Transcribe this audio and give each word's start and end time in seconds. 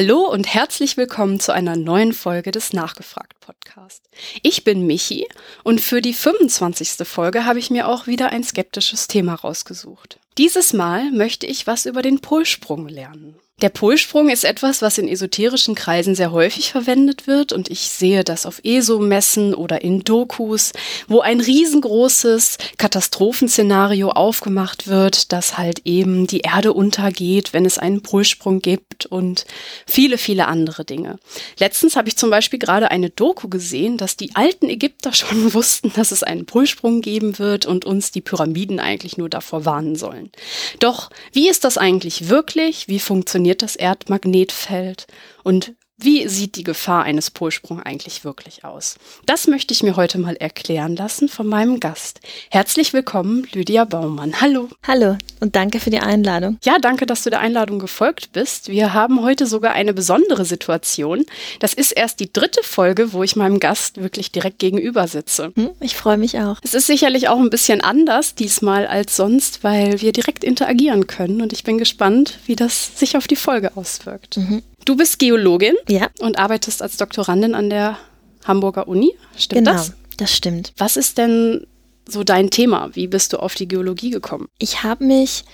Hallo 0.00 0.30
und 0.30 0.46
herzlich 0.46 0.96
willkommen 0.96 1.40
zu 1.40 1.52
einer 1.52 1.74
neuen 1.74 2.12
Folge 2.12 2.52
des 2.52 2.72
Nachgefragt 2.72 3.40
Podcast. 3.40 4.00
Ich 4.44 4.62
bin 4.62 4.86
Michi 4.86 5.26
und 5.64 5.80
für 5.80 6.00
die 6.00 6.14
25. 6.14 7.04
Folge 7.04 7.46
habe 7.46 7.58
ich 7.58 7.68
mir 7.68 7.88
auch 7.88 8.06
wieder 8.06 8.30
ein 8.30 8.44
skeptisches 8.44 9.08
Thema 9.08 9.34
rausgesucht. 9.34 10.20
Dieses 10.38 10.72
Mal 10.72 11.10
möchte 11.10 11.46
ich 11.46 11.66
was 11.66 11.84
über 11.84 12.00
den 12.00 12.20
Polsprung 12.20 12.86
lernen. 12.86 13.40
Der 13.60 13.70
Polsprung 13.70 14.28
ist 14.28 14.44
etwas, 14.44 14.82
was 14.82 14.98
in 14.98 15.08
esoterischen 15.08 15.74
Kreisen 15.74 16.14
sehr 16.14 16.30
häufig 16.30 16.70
verwendet 16.70 17.26
wird 17.26 17.52
und 17.52 17.68
ich 17.72 17.88
sehe 17.88 18.22
das 18.22 18.46
auf 18.46 18.60
ESO-Messen 18.62 19.52
oder 19.52 19.82
in 19.82 20.04
Dokus, 20.04 20.72
wo 21.08 21.20
ein 21.20 21.40
riesengroßes 21.40 22.58
Katastrophenszenario 22.76 24.10
aufgemacht 24.10 24.86
wird, 24.86 25.32
dass 25.32 25.58
halt 25.58 25.80
eben 25.86 26.28
die 26.28 26.42
Erde 26.42 26.72
untergeht, 26.72 27.52
wenn 27.52 27.64
es 27.64 27.78
einen 27.78 28.00
Polsprung 28.00 28.60
gibt 28.60 29.06
und 29.06 29.44
viele, 29.88 30.18
viele 30.18 30.46
andere 30.46 30.84
Dinge. 30.84 31.18
Letztens 31.58 31.96
habe 31.96 32.06
ich 32.06 32.16
zum 32.16 32.30
Beispiel 32.30 32.60
gerade 32.60 32.92
eine 32.92 33.10
Doku 33.10 33.48
gesehen, 33.48 33.96
dass 33.96 34.16
die 34.16 34.36
alten 34.36 34.68
Ägypter 34.68 35.12
schon 35.12 35.52
wussten, 35.52 35.92
dass 35.96 36.12
es 36.12 36.22
einen 36.22 36.46
Polsprung 36.46 37.00
geben 37.00 37.40
wird 37.40 37.66
und 37.66 37.84
uns 37.84 38.12
die 38.12 38.20
Pyramiden 38.20 38.78
eigentlich 38.78 39.18
nur 39.18 39.28
davor 39.28 39.64
warnen 39.64 39.96
sollen. 39.96 40.30
Doch 40.78 41.10
wie 41.32 41.48
ist 41.48 41.64
das 41.64 41.76
eigentlich 41.76 42.28
wirklich? 42.28 42.86
Wie 42.86 43.00
funktioniert 43.00 43.47
funktioniert 43.48 43.62
das 43.62 43.76
Erdmagnetfeld. 43.76 45.06
Und 45.42 45.74
wie 46.00 46.28
sieht 46.28 46.54
die 46.54 46.62
Gefahr 46.62 47.02
eines 47.02 47.32
Polsprungs 47.32 47.82
eigentlich 47.84 48.24
wirklich 48.24 48.64
aus? 48.64 48.96
Das 49.26 49.48
möchte 49.48 49.74
ich 49.74 49.82
mir 49.82 49.96
heute 49.96 50.18
mal 50.18 50.36
erklären 50.36 50.94
lassen 50.94 51.28
von 51.28 51.48
meinem 51.48 51.80
Gast. 51.80 52.20
Herzlich 52.50 52.92
willkommen, 52.92 53.48
Lydia 53.52 53.84
Baumann. 53.84 54.40
Hallo. 54.40 54.68
Hallo 54.86 55.16
und 55.40 55.56
danke 55.56 55.80
für 55.80 55.90
die 55.90 55.98
Einladung. 55.98 56.58
Ja, 56.64 56.78
danke, 56.78 57.04
dass 57.04 57.24
du 57.24 57.30
der 57.30 57.40
Einladung 57.40 57.80
gefolgt 57.80 58.30
bist. 58.32 58.68
Wir 58.68 58.94
haben 58.94 59.22
heute 59.22 59.46
sogar 59.46 59.72
eine 59.72 59.92
besondere 59.92 60.44
Situation. 60.44 61.24
Das 61.58 61.74
ist 61.74 61.90
erst 61.90 62.20
die 62.20 62.32
dritte 62.32 62.62
Folge, 62.62 63.12
wo 63.12 63.24
ich 63.24 63.34
meinem 63.34 63.58
Gast 63.58 64.00
wirklich 64.00 64.30
direkt 64.30 64.60
gegenüber 64.60 65.08
sitze. 65.08 65.50
Hm, 65.56 65.70
ich 65.80 65.96
freue 65.96 66.16
mich 66.16 66.38
auch. 66.38 66.60
Es 66.62 66.74
ist 66.74 66.86
sicherlich 66.86 67.28
auch 67.28 67.40
ein 67.40 67.50
bisschen 67.50 67.80
anders 67.80 68.36
diesmal 68.36 68.86
als 68.86 69.16
sonst, 69.16 69.64
weil 69.64 70.00
wir 70.00 70.12
direkt 70.12 70.44
interagieren 70.44 71.08
können 71.08 71.42
und 71.42 71.52
ich 71.52 71.64
bin 71.64 71.76
gespannt, 71.76 72.38
wie 72.46 72.54
das 72.54 72.96
sich 72.98 73.16
auf 73.16 73.26
die 73.26 73.34
Folge 73.34 73.76
auswirkt. 73.76 74.36
Mhm. 74.36 74.62
Du 74.88 74.96
bist 74.96 75.18
Geologin 75.18 75.74
ja. 75.86 76.08
und 76.18 76.38
arbeitest 76.38 76.80
als 76.80 76.96
Doktorandin 76.96 77.54
an 77.54 77.68
der 77.68 77.98
Hamburger 78.46 78.88
Uni. 78.88 79.12
Stimmt 79.36 79.66
genau, 79.66 79.72
das? 79.72 79.92
das 80.16 80.34
stimmt. 80.34 80.72
Was 80.78 80.96
ist 80.96 81.18
denn 81.18 81.66
so 82.08 82.24
dein 82.24 82.48
Thema? 82.48 82.88
Wie 82.94 83.06
bist 83.06 83.34
du 83.34 83.36
auf 83.36 83.54
die 83.54 83.68
Geologie 83.68 84.08
gekommen? 84.08 84.48
Ich 84.58 84.84
habe 84.84 85.04
mich 85.04 85.44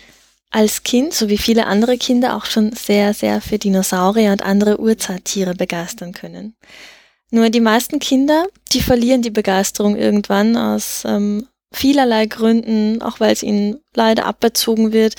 als 0.53 0.85
Kind, 0.85 1.15
so 1.15 1.29
wie 1.29 1.37
viele 1.37 1.67
andere 1.67 1.99
Kinder, 1.99 2.37
auch 2.37 2.45
schon 2.45 2.71
sehr, 2.75 3.12
sehr 3.12 3.41
für 3.41 3.59
Dinosaurier 3.59 4.31
und 4.31 4.45
andere 4.45 4.79
Urzeittiere 4.79 5.57
begeistern 5.57 6.12
können. 6.12 6.55
Nur 7.33 7.51
die 7.51 7.59
meisten 7.59 7.99
Kinder, 7.99 8.47
die 8.71 8.83
verlieren 8.83 9.23
die 9.23 9.31
Begeisterung 9.31 9.97
irgendwann 9.97 10.57
aus 10.57 11.03
ähm, 11.05 11.49
vielerlei 11.73 12.27
Gründen, 12.27 13.03
auch 13.03 13.19
weil 13.19 13.33
es 13.33 13.43
ihnen 13.43 13.81
leider 13.97 14.27
aberzogen 14.27 14.93
wird. 14.93 15.17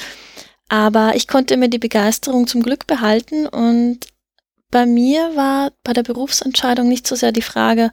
Aber 0.70 1.16
ich 1.16 1.28
konnte 1.28 1.58
mir 1.58 1.70
die 1.70 1.80
Begeisterung 1.80 2.48
zum 2.48 2.64
Glück 2.64 2.88
behalten 2.88 3.48
und 3.48 4.00
bei 4.72 4.86
mir 4.86 5.36
war 5.36 5.72
bei 5.84 5.94
der 5.94 6.04
Berufsentscheidung 6.04 6.88
nicht 6.88 7.08
so 7.08 7.16
sehr 7.16 7.32
die 7.32 7.42
Frage, 7.42 7.92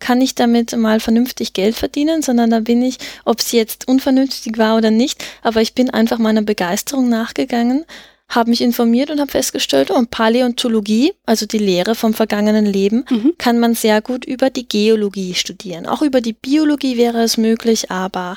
kann 0.00 0.20
ich 0.20 0.34
damit 0.34 0.76
mal 0.76 1.00
vernünftig 1.00 1.52
Geld 1.52 1.76
verdienen, 1.76 2.22
sondern 2.22 2.50
da 2.50 2.60
bin 2.60 2.82
ich, 2.82 2.98
ob 3.24 3.40
es 3.40 3.52
jetzt 3.52 3.88
unvernünftig 3.88 4.58
war 4.58 4.76
oder 4.76 4.90
nicht, 4.90 5.24
aber 5.42 5.62
ich 5.62 5.74
bin 5.74 5.90
einfach 5.90 6.18
meiner 6.18 6.42
Begeisterung 6.42 7.08
nachgegangen, 7.08 7.84
habe 8.28 8.50
mich 8.50 8.62
informiert 8.62 9.10
und 9.10 9.20
habe 9.20 9.30
festgestellt, 9.30 9.90
oh, 9.90 10.02
Paläontologie, 10.10 11.12
also 11.26 11.46
die 11.46 11.58
Lehre 11.58 11.94
vom 11.94 12.14
vergangenen 12.14 12.66
Leben, 12.66 13.04
mhm. 13.08 13.34
kann 13.38 13.58
man 13.58 13.74
sehr 13.74 14.00
gut 14.00 14.24
über 14.24 14.50
die 14.50 14.66
Geologie 14.66 15.34
studieren. 15.34 15.86
Auch 15.86 16.02
über 16.02 16.20
die 16.20 16.32
Biologie 16.32 16.96
wäre 16.96 17.22
es 17.22 17.36
möglich, 17.36 17.90
aber 17.90 18.36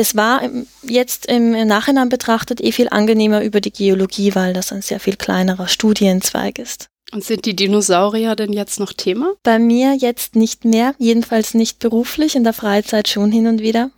es 0.00 0.16
war 0.16 0.48
jetzt 0.82 1.26
im 1.26 1.50
Nachhinein 1.66 2.08
betrachtet 2.08 2.62
eh 2.62 2.72
viel 2.72 2.88
angenehmer 2.88 3.42
über 3.44 3.60
die 3.60 3.70
Geologie, 3.70 4.34
weil 4.34 4.54
das 4.54 4.72
ein 4.72 4.80
sehr 4.80 4.98
viel 4.98 5.16
kleinerer 5.16 5.68
Studienzweig 5.68 6.58
ist. 6.58 6.88
Und 7.12 7.22
sind 7.22 7.44
die 7.44 7.54
Dinosaurier 7.54 8.34
denn 8.34 8.54
jetzt 8.54 8.80
noch 8.80 8.94
Thema? 8.94 9.34
Bei 9.42 9.58
mir 9.58 9.94
jetzt 9.94 10.36
nicht 10.36 10.64
mehr, 10.64 10.94
jedenfalls 10.98 11.52
nicht 11.52 11.80
beruflich, 11.80 12.34
in 12.34 12.44
der 12.44 12.54
Freizeit 12.54 13.08
schon 13.08 13.30
hin 13.30 13.46
und 13.46 13.60
wieder. 13.60 13.90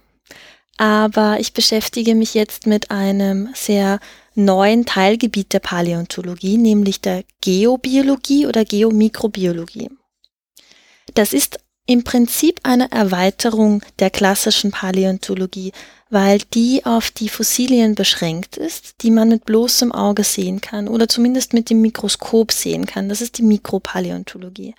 Aber 0.76 1.38
ich 1.38 1.52
beschäftige 1.52 2.16
mich 2.16 2.34
jetzt 2.34 2.66
mit 2.66 2.90
einem 2.90 3.50
sehr 3.54 4.00
neuen 4.34 4.84
Teilgebiet 4.86 5.52
der 5.52 5.60
Paläontologie, 5.60 6.56
nämlich 6.56 7.00
der 7.00 7.22
Geobiologie 7.42 8.48
oder 8.48 8.64
Geomikrobiologie. 8.64 9.90
Das 11.14 11.32
ist 11.32 11.60
im 11.86 12.04
Prinzip 12.04 12.60
eine 12.62 12.90
Erweiterung 12.92 13.82
der 13.98 14.10
klassischen 14.10 14.70
Paläontologie, 14.70 15.72
weil 16.10 16.38
die 16.54 16.84
auf 16.84 17.10
die 17.10 17.28
Fossilien 17.28 17.94
beschränkt 17.94 18.56
ist, 18.56 19.02
die 19.02 19.10
man 19.10 19.28
mit 19.28 19.44
bloßem 19.44 19.92
Auge 19.92 20.24
sehen 20.24 20.60
kann 20.60 20.88
oder 20.88 21.08
zumindest 21.08 21.54
mit 21.54 21.70
dem 21.70 21.80
Mikroskop 21.80 22.52
sehen 22.52 22.86
kann. 22.86 23.08
Das 23.08 23.20
ist 23.20 23.38
die 23.38 23.42
Mikropaläontologie. 23.42 24.74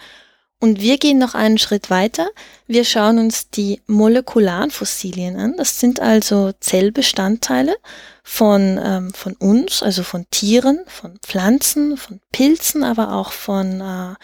Und 0.63 0.79
wir 0.79 0.97
gehen 0.97 1.17
noch 1.17 1.33
einen 1.33 1.57
Schritt 1.57 1.89
weiter. 1.89 2.29
Wir 2.67 2.85
schauen 2.85 3.19
uns 3.19 3.49
die 3.49 3.81
molekularen 3.85 4.71
Fossilien 4.71 5.35
an. 5.35 5.55
Das 5.57 5.81
sind 5.81 5.99
also 5.99 6.53
Zellbestandteile 6.57 7.75
von, 8.23 8.79
ähm, 8.81 9.13
von 9.13 9.33
uns, 9.33 9.83
also 9.83 10.03
von 10.03 10.25
Tieren, 10.31 10.79
von 10.87 11.19
Pflanzen, 11.21 11.97
von 11.97 12.21
Pilzen, 12.31 12.85
aber 12.85 13.11
auch 13.11 13.33
von 13.33 13.81
äh, 13.81 14.15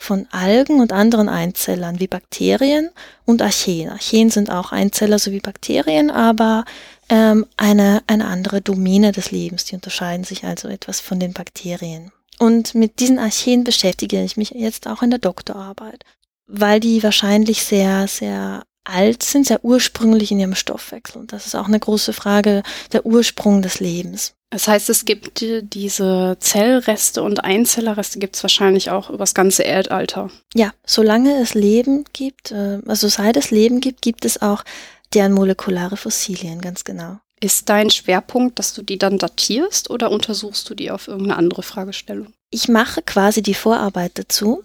von 0.00 0.28
Algen 0.30 0.80
und 0.80 0.92
anderen 0.92 1.28
Einzellern 1.28 1.98
wie 1.98 2.06
Bakterien 2.06 2.90
und 3.26 3.42
Archeen. 3.42 3.90
Archeen 3.90 4.30
sind 4.30 4.48
auch 4.48 4.70
Einzeller 4.70 5.18
sowie 5.18 5.40
Bakterien, 5.40 6.10
aber 6.10 6.64
ähm, 7.08 7.44
eine, 7.56 8.02
eine 8.06 8.26
andere 8.26 8.62
Domäne 8.62 9.10
des 9.10 9.32
Lebens. 9.32 9.64
Die 9.64 9.74
unterscheiden 9.74 10.24
sich 10.24 10.44
also 10.44 10.68
etwas 10.68 11.00
von 11.00 11.18
den 11.18 11.32
Bakterien. 11.32 12.12
Und 12.38 12.76
mit 12.76 13.00
diesen 13.00 13.18
Archeen 13.18 13.64
beschäftige 13.64 14.22
ich 14.22 14.36
mich 14.36 14.50
jetzt 14.50 14.86
auch 14.86 15.02
in 15.02 15.10
der 15.10 15.18
Doktorarbeit, 15.18 16.04
weil 16.46 16.78
die 16.78 17.02
wahrscheinlich 17.02 17.64
sehr, 17.64 18.06
sehr 18.06 18.62
alt 18.88 19.22
sind, 19.22 19.46
sehr 19.46 19.64
ursprünglich 19.64 20.30
in 20.30 20.40
ihrem 20.40 20.54
Stoffwechsel. 20.54 21.20
Und 21.20 21.32
das 21.32 21.46
ist 21.46 21.54
auch 21.54 21.68
eine 21.68 21.80
große 21.80 22.12
Frage, 22.12 22.62
der 22.92 23.06
Ursprung 23.06 23.62
des 23.62 23.80
Lebens. 23.80 24.34
Das 24.50 24.66
heißt, 24.66 24.88
es 24.88 25.04
gibt 25.04 25.44
diese 25.74 26.36
Zellreste 26.40 27.22
und 27.22 27.44
Einzellerreste 27.44 28.18
gibt 28.18 28.36
es 28.36 28.42
wahrscheinlich 28.42 28.90
auch 28.90 29.10
über 29.10 29.18
das 29.18 29.34
ganze 29.34 29.62
Erdalter. 29.62 30.30
Ja, 30.54 30.72
solange 30.86 31.38
es 31.42 31.52
Leben 31.52 32.04
gibt, 32.14 32.52
äh, 32.52 32.78
also 32.86 33.08
seit 33.08 33.36
es 33.36 33.50
Leben 33.50 33.80
gibt, 33.80 34.00
gibt 34.00 34.24
es 34.24 34.40
auch 34.40 34.64
deren 35.12 35.32
molekulare 35.32 35.98
Fossilien, 35.98 36.62
ganz 36.62 36.84
genau. 36.84 37.18
Ist 37.40 37.68
dein 37.68 37.90
Schwerpunkt, 37.90 38.58
dass 38.58 38.74
du 38.74 38.82
die 38.82 38.98
dann 38.98 39.18
datierst 39.18 39.90
oder 39.90 40.10
untersuchst 40.10 40.68
du 40.68 40.74
die 40.74 40.90
auf 40.90 41.08
irgendeine 41.08 41.36
andere 41.36 41.62
Fragestellung? 41.62 42.32
Ich 42.50 42.68
mache 42.68 43.02
quasi 43.02 43.42
die 43.42 43.54
Vorarbeit 43.54 44.12
dazu. 44.14 44.62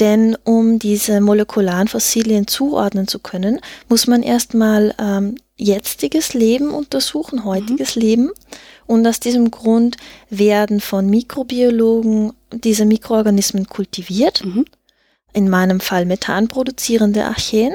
Denn 0.00 0.36
um 0.44 0.78
diese 0.78 1.20
molekularen 1.20 1.88
Fossilien 1.88 2.46
zuordnen 2.46 3.08
zu 3.08 3.18
können, 3.18 3.60
muss 3.88 4.06
man 4.06 4.22
erstmal 4.22 4.94
ähm, 4.98 5.36
jetziges 5.56 6.34
Leben 6.34 6.70
untersuchen, 6.70 7.44
heutiges 7.44 7.96
mhm. 7.96 8.02
Leben. 8.02 8.30
Und 8.86 9.06
aus 9.06 9.20
diesem 9.20 9.50
Grund 9.50 9.96
werden 10.30 10.80
von 10.80 11.10
Mikrobiologen 11.10 12.32
diese 12.52 12.84
Mikroorganismen 12.84 13.66
kultiviert. 13.66 14.44
Mhm. 14.44 14.64
In 15.32 15.50
meinem 15.50 15.80
Fall 15.80 16.06
Methan 16.06 16.48
produzierende 16.48 17.24
Archeen. 17.24 17.74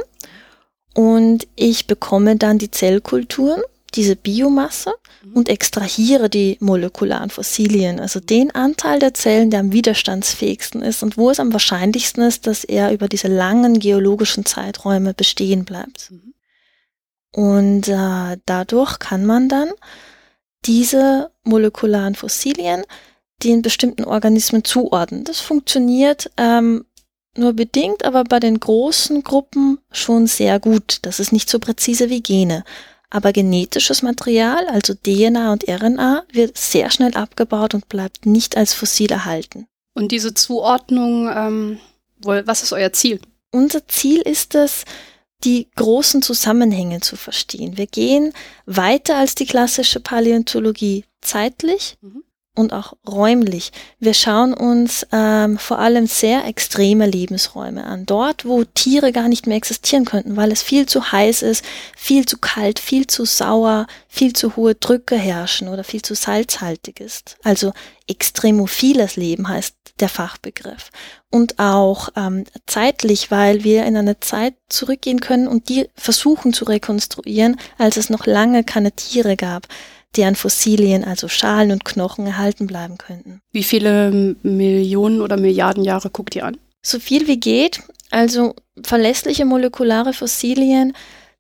Und 0.96 1.48
ich 1.56 1.88
bekomme 1.88 2.38
dann 2.38 2.58
die 2.58 2.72
Zellkulturen 2.72 3.62
diese 3.96 4.16
Biomasse 4.16 4.94
mhm. 5.24 5.34
und 5.34 5.50
extrahiere 5.50 6.30
die 6.30 6.58
molekularen 6.60 7.30
Fossilien, 7.30 8.00
also 8.00 8.20
den 8.20 8.52
Anteil 8.52 9.00
der 9.00 9.14
Zellen, 9.14 9.52
der 9.52 9.60
am 9.60 9.72
widerstandsfähigsten 9.72 10.82
ist 10.82 11.04
und 11.04 11.18
wo 11.18 11.30
es 11.30 11.40
am 11.40 11.54
wahrscheinlichsten 11.54 12.24
ist, 12.24 12.48
dass 12.48 12.64
er 12.64 12.92
über 12.92 13.08
diese 13.08 13.28
langen 13.28 13.80
geologischen 13.80 14.46
Zeiträume 14.46 15.14
bestehen 15.14 15.66
bleibt. 15.66 16.12
Mhm. 16.12 16.34
Und 17.36 17.88
äh, 17.88 18.38
dadurch 18.46 19.00
kann 19.00 19.26
man 19.26 19.50
dann 19.50 19.72
diese 20.66 21.32
molekularen 21.44 22.16
Fossilien 22.16 22.84
den 23.44 23.62
bestimmten 23.62 24.06
Organismen 24.06 24.64
zuordnen. 24.64 25.24
Das 25.24 25.40
funktioniert 25.40 26.32
ähm, 26.38 26.86
nur 27.36 27.54
bedingt, 27.54 28.06
aber 28.06 28.24
bei 28.24 28.40
den 28.40 28.60
großen 28.60 29.24
Gruppen 29.24 29.80
schon 29.92 30.28
sehr 30.28 30.60
gut. 30.60 31.00
Das 31.02 31.20
ist 31.20 31.32
nicht 31.32 31.50
so 31.50 31.60
präzise 31.60 32.10
wie 32.10 32.22
Gene 32.22 32.64
aber 33.14 33.32
genetisches 33.32 34.02
Material, 34.02 34.66
also 34.68 34.96
DNA 34.96 35.54
und 35.54 35.68
RNA, 35.70 36.24
wird 36.32 36.58
sehr 36.58 36.90
schnell 36.90 37.14
abgebaut 37.14 37.76
und 37.76 37.88
bleibt 37.88 38.26
nicht 38.26 38.58
als 38.58 38.74
Fossil 38.74 39.12
erhalten. 39.12 39.68
Und 39.94 40.12
diese 40.12 40.34
Zuordnung, 40.34 41.30
ähm, 41.30 41.78
was 42.18 42.64
ist 42.64 42.74
euer 42.74 42.92
Ziel? 42.92 43.22
Unser 43.52 43.88
Ziel 43.88 44.22
ist 44.22 44.56
es, 44.56 44.84
die 45.44 45.68
großen 45.76 46.24
Zusammenhänge 46.24 47.02
zu 47.02 47.16
verstehen. 47.16 47.78
Wir 47.78 47.86
gehen 47.86 48.34
weiter 48.66 49.18
als 49.18 49.36
die 49.36 49.46
klassische 49.46 50.00
Paläontologie 50.00 51.06
zeitlich 51.22 51.98
mhm. 52.02 52.24
Und 52.56 52.72
auch 52.72 52.94
räumlich. 53.08 53.72
Wir 54.00 54.14
schauen 54.14 54.54
uns 54.54 55.08
ähm, 55.12 55.58
vor 55.58 55.80
allem 55.80 56.06
sehr 56.06 56.46
extreme 56.46 57.08
Lebensräume 57.08 57.84
an. 57.84 58.06
Dort, 58.06 58.46
wo 58.46 58.64
Tiere 58.64 59.12
gar 59.12 59.28
nicht 59.28 59.48
mehr 59.48 59.58
existieren 59.58 60.06
könnten, 60.06 60.36
weil 60.36 60.52
es 60.52 60.62
viel 60.62 60.86
zu 60.86 61.12
heiß 61.12 61.42
ist, 61.42 61.66
viel 61.98 62.26
zu 62.26 62.38
kalt, 62.38 62.80
viel 62.80 63.08
zu 63.08 63.26
sauer, 63.26 63.88
viel 64.08 64.34
zu 64.34 64.56
hohe 64.56 64.76
Drücke 64.76 65.16
herrschen 65.16 65.68
oder 65.68 65.84
viel 65.84 66.04
zu 66.04 66.14
salzhaltig 66.14 67.00
ist. 67.00 67.38
Also 67.44 67.74
extremophiles 68.08 69.16
Leben 69.16 69.48
heißt 69.48 69.76
der 70.00 70.10
Fachbegriff. 70.10 70.92
Und 71.32 71.58
auch 71.58 72.10
ähm, 72.16 72.44
zeitlich, 72.68 73.32
weil 73.32 73.64
wir 73.64 73.86
in 73.86 73.98
eine 73.98 74.20
Zeit 74.20 74.54
zurückgehen 74.70 75.20
können 75.20 75.48
und 75.48 75.70
die 75.70 75.90
versuchen 75.96 76.54
zu 76.54 76.66
rekonstruieren, 76.66 77.60
als 77.80 77.98
es 77.98 78.12
noch 78.12 78.28
lange 78.28 78.64
keine 78.64 78.92
Tiere 78.92 79.36
gab 79.36 79.68
deren 80.16 80.36
Fossilien, 80.36 81.04
also 81.04 81.28
Schalen 81.28 81.72
und 81.72 81.86
Knochen, 81.86 82.26
erhalten 82.28 82.68
bleiben 82.68 82.98
könnten. 82.98 83.42
Wie 83.52 83.64
viele 83.64 84.36
Millionen 84.44 85.22
oder 85.22 85.38
Milliarden 85.38 85.84
Jahre 85.84 86.10
guckt 86.10 86.36
ihr 86.36 86.46
an? 86.46 86.58
So 86.82 87.00
viel 87.00 87.28
wie 87.28 87.40
geht. 87.40 87.82
Also 88.12 88.56
verlässliche 88.84 89.46
molekulare 89.46 90.14
Fossilien, 90.14 90.94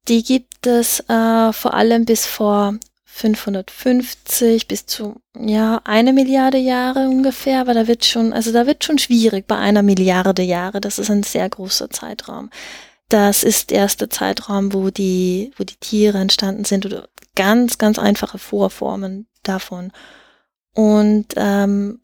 die 0.07 0.23
gibt 0.23 0.65
es 0.65 1.01
äh, 1.01 1.53
vor 1.53 1.73
allem 1.73 2.05
bis 2.05 2.25
vor 2.25 2.75
550 3.05 4.67
bis 4.67 4.87
zu 4.87 5.21
ja 5.37 5.79
eine 5.83 6.13
Milliarde 6.13 6.57
Jahre 6.57 7.07
ungefähr, 7.07 7.61
aber 7.61 7.75
da 7.75 7.87
wird 7.87 8.05
schon, 8.05 8.33
also 8.33 8.51
da 8.51 8.65
wird 8.65 8.83
schon 8.83 8.97
schwierig 8.97 9.47
bei 9.47 9.55
einer 9.55 9.83
Milliarde 9.83 10.41
Jahre. 10.41 10.81
Das 10.81 10.97
ist 10.97 11.11
ein 11.11 11.21
sehr 11.21 11.47
großer 11.47 11.91
Zeitraum. 11.91 12.49
Das 13.09 13.43
ist 13.43 13.69
der 13.69 13.79
erste 13.79 14.09
Zeitraum, 14.09 14.73
wo 14.73 14.89
die, 14.89 15.51
wo 15.57 15.63
die 15.63 15.75
Tiere 15.75 16.17
entstanden 16.17 16.65
sind 16.65 16.87
oder 16.87 17.07
ganz, 17.35 17.77
ganz 17.77 17.99
einfache 17.99 18.37
Vorformen 18.37 19.27
davon. 19.43 19.91
Und 20.73 21.27
ähm, 21.35 22.01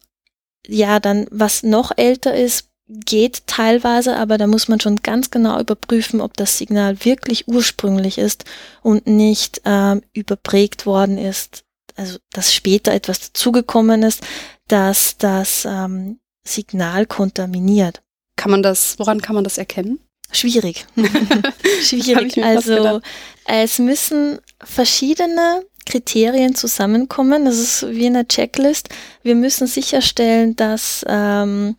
ja, 0.68 1.00
dann, 1.00 1.28
was 1.31 1.64
noch 1.64 1.92
älter 1.96 2.36
ist, 2.36 2.70
geht 2.88 3.46
teilweise, 3.46 4.16
aber 4.16 4.38
da 4.38 4.48
muss 4.48 4.68
man 4.68 4.80
schon 4.80 4.98
ganz 4.98 5.30
genau 5.30 5.60
überprüfen, 5.60 6.22
ob 6.22 6.36
das 6.36 6.58
Signal 6.58 7.06
wirklich 7.06 7.48
ursprünglich 7.48 8.18
ist 8.18 8.46
und 8.81 9.06
nicht 9.06 9.62
ähm, 9.66 10.02
überprägt 10.14 10.86
worden 10.86 11.18
ist. 11.18 11.64
Also, 11.96 12.18
dass 12.32 12.54
später 12.54 12.92
etwas 12.92 13.20
dazugekommen 13.20 14.04
ist, 14.04 14.24
dass 14.68 15.18
das 15.18 15.66
ähm, 15.66 16.20
Signal 16.44 17.06
kontaminiert. 17.06 18.02
Kann 18.36 18.52
man 18.52 18.64
das, 18.64 18.98
woran 18.98 19.22
kann 19.22 19.36
man 19.36 19.44
das 19.44 19.58
erkennen? 19.58 20.00
Schwierig. 20.32 20.86
Schwierig. 21.84 22.44
Also 22.44 23.02
es 23.46 23.80
müssen 23.80 24.40
verschiedene 24.64 25.66
Kriterien 25.86 26.56
zusammenkommen. 26.56 27.46
Das 27.46 27.58
ist 27.58 27.90
wie 27.90 28.06
eine 28.06 28.28
Checklist. 28.28 28.90
Wir 29.24 29.36
müssen 29.36 29.68
sicherstellen, 29.68 30.56
dass, 30.56 31.06
ähm, 31.08 31.76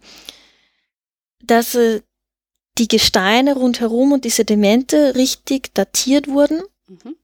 dass 1.43 1.75
äh, 1.75 2.01
die 2.79 2.89
Gesteine 2.89 3.55
rundherum 3.55 4.13
und 4.13 4.25
die 4.25 4.31
Sedimente 4.31 5.15
richtig 5.15 5.75
datiert 5.75 6.29
wurden. 6.29 6.63
Mhm. 6.89 7.17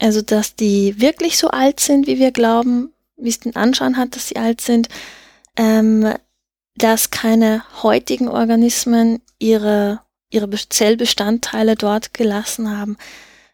Also 0.00 0.22
dass 0.22 0.56
die 0.56 1.00
wirklich 1.00 1.38
so 1.38 1.48
alt 1.48 1.80
sind, 1.80 2.06
wie 2.06 2.18
wir 2.18 2.32
glauben, 2.32 2.92
wie 3.16 3.28
es 3.28 3.40
den 3.40 3.54
Anschein 3.54 3.96
hat, 3.96 4.16
dass 4.16 4.28
sie 4.28 4.36
alt 4.36 4.60
sind. 4.60 4.88
Ähm, 5.56 6.14
dass 6.74 7.10
keine 7.10 7.62
heutigen 7.82 8.28
Organismen 8.28 9.20
ihre 9.38 10.00
ihre 10.32 10.48
Zellbestandteile 10.50 11.76
dort 11.76 12.14
gelassen 12.14 12.76
haben. 12.76 12.96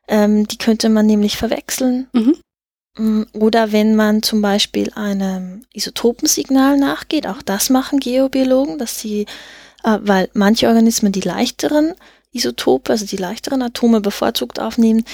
Ähm, 0.09 0.49
die 0.49 0.59
könnte 0.59 0.89
man 0.89 1.07
nämlich 1.07 1.37
verwechseln. 1.37 2.09
Mhm. 2.13 2.37
Mm, 2.97 3.23
oder 3.33 3.73
wenn 3.73 3.95
man 3.95 4.23
zum 4.23 4.43
Beispiel 4.43 4.91
einem 4.95 5.63
Isotopensignal 5.73 6.79
nachgeht, 6.79 7.27
auch 7.27 7.43
das 7.43 7.71
machen 7.71 8.01
Geobiologen, 8.01 8.79
dass 8.79 8.99
sie, 8.99 9.27
äh, 9.85 9.99
weil 10.01 10.29
manche 10.35 10.69
Organismen 10.69 11.13
die 11.13 11.21
leichteren 11.21 11.95
Isotope, 12.33 12.93
also 12.93 13.07
die 13.07 13.17
leichteren 13.17 13.63
Atome 13.63 14.01
bevorzugt 14.01 14.61
aufnehmen, 14.61 15.05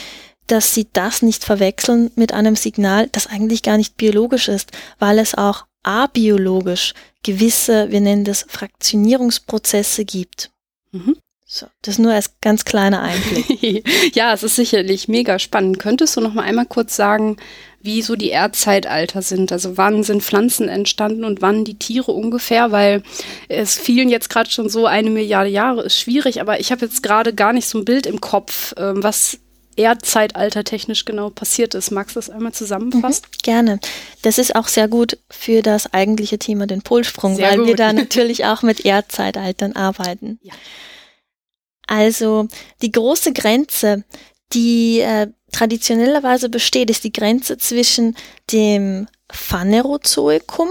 dass 0.46 0.74
sie 0.74 0.88
das 0.92 1.22
nicht 1.22 1.44
verwechseln 1.44 2.10
mit 2.16 2.32
einem 2.32 2.56
Signal, 2.56 3.08
das 3.12 3.26
eigentlich 3.26 3.62
gar 3.62 3.76
nicht 3.76 3.96
biologisch 3.96 4.48
ist, 4.48 4.72
weil 4.98 5.18
es 5.18 5.34
auch 5.34 5.64
abiologisch 5.82 6.94
gewisse, 7.22 7.90
wir 7.90 8.00
nennen 8.00 8.24
das 8.24 8.46
Fraktionierungsprozesse 8.48 10.04
gibt. 10.04 10.50
Mhm. 10.92 11.16
So, 11.46 11.66
das 11.82 11.98
nur 11.98 12.12
als 12.12 12.40
ganz 12.40 12.64
kleiner 12.64 13.02
Einblick. 13.02 13.86
ja, 14.14 14.32
es 14.32 14.42
ist 14.42 14.56
sicherlich 14.56 15.08
mega 15.08 15.38
spannend. 15.38 15.78
Könntest 15.78 16.16
du 16.16 16.20
noch 16.22 16.32
mal 16.32 16.42
einmal 16.42 16.64
kurz 16.64 16.96
sagen, 16.96 17.36
wie 17.82 18.00
so 18.00 18.16
die 18.16 18.30
Erdzeitalter 18.30 19.20
sind? 19.20 19.52
Also 19.52 19.76
wann 19.76 20.04
sind 20.04 20.22
Pflanzen 20.22 20.70
entstanden 20.70 21.22
und 21.22 21.42
wann 21.42 21.66
die 21.66 21.78
Tiere 21.78 22.12
ungefähr? 22.12 22.72
Weil 22.72 23.02
es 23.48 23.74
fielen 23.74 24.08
jetzt 24.08 24.30
gerade 24.30 24.50
schon 24.50 24.70
so 24.70 24.86
eine 24.86 25.10
Milliarde 25.10 25.50
Jahre, 25.50 25.82
ist 25.82 25.98
schwierig, 25.98 26.40
aber 26.40 26.60
ich 26.60 26.72
habe 26.72 26.86
jetzt 26.86 27.02
gerade 27.02 27.34
gar 27.34 27.52
nicht 27.52 27.68
so 27.68 27.78
ein 27.78 27.84
Bild 27.84 28.06
im 28.06 28.22
Kopf, 28.22 28.72
ähm, 28.78 29.02
was 29.02 29.38
Erdzeitalter 29.76 30.64
technisch 30.64 31.04
genau 31.04 31.28
passiert 31.28 31.74
ist. 31.74 31.90
Magst 31.90 32.16
du 32.16 32.20
das 32.20 32.30
einmal 32.30 32.52
zusammenfassen? 32.52 33.24
Mhm, 33.26 33.38
gerne. 33.42 33.80
Das 34.22 34.38
ist 34.38 34.56
auch 34.56 34.68
sehr 34.68 34.88
gut 34.88 35.18
für 35.28 35.60
das 35.60 35.92
eigentliche 35.92 36.38
Thema, 36.38 36.66
den 36.66 36.80
Polsprung, 36.80 37.36
sehr 37.36 37.50
weil 37.50 37.58
gut. 37.58 37.66
wir 37.66 37.76
da 37.76 37.92
natürlich 37.92 38.46
auch 38.46 38.62
mit 38.62 38.84
Erdzeitaltern 38.86 39.72
arbeiten. 39.72 40.38
Ja. 40.42 40.54
Also 41.86 42.48
die 42.82 42.92
große 42.92 43.32
Grenze, 43.32 44.04
die 44.52 45.00
äh, 45.00 45.28
traditionellerweise 45.52 46.48
besteht, 46.48 46.90
ist 46.90 47.04
die 47.04 47.12
Grenze 47.12 47.58
zwischen 47.58 48.16
dem 48.52 49.06
Phanerozoikum, 49.30 50.70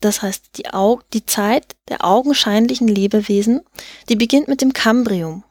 das 0.00 0.22
heißt 0.22 0.56
die, 0.56 0.72
Au 0.72 1.00
die 1.12 1.26
Zeit 1.26 1.76
der 1.88 2.04
augenscheinlichen 2.04 2.88
Lebewesen, 2.88 3.62
die 4.08 4.16
beginnt 4.16 4.48
mit 4.48 4.60
dem 4.60 4.72
Kambrium 4.72 5.44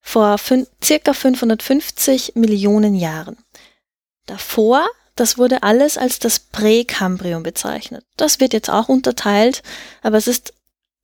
vor 0.00 0.36
circa 0.82 1.12
550 1.12 2.32
Millionen 2.34 2.94
Jahren. 2.94 3.36
Davor, 4.26 4.84
das 5.14 5.38
wurde 5.38 5.62
alles 5.62 5.96
als 5.96 6.18
das 6.18 6.40
Präkambrium 6.40 7.44
bezeichnet. 7.44 8.04
Das 8.16 8.40
wird 8.40 8.52
jetzt 8.52 8.70
auch 8.70 8.88
unterteilt, 8.88 9.62
aber 10.02 10.16
es 10.16 10.26
ist 10.26 10.54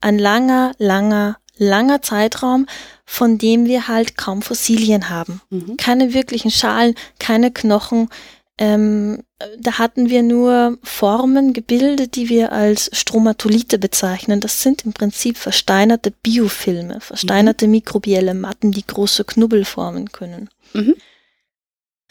ein 0.01 0.19
langer, 0.19 0.73
langer 0.77 1.37
langer 1.59 2.01
Zeitraum, 2.01 2.65
von 3.05 3.37
dem 3.37 3.65
wir 3.65 3.87
halt 3.87 4.17
kaum 4.17 4.41
Fossilien 4.41 5.09
haben. 5.09 5.41
Mhm. 5.49 5.77
Keine 5.77 6.13
wirklichen 6.13 6.51
Schalen, 6.51 6.95
keine 7.19 7.51
Knochen. 7.51 8.09
Ähm, 8.57 9.23
da 9.57 9.79
hatten 9.79 10.09
wir 10.09 10.21
nur 10.21 10.77
Formen, 10.83 11.53
Gebilde, 11.53 12.07
die 12.07 12.27
wir 12.27 12.51
als 12.51 12.89
Stromatolite 12.93 13.79
bezeichnen. 13.79 14.41
Das 14.41 14.61
sind 14.61 14.85
im 14.85 14.93
Prinzip 14.93 15.37
versteinerte 15.37 16.11
Biofilme, 16.11 16.99
versteinerte 16.99 17.65
mhm. 17.65 17.71
mikrobielle 17.71 18.33
Matten, 18.33 18.71
die 18.71 18.85
große 18.85 19.23
Knubbel 19.23 19.63
formen 19.63 20.11
können. 20.11 20.49
Mhm. 20.73 20.95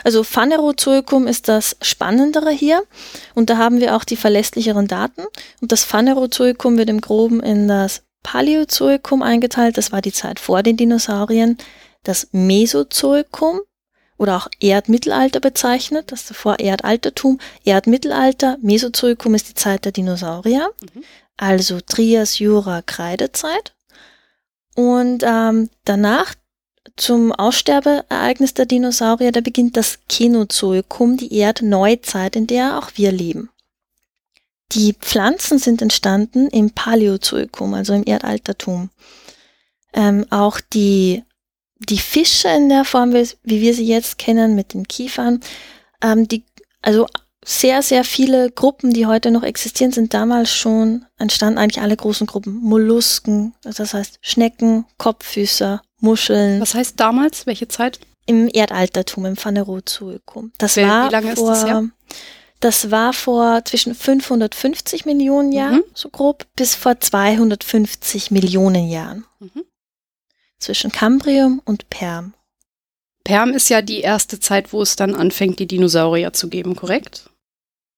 Also 0.05 0.23
Phanerozoikum 0.23 1.27
ist 1.27 1.49
das 1.49 1.77
Spannendere 1.83 2.51
hier 2.51 2.83
und 3.35 3.51
da 3.51 3.57
haben 3.57 3.81
wir 3.81 3.97
auch 3.97 4.05
die 4.05 4.17
verlässlicheren 4.17 4.87
Daten 4.87 5.23
und 5.61 5.73
das 5.73 5.83
Phanerozoikum 5.83 6.79
wird 6.79 6.89
im 6.89 7.01
Groben 7.01 7.41
in 7.43 7.67
das 7.67 8.05
Paläozoikum 8.23 9.23
eingeteilt, 9.23 9.79
das 9.79 9.93
war 9.93 10.03
die 10.03 10.13
Zeit 10.13 10.41
vor 10.41 10.63
den 10.63 10.77
Dinosauriern, 10.77 11.57
das 12.03 12.29
Mesozoikum 12.33 13.61
oder 14.17 14.37
auch 14.37 14.49
Erdmittelalter 14.61 15.41
bezeichnet, 15.41 16.11
das 16.13 16.27
davor 16.27 16.59
Erdaltertum, 16.59 17.39
Erdmittelalter, 17.65 18.59
Mesozoikum 18.61 19.35
ist 19.35 19.49
die 19.49 19.55
Zeit 19.55 19.85
der 19.85 19.93
Dinosaurier, 19.93 20.71
mhm. 20.83 21.05
also 21.37 21.81
Trias, 21.81 22.39
Jura, 22.39 22.83
Kreidezeit. 22.83 23.75
Und 24.75 25.23
ähm, 25.25 25.71
danach 25.85 26.35
zum 26.97 27.33
Aussterbeereignis 27.33 28.55
der 28.55 28.67
Dinosaurier, 28.67 29.33
da 29.33 29.41
beginnt 29.41 29.77
das 29.77 30.01
Kenozoikum, 30.09 31.17
die 31.17 31.39
Erdneuzeit, 31.39 32.37
in 32.37 32.47
der 32.47 32.79
auch 32.79 32.91
wir 32.95 33.13
leben. 33.13 33.51
Die 34.73 34.93
Pflanzen 34.93 35.59
sind 35.59 35.81
entstanden 35.81 36.49
im 36.49 36.71
Paläozoikum, 36.71 37.75
also 37.75 37.95
im 37.95 38.05
Erdaltertum. 38.05 38.91
Ähm, 39.95 40.27
auch 40.31 40.61
die, 40.61 41.25
die 41.79 41.99
Fische 41.99 42.49
in 42.49 42.69
der 42.69 42.85
Form, 42.85 43.15
wie, 43.15 43.61
wir 43.61 43.75
sie 43.75 43.87
jetzt 43.87 44.19
kennen, 44.19 44.55
mit 44.55 44.75
den 44.75 44.87
Kiefern, 44.87 45.41
ähm, 46.03 46.29
die, 46.29 46.45
also 46.83 47.07
sehr, 47.45 47.83
sehr 47.83 48.05
viele 48.05 48.51
Gruppen, 48.51 48.93
die 48.93 49.07
heute 49.07 49.31
noch 49.31 49.43
existieren, 49.43 49.91
sind 49.91 50.13
damals 50.13 50.51
schon 50.51 51.07
entstanden, 51.17 51.59
eigentlich 51.59 51.83
alle 51.83 51.97
großen 51.97 52.27
Gruppen. 52.27 52.61
Mollusken, 52.61 53.55
das 53.63 53.95
heißt 53.95 54.19
Schnecken, 54.21 54.85
Kopffüßer, 54.99 55.81
Muscheln. 56.01 56.61
Was 56.61 56.75
heißt 56.75 57.01
damals? 57.01 57.47
Welche 57.47 57.69
Zeit? 57.69 58.01
Im 58.27 58.51
Erdaltertum, 58.53 59.25
im 59.25 59.37
Phanerozoikum. 59.37 60.53
Das 60.59 60.77
wie, 60.77 60.83
war 60.83 61.09
wie 61.09 61.13
lange 61.13 61.37
vor, 61.37 61.53
ist 61.53 61.63
das 61.63 61.71
her? 61.71 61.89
Das 62.61 62.91
war 62.91 63.13
vor 63.13 63.65
zwischen 63.65 63.95
550 63.95 65.05
Millionen 65.05 65.53
Jahren, 65.53 65.77
mhm. 65.77 65.85
so 65.95 66.09
grob, 66.09 66.47
bis 66.57 66.75
vor 66.75 66.99
250 66.99 68.31
Millionen 68.31 68.89
Jahren. 68.89 69.25
Mhm. 69.39 69.65
Zwischen 70.59 70.91
Kambrium 70.91 71.63
und 71.65 71.89
Perm. 71.89 72.35
Perm 73.23 73.51
ist 73.51 73.69
ja 73.69 73.83
die 73.83 74.01
erste 74.01 74.41
Zeit, 74.41 74.73
wo 74.73 74.83
es 74.83 74.97
dann 74.97 75.15
anfängt, 75.15 75.61
die 75.61 75.67
Dinosaurier 75.67 76.33
zu 76.33 76.49
geben, 76.49 76.75
korrekt? 76.75 77.31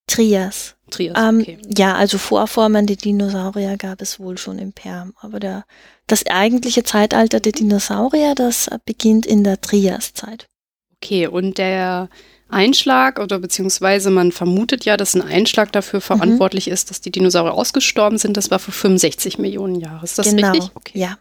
Trias. 0.07 0.75
Trias, 0.91 1.17
ähm, 1.17 1.41
okay. 1.41 1.59
Ja, 1.77 1.95
also 1.95 2.19
Vorformen 2.19 2.87
der 2.87 2.97
Dinosaurier 2.97 3.77
gab 3.77 4.03
es 4.03 4.19
wohl 4.19 4.37
schon 4.37 4.59
im 4.59 4.73
Perm, 4.73 5.15
aber 5.21 5.39
der, 5.39 5.65
das 6.09 6.27
eigentliche 6.27 6.83
Zeitalter 6.83 7.39
der 7.39 7.53
Dinosaurier, 7.53 8.35
das 8.35 8.69
beginnt 8.85 9.25
in 9.25 9.45
der 9.45 9.61
Triaszeit. 9.61 10.49
Okay, 10.97 11.29
und 11.29 11.59
der 11.59 12.09
Einschlag 12.53 13.19
oder 13.19 13.39
beziehungsweise 13.39 14.11
man 14.11 14.33
vermutet 14.33 14.85
ja, 14.85 14.97
dass 14.97 15.15
ein 15.15 15.23
Einschlag 15.23 15.73
dafür 15.73 16.01
mhm. 16.01 16.05
verantwortlich 16.05 16.67
mhm. 16.67 16.73
ist, 16.73 16.91
dass 16.91 17.01
die 17.01 17.11
Dinosaurier 17.11 17.55
ausgestorben 17.55 18.19
sind. 18.19 18.37
Das 18.37 18.51
war 18.51 18.59
vor 18.59 18.75
65 18.75 19.39
Millionen 19.39 19.77
Jahren. 19.77 20.03
Ist 20.03 20.19
das 20.19 20.31
genau. 20.31 20.53
richtig? 20.53 20.71
Okay. 20.75 20.99
Ja. 20.99 21.19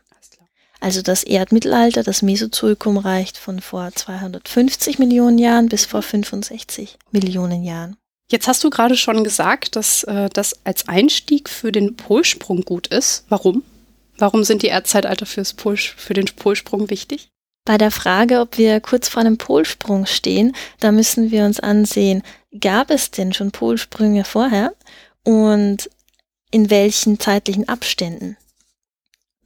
Also 0.82 1.02
das 1.02 1.24
Erdmittelalter, 1.24 2.04
das 2.04 2.22
Mesozoikum 2.22 2.98
reicht 2.98 3.38
von 3.38 3.60
vor 3.60 3.92
250 3.94 4.98
Millionen 4.98 5.38
Jahren 5.38 5.68
bis 5.68 5.86
vor 5.86 6.02
65 6.02 6.98
Millionen 7.12 7.64
Jahren. 7.64 7.98
Jetzt 8.32 8.48
hast 8.48 8.64
du 8.64 8.70
gerade 8.70 8.96
schon 8.96 9.24
gesagt, 9.24 9.76
dass 9.76 10.04
äh, 10.04 10.30
das 10.32 10.56
als 10.64 10.88
Einstieg 10.88 11.50
für 11.50 11.72
den 11.72 11.98
Polsprung 11.98 12.62
gut 12.62 12.88
ist. 12.88 13.26
Warum? 13.28 13.64
Warum 14.18 14.44
sind 14.44 14.62
die 14.62 14.68
Erdzeitalter 14.68 15.26
fürs 15.26 15.54
Pol, 15.54 15.78
für 15.78 16.14
den 16.14 16.26
Polsprung 16.26 16.90
wichtig? 16.90 17.30
Bei 17.66 17.78
der 17.78 17.92
Frage, 17.92 18.39
ob 18.39 18.58
wir 18.58 18.80
kurz 18.80 19.10
vor 19.10 19.22
einem 19.22 19.38
Polsprung 19.38 20.06
stehen, 20.06 20.56
da 20.80 20.92
müssen 20.92 21.32
wir 21.32 21.46
uns 21.46 21.60
ansehen, 21.60 22.24
gab 22.60 22.89
es 22.89 23.12
denn 23.12 23.34
schon 23.34 23.51
Polsprünge 23.51 24.24
vorher 24.24 24.74
und 25.24 25.89
in 26.51 26.70
welchen 26.70 27.20
zeitlichen 27.20 27.70
Abständen? 27.70 28.38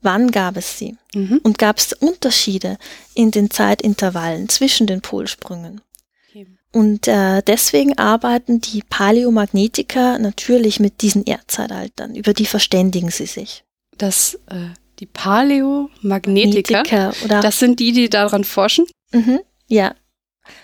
Wann 0.00 0.30
gab 0.30 0.56
es 0.56 0.78
sie? 0.78 0.96
Mhm. 1.14 1.40
Und 1.42 1.58
gab 1.58 1.78
es 1.78 1.92
Unterschiede 1.92 2.76
in 3.14 3.30
den 3.30 3.50
Zeitintervallen 3.50 4.48
zwischen 4.48 4.86
den 4.86 5.00
Polsprüngen? 5.00 5.80
Okay. 6.28 6.46
Und 6.72 7.08
äh, 7.08 7.42
deswegen 7.42 7.96
arbeiten 7.96 8.60
die 8.60 8.82
Paläomagnetiker 8.82 10.18
natürlich 10.18 10.78
mit 10.78 11.00
diesen 11.00 11.24
Erdzeitaltern, 11.24 12.14
über 12.14 12.34
die 12.34 12.46
verständigen 12.46 13.10
sie 13.10 13.26
sich. 13.26 13.64
Das, 13.96 14.38
äh, 14.50 14.68
die 15.00 15.06
Paläomagnetiker, 15.06 17.12
oder 17.24 17.40
das 17.40 17.58
sind 17.58 17.80
die, 17.80 17.92
die 17.92 18.08
daran 18.08 18.44
forschen? 18.44 18.86
Mhm, 19.12 19.40
ja, 19.66 19.94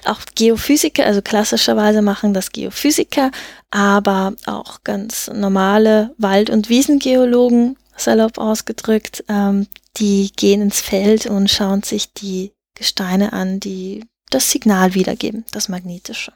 auch 0.04 0.20
Geophysiker, 0.34 1.06
also 1.06 1.22
klassischerweise 1.22 2.02
machen 2.02 2.34
das 2.34 2.52
Geophysiker, 2.52 3.30
aber 3.70 4.34
auch 4.46 4.84
ganz 4.84 5.30
normale 5.32 6.14
Wald- 6.18 6.50
und 6.50 6.68
Wiesengeologen 6.68 7.76
salopp 7.96 8.38
ausgedrückt, 8.38 9.25
ähm, 9.28 9.66
die 9.96 10.30
gehen 10.34 10.62
ins 10.62 10.80
Feld 10.80 11.26
und 11.26 11.50
schauen 11.50 11.82
sich 11.82 12.12
die 12.12 12.52
Gesteine 12.75 13.32
an, 13.32 13.60
die 13.60 14.04
das 14.30 14.50
Signal 14.50 14.94
wiedergeben, 14.94 15.44
das 15.50 15.68
magnetische. 15.68 16.32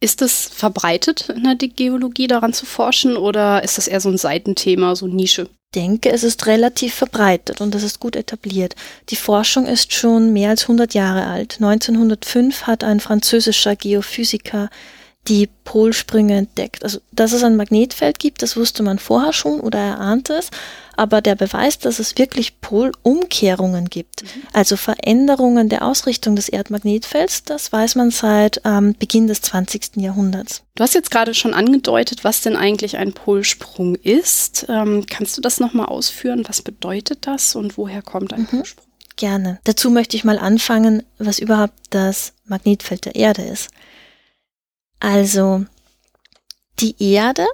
Ist 0.00 0.22
es 0.22 0.46
verbreitet 0.46 1.28
in 1.28 1.42
der 1.42 1.56
Geologie 1.56 2.28
daran 2.28 2.52
zu 2.52 2.66
forschen 2.66 3.16
oder 3.16 3.64
ist 3.64 3.78
das 3.78 3.88
eher 3.88 4.00
so 4.00 4.08
ein 4.08 4.18
Seitenthema, 4.18 4.94
so 4.94 5.08
Nische? 5.08 5.48
Ich 5.74 5.80
denke, 5.80 6.10
es 6.10 6.22
ist 6.22 6.46
relativ 6.46 6.94
verbreitet 6.94 7.60
und 7.60 7.74
es 7.74 7.82
ist 7.82 7.98
gut 7.98 8.14
etabliert. 8.14 8.74
Die 9.10 9.16
Forschung 9.16 9.66
ist 9.66 9.92
schon 9.92 10.32
mehr 10.32 10.50
als 10.50 10.62
100 10.62 10.94
Jahre 10.94 11.26
alt. 11.26 11.56
1905 11.60 12.62
hat 12.62 12.84
ein 12.84 13.00
französischer 13.00 13.76
Geophysiker 13.76 14.70
die 15.28 15.48
Polsprünge 15.64 16.36
entdeckt. 16.36 16.82
Also, 16.84 17.00
dass 17.12 17.32
es 17.32 17.44
ein 17.44 17.56
Magnetfeld 17.56 18.18
gibt, 18.18 18.42
das 18.42 18.56
wusste 18.56 18.82
man 18.82 18.98
vorher 18.98 19.32
schon 19.32 19.60
oder 19.60 19.78
er 19.78 20.00
ahnte 20.00 20.34
es. 20.34 20.50
Aber 20.96 21.20
der 21.20 21.36
Beweis, 21.36 21.78
dass 21.78 21.98
es 21.98 22.18
wirklich 22.18 22.60
Polumkehrungen 22.60 23.88
gibt, 23.88 24.22
mhm. 24.22 24.42
also 24.52 24.76
Veränderungen 24.76 25.68
der 25.68 25.82
Ausrichtung 25.82 26.34
des 26.34 26.48
Erdmagnetfelds, 26.48 27.44
das 27.44 27.70
weiß 27.70 27.94
man 27.94 28.10
seit 28.10 28.62
ähm, 28.64 28.96
Beginn 28.98 29.28
des 29.28 29.42
20. 29.42 29.96
Jahrhunderts. 29.96 30.62
Du 30.74 30.82
hast 30.82 30.94
jetzt 30.94 31.10
gerade 31.10 31.34
schon 31.34 31.54
angedeutet, 31.54 32.24
was 32.24 32.40
denn 32.40 32.56
eigentlich 32.56 32.96
ein 32.96 33.12
Polsprung 33.12 33.94
ist. 33.94 34.66
Ähm, 34.68 35.04
kannst 35.06 35.36
du 35.36 35.40
das 35.40 35.60
nochmal 35.60 35.86
ausführen? 35.86 36.44
Was 36.48 36.62
bedeutet 36.62 37.26
das 37.26 37.54
und 37.54 37.76
woher 37.76 38.02
kommt 38.02 38.32
ein 38.32 38.42
mhm. 38.42 38.46
Polsprung? 38.46 38.84
Gerne. 39.16 39.58
Dazu 39.64 39.90
möchte 39.90 40.16
ich 40.16 40.24
mal 40.24 40.38
anfangen, 40.38 41.02
was 41.18 41.38
überhaupt 41.38 41.74
das 41.90 42.32
Magnetfeld 42.46 43.04
der 43.04 43.16
Erde 43.16 43.42
ist. 43.42 43.70
Also 45.00 45.64
die 46.80 46.94
Erde 46.98 47.46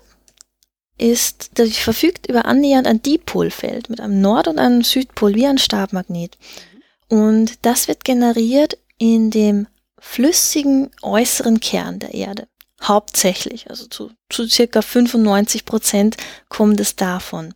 ist, 0.98 1.58
die 1.58 1.70
verfügt 1.70 2.28
über 2.28 2.44
annähernd 2.44 2.86
ein 2.86 3.02
Dipolfeld 3.02 3.90
mit 3.90 4.00
einem 4.00 4.20
Nord- 4.20 4.48
und 4.48 4.58
einem 4.58 4.82
Südpol 4.82 5.34
wie 5.34 5.46
ein 5.46 5.58
Stabmagnet. 5.58 6.38
Und 7.08 7.58
das 7.62 7.88
wird 7.88 8.04
generiert 8.04 8.78
in 8.98 9.30
dem 9.30 9.66
flüssigen 9.98 10.90
äußeren 11.02 11.60
Kern 11.60 11.98
der 11.98 12.14
Erde. 12.14 12.48
Hauptsächlich, 12.82 13.70
also 13.70 13.86
zu, 13.86 14.10
zu 14.28 14.46
circa 14.46 14.82
95 14.82 15.64
Prozent 15.64 16.16
kommt 16.48 16.80
es 16.80 16.96
davon. 16.96 17.54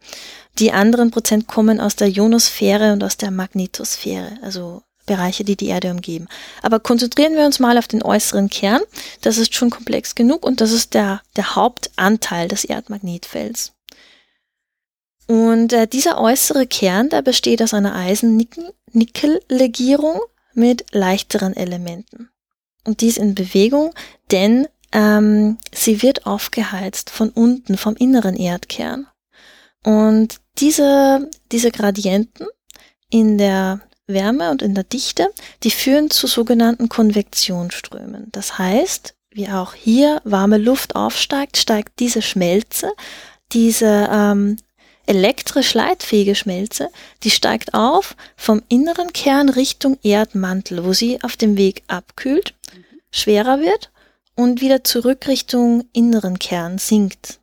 Die 0.58 0.72
anderen 0.72 1.10
Prozent 1.10 1.46
kommen 1.46 1.80
aus 1.80 1.96
der 1.96 2.08
Ionosphäre 2.08 2.92
und 2.92 3.04
aus 3.04 3.16
der 3.16 3.30
Magnetosphäre, 3.30 4.38
also 4.42 4.82
Bereiche, 5.08 5.42
die 5.42 5.56
die 5.56 5.66
Erde 5.66 5.90
umgeben. 5.90 6.28
Aber 6.62 6.78
konzentrieren 6.78 7.34
wir 7.34 7.44
uns 7.44 7.58
mal 7.58 7.76
auf 7.76 7.88
den 7.88 8.04
äußeren 8.04 8.48
Kern. 8.48 8.82
Das 9.22 9.38
ist 9.38 9.52
schon 9.54 9.70
komplex 9.70 10.14
genug 10.14 10.46
und 10.46 10.60
das 10.60 10.70
ist 10.70 10.94
der, 10.94 11.20
der 11.34 11.56
Hauptanteil 11.56 12.46
des 12.46 12.62
Erdmagnetfelds. 12.64 13.72
Und 15.26 15.72
äh, 15.72 15.88
dieser 15.88 16.20
äußere 16.20 16.66
Kern, 16.66 17.08
der 17.10 17.22
besteht 17.22 17.62
aus 17.62 17.74
einer 17.74 17.94
Eisen-Nickel-Legierung 17.94 20.20
mit 20.54 20.86
leichteren 20.92 21.54
Elementen. 21.56 22.30
Und 22.84 23.00
dies 23.02 23.18
in 23.18 23.34
Bewegung, 23.34 23.92
denn 24.30 24.68
ähm, 24.92 25.58
sie 25.74 26.02
wird 26.02 26.26
aufgeheizt 26.26 27.10
von 27.10 27.30
unten, 27.30 27.76
vom 27.76 27.96
inneren 27.96 28.36
Erdkern. 28.36 29.08
Und 29.84 30.36
diese, 30.58 31.28
diese 31.52 31.70
Gradienten 31.70 32.46
in 33.10 33.38
der 33.38 33.80
Wärme 34.08 34.50
und 34.50 34.62
in 34.62 34.74
der 34.74 34.84
Dichte, 34.84 35.28
die 35.62 35.70
führen 35.70 36.10
zu 36.10 36.26
sogenannten 36.26 36.88
Konvektionsströmen. 36.88 38.28
Das 38.32 38.58
heißt, 38.58 39.14
wie 39.30 39.48
auch 39.48 39.74
hier 39.74 40.20
warme 40.24 40.58
Luft 40.58 40.96
aufsteigt, 40.96 41.56
steigt 41.56 42.00
diese 42.00 42.22
Schmelze, 42.22 42.90
diese 43.52 44.08
ähm, 44.10 44.56
elektrisch 45.06 45.74
leitfähige 45.74 46.34
Schmelze, 46.34 46.90
die 47.22 47.30
steigt 47.30 47.74
auf 47.74 48.16
vom 48.36 48.62
inneren 48.68 49.12
Kern 49.12 49.48
Richtung 49.48 49.98
Erdmantel, 50.02 50.84
wo 50.84 50.92
sie 50.92 51.22
auf 51.22 51.36
dem 51.36 51.56
Weg 51.56 51.82
abkühlt, 51.86 52.54
schwerer 53.10 53.60
wird 53.60 53.90
und 54.34 54.60
wieder 54.60 54.84
zurück 54.84 55.26
Richtung 55.28 55.84
inneren 55.92 56.38
Kern 56.38 56.78
sinkt. 56.78 57.37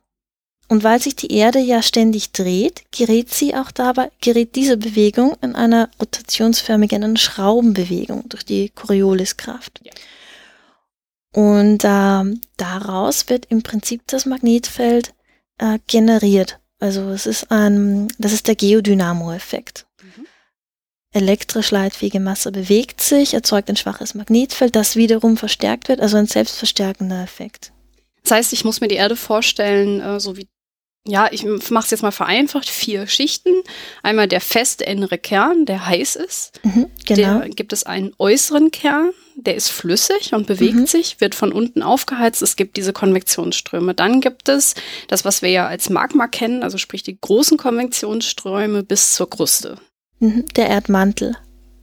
Und 0.68 0.82
weil 0.82 1.00
sich 1.00 1.14
die 1.14 1.32
Erde 1.32 1.60
ja 1.60 1.80
ständig 1.80 2.32
dreht, 2.32 2.82
gerät 2.90 3.32
sie 3.32 3.54
auch 3.54 3.70
dabei, 3.70 4.10
gerät 4.20 4.56
diese 4.56 4.76
Bewegung 4.76 5.36
in 5.40 5.54
einer 5.54 5.90
rotationsförmigen 6.00 7.02
in 7.04 7.16
Schraubenbewegung 7.16 8.28
durch 8.28 8.44
die 8.44 8.70
Corioliskraft. 8.70 9.80
Ja. 9.84 9.92
Und 11.32 11.84
äh, 11.84 12.38
daraus 12.56 13.28
wird 13.28 13.46
im 13.46 13.62
Prinzip 13.62 14.02
das 14.06 14.26
Magnetfeld 14.26 15.14
äh, 15.58 15.78
generiert. 15.86 16.58
Also 16.80 17.10
es 17.10 17.26
ist 17.26 17.50
ein, 17.50 18.08
das 18.18 18.32
ist 18.32 18.48
der 18.48 18.56
Geodynamo-Effekt. 18.56 19.86
Mhm. 20.02 20.26
Elektrisch 21.12 21.70
leitfähige 21.70 22.20
Masse 22.20 22.50
bewegt 22.50 23.00
sich, 23.00 23.34
erzeugt 23.34 23.70
ein 23.70 23.76
schwaches 23.76 24.14
Magnetfeld, 24.14 24.74
das 24.74 24.96
wiederum 24.96 25.36
verstärkt 25.36 25.88
wird, 25.88 26.00
also 26.00 26.16
ein 26.16 26.26
selbstverstärkender 26.26 27.22
Effekt. 27.22 27.72
Das 28.22 28.32
heißt, 28.32 28.52
ich 28.52 28.64
muss 28.64 28.80
mir 28.80 28.88
die 28.88 28.96
Erde 28.96 29.14
vorstellen, 29.14 30.00
äh, 30.00 30.18
so 30.18 30.36
wie 30.36 30.48
ja, 31.06 31.28
ich 31.30 31.44
mache 31.44 31.84
es 31.84 31.90
jetzt 31.90 32.02
mal 32.02 32.10
vereinfacht, 32.10 32.68
vier 32.68 33.06
Schichten. 33.06 33.54
Einmal 34.02 34.28
der 34.28 34.40
feste 34.40 34.84
innere 34.84 35.18
Kern, 35.18 35.64
der 35.64 35.86
heiß 35.86 36.16
ist. 36.16 36.60
Mhm, 36.64 36.86
genau. 37.04 37.40
Der 37.40 37.48
gibt 37.50 37.72
es 37.72 37.84
einen 37.84 38.12
äußeren 38.18 38.70
Kern, 38.70 39.12
der 39.36 39.54
ist 39.54 39.68
flüssig 39.68 40.32
und 40.32 40.46
bewegt 40.46 40.74
mhm. 40.74 40.86
sich, 40.86 41.20
wird 41.20 41.34
von 41.34 41.52
unten 41.52 41.82
aufgeheizt. 41.82 42.42
Es 42.42 42.56
gibt 42.56 42.76
diese 42.76 42.92
Konvektionsströme. 42.92 43.94
Dann 43.94 44.20
gibt 44.20 44.48
es 44.48 44.74
das, 45.08 45.24
was 45.24 45.42
wir 45.42 45.50
ja 45.50 45.66
als 45.66 45.90
Magma 45.90 46.26
kennen, 46.26 46.62
also 46.62 46.78
sprich 46.78 47.02
die 47.02 47.18
großen 47.20 47.56
Konvektionsströme 47.56 48.82
bis 48.82 49.14
zur 49.14 49.30
Kruste. 49.30 49.76
Mhm, 50.18 50.46
der 50.56 50.68
Erdmantel. 50.68 51.36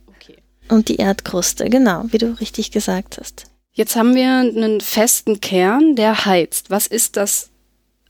Okay. 0.08 0.38
Und 0.70 0.90
die 0.90 0.98
Erdkruste, 0.98 1.70
genau, 1.70 2.06
wie 2.08 2.18
du 2.18 2.40
richtig 2.40 2.72
gesagt 2.72 3.18
hast. 3.20 3.46
Jetzt 3.72 3.96
haben 3.96 4.16
wir 4.16 4.30
einen 4.30 4.82
festen 4.82 5.40
Kern, 5.40 5.96
der 5.96 6.26
heizt. 6.26 6.70
Was 6.70 6.86
ist 6.86 7.18
das 7.18 7.50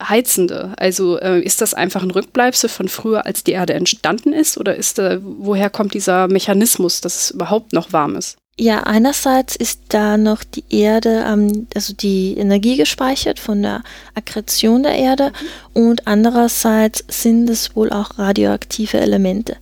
Heizende? 0.08 0.74
Also 0.76 1.18
äh, 1.18 1.40
ist 1.40 1.60
das 1.60 1.74
einfach 1.74 2.02
ein 2.02 2.10
Rückbleibsel 2.10 2.68
von 2.68 2.88
früher, 2.88 3.26
als 3.26 3.44
die 3.44 3.52
Erde 3.52 3.74
entstanden 3.74 4.32
ist? 4.32 4.58
Oder 4.58 4.76
ist 4.76 4.98
da, 4.98 5.18
woher 5.22 5.70
kommt 5.70 5.94
dieser 5.94 6.28
Mechanismus, 6.28 7.00
dass 7.00 7.16
es 7.16 7.30
überhaupt 7.30 7.72
noch 7.72 7.92
warm 7.92 8.16
ist? 8.16 8.36
Ja, 8.56 8.84
einerseits 8.84 9.56
ist 9.56 9.80
da 9.88 10.16
noch 10.16 10.44
die 10.44 10.64
Erde, 10.70 11.24
ähm, 11.26 11.66
also 11.74 11.92
die 11.92 12.36
Energie 12.38 12.76
gespeichert 12.76 13.40
von 13.40 13.62
der 13.62 13.82
Akkretion 14.14 14.84
der 14.84 14.94
Erde 14.94 15.32
und 15.72 16.06
andererseits 16.06 17.04
sind 17.08 17.50
es 17.50 17.74
wohl 17.74 17.90
auch 17.90 18.16
radioaktive 18.16 19.00
Elemente, 19.00 19.56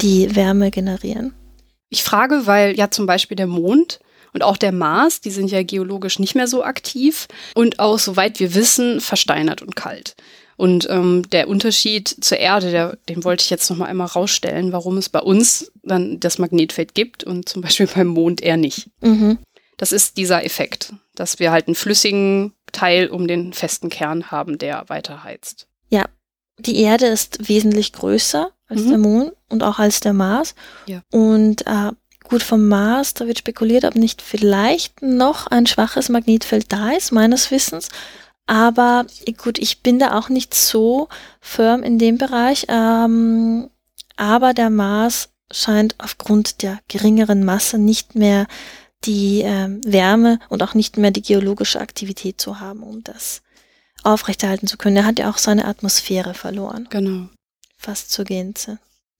die 0.00 0.36
Wärme 0.36 0.70
generieren. 0.70 1.34
Ich 1.88 2.04
frage, 2.04 2.46
weil 2.46 2.76
ja 2.76 2.90
zum 2.90 3.06
Beispiel 3.06 3.36
der 3.36 3.48
Mond 3.48 3.98
Und 4.32 4.42
auch 4.42 4.56
der 4.56 4.72
Mars, 4.72 5.20
die 5.20 5.30
sind 5.30 5.50
ja 5.50 5.62
geologisch 5.62 6.18
nicht 6.18 6.34
mehr 6.34 6.46
so 6.46 6.62
aktiv 6.64 7.28
und 7.54 7.78
auch, 7.78 7.98
soweit 7.98 8.40
wir 8.40 8.54
wissen, 8.54 9.00
versteinert 9.00 9.62
und 9.62 9.76
kalt. 9.76 10.16
Und 10.56 10.88
ähm, 10.90 11.22
der 11.30 11.48
Unterschied 11.48 12.08
zur 12.08 12.38
Erde, 12.38 12.70
der, 12.72 12.98
den 13.08 13.22
wollte 13.22 13.42
ich 13.44 13.50
jetzt 13.50 13.70
noch 13.70 13.76
mal 13.76 13.86
einmal 13.86 14.08
rausstellen, 14.08 14.72
warum 14.72 14.96
es 14.98 15.08
bei 15.08 15.20
uns 15.20 15.70
dann 15.84 16.18
das 16.18 16.38
Magnetfeld 16.38 16.94
gibt 16.94 17.22
und 17.22 17.48
zum 17.48 17.62
Beispiel 17.62 17.86
beim 17.86 18.08
Mond 18.08 18.40
eher 18.40 18.56
nicht. 18.56 18.90
Mhm. 19.00 19.38
Das 19.76 19.92
ist 19.92 20.16
dieser 20.16 20.44
Effekt, 20.44 20.92
dass 21.14 21.38
wir 21.38 21.52
halt 21.52 21.68
einen 21.68 21.76
flüssigen 21.76 22.54
Teil 22.72 23.08
um 23.08 23.28
den 23.28 23.52
festen 23.52 23.88
Kern 23.88 24.32
haben, 24.32 24.58
der 24.58 24.88
weiter 24.88 25.22
heizt. 25.22 25.68
Ja, 25.90 26.06
die 26.58 26.80
Erde 26.80 27.06
ist 27.06 27.48
wesentlich 27.48 27.92
größer 27.92 28.50
als 28.66 28.82
Mhm. 28.82 28.88
der 28.88 28.98
Mond 28.98 29.32
und 29.48 29.62
auch 29.62 29.78
als 29.78 30.00
der 30.00 30.12
Mars. 30.12 30.56
Ja. 30.86 31.02
Und 31.12 31.64
äh, 31.68 31.92
gut, 32.28 32.42
vom 32.42 32.68
Mars, 32.68 33.14
da 33.14 33.26
wird 33.26 33.38
spekuliert, 33.38 33.84
ob 33.84 33.94
nicht 33.94 34.22
vielleicht 34.22 35.02
noch 35.02 35.46
ein 35.46 35.66
schwaches 35.66 36.08
Magnetfeld 36.08 36.72
da 36.72 36.90
ist, 36.92 37.12
meines 37.12 37.50
Wissens. 37.50 37.88
Aber 38.46 39.06
äh, 39.26 39.32
gut, 39.32 39.58
ich 39.58 39.82
bin 39.82 39.98
da 39.98 40.18
auch 40.18 40.28
nicht 40.28 40.54
so 40.54 41.08
firm 41.40 41.82
in 41.82 41.98
dem 41.98 42.18
Bereich. 42.18 42.66
Ähm, 42.68 43.70
aber 44.16 44.54
der 44.54 44.70
Mars 44.70 45.30
scheint 45.52 45.94
aufgrund 45.98 46.62
der 46.62 46.78
geringeren 46.88 47.44
Masse 47.44 47.78
nicht 47.78 48.14
mehr 48.14 48.46
die 49.04 49.42
ähm, 49.42 49.80
Wärme 49.84 50.40
und 50.48 50.62
auch 50.62 50.74
nicht 50.74 50.96
mehr 50.96 51.10
die 51.10 51.22
geologische 51.22 51.80
Aktivität 51.80 52.40
zu 52.40 52.58
haben, 52.58 52.82
um 52.82 53.04
das 53.04 53.42
aufrechterhalten 54.02 54.66
zu 54.66 54.76
können. 54.76 54.96
Er 54.96 55.04
hat 55.04 55.18
ja 55.18 55.30
auch 55.30 55.38
seine 55.38 55.66
Atmosphäre 55.66 56.34
verloren, 56.34 56.88
Genau. 56.90 57.28
fast 57.76 58.10
zur 58.10 58.24
Gänze. 58.24 58.78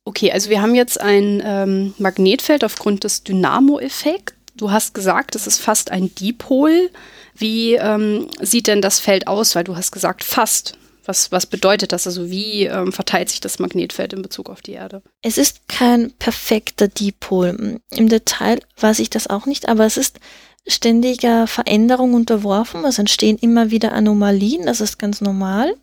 Okay, 0.08 0.32
also 0.32 0.48
wir 0.48 0.62
haben 0.62 0.74
jetzt 0.74 0.98
ein 0.98 1.42
ähm, 1.44 1.92
Magnetfeld 1.98 2.64
aufgrund 2.64 3.04
des 3.04 3.24
Dynamo-Effekts. 3.24 4.32
Du 4.56 4.70
hast 4.70 4.94
gesagt, 4.94 5.34
es 5.34 5.46
ist 5.46 5.58
fast 5.58 5.90
ein 5.90 6.14
Dipol. 6.14 6.88
Wie 7.36 7.74
ähm, 7.74 8.26
sieht 8.40 8.68
denn 8.68 8.80
das 8.80 9.00
Feld 9.00 9.26
aus? 9.26 9.54
Weil 9.54 9.64
du 9.64 9.76
hast 9.76 9.92
gesagt, 9.92 10.24
fast. 10.24 10.78
Was, 11.04 11.30
was 11.30 11.44
bedeutet 11.44 11.92
das? 11.92 12.06
Also 12.06 12.30
wie 12.30 12.64
ähm, 12.64 12.90
verteilt 12.90 13.28
sich 13.28 13.40
das 13.40 13.58
Magnetfeld 13.58 14.14
in 14.14 14.22
Bezug 14.22 14.48
auf 14.48 14.62
die 14.62 14.72
Erde? 14.72 15.02
Es 15.20 15.36
ist 15.36 15.68
kein 15.68 16.10
perfekter 16.12 16.88
Dipol. 16.88 17.78
Im 17.90 18.08
Detail 18.08 18.60
weiß 18.80 19.00
ich 19.00 19.10
das 19.10 19.26
auch 19.26 19.44
nicht, 19.44 19.68
aber 19.68 19.84
es 19.84 19.98
ist 19.98 20.20
ständiger 20.66 21.46
Veränderung 21.46 22.14
unterworfen. 22.14 22.82
Es 22.86 22.98
entstehen 22.98 23.36
immer 23.36 23.70
wieder 23.70 23.92
Anomalien, 23.92 24.64
das 24.64 24.80
ist 24.80 24.98
ganz 24.98 25.20
normal. 25.20 25.74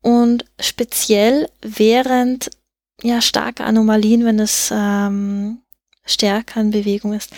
Und 0.00 0.44
speziell 0.60 1.48
während 1.60 2.50
ja, 3.02 3.20
starke 3.20 3.64
Anomalien, 3.64 4.24
wenn 4.24 4.38
es 4.38 4.70
ähm, 4.72 5.58
stärker 6.04 6.60
in 6.60 6.70
Bewegung 6.70 7.12
ist, 7.12 7.30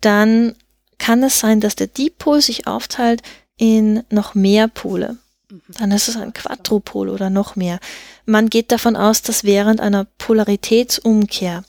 dann 0.00 0.54
kann 0.98 1.22
es 1.22 1.40
sein, 1.40 1.60
dass 1.60 1.76
der 1.76 1.88
Dipol 1.88 2.40
sich 2.40 2.66
aufteilt 2.66 3.22
in 3.56 4.04
noch 4.10 4.34
mehr 4.34 4.68
Pole. 4.68 5.18
Dann 5.78 5.92
ist 5.92 6.08
es 6.08 6.16
ein 6.16 6.32
Quadrupol 6.32 7.08
oder 7.08 7.30
noch 7.30 7.56
mehr. 7.56 7.78
Man 8.24 8.50
geht 8.50 8.72
davon 8.72 8.96
aus, 8.96 9.22
dass 9.22 9.44
während 9.44 9.80
einer 9.80 10.06
Polaritätsumkehr 10.18 11.64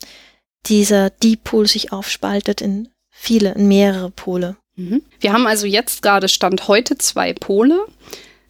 dieser 0.66 1.10
Dipol 1.10 1.68
sich 1.68 1.92
aufspaltet 1.92 2.62
in 2.62 2.90
viele, 3.10 3.54
in 3.54 3.68
mehrere 3.68 4.10
Pole. 4.10 4.56
Mhm. 4.76 5.04
Wir 5.20 5.34
haben 5.34 5.48
also 5.48 5.68
jetzt 5.68 6.02
gerade 6.02 6.28
Stand 6.28 6.68
heute 6.68 6.98
zwei 6.98 7.34
Pole, 7.34 7.86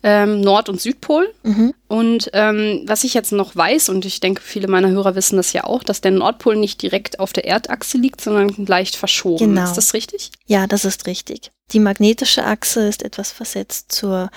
ähm, 0.05 0.41
Nord- 0.41 0.69
und 0.69 0.79
Südpol. 0.79 1.33
Mhm. 1.41 1.73
Und 1.87 2.29
ähm, 2.33 2.83
was 2.85 3.03
ich 3.03 3.15
jetzt 3.15 3.31
noch 3.31 3.55
weiß, 3.55 3.89
und 3.89 4.05
ich 4.05 4.19
denke, 4.19 4.39
viele 4.39 4.67
meiner 4.67 4.89
Hörer 4.89 5.15
wissen 5.15 5.35
das 5.35 5.51
ja 5.51 5.63
auch, 5.63 5.83
dass 5.83 5.99
der 5.99 6.11
Nordpol 6.11 6.55
nicht 6.55 6.79
direkt 6.83 7.19
auf 7.19 7.33
der 7.33 7.45
Erdachse 7.45 7.97
liegt, 7.97 8.21
sondern 8.21 8.53
leicht 8.67 8.95
verschoben. 8.95 9.55
Genau. 9.55 9.63
Ist 9.63 9.73
das 9.73 9.95
richtig? 9.95 10.29
Ja, 10.45 10.67
das 10.67 10.85
ist 10.85 11.07
richtig. 11.07 11.49
Die 11.71 11.79
magnetische 11.79 12.45
Achse 12.45 12.87
ist 12.87 13.01
etwas 13.01 13.31
versetzt 13.31 13.91
zur 13.91 14.29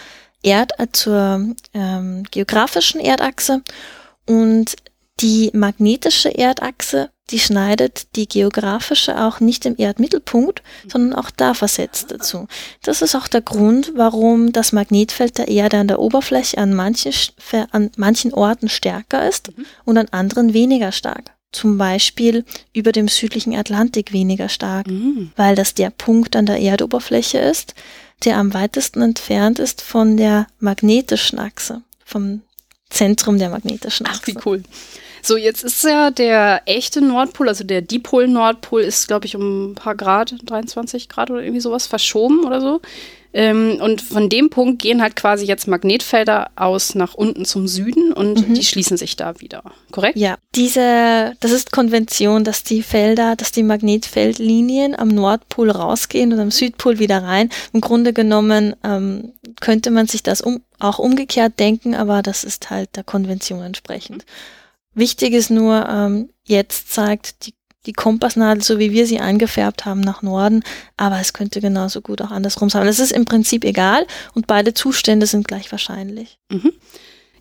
Erd, 0.42 0.72
äh, 0.78 0.86
zur 0.90 1.54
ähm, 1.74 2.22
geografischen 2.30 3.00
Erdachse 3.00 3.62
und 4.26 4.74
die 5.20 5.50
magnetische 5.52 6.30
Erdachse, 6.30 7.10
die 7.30 7.38
schneidet 7.38 8.14
die 8.16 8.26
geografische 8.28 9.20
auch 9.22 9.40
nicht 9.40 9.66
im 9.66 9.74
Erdmittelpunkt, 9.76 10.62
sondern 10.90 11.18
auch 11.18 11.30
da 11.30 11.54
versetzt 11.54 12.10
dazu. 12.10 12.46
Das 12.82 13.02
ist 13.02 13.14
auch 13.14 13.28
der 13.28 13.42
Grund, 13.42 13.92
warum 13.94 14.52
das 14.52 14.72
Magnetfeld 14.72 15.38
der 15.38 15.48
Erde 15.48 15.78
an 15.78 15.88
der 15.88 16.00
Oberfläche 16.00 16.58
an 16.58 16.74
manchen, 16.74 17.12
an 17.72 17.90
manchen 17.96 18.32
Orten 18.32 18.68
stärker 18.68 19.28
ist 19.28 19.50
und 19.84 19.98
an 19.98 20.08
anderen 20.10 20.54
weniger 20.54 20.92
stark. 20.92 21.32
Zum 21.52 21.78
Beispiel 21.78 22.44
über 22.74 22.92
dem 22.92 23.08
südlichen 23.08 23.54
Atlantik 23.54 24.12
weniger 24.12 24.48
stark 24.48 24.86
Mhm. 24.86 25.30
weil 25.36 25.54
das 25.54 25.74
der 25.74 25.90
Punkt 25.90 26.36
an 26.36 26.46
der 26.46 26.60
Erdoberfläche 26.60 27.38
ist, 27.38 27.74
der 28.24 28.36
am 28.36 28.52
weitesten 28.52 29.00
entfernt 29.00 29.58
ist 29.58 29.80
von 29.80 30.16
der 30.16 30.46
magnetischen 30.58 31.38
Achse, 31.38 31.82
vom 32.04 32.42
Zentrum 32.90 33.38
der 33.38 33.48
magnetischen 33.50 34.06
Ach, 34.08 34.16
Achse. 34.18 34.26
wie 34.26 34.38
cool. 34.44 34.62
So, 35.22 35.36
jetzt 35.36 35.64
ist 35.64 35.84
ja 35.84 36.10
der 36.10 36.62
echte 36.66 37.00
Nordpol, 37.00 37.48
also 37.48 37.64
der 37.64 37.82
Dipol-Nordpol 37.82 38.82
ist, 38.82 39.08
glaube 39.08 39.26
ich, 39.26 39.36
um 39.36 39.70
ein 39.72 39.74
paar 39.74 39.94
Grad, 39.94 40.34
23 40.44 41.08
Grad 41.08 41.30
oder 41.30 41.42
irgendwie 41.42 41.60
sowas, 41.60 41.86
verschoben 41.86 42.44
oder 42.44 42.60
so. 42.60 42.80
Ähm, 43.34 43.78
und 43.82 44.00
von 44.00 44.30
dem 44.30 44.48
Punkt 44.48 44.80
gehen 44.80 45.02
halt 45.02 45.14
quasi 45.14 45.44
jetzt 45.44 45.68
Magnetfelder 45.68 46.50
aus 46.56 46.94
nach 46.94 47.12
unten 47.12 47.44
zum 47.44 47.68
Süden 47.68 48.14
und 48.14 48.48
Mhm. 48.48 48.54
die 48.54 48.64
schließen 48.64 48.96
sich 48.96 49.16
da 49.16 49.38
wieder. 49.40 49.62
Korrekt? 49.90 50.16
Ja, 50.16 50.38
diese, 50.54 51.34
das 51.40 51.50
ist 51.52 51.70
Konvention, 51.70 52.42
dass 52.42 52.62
die 52.64 52.82
Felder, 52.82 53.36
dass 53.36 53.52
die 53.52 53.62
Magnetfeldlinien 53.64 54.98
am 54.98 55.08
Nordpol 55.08 55.70
rausgehen 55.70 56.32
und 56.32 56.40
am 56.40 56.50
Südpol 56.50 56.98
wieder 56.98 57.22
rein. 57.22 57.50
Im 57.74 57.82
Grunde 57.82 58.14
genommen 58.14 58.74
ähm, 58.82 59.32
könnte 59.60 59.90
man 59.90 60.06
sich 60.06 60.22
das 60.22 60.40
um, 60.40 60.62
auch 60.78 60.98
umgekehrt 60.98 61.58
denken, 61.58 61.94
aber 61.94 62.22
das 62.22 62.44
ist 62.44 62.70
halt 62.70 62.96
der 62.96 63.04
Konvention 63.04 63.62
entsprechend. 63.62 64.24
Wichtig 64.98 65.32
ist 65.32 65.50
nur, 65.50 65.88
ähm, 65.88 66.30
jetzt 66.44 66.92
zeigt 66.92 67.46
die, 67.46 67.54
die 67.86 67.92
Kompassnadel, 67.92 68.64
so 68.64 68.80
wie 68.80 68.90
wir 68.90 69.06
sie 69.06 69.20
eingefärbt 69.20 69.84
haben, 69.84 70.00
nach 70.00 70.22
Norden, 70.22 70.64
aber 70.96 71.20
es 71.20 71.32
könnte 71.32 71.60
genauso 71.60 72.00
gut 72.00 72.20
auch 72.20 72.32
andersrum 72.32 72.68
sein. 72.68 72.88
Es 72.88 72.98
ist 72.98 73.12
im 73.12 73.24
Prinzip 73.24 73.64
egal 73.64 74.08
und 74.34 74.48
beide 74.48 74.74
Zustände 74.74 75.26
sind 75.26 75.46
gleich 75.46 75.70
wahrscheinlich. 75.70 76.40
Mhm. 76.50 76.72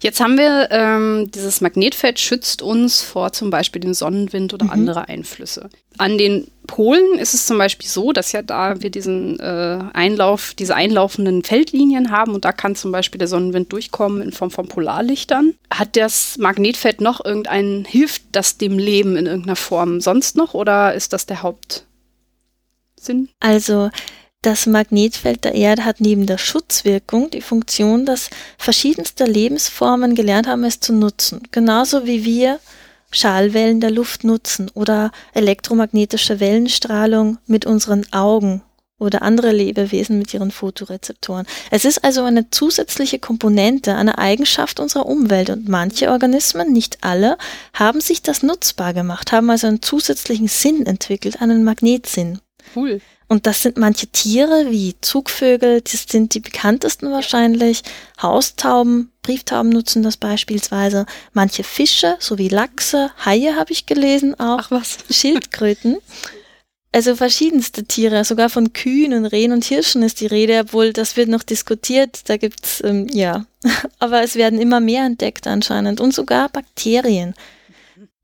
Jetzt 0.01 0.19
haben 0.19 0.37
wir, 0.37 0.67
ähm, 0.71 1.31
dieses 1.31 1.61
Magnetfeld 1.61 2.19
schützt 2.19 2.61
uns 2.61 3.01
vor 3.01 3.31
zum 3.31 3.49
Beispiel 3.49 3.81
dem 3.81 3.93
Sonnenwind 3.93 4.53
oder 4.53 4.65
Mhm. 4.65 4.71
andere 4.71 5.07
Einflüsse. 5.07 5.69
An 5.97 6.17
den 6.17 6.47
Polen 6.67 7.17
ist 7.17 7.33
es 7.33 7.47
zum 7.47 7.57
Beispiel 7.57 7.87
so, 7.89 8.11
dass 8.11 8.31
ja 8.31 8.41
da 8.43 8.81
wir 8.81 8.91
diesen 8.91 9.39
äh, 9.39 9.79
Einlauf, 9.93 10.53
diese 10.53 10.75
einlaufenden 10.75 11.43
Feldlinien 11.43 12.11
haben 12.11 12.35
und 12.35 12.45
da 12.45 12.51
kann 12.51 12.75
zum 12.75 12.91
Beispiel 12.91 13.17
der 13.19 13.27
Sonnenwind 13.27 13.71
durchkommen 13.73 14.21
in 14.21 14.31
Form 14.31 14.51
von 14.51 14.67
Polarlichtern. 14.67 15.55
Hat 15.73 15.95
das 15.95 16.37
Magnetfeld 16.37 17.01
noch 17.01 17.23
irgendeinen, 17.25 17.85
hilft 17.85 18.23
das 18.33 18.57
dem 18.57 18.77
Leben 18.77 19.15
in 19.15 19.25
irgendeiner 19.25 19.55
Form 19.55 20.01
sonst 20.01 20.35
noch 20.37 20.53
oder 20.53 20.93
ist 20.93 21.13
das 21.13 21.25
der 21.25 21.41
Hauptsinn? 21.41 21.87
Also 23.39 23.89
das 24.47 24.65
Magnetfeld 24.65 25.43
der 25.43 25.55
Erde 25.55 25.83
hat 25.83 25.99
neben 25.99 26.25
der 26.25 26.37
Schutzwirkung 26.37 27.29
die 27.29 27.41
Funktion, 27.41 28.05
dass 28.05 28.29
verschiedenste 28.57 29.25
Lebensformen 29.25 30.15
gelernt 30.15 30.47
haben, 30.47 30.63
es 30.63 30.79
zu 30.79 30.93
nutzen. 30.93 31.41
Genauso 31.51 32.05
wie 32.05 32.23
wir 32.23 32.61
Schallwellen 33.11 33.81
der 33.81 33.91
Luft 33.91 34.23
nutzen 34.23 34.71
oder 34.73 35.11
elektromagnetische 35.33 36.39
Wellenstrahlung 36.39 37.39
mit 37.45 37.65
unseren 37.65 38.05
Augen 38.13 38.61
oder 38.99 39.21
andere 39.21 39.51
Lebewesen 39.51 40.17
mit 40.17 40.33
ihren 40.33 40.51
Photorezeptoren. 40.51 41.45
Es 41.69 41.83
ist 41.83 42.05
also 42.05 42.23
eine 42.23 42.49
zusätzliche 42.49 43.19
Komponente, 43.19 43.95
eine 43.95 44.17
Eigenschaft 44.17 44.79
unserer 44.79 45.07
Umwelt 45.07 45.49
und 45.49 45.67
manche 45.67 46.09
Organismen, 46.09 46.71
nicht 46.71 46.99
alle, 47.01 47.37
haben 47.73 47.99
sich 47.99 48.21
das 48.21 48.43
nutzbar 48.43 48.93
gemacht, 48.93 49.33
haben 49.33 49.49
also 49.49 49.67
einen 49.67 49.81
zusätzlichen 49.81 50.47
Sinn 50.47 50.85
entwickelt, 50.85 51.41
einen 51.41 51.65
Magnetsinn. 51.65 52.39
Cool. 52.73 53.01
Und 53.29 53.45
das 53.45 53.61
sind 53.61 53.77
manche 53.77 54.07
Tiere 54.07 54.67
wie 54.69 54.95
Zugvögel, 55.01 55.81
das 55.81 56.05
sind 56.07 56.33
die 56.33 56.39
bekanntesten 56.39 57.11
wahrscheinlich. 57.11 57.83
Haustauben, 58.21 59.11
Brieftauben 59.21 59.69
nutzen 59.69 60.01
das 60.01 60.15
beispielsweise. 60.15 61.05
Manche 61.33 61.63
Fische, 61.63 62.15
sowie 62.19 62.47
Lachse, 62.47 63.11
Haie 63.25 63.55
habe 63.57 63.73
ich 63.73 63.85
gelesen, 63.85 64.39
auch 64.39 64.59
Ach 64.59 64.71
was. 64.71 64.99
Schildkröten. 65.09 65.97
Also 66.93 67.17
verschiedenste 67.17 67.83
Tiere, 67.83 68.23
sogar 68.23 68.49
von 68.49 68.71
Kühen 68.71 69.13
und 69.13 69.25
Rehen 69.25 69.51
und 69.51 69.65
Hirschen 69.65 70.03
ist 70.03 70.21
die 70.21 70.25
Rede, 70.25 70.61
obwohl 70.61 70.93
das 70.93 71.17
wird 71.17 71.27
noch 71.27 71.43
diskutiert. 71.43 72.21
Da 72.29 72.37
gibt's 72.37 72.81
ähm, 72.83 73.07
ja, 73.11 73.45
aber 73.99 74.23
es 74.23 74.35
werden 74.35 74.59
immer 74.59 74.79
mehr 74.79 75.05
entdeckt 75.05 75.47
anscheinend 75.47 75.99
und 75.99 76.13
sogar 76.13 76.47
Bakterien. 76.47 77.35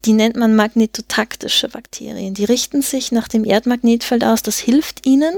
Die 0.05 0.13
nennt 0.13 0.35
man 0.35 0.55
magnetotaktische 0.55 1.69
Bakterien. 1.69 2.33
Die 2.33 2.45
richten 2.45 2.81
sich 2.81 3.11
nach 3.11 3.27
dem 3.27 3.45
Erdmagnetfeld 3.45 4.23
aus. 4.23 4.41
Das 4.41 4.59
hilft 4.59 5.05
ihnen, 5.05 5.35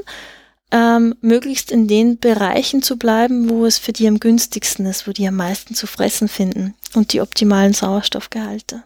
ähm, 0.71 1.15
möglichst 1.21 1.71
in 1.71 1.87
den 1.87 2.17
Bereichen 2.17 2.81
zu 2.81 2.97
bleiben, 2.97 3.49
wo 3.49 3.65
es 3.65 3.77
für 3.77 3.93
die 3.93 4.07
am 4.07 4.19
günstigsten 4.19 4.85
ist, 4.85 5.07
wo 5.07 5.11
die 5.11 5.27
am 5.27 5.35
meisten 5.35 5.75
zu 5.75 5.87
fressen 5.87 6.27
finden 6.27 6.73
und 6.95 7.13
die 7.13 7.21
optimalen 7.21 7.73
Sauerstoffgehalte. 7.73 8.83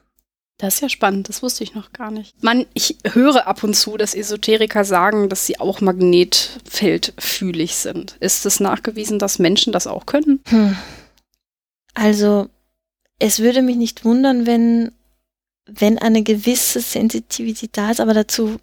Das 0.60 0.76
ist 0.76 0.82
ja 0.82 0.90
spannend, 0.90 1.30
das 1.30 1.42
wusste 1.42 1.64
ich 1.64 1.74
noch 1.74 1.94
gar 1.94 2.12
nicht. 2.12 2.44
Man, 2.44 2.66
ich 2.74 2.98
höre 3.06 3.48
ab 3.48 3.64
und 3.64 3.76
zu, 3.76 3.96
dass 3.96 4.14
Esoteriker 4.14 4.84
sagen, 4.84 5.30
dass 5.30 5.46
sie 5.46 5.58
auch 5.58 5.80
magnetfeldfühlig 5.80 7.78
sind. 7.78 8.18
Ist 8.20 8.46
es 8.46 8.60
nachgewiesen, 8.60 9.20
dass 9.20 9.40
Menschen 9.40 9.72
das 9.72 9.88
auch 9.88 10.06
können? 10.06 10.42
Hm. 10.50 10.76
Also, 11.94 12.50
es 13.20 13.40
würde 13.40 13.62
mich 13.62 13.78
nicht 13.78 14.04
wundern, 14.04 14.46
wenn, 14.46 14.92
wenn 15.76 15.98
eine 15.98 16.24
gewisse 16.24 16.80
Sensitivität 16.80 17.72
da 17.74 17.92
ist, 17.92 18.00
aber 18.00 18.14
dazu, 18.14 18.58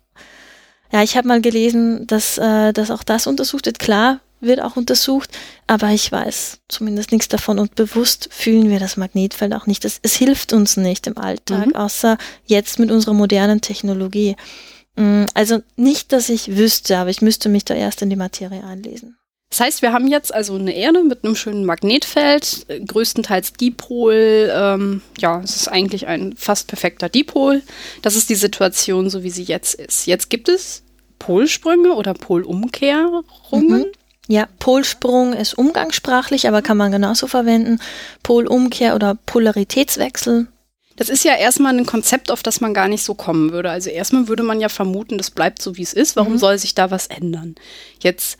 ja, 0.93 1.03
ich 1.03 1.17
habe 1.17 1.29
mal 1.29 1.41
gelesen, 1.41 2.07
dass, 2.07 2.39
äh, 2.39 2.73
dass 2.73 2.91
auch 2.91 3.03
das 3.03 3.27
untersucht 3.27 3.67
wird. 3.67 3.79
Klar, 3.79 4.21
wird 4.41 4.61
auch 4.61 4.77
untersucht, 4.77 5.31
aber 5.67 5.91
ich 5.91 6.13
weiß 6.13 6.59
zumindest 6.69 7.13
nichts 7.13 7.29
davon 7.29 7.59
und 7.59 7.75
bewusst 7.75 8.29
fühlen 8.31 8.71
wir 8.71 8.79
das 8.79 8.97
Magnetfeld 8.97 9.55
auch 9.55 9.67
nicht. 9.67 9.85
Es, 9.85 9.99
es 10.03 10.15
hilft 10.15 10.53
uns 10.53 10.77
nicht 10.77 11.07
im 11.07 11.17
Alltag, 11.17 11.69
mhm. 11.69 11.77
außer 11.77 12.19
jetzt 12.45 12.79
mit 12.79 12.91
unserer 12.91 13.15
modernen 13.15 13.61
Technologie. 13.61 14.37
Mm, 14.97 15.25
also 15.35 15.63
nicht, 15.77 16.13
dass 16.13 16.29
ich 16.29 16.57
wüsste, 16.57 16.99
aber 16.99 17.11
ich 17.11 17.23
müsste 17.23 17.49
mich 17.49 17.65
da 17.65 17.75
erst 17.75 18.03
in 18.03 18.11
die 18.11 18.17
Materie 18.17 18.63
einlesen. 18.63 19.16
Das 19.51 19.61
heißt, 19.61 19.83
wir 19.83 19.93
haben 19.93 20.09
jetzt 20.09 20.35
also 20.35 20.57
eine 20.57 20.75
Erde 20.75 21.05
mit 21.05 21.25
einem 21.25 21.37
schönen 21.37 21.65
Magnetfeld, 21.65 22.67
größtenteils 22.87 23.53
Dipol. 23.53 24.51
Ähm, 24.53 25.03
ja, 25.19 25.41
es 25.41 25.55
ist 25.57 25.69
eigentlich 25.69 26.09
ein 26.09 26.35
fast 26.37 26.67
perfekter 26.67 27.09
Dipol. 27.09 27.63
Das 28.03 28.17
ist 28.17 28.29
die 28.29 28.35
Situation, 28.35 29.09
so 29.09 29.23
wie 29.23 29.31
sie 29.31 29.45
jetzt 29.45 29.75
ist. 29.75 30.07
Jetzt 30.07 30.31
gibt 30.31 30.49
es 30.49 30.83
Polsprünge 31.19 31.93
oder 31.95 32.13
Polumkehrungen. 32.15 33.23
Mhm. 33.53 33.87
Ja, 34.29 34.49
Polsprung 34.59 35.33
ist 35.33 35.57
umgangssprachlich, 35.57 36.49
aber 36.49 36.61
kann 36.61 36.77
man 36.77 36.91
genauso 36.91 37.29
verwenden. 37.29 37.79
Polumkehr 38.25 38.97
oder 38.97 39.15
Polaritätswechsel. 39.27 40.49
Das 40.97 41.09
ist 41.09 41.25
ja 41.25 41.37
erstmal 41.37 41.77
ein 41.77 41.87
Konzept, 41.87 42.31
auf 42.31 42.43
das 42.43 42.61
man 42.61 42.75
gar 42.75 42.89
nicht 42.89 43.05
so 43.05 43.15
kommen 43.15 43.53
würde. 43.53 43.71
Also 43.71 43.91
erstmal 43.91 44.29
würde 44.29 44.43
man 44.43 44.61
ja 44.61 44.69
vermuten, 44.69 45.19
das 45.19 45.31
bleibt 45.31 45.63
so, 45.63 45.77
wie 45.77 45.83
es 45.83 45.93
ist. 45.93 46.17
Warum 46.17 46.35
mhm. 46.35 46.39
soll 46.39 46.59
sich 46.59 46.75
da 46.75 46.91
was 46.91 47.07
ändern? 47.07 47.55
Jetzt 48.01 48.39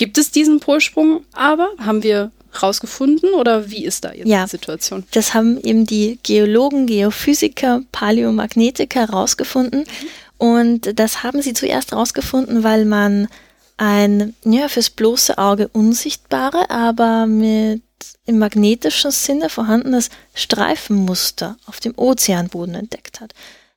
gibt 0.00 0.16
es 0.16 0.30
diesen 0.30 0.60
Polsprung 0.60 1.26
aber, 1.34 1.68
haben 1.78 2.02
wir 2.02 2.30
rausgefunden 2.62 3.34
oder 3.34 3.70
wie 3.70 3.84
ist 3.84 4.02
da 4.02 4.12
jetzt 4.14 4.26
ja, 4.26 4.44
die 4.44 4.50
Situation? 4.50 5.04
Das 5.12 5.34
haben 5.34 5.60
eben 5.60 5.84
die 5.84 6.18
Geologen, 6.22 6.86
Geophysiker, 6.86 7.82
Paläomagnetiker 7.92 9.10
rausgefunden. 9.10 9.80
Mhm. 9.80 10.08
Und 10.38 10.98
das 10.98 11.22
haben 11.22 11.42
sie 11.42 11.52
zuerst 11.52 11.92
rausgefunden, 11.92 12.64
weil 12.64 12.86
man 12.86 13.28
ein 13.76 14.34
ja, 14.42 14.68
fürs 14.68 14.88
bloße 14.88 15.36
Auge 15.36 15.68
unsichtbare, 15.68 16.70
aber 16.70 17.26
mit 17.26 17.82
im 18.24 18.38
magnetischen 18.38 19.10
Sinne 19.10 19.50
vorhandenes 19.50 20.08
Streifenmuster 20.32 21.58
auf 21.66 21.78
dem 21.78 21.92
Ozeanboden 21.98 22.74
entdeckt 22.74 23.20
hat, 23.20 23.34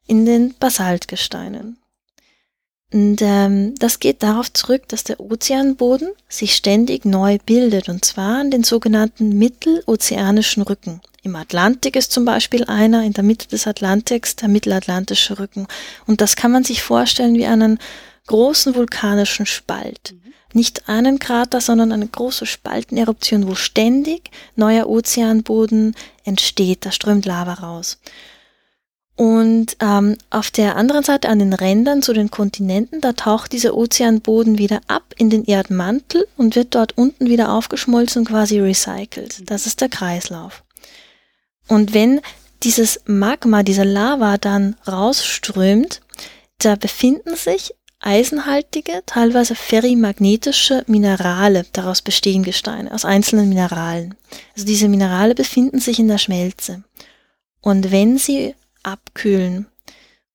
in 0.08 0.26
den 0.26 0.56
Basaltgesteinen. 0.58 1.83
Und 2.94 3.24
ähm, 3.24 3.74
das 3.80 4.00
geht 4.00 4.22
darauf 4.22 4.54
zurück, 4.54 4.88
dass 4.88 5.04
der 5.04 5.20
Ozeanboden 5.20 6.10
sich 6.30 6.56
ständig 6.56 7.06
neu 7.06 7.40
bildet, 7.44 7.90
und 7.90 8.06
zwar 8.06 8.40
an 8.40 8.52
den 8.52 8.64
sogenannten 8.64 9.36
mittelozeanischen 9.38 10.62
Rücken. 10.62 11.02
Im 11.24 11.36
Atlantik 11.36 11.96
ist 11.96 12.12
zum 12.12 12.24
Beispiel 12.24 12.66
einer, 12.66 13.04
in 13.04 13.14
der 13.14 13.24
Mitte 13.24 13.48
des 13.48 13.66
Atlantiks 13.66 14.36
der 14.36 14.48
mittelatlantische 14.48 15.40
Rücken. 15.40 15.68
Und 16.06 16.22
das 16.22 16.36
kann 16.36 16.52
man 16.52 16.64
sich 16.66 16.84
vorstellen 16.84 17.36
wie 17.36 17.48
einen 17.48 17.80
großen 18.28 18.76
vulkanischen 18.76 19.48
Spalt. 19.48 20.14
Mhm. 20.14 20.34
Nicht 20.54 20.88
einen 20.88 21.18
Krater, 21.18 21.62
sondern 21.62 21.92
eine 21.92 22.08
große 22.08 22.46
Spalteneruption, 22.46 23.48
wo 23.48 23.56
ständig 23.56 24.30
neuer 24.56 24.88
Ozeanboden 24.88 25.96
entsteht. 26.26 26.86
Da 26.86 26.92
strömt 26.92 27.26
Lava 27.26 27.54
raus. 27.54 27.98
Und 29.16 29.78
ähm, 29.80 30.18
auf 30.32 30.50
der 30.50 30.76
anderen 30.76 31.04
Seite 31.04 31.30
an 31.30 31.38
den 31.38 31.54
Rändern 31.54 32.02
zu 32.02 32.14
den 32.14 32.32
Kontinenten, 32.32 33.00
da 33.00 33.14
taucht 33.14 33.52
dieser 33.52 33.76
Ozeanboden 33.76 34.58
wieder 34.58 34.82
ab 34.88 35.14
in 35.18 35.30
den 35.30 35.46
Erdmantel 35.46 36.28
und 36.36 36.56
wird 36.56 36.74
dort 36.74 36.98
unten 36.98 37.28
wieder 37.28 37.52
aufgeschmolzen 37.52 38.22
und 38.22 38.30
quasi 38.30 38.60
recycelt. 38.60 39.50
Das 39.52 39.68
ist 39.68 39.82
der 39.82 39.90
Kreislauf. 39.90 40.64
Und 41.68 41.94
wenn 41.94 42.22
dieses 42.64 43.02
Magma, 43.06 43.62
diese 43.62 43.84
Lava 43.84 44.38
dann 44.38 44.76
rausströmt, 44.88 46.02
da 46.58 46.76
befinden 46.76 47.36
sich 47.36 47.76
eisenhaltige, 48.00 49.04
teilweise 49.06 49.56
ferrimagnetische 49.56 50.84
Minerale, 50.88 51.66
daraus 51.72 52.02
bestehen 52.02 52.44
Gesteine, 52.44 52.92
aus 52.92 53.06
einzelnen 53.06 53.48
Mineralen. 53.48 54.16
Also 54.56 54.66
diese 54.66 54.90
Minerale 54.90 55.36
befinden 55.36 55.80
sich 55.80 56.00
in 56.00 56.08
der 56.08 56.18
Schmelze. 56.18 56.84
Und 57.62 57.92
wenn 57.92 58.18
sie 58.18 58.56
abkühlen, 58.84 59.68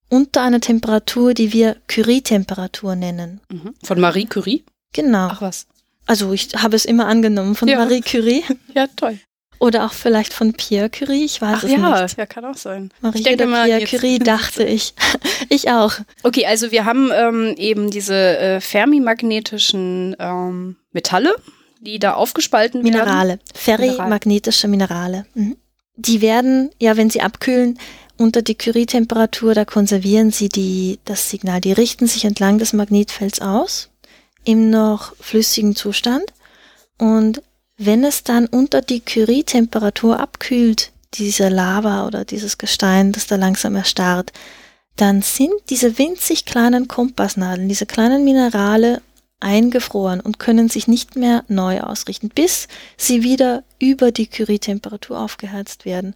unter 0.09 0.41
einer 0.41 0.59
Temperatur, 0.59 1.33
die 1.33 1.53
wir 1.53 1.77
Curie-Temperatur 1.87 2.95
nennen. 2.95 3.41
Mhm. 3.49 3.73
Von 3.83 3.99
Marie 3.99 4.25
Curie? 4.25 4.63
Genau. 4.93 5.29
Ach 5.31 5.41
was. 5.41 5.67
Also 6.05 6.33
ich 6.33 6.49
habe 6.55 6.75
es 6.75 6.85
immer 6.85 7.07
angenommen 7.07 7.55
von 7.55 7.67
ja. 7.67 7.77
Marie 7.77 8.01
Curie. 8.01 8.43
ja, 8.73 8.87
toll. 8.95 9.19
Oder 9.59 9.85
auch 9.85 9.91
vielleicht 9.91 10.33
von 10.33 10.53
Pierre 10.53 10.89
Curie, 10.89 11.25
ich 11.25 11.41
weiß 11.41 11.57
Ach, 11.59 11.63
es 11.63 11.71
ja, 11.71 12.01
nicht. 12.01 12.17
Ja, 12.17 12.25
kann 12.25 12.45
auch 12.45 12.55
sein. 12.55 12.91
Marie 13.01 13.17
ich 13.17 13.23
denke 13.25 13.45
mal, 13.45 13.65
Pierre 13.65 13.85
Curie 13.85 14.19
dachte 14.19 14.63
ich. 14.63 14.93
ich 15.49 15.69
auch. 15.69 15.93
Okay, 16.23 16.45
also 16.45 16.71
wir 16.71 16.85
haben 16.85 17.11
ähm, 17.13 17.55
eben 17.57 17.91
diese 17.91 18.15
äh, 18.15 18.61
fermimagnetischen 18.61 20.15
ähm, 20.17 20.77
Metalle, 20.93 21.35
die 21.81 21.99
da 21.99 22.13
aufgespalten 22.13 22.81
Minerale. 22.81 23.29
werden. 23.29 23.41
Ferrimagnetische 23.53 24.69
Minerale. 24.69 25.25
Mhm. 25.33 25.57
Die 25.97 26.21
werden, 26.21 26.71
ja, 26.79 26.95
wenn 26.95 27.09
sie 27.09 27.21
abkühlen, 27.21 27.77
unter 28.19 28.41
die 28.41 28.55
Curie-Temperatur, 28.55 29.53
da 29.53 29.65
konservieren 29.65 30.31
sie 30.31 30.49
die, 30.49 30.99
das 31.05 31.29
Signal. 31.29 31.61
Die 31.61 31.71
richten 31.71 32.05
sich 32.05 32.25
entlang 32.25 32.59
des 32.59 32.73
Magnetfelds 32.73 33.41
aus, 33.41 33.89
im 34.43 34.69
noch 34.69 35.15
flüssigen 35.19 35.75
Zustand. 35.75 36.25
Und 36.97 37.41
wenn 37.77 38.03
es 38.03 38.23
dann 38.23 38.45
unter 38.45 38.81
die 38.81 38.99
Curie-Temperatur 38.99 40.19
abkühlt, 40.19 40.91
diese 41.13 41.47
Lava 41.47 42.05
oder 42.05 42.25
dieses 42.25 42.57
Gestein, 42.57 43.13
das 43.13 43.25
da 43.25 43.37
langsam 43.37 43.75
erstarrt, 43.75 44.33
dann 44.97 45.21
sind 45.21 45.53
diese 45.69 45.97
winzig 45.97 46.45
kleinen 46.45 46.89
Kompassnadeln, 46.89 47.69
diese 47.69 47.85
kleinen 47.85 48.25
Minerale 48.25 49.01
eingefroren 49.39 50.19
und 50.19 50.39
können 50.39 50.67
sich 50.67 50.89
nicht 50.89 51.15
mehr 51.15 51.45
neu 51.47 51.79
ausrichten, 51.79 52.27
bis 52.27 52.67
sie 52.97 53.23
wieder 53.23 53.63
über 53.79 54.11
die 54.11 54.27
Curie-Temperatur 54.27 55.17
aufgeheizt 55.17 55.85
werden. 55.85 56.15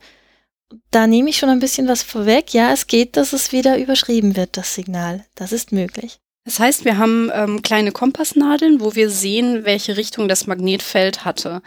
Da 0.92 1.08
nehme 1.08 1.30
ich 1.30 1.38
schon 1.38 1.50
ein 1.50 1.60
bisschen 1.60 1.88
was 1.88 2.04
vorweg. 2.04 2.54
Ja, 2.54 2.72
es 2.72 2.88
geht, 2.88 3.18
dass 3.18 3.34
es 3.34 3.52
wieder 3.52 3.78
überschrieben 3.78 4.36
wird, 4.36 4.58
das 4.58 4.76
Signal. 4.76 5.26
Das 5.36 5.52
ist 5.52 5.72
möglich. 5.72 6.20
Das 6.46 6.60
heißt, 6.60 6.84
wir 6.84 6.98
haben 6.98 7.32
ähm, 7.34 7.62
kleine 7.62 7.92
Kompassnadeln, 7.92 8.82
wo 8.82 8.96
wir 8.96 9.10
sehen, 9.10 9.64
welche 9.64 9.96
Richtung 9.96 10.28
das 10.28 10.46
Magnetfeld 10.46 11.24
hatte. 11.24 11.62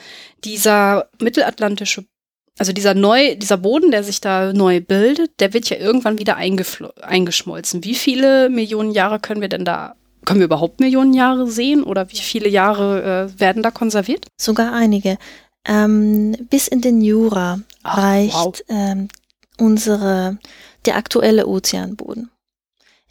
Dieser 0.44 1.08
mittelatlantische, 1.20 2.04
also 2.58 2.72
dieser 2.72 2.92
neu, 2.92 3.36
dieser 3.36 3.56
Boden, 3.56 3.90
der 3.90 4.04
sich 4.04 4.20
da 4.20 4.52
neu 4.52 4.80
bildet, 4.80 5.40
der 5.40 5.54
wird 5.54 5.70
ja 5.70 5.78
irgendwann 5.78 6.18
wieder 6.18 6.36
eingeschmolzen. 6.36 7.84
Wie 7.84 7.94
viele 7.94 8.50
Millionen 8.50 8.90
Jahre 8.90 9.18
können 9.18 9.40
wir 9.40 9.48
denn 9.48 9.64
da 9.64 9.94
können 10.26 10.40
wir 10.40 10.46
überhaupt 10.46 10.80
Millionen 10.80 11.14
Jahre 11.14 11.46
sehen 11.46 11.82
oder 11.82 12.10
wie 12.10 12.16
viele 12.16 12.48
Jahre 12.48 13.30
äh, 13.36 13.40
werden 13.40 13.62
da 13.62 13.70
konserviert? 13.70 14.26
Sogar 14.36 14.72
einige. 14.72 15.16
Ähm, 15.66 16.36
bis 16.50 16.68
in 16.68 16.80
den 16.80 17.00
Jura 17.00 17.60
Ach, 17.86 17.98
reicht 17.98 18.34
wow. 18.34 18.62
ähm, 18.68 19.08
unsere, 19.58 20.38
der 20.84 20.96
aktuelle 20.96 21.46
Ozeanboden 21.46 22.30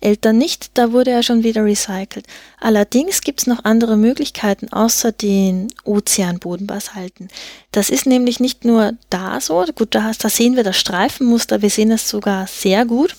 älter 0.06 0.34
nicht, 0.34 0.78
da 0.78 0.92
wurde 0.92 1.12
er 1.12 1.24
schon 1.24 1.44
wieder 1.44 1.66
recycelt. 1.66 2.28
Allerdings 2.60 3.22
gibt 3.22 3.42
es 3.42 3.48
noch 3.48 3.64
andere 3.64 3.98
Möglichkeiten 3.98 4.72
außer 4.72 5.12
den 5.12 5.70
Ozeanbodenbasalten. 5.84 7.30
Das 7.72 7.90
ist 7.90 8.06
nämlich 8.06 8.40
nicht 8.40 8.66
nur 8.66 8.94
da 9.10 9.42
so, 9.42 9.66
gut, 9.76 9.96
da, 9.96 10.12
da 10.18 10.30
sehen 10.30 10.56
wir 10.56 10.64
das 10.64 10.78
Streifenmuster, 10.78 11.62
wir 11.62 11.70
sehen 11.70 11.92
es 11.92 12.08
sogar 12.08 12.48
sehr 12.48 12.86
gut. 12.86 13.16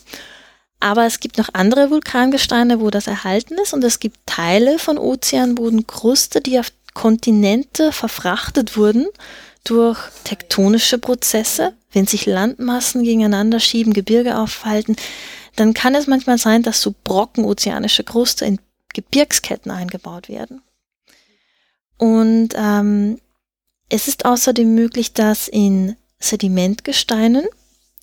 Aber 0.78 1.06
es 1.06 1.20
gibt 1.20 1.38
noch 1.38 1.48
andere 1.54 1.90
Vulkangesteine, 1.90 2.80
wo 2.80 2.90
das 2.90 3.06
erhalten 3.06 3.54
ist 3.54 3.72
und 3.72 3.82
es 3.82 3.98
gibt 3.98 4.18
Teile 4.26 4.78
von 4.78 4.98
Ozeanbodenkruste, 4.98 6.40
die 6.40 6.58
auf 6.58 6.70
Kontinente 6.92 7.92
verfrachtet 7.92 8.76
wurden 8.76 9.06
durch 9.68 9.98
tektonische 10.24 10.98
Prozesse, 10.98 11.74
wenn 11.92 12.06
sich 12.06 12.26
Landmassen 12.26 13.02
gegeneinander 13.02 13.60
schieben, 13.60 13.92
Gebirge 13.92 14.38
aufhalten 14.38 14.96
dann 15.56 15.72
kann 15.72 15.94
es 15.94 16.06
manchmal 16.06 16.38
sein, 16.38 16.62
dass 16.62 16.82
so 16.82 16.94
Brocken 17.02 17.44
ozeanische 17.44 18.04
Kruste 18.04 18.44
in 18.44 18.60
Gebirgsketten 18.92 19.72
eingebaut 19.72 20.28
werden. 20.28 20.62
Und 21.98 22.50
ähm, 22.54 23.18
es 23.88 24.06
ist 24.06 24.26
außerdem 24.26 24.74
möglich, 24.74 25.14
dass 25.14 25.48
in 25.48 25.96
Sedimentgesteinen, 26.18 27.46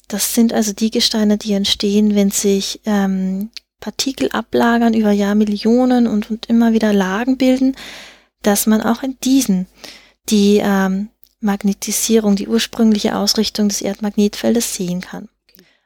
das 0.08 0.34
sind 0.34 0.52
also 0.52 0.73
die 0.73 0.91
Gesteine, 0.91 1.38
die 1.38 1.54
entstehen, 1.54 2.15
wenn 2.15 2.32
sich 2.32 2.82
ähm, 2.86 3.52
Partikel 3.80 4.30
ablagern 4.32 4.93
über 4.93 5.12
Jahrmillionen 5.12 6.08
und, 6.08 6.30
und 6.32 6.47
immer 6.47 6.73
wieder 6.73 6.91
Lagen 6.91 7.38
bilden, 7.38 7.76
dass 8.41 8.65
man 8.65 8.82
auch 8.82 9.04
in 9.04 9.17
diesen 9.23 9.67
die 10.30 10.62
ähm, 10.63 11.10
Magnetisierung, 11.43 12.36
die 12.36 12.47
ursprüngliche 12.47 13.15
Ausrichtung 13.15 13.69
des 13.69 13.82
Erdmagnetfeldes 13.82 14.75
sehen 14.75 15.01
kann. 15.01 15.29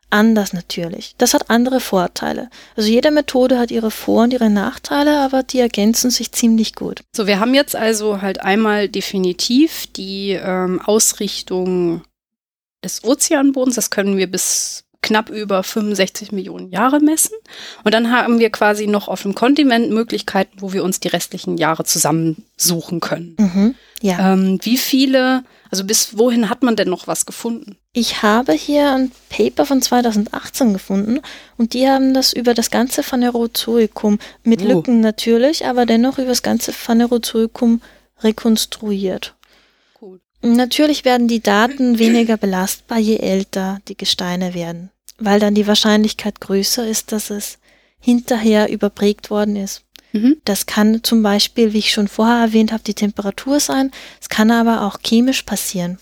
anders 0.10 0.54
natürlich. 0.54 1.16
Das 1.18 1.34
hat 1.34 1.50
andere 1.50 1.82
Vorteile. 1.82 2.50
Also 2.78 2.90
jede 2.90 3.12
Methode 3.12 3.60
hat 3.60 3.72
ihre 3.72 3.92
Vor- 3.92 4.24
und 4.24 4.32
ihre 4.32 4.50
Nachteile, 4.50 5.20
aber 5.20 5.44
die 5.44 5.60
ergänzen 5.60 6.12
sich 6.12 6.32
ziemlich 6.32 6.76
gut. 6.76 7.02
So, 7.14 7.28
wir 7.28 7.42
haben 7.42 7.54
jetzt 7.54 7.76
also 7.76 8.22
halt 8.22 8.42
einmal 8.42 8.88
definitiv 8.88 9.88
die 9.88 10.32
ähm, 10.32 10.82
Ausrichtung 10.82 12.04
des 12.86 13.04
Ozeanbodens. 13.04 13.76
Das 13.76 13.90
können 13.90 14.16
wir 14.16 14.32
bis 14.32 14.87
knapp 15.08 15.30
über 15.30 15.64
65 15.64 16.34
Millionen 16.34 16.70
Jahre 16.70 17.00
messen. 17.00 17.36
Und 17.84 17.94
dann 17.94 18.12
haben 18.12 18.40
wir 18.40 18.50
quasi 18.50 18.88
noch 18.88 19.08
auf 19.08 19.22
dem 19.22 19.36
Kontinent 19.36 19.90
Möglichkeiten, 19.90 20.58
wo 20.60 20.74
wir 20.74 20.84
uns 20.84 21.00
die 21.00 21.08
restlichen 21.08 21.58
Jahre 21.58 21.86
zusammensuchen 21.86 23.00
können. 23.00 23.36
Mhm, 23.40 23.76
ja. 24.02 24.34
Ähm, 24.34 24.60
wie 24.64 24.78
viele, 24.78 25.44
also 25.72 25.86
bis 25.86 26.18
wohin 26.18 26.50
hat 26.50 26.62
man 26.62 26.76
denn 26.76 26.90
noch 26.90 27.08
was 27.08 27.26
gefunden? 27.26 27.78
Ich 27.94 28.22
habe 28.22 28.52
hier 28.52 28.92
ein 28.92 29.12
Paper 29.30 29.66
von 29.66 29.82
2018 29.82 30.74
gefunden 30.74 31.22
und 31.58 31.74
die 31.74 31.88
haben 31.88 32.14
das 32.14 32.34
über 32.34 32.54
das 32.54 32.70
ganze 32.70 33.02
Phanerozoikum, 33.02 34.20
mit 34.44 34.62
Oh. 34.62 34.66
Lücken 34.66 35.00
natürlich, 35.00 35.66
aber 35.66 35.86
dennoch 35.86 36.18
über 36.18 36.28
das 36.28 36.44
ganze 36.44 36.74
Phanerozoikum 36.74 37.82
rekonstruiert. 38.22 39.36
Natürlich 40.42 41.04
werden 41.04 41.28
die 41.28 41.42
Daten 41.42 41.98
weniger 41.98 42.38
belastbar, 42.38 43.00
je 43.00 43.18
älter 43.18 43.80
die 43.88 43.98
Gesteine 43.98 44.54
werden, 44.54 44.92
weil 45.18 45.40
dann 45.40 45.56
die 45.56 45.68
Wahrscheinlichkeit 45.68 46.42
größer 46.42 46.88
ist, 46.88 47.12
dass 47.12 47.30
es 47.30 47.60
hinterher 48.00 48.70
überprägt 48.70 49.30
worden 49.30 49.56
ist. 49.56 49.84
Mhm. 50.14 50.38
Das 50.46 50.66
kann 50.66 51.04
zum 51.04 51.24
Beispiel, 51.24 51.74
wie 51.74 51.80
ich 51.80 51.92
schon 51.92 52.08
vorher 52.08 52.38
erwähnt 52.38 52.72
habe, 52.72 52.84
die 52.84 52.94
Temperatur 52.94 53.60
sein. 53.60 53.92
Es 54.22 54.30
kann 54.30 54.52
aber 54.52 54.84
auch 54.84 55.00
chemisch 55.04 55.44
passieren, 55.44 55.98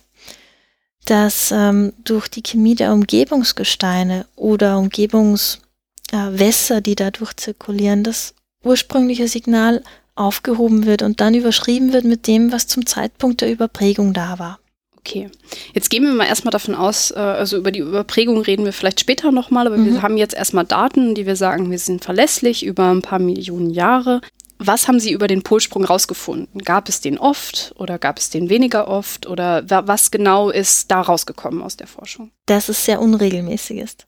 dass 1.06 1.52
ähm, 1.52 1.94
durch 2.04 2.28
die 2.28 2.44
Chemie 2.44 2.76
der 2.76 2.94
Umgebungsgesteine 2.94 4.26
oder 4.36 4.78
Umgebungswässer, 4.78 6.78
äh, 6.78 6.82
die 6.82 6.96
dadurch 6.96 7.36
zirkulieren, 7.36 8.04
das 8.04 8.36
ursprüngliche 8.64 9.28
Signal 9.28 9.84
aufgehoben 10.16 10.86
wird 10.86 11.02
und 11.02 11.22
dann 11.22 11.34
überschrieben 11.34 11.94
wird 11.94 12.06
mit 12.06 12.28
dem, 12.28 12.52
was 12.52 12.68
zum 12.68 12.86
Zeitpunkt 12.86 13.42
der 13.42 13.52
Überprägung 13.52 14.14
da 14.14 14.40
war. 14.40 14.60
Okay. 15.08 15.30
Jetzt 15.74 15.90
gehen 15.92 16.04
wir 16.04 16.12
mal 16.14 16.26
erstmal 16.26 16.52
davon 16.52 16.74
aus, 16.74 17.12
äh, 17.12 17.16
also 17.20 17.58
über 17.58 17.72
die 17.72 17.80
Überprägung 17.80 18.40
reden 18.42 18.66
wir 18.66 18.74
vielleicht 18.74 19.00
später 19.00 19.32
nochmal, 19.32 19.68
aber 19.68 19.78
wir 19.78 19.92
Mhm. 19.94 20.02
haben 20.02 20.18
jetzt 20.18 20.34
erstmal 20.34 20.66
Daten, 20.66 21.14
die 21.14 21.26
wir 21.28 21.36
sagen, 21.36 21.70
wir 21.70 21.78
sind 21.80 22.04
verlässlich 22.04 22.66
über 22.66 22.90
ein 22.92 23.02
paar 23.04 23.20
Millionen 23.20 23.70
Jahre. 23.70 24.22
Was 24.58 24.88
haben 24.88 25.00
Sie 25.00 25.12
über 25.12 25.28
den 25.28 25.44
Polsprung 25.44 25.84
rausgefunden? 25.86 26.62
Gab 26.64 26.90
es 26.90 27.02
den 27.02 27.20
oft 27.20 27.74
oder 27.78 28.00
gab 28.00 28.18
es 28.18 28.30
den 28.30 28.50
weniger 28.50 28.88
oft 28.88 29.28
oder 29.28 29.70
wa- 29.70 29.84
was 29.86 30.12
genau 30.12 30.50
ist 30.50 30.90
da 30.90 31.02
rausgekommen 31.02 31.62
aus 31.62 31.78
der 31.78 31.88
Forschung? 31.88 32.32
dass 32.48 32.70
es 32.70 32.84
sehr 32.86 33.02
unregelmäßig 33.02 33.78
ist. 33.80 34.08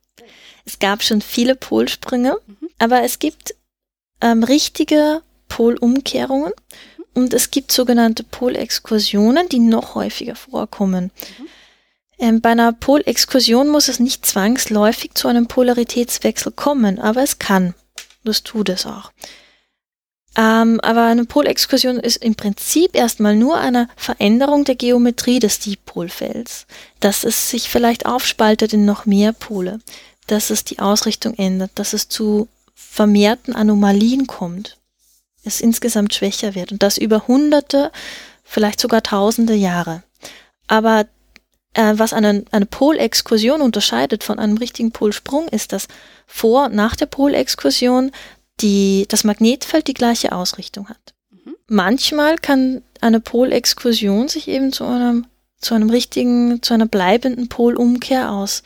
Es 0.65 0.79
gab 0.79 1.03
schon 1.03 1.21
viele 1.21 1.55
Polsprünge, 1.55 2.37
Mhm. 2.47 2.69
aber 2.79 3.03
es 3.03 3.19
gibt 3.19 3.53
ähm, 4.21 4.43
richtige 4.43 5.21
Polumkehrungen 5.49 6.53
und 7.17 7.33
es 7.33 7.51
gibt 7.51 7.71
sogenannte 7.71 8.23
Polexkursionen, 8.23 9.49
die 9.49 9.59
noch 9.59 9.95
häufiger 9.95 10.35
vorkommen. 10.35 11.11
Ähm, 12.19 12.41
bei 12.41 12.51
einer 12.51 12.73
Polexkursion 12.73 13.69
muss 13.69 13.87
es 13.87 13.99
nicht 13.99 14.25
zwangsläufig 14.25 15.15
zu 15.15 15.27
einem 15.27 15.47
Polaritätswechsel 15.47 16.51
kommen, 16.51 16.99
aber 16.99 17.23
es 17.23 17.39
kann. 17.39 17.73
Das 18.23 18.43
tut 18.43 18.69
es 18.69 18.85
auch. 18.85 19.11
Ähm, 20.37 20.79
aber 20.81 21.05
eine 21.05 21.25
Polexkursion 21.25 21.99
ist 21.99 22.17
im 22.17 22.35
Prinzip 22.35 22.95
erstmal 22.95 23.35
nur 23.35 23.57
eine 23.57 23.89
Veränderung 23.95 24.63
der 24.65 24.75
Geometrie 24.75 25.39
des 25.39 25.59
Dipolfelds 25.59 26.67
dass 26.99 27.23
es 27.23 27.49
sich 27.49 27.69
vielleicht 27.69 28.05
aufspaltet 28.05 28.73
in 28.73 28.85
noch 28.85 29.05
mehr 29.05 29.33
Pole, 29.33 29.79
dass 30.27 30.49
es 30.51 30.63
die 30.63 30.79
Ausrichtung 30.79 31.33
ändert, 31.35 31.71
dass 31.75 31.93
es 31.93 32.09
zu 32.09 32.47
vermehrten 32.75 33.55
Anomalien 33.55 34.27
kommt, 34.27 34.77
es 35.43 35.61
insgesamt 35.61 36.13
schwächer 36.13 36.55
wird 36.55 36.71
und 36.71 36.83
das 36.83 36.97
über 36.97 37.27
hunderte, 37.27 37.91
vielleicht 38.43 38.79
sogar 38.79 39.03
tausende 39.03 39.53
Jahre. 39.53 40.03
Aber 40.67 41.05
äh, 41.73 41.93
was 41.95 42.13
eine, 42.13 42.45
eine 42.51 42.65
Polexkursion 42.65 43.61
unterscheidet 43.61 44.23
von 44.23 44.39
einem 44.39 44.57
richtigen 44.57 44.91
Polsprung, 44.91 45.47
ist, 45.47 45.71
dass 45.71 45.87
vor 46.25 46.65
und 46.65 46.75
nach 46.75 46.95
der 46.95 47.05
Polexkursion 47.05 48.11
die, 48.59 49.05
das 49.07 49.23
Magnetfeld 49.23 49.87
die 49.87 49.93
gleiche 49.93 50.31
Ausrichtung 50.31 50.89
hat. 50.89 51.13
Mhm. 51.29 51.55
Manchmal 51.67 52.37
kann 52.37 52.81
eine 53.01 53.19
Polexkursion 53.19 54.27
sich 54.27 54.47
eben 54.47 54.73
zu 54.73 54.83
einem 54.85 55.27
zu 55.59 55.73
einem 55.73 55.89
richtigen, 55.89 56.61
zu 56.61 56.73
einer 56.73 56.85
bleibenden 56.85 57.49
Polumkehr 57.49 58.31
aus, 58.31 58.63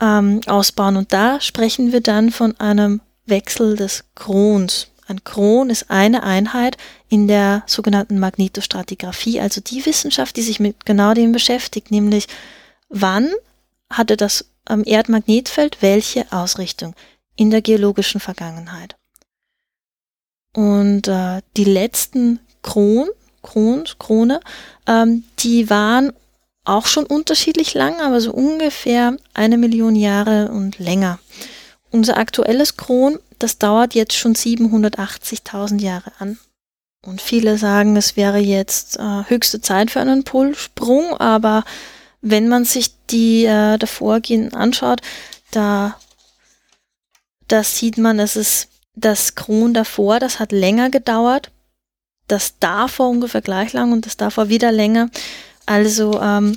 ähm, 0.00 0.40
ausbauen. 0.46 0.96
Und 0.96 1.12
da 1.12 1.40
sprechen 1.40 1.92
wir 1.92 2.00
dann 2.00 2.30
von 2.30 2.58
einem 2.60 3.00
Wechsel 3.26 3.76
des 3.76 4.04
Krons. 4.14 4.88
Ein 5.06 5.22
Kron 5.24 5.70
ist 5.70 5.90
eine 5.90 6.22
Einheit 6.22 6.76
in 7.08 7.28
der 7.28 7.62
sogenannten 7.66 8.18
Magnetostratigraphie, 8.18 9.40
also 9.40 9.60
die 9.60 9.84
Wissenschaft, 9.84 10.36
die 10.36 10.42
sich 10.42 10.60
mit 10.60 10.86
genau 10.86 11.14
dem 11.14 11.32
beschäftigt, 11.32 11.90
nämlich 11.90 12.26
wann 12.88 13.30
hatte 13.90 14.16
das 14.16 14.46
Erdmagnetfeld 14.66 15.82
welche 15.82 16.30
Ausrichtung 16.32 16.94
in 17.36 17.50
der 17.50 17.60
geologischen 17.60 18.20
Vergangenheit. 18.20 18.96
Und 20.54 21.08
äh, 21.08 21.42
die 21.56 21.64
letzten 21.64 22.40
Kron, 22.62 23.08
Krons, 23.42 23.98
Krone, 23.98 24.40
ähm, 24.86 25.24
die 25.40 25.68
waren 25.68 26.12
auch 26.64 26.86
schon 26.86 27.04
unterschiedlich 27.04 27.74
lang, 27.74 28.00
aber 28.00 28.20
so 28.20 28.32
ungefähr 28.32 29.16
eine 29.34 29.58
Million 29.58 29.96
Jahre 29.96 30.50
und 30.50 30.78
länger. 30.78 31.18
Unser 31.94 32.16
aktuelles 32.16 32.76
Kron, 32.76 33.20
das 33.38 33.58
dauert 33.58 33.94
jetzt 33.94 34.16
schon 34.16 34.34
780.000 34.34 35.80
Jahre 35.80 36.10
an. 36.18 36.40
Und 37.02 37.22
viele 37.22 37.56
sagen, 37.56 37.94
es 37.96 38.16
wäre 38.16 38.38
jetzt 38.38 38.98
äh, 38.98 39.22
höchste 39.28 39.60
Zeit 39.60 39.92
für 39.92 40.00
einen 40.00 40.24
Polsprung, 40.24 41.16
aber 41.18 41.62
wenn 42.20 42.48
man 42.48 42.64
sich 42.64 42.90
die 43.10 43.44
äh, 43.44 43.78
davorgehenden 43.78 44.54
anschaut, 44.54 45.02
da, 45.52 45.96
da 47.46 47.62
sieht 47.62 47.96
man, 47.96 48.18
es 48.18 48.34
ist 48.34 48.70
das 48.96 49.36
Kron 49.36 49.72
davor, 49.72 50.18
das 50.18 50.40
hat 50.40 50.50
länger 50.50 50.90
gedauert, 50.90 51.52
das 52.26 52.58
davor 52.58 53.08
ungefähr 53.08 53.40
gleich 53.40 53.72
lang 53.72 53.92
und 53.92 54.04
das 54.04 54.16
davor 54.16 54.48
wieder 54.48 54.72
länger. 54.72 55.10
Also 55.64 56.20
ähm, 56.20 56.56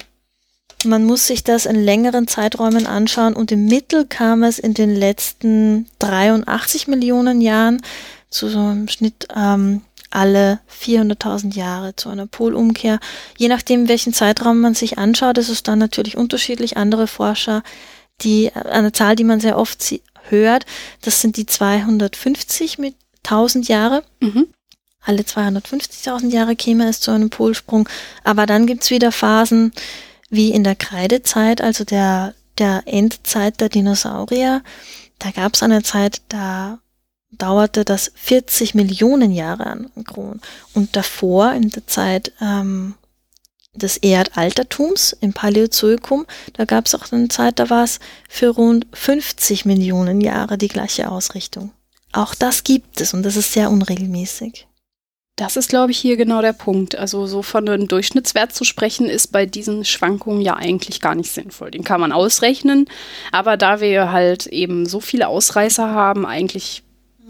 man 0.86 1.04
muss 1.04 1.28
sich 1.28 1.44
das 1.44 1.66
in 1.66 1.84
längeren 1.84 2.28
Zeiträumen 2.28 2.86
anschauen 2.88 3.34
und 3.36 3.52
im 3.52 3.66
Mittel 3.66 4.06
kam 4.06 4.44
es 4.44 4.60
in 4.60 4.74
den 4.74 4.96
letzten 4.96 5.88
83 6.00 6.88
Millionen 6.88 7.42
Jahren 7.42 7.82
zu 8.30 8.50
so 8.50 8.60
einem 8.60 8.88
Schnitt 8.88 9.28
ähm, 9.36 9.82
alle 10.10 10.60
400.000 10.84 11.56
Jahre 11.56 11.96
zu 11.96 12.10
einer 12.10 12.28
Polumkehr. 12.28 13.00
Je 13.38 13.48
nachdem, 13.48 13.88
welchen 13.88 14.14
Zeitraum 14.14 14.60
man 14.62 14.74
sich 14.74 14.98
anschaut, 14.98 15.38
ist 15.38 15.50
es 15.50 15.64
dann 15.64 15.80
natürlich 15.80 16.16
unterschiedlich. 16.16 16.78
Andere 16.78 17.08
Forscher, 17.08 17.64
die 18.22 18.52
eine 18.54 18.92
Zahl, 18.92 19.16
die 19.16 19.24
man 19.24 19.40
sehr 19.40 19.58
oft 19.58 19.84
hört, 20.30 20.66
das 21.02 21.22
sind 21.22 21.38
die 21.38 21.46
250 21.46 22.78
mit 22.78 22.96
1000 23.24 23.68
Jahre 23.68 24.04
Mhm. 24.20 24.48
alle 25.04 25.24
250.000 25.24 26.32
Jahre 26.32 26.56
käme 26.56 26.88
es 26.88 27.00
zu 27.00 27.12
einem 27.12 27.30
Polsprung. 27.30 27.88
Aber 28.24 28.46
dann 28.46 28.66
gibt's 28.66 28.90
wieder 28.92 29.12
Phasen 29.12 29.72
wie 30.30 30.52
in 30.52 30.64
der 30.64 30.76
Kreidezeit, 30.76 31.62
also 31.62 31.84
der, 31.84 32.34
der 32.58 32.84
Endzeit 32.86 33.60
der 33.62 33.70
Dinosaurier. 33.70 34.62
Da 35.20 35.32
gab's 35.32 35.64
eine 35.64 35.84
Zeit, 35.84 36.22
da 36.30 36.80
dauerte 37.32 37.86
das 37.86 38.12
40 38.16 38.76
Millionen 38.76 39.32
Jahre 39.32 39.68
an 39.68 39.92
Kron. 40.06 40.42
Und 40.74 40.96
davor, 40.96 41.54
in 41.54 41.70
der 41.70 41.88
Zeit 41.88 42.32
ähm, 42.42 42.96
des 43.74 43.98
Erdaltertums 43.98 45.16
im 45.20 45.34
Paläozoikum, 45.34 46.26
da 46.54 46.66
gab's 46.66 46.96
auch 46.96 47.12
eine 47.12 47.28
Zeit, 47.28 47.60
da 47.60 47.70
war 47.70 47.84
es 47.84 48.00
für 48.28 48.50
rund 48.50 48.88
50 48.94 49.66
Millionen 49.66 50.22
Jahre 50.22 50.58
die 50.58 50.68
gleiche 50.68 51.10
Ausrichtung. 51.10 51.72
Auch 52.12 52.34
das 52.34 52.64
gibt 52.64 53.00
es 53.02 53.14
und 53.14 53.24
das 53.24 53.36
ist 53.36 53.54
sehr 53.54 53.70
unregelmäßig. 53.70 54.67
Das 55.38 55.56
ist, 55.56 55.70
glaube 55.70 55.92
ich, 55.92 56.00
hier 56.00 56.18
genau 56.18 56.42
der 56.42 56.52
Punkt. 56.52 56.98
Also 56.98 57.28
so 57.28 57.44
von 57.44 57.70
einem 57.70 57.88
Durchschnittswert 57.88 58.54
zu 58.54 58.64
sprechen, 58.64 59.08
ist 59.08 59.32
bei 59.32 59.46
diesen 59.46 59.86
Schwankungen 59.86 60.42
ja 60.42 60.56
eigentlich 60.56 61.00
gar 61.00 61.14
nicht 61.14 61.32
sinnvoll. 61.32 61.70
Den 61.70 61.84
kann 61.84 62.02
man 62.02 62.12
ausrechnen, 62.12 62.90
aber 63.32 63.56
da 63.56 63.80
wir 63.80 64.12
halt 64.12 64.48
eben 64.48 64.88
so 64.88 65.00
viele 65.00 65.28
Ausreißer 65.28 65.92
haben, 65.92 66.26
eigentlich 66.26 66.82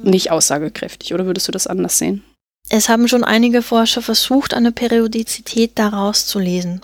nicht 0.01 0.31
aussagekräftig. 0.31 1.13
Oder 1.13 1.25
würdest 1.25 1.49
du 1.49 1.51
das 1.51 1.67
anders 1.67 1.97
sehen? 1.97 2.23
Es 2.69 2.87
haben 2.87 3.09
schon 3.09 3.25
einige 3.25 3.61
Forscher 3.61 4.01
versucht, 4.01 4.53
eine 4.53 4.71
Periodizität 4.71 5.71
daraus 5.75 6.25
zu 6.25 6.39
lesen. 6.39 6.81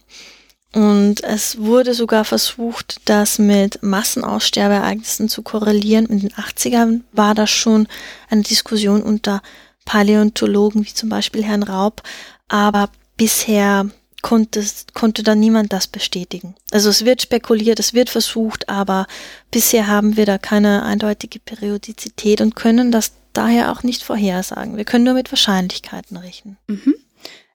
Und 0.73 1.23
es 1.23 1.57
wurde 1.59 1.93
sogar 1.93 2.25
versucht, 2.25 2.99
das 3.05 3.39
mit 3.39 3.81
Massenaussterbeereignissen 3.81 5.29
zu 5.29 5.41
korrelieren. 5.41 6.07
In 6.07 6.19
den 6.19 6.31
80ern 6.31 7.01
war 7.13 7.33
das 7.33 7.49
schon 7.49 7.88
eine 8.29 8.41
Diskussion 8.41 9.01
unter 9.03 9.41
Paläontologen 9.85 10.85
wie 10.85 10.93
zum 10.93 11.09
Beispiel 11.09 11.43
Herrn 11.43 11.63
Raub. 11.63 12.01
Aber 12.47 12.89
bisher 13.17 13.89
konnte, 14.21 14.65
konnte 14.93 15.21
dann 15.21 15.39
niemand 15.39 15.71
das 15.71 15.87
bestätigen. 15.87 16.55
Also 16.71 16.89
es 16.89 17.05
wird 17.05 17.21
spekuliert, 17.21 17.79
es 17.79 17.93
wird 17.93 18.09
versucht, 18.09 18.69
aber 18.69 19.05
bisher 19.51 19.87
haben 19.87 20.17
wir 20.17 20.25
da 20.25 20.37
keine 20.39 20.83
eindeutige 20.83 21.39
Periodizität 21.39 22.41
und 22.41 22.55
können 22.55 22.91
das 22.91 23.11
daher 23.33 23.71
auch 23.71 23.83
nicht 23.83 24.03
vorhersagen. 24.03 24.77
Wir 24.77 24.85
können 24.85 25.03
nur 25.03 25.13
mit 25.13 25.31
Wahrscheinlichkeiten 25.31 26.17
rechnen. 26.17 26.57
Mhm. 26.67 26.95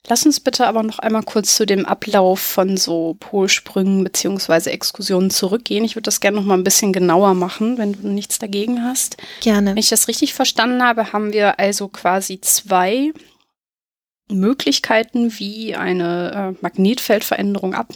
Lass 0.08 0.24
uns 0.24 0.40
bitte 0.40 0.66
aber 0.66 0.82
noch 0.82 0.98
einmal 0.98 1.22
kurz 1.22 1.54
zu 1.54 1.66
dem 1.66 1.84
Ablauf 1.84 2.40
von 2.40 2.76
so 2.76 3.16
Polsprüngen 3.20 4.04
beziehungsweise 4.04 4.70
Exkursionen 4.70 5.30
zurückgehen. 5.30 5.84
Ich 5.84 5.96
würde 5.96 6.04
das 6.04 6.20
gerne 6.20 6.38
noch 6.38 6.46
mal 6.46 6.56
ein 6.56 6.64
bisschen 6.64 6.92
genauer 6.92 7.34
machen, 7.34 7.76
wenn 7.76 7.92
du 7.92 8.08
nichts 8.08 8.38
dagegen 8.38 8.82
hast. 8.82 9.18
Gerne. 9.40 9.70
Wenn 9.70 9.76
ich 9.76 9.90
das 9.90 10.08
richtig 10.08 10.32
verstanden 10.32 10.82
habe, 10.82 11.12
haben 11.12 11.32
wir 11.32 11.58
also 11.58 11.88
quasi 11.88 12.40
zwei 12.40 13.12
Möglichkeiten, 14.30 15.38
wie 15.38 15.74
eine 15.74 16.54
äh, 16.58 16.62
Magnetfeldveränderung 16.62 17.74
ab 17.74 17.92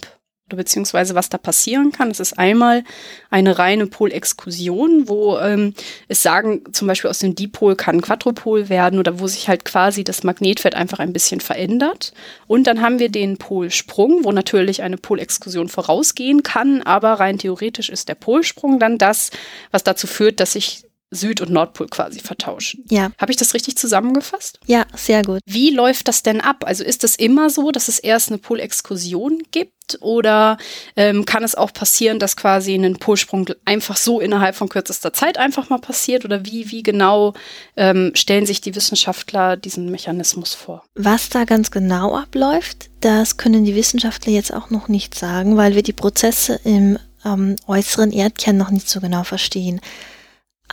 beziehungsweise 0.55 1.15
was 1.15 1.29
da 1.29 1.37
passieren 1.37 1.91
kann. 1.91 2.11
Es 2.11 2.19
ist 2.19 2.37
einmal 2.37 2.83
eine 3.29 3.57
reine 3.59 3.87
Polexkursion, 3.87 5.07
wo 5.07 5.37
ähm, 5.39 5.73
es 6.07 6.23
sagen, 6.23 6.61
zum 6.71 6.87
Beispiel 6.87 7.09
aus 7.09 7.19
dem 7.19 7.35
Dipol 7.35 7.75
kann 7.75 8.01
Quadrupol 8.01 8.69
werden 8.69 8.99
oder 8.99 9.19
wo 9.19 9.27
sich 9.27 9.47
halt 9.47 9.65
quasi 9.65 10.03
das 10.03 10.23
Magnetfeld 10.23 10.75
einfach 10.75 10.99
ein 10.99 11.13
bisschen 11.13 11.41
verändert. 11.41 12.13
Und 12.47 12.67
dann 12.67 12.81
haben 12.81 12.99
wir 12.99 13.09
den 13.09 13.37
Polsprung, 13.37 14.23
wo 14.23 14.31
natürlich 14.31 14.81
eine 14.83 14.97
Polexkursion 14.97 15.69
vorausgehen 15.69 16.43
kann, 16.43 16.81
aber 16.81 17.13
rein 17.13 17.37
theoretisch 17.37 17.89
ist 17.89 18.09
der 18.09 18.15
Polsprung 18.15 18.79
dann 18.79 18.97
das, 18.97 19.31
was 19.71 19.83
dazu 19.83 20.07
führt, 20.07 20.39
dass 20.39 20.53
sich 20.53 20.85
Süd- 21.13 21.41
und 21.41 21.51
Nordpol 21.51 21.87
quasi 21.87 22.19
vertauschen. 22.19 22.85
Ja. 22.89 23.11
Habe 23.17 23.31
ich 23.31 23.37
das 23.37 23.53
richtig 23.53 23.77
zusammengefasst? 23.77 24.59
Ja, 24.65 24.85
sehr 24.95 25.23
gut. 25.23 25.39
Wie 25.45 25.71
läuft 25.71 26.07
das 26.07 26.23
denn 26.23 26.41
ab? 26.41 26.63
Also 26.65 26.83
ist 26.83 27.03
es 27.03 27.15
immer 27.15 27.49
so, 27.49 27.71
dass 27.71 27.87
es 27.87 27.99
erst 27.99 28.29
eine 28.29 28.37
Polexkursion 28.37 29.43
gibt 29.51 29.73
oder 29.99 30.57
ähm, 30.95 31.25
kann 31.25 31.43
es 31.43 31.55
auch 31.55 31.73
passieren, 31.73 32.19
dass 32.19 32.35
quasi 32.35 32.75
ein 32.75 32.97
Polsprung 32.97 33.49
einfach 33.65 33.97
so 33.97 34.19
innerhalb 34.19 34.55
von 34.55 34.69
kürzester 34.69 35.13
Zeit 35.13 35.37
einfach 35.37 35.69
mal 35.69 35.79
passiert? 35.79 36.25
Oder 36.25 36.45
wie, 36.45 36.71
wie 36.71 36.83
genau 36.83 37.33
ähm, 37.75 38.11
stellen 38.15 38.45
sich 38.45 38.61
die 38.61 38.75
Wissenschaftler 38.75 39.57
diesen 39.57 39.91
Mechanismus 39.91 40.53
vor? 40.53 40.83
Was 40.95 41.29
da 41.29 41.45
ganz 41.45 41.71
genau 41.71 42.15
abläuft, 42.15 42.89
das 43.01 43.37
können 43.37 43.65
die 43.65 43.75
Wissenschaftler 43.75 44.31
jetzt 44.31 44.53
auch 44.53 44.69
noch 44.69 44.87
nicht 44.87 45.15
sagen, 45.15 45.57
weil 45.57 45.75
wir 45.75 45.83
die 45.83 45.93
Prozesse 45.93 46.59
im 46.63 46.97
ähm, 47.25 47.55
äußeren 47.67 48.11
Erdkern 48.11 48.57
noch 48.57 48.71
nicht 48.71 48.89
so 48.89 48.99
genau 48.99 49.23
verstehen. 49.23 49.81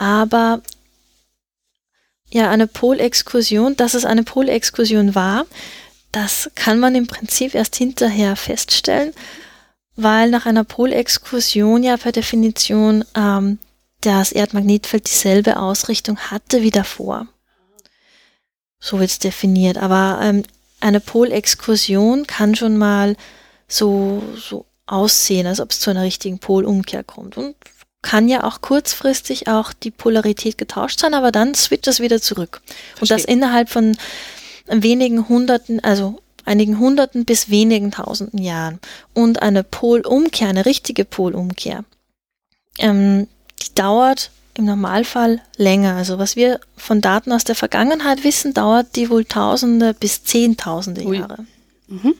Aber 0.00 0.62
ja, 2.30 2.48
eine 2.48 2.66
Polexkursion, 2.66 3.76
dass 3.76 3.92
es 3.92 4.06
eine 4.06 4.22
Polexkursion 4.22 5.14
war, 5.14 5.44
das 6.10 6.50
kann 6.54 6.80
man 6.80 6.94
im 6.94 7.06
Prinzip 7.06 7.54
erst 7.54 7.76
hinterher 7.76 8.34
feststellen, 8.34 9.12
weil 9.96 10.30
nach 10.30 10.46
einer 10.46 10.64
Polexkursion 10.64 11.82
ja 11.82 11.98
per 11.98 12.12
Definition 12.12 13.04
ähm, 13.14 13.58
das 14.00 14.32
Erdmagnetfeld 14.32 15.06
dieselbe 15.06 15.58
Ausrichtung 15.58 16.16
hatte 16.18 16.62
wie 16.62 16.70
davor. 16.70 17.26
So 18.78 19.00
wird 19.00 19.10
es 19.10 19.18
definiert. 19.18 19.76
Aber 19.76 20.18
ähm, 20.22 20.44
eine 20.80 21.00
Polexkursion 21.00 22.26
kann 22.26 22.54
schon 22.54 22.78
mal 22.78 23.16
so, 23.68 24.22
so 24.34 24.64
aussehen, 24.86 25.46
als 25.46 25.60
ob 25.60 25.72
es 25.72 25.80
zu 25.80 25.90
einer 25.90 26.04
richtigen 26.04 26.38
Polumkehr 26.38 27.04
kommt. 27.04 27.36
Und 27.36 27.54
kann 28.02 28.28
ja 28.28 28.44
auch 28.44 28.60
kurzfristig 28.60 29.48
auch 29.48 29.72
die 29.72 29.90
Polarität 29.90 30.56
getauscht 30.58 31.00
sein, 31.00 31.14
aber 31.14 31.32
dann 31.32 31.54
switcht 31.54 31.86
es 31.86 32.00
wieder 32.00 32.20
zurück. 32.20 32.62
Verstehe. 32.94 33.00
Und 33.00 33.10
das 33.10 33.24
innerhalb 33.24 33.68
von 33.68 33.96
wenigen 34.66 35.28
Hunderten, 35.28 35.80
also 35.80 36.20
einigen 36.44 36.78
Hunderten 36.78 37.24
bis 37.24 37.50
wenigen 37.50 37.90
Tausenden 37.90 38.40
Jahren. 38.40 38.80
Und 39.14 39.42
eine 39.42 39.62
Polumkehr, 39.64 40.48
eine 40.48 40.66
richtige 40.66 41.04
Polumkehr, 41.04 41.84
ähm, 42.78 43.28
die 43.62 43.74
dauert 43.74 44.30
im 44.54 44.64
Normalfall 44.64 45.40
länger. 45.56 45.96
Also 45.96 46.18
was 46.18 46.36
wir 46.36 46.60
von 46.76 47.00
Daten 47.00 47.32
aus 47.32 47.44
der 47.44 47.54
Vergangenheit 47.54 48.24
wissen, 48.24 48.54
dauert 48.54 48.96
die 48.96 49.10
wohl 49.10 49.24
Tausende 49.24 49.94
bis 49.94 50.24
Zehntausende 50.24 51.02
Jahre. 51.02 51.44
Mhm. 51.86 52.14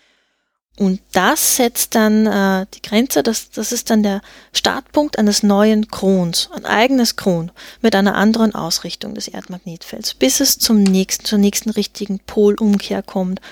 Und 0.80 1.02
das 1.12 1.56
setzt 1.56 1.94
dann 1.94 2.26
äh, 2.26 2.64
die 2.72 2.80
Grenze, 2.80 3.22
das, 3.22 3.50
das 3.50 3.70
ist 3.70 3.90
dann 3.90 4.02
der 4.02 4.22
Startpunkt 4.54 5.18
eines 5.18 5.42
neuen 5.42 5.88
Krons, 5.88 6.48
ein 6.54 6.64
eigenes 6.64 7.16
Kron 7.16 7.52
mit 7.82 7.94
einer 7.94 8.14
anderen 8.14 8.54
Ausrichtung 8.54 9.14
des 9.14 9.28
Erdmagnetfelds, 9.28 10.14
bis 10.14 10.40
es 10.40 10.56
zum 10.56 10.82
nächsten, 10.82 11.26
zur 11.26 11.38
nächsten 11.38 11.68
richtigen 11.68 12.18
Polumkehr 12.20 13.02
kommt. 13.02 13.42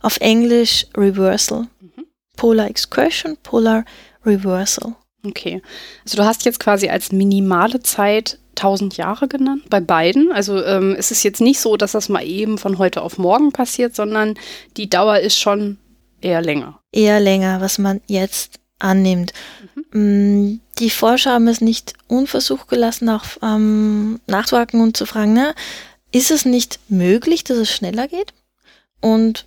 Auf 0.00 0.20
Englisch 0.20 0.86
Reversal. 0.96 1.66
Mhm. 1.80 2.06
Polar 2.36 2.70
Excursion, 2.70 3.36
Polar 3.42 3.84
Reversal. 4.24 4.94
Okay. 5.26 5.62
Also 6.04 6.18
du 6.18 6.24
hast 6.24 6.44
jetzt 6.44 6.60
quasi 6.60 6.88
als 6.88 7.10
minimale 7.10 7.80
Zeit 7.80 8.38
1000 8.50 8.96
Jahre 8.96 9.26
genannt, 9.26 9.64
bei 9.70 9.80
beiden. 9.80 10.30
Also 10.30 10.62
ähm, 10.64 10.94
es 10.96 11.10
ist 11.10 11.24
jetzt 11.24 11.40
nicht 11.40 11.58
so, 11.58 11.76
dass 11.76 11.92
das 11.92 12.08
mal 12.08 12.24
eben 12.24 12.58
von 12.58 12.78
heute 12.78 13.02
auf 13.02 13.18
morgen 13.18 13.50
passiert, 13.50 13.96
sondern 13.96 14.34
die 14.76 14.88
Dauer 14.88 15.18
ist 15.18 15.36
schon 15.36 15.78
Eher 16.20 16.42
länger. 16.42 16.80
Eher 16.92 17.20
länger, 17.20 17.60
was 17.60 17.78
man 17.78 18.00
jetzt 18.06 18.58
annimmt. 18.78 19.32
Mhm. 19.92 20.50
Mm, 20.50 20.60
die 20.78 20.90
Forscher 20.90 21.32
haben 21.32 21.48
es 21.48 21.60
nicht 21.60 21.94
unversucht 22.08 22.68
gelassen, 22.68 23.08
auch 23.08 23.24
ähm, 23.42 24.20
nachzuhaken 24.26 24.80
und 24.80 24.96
zu 24.96 25.06
fragen, 25.06 25.34
na, 25.34 25.54
ist 26.12 26.30
es 26.30 26.44
nicht 26.44 26.78
möglich, 26.88 27.44
dass 27.44 27.58
es 27.58 27.70
schneller 27.70 28.08
geht? 28.08 28.32
Und 29.00 29.46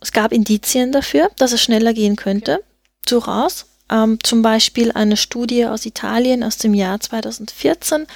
es 0.00 0.12
gab 0.12 0.32
Indizien 0.32 0.92
dafür, 0.92 1.30
dass 1.36 1.52
es 1.52 1.62
schneller 1.62 1.94
gehen 1.94 2.16
könnte. 2.16 2.62
Durchaus. 3.06 3.66
Ähm, 3.90 4.18
zum 4.22 4.42
Beispiel 4.42 4.92
eine 4.92 5.16
Studie 5.16 5.66
aus 5.66 5.86
Italien 5.86 6.42
aus 6.42 6.56
dem 6.56 6.74
Jahr 6.74 7.00
2014. 7.00 8.06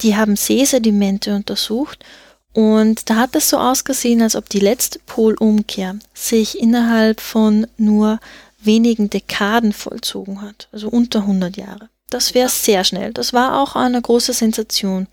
Die 0.00 0.16
haben 0.16 0.36
Seesedimente 0.36 1.34
untersucht 1.34 2.04
und 2.52 3.08
da 3.08 3.16
hat 3.16 3.36
es 3.36 3.48
so 3.48 3.58
ausgesehen, 3.58 4.22
als 4.22 4.34
ob 4.34 4.48
die 4.48 4.58
letzte 4.58 4.98
Polumkehr 5.00 5.96
sich 6.14 6.58
innerhalb 6.58 7.20
von 7.20 7.66
nur 7.76 8.18
wenigen 8.58 9.08
Dekaden 9.08 9.72
vollzogen 9.72 10.42
hat, 10.42 10.68
also 10.72 10.88
unter 10.88 11.20
100 11.20 11.56
Jahre. 11.56 11.88
Das 12.10 12.34
wäre 12.34 12.48
sehr 12.48 12.82
schnell. 12.84 13.12
Das 13.12 13.32
war 13.32 13.60
auch 13.60 13.76
eine 13.76 14.02
große 14.02 14.32
Sensation. 14.32 15.06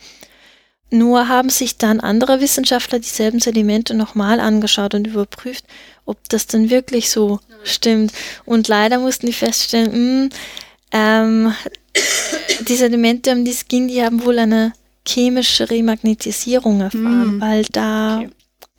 Nur 0.89 1.27
haben 1.27 1.49
sich 1.49 1.77
dann 1.77 1.99
andere 1.99 2.41
Wissenschaftler 2.41 2.99
dieselben 2.99 3.39
Sedimente 3.39 3.93
nochmal 3.93 4.39
angeschaut 4.39 4.95
und 4.95 5.05
überprüft, 5.05 5.65
ob 6.05 6.17
das 6.29 6.47
denn 6.47 6.69
wirklich 6.69 7.09
so 7.09 7.39
stimmt. 7.63 8.13
Und 8.45 8.67
leider 8.67 8.97
mussten 8.97 9.27
die 9.27 9.33
feststellen, 9.33 9.91
mh, 9.91 10.23
hm, 10.23 10.29
ähm, 10.91 11.55
die 12.67 12.75
Sedimente, 12.75 13.31
um 13.31 13.45
die 13.45 13.51
es 13.51 13.67
ging, 13.67 13.89
die 13.89 14.01
haben 14.01 14.23
wohl 14.23 14.39
eine 14.39 14.73
chemische 15.07 15.69
Remagnetisierung 15.69 16.81
erfahren, 16.81 17.37
mm. 17.37 17.41
weil 17.41 17.65
da 17.65 18.17
okay. 18.17 18.29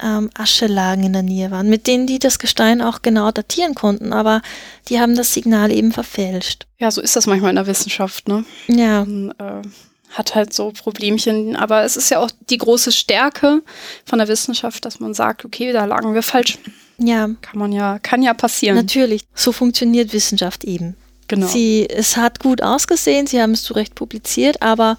ähm, 0.03 0.31
Aschelagen 0.35 1.05
in 1.05 1.13
der 1.13 1.23
Nähe 1.23 1.51
waren, 1.51 1.69
mit 1.69 1.87
denen 1.87 2.07
die 2.07 2.19
das 2.19 2.39
Gestein 2.39 2.83
auch 2.83 3.03
genau 3.03 3.31
datieren 3.31 3.75
konnten, 3.75 4.13
aber 4.13 4.43
die 4.89 5.01
haben 5.01 5.17
das 5.17 5.33
Signal 5.33 5.73
eben 5.73 5.93
verfälscht. 5.93 6.67
Ja, 6.79 6.91
so 6.91 7.01
ist 7.01 7.17
das 7.17 7.27
manchmal 7.27 7.51
in 7.51 7.57
der 7.57 7.67
Wissenschaft, 7.67 8.29
ne? 8.29 8.45
Ja. 8.69 9.03
Und, 9.03 9.33
äh, 9.39 9.63
hat 10.11 10.35
halt 10.35 10.55
so 10.55 10.73
Problemchen, 10.73 11.55
aber 11.57 11.85
es 11.85 11.97
ist 11.97 12.11
ja 12.11 12.19
auch 12.19 12.31
die 12.49 12.59
große 12.59 12.93
Stärke 12.93 13.63
von 14.05 14.19
der 14.19 14.29
Wissenschaft, 14.29 14.85
dass 14.85 15.01
man 15.01 15.15
sagt, 15.15 15.45
okay, 15.45 15.73
da 15.73 15.85
lagen 15.85 16.15
wir 16.15 16.23
falsch. 16.23 16.59
Ja. 16.99 17.29
Kann 17.43 17.59
man 17.59 17.73
ja, 17.73 17.99
kann 17.99 18.23
ja 18.23 18.35
passieren. 18.35 18.77
Natürlich. 18.77 19.23
So 19.35 19.53
funktioniert 19.53 20.13
Wissenschaft 20.13 20.65
eben. 20.65 20.97
Genau. 21.29 21.47
Sie, 21.47 21.87
es 21.89 22.17
hat 22.17 22.41
gut 22.41 22.63
ausgesehen, 22.63 23.27
sie 23.27 23.41
haben 23.41 23.53
es 23.53 23.63
zu 23.63 23.75
Recht 23.75 23.95
publiziert, 23.95 24.63
aber 24.63 24.97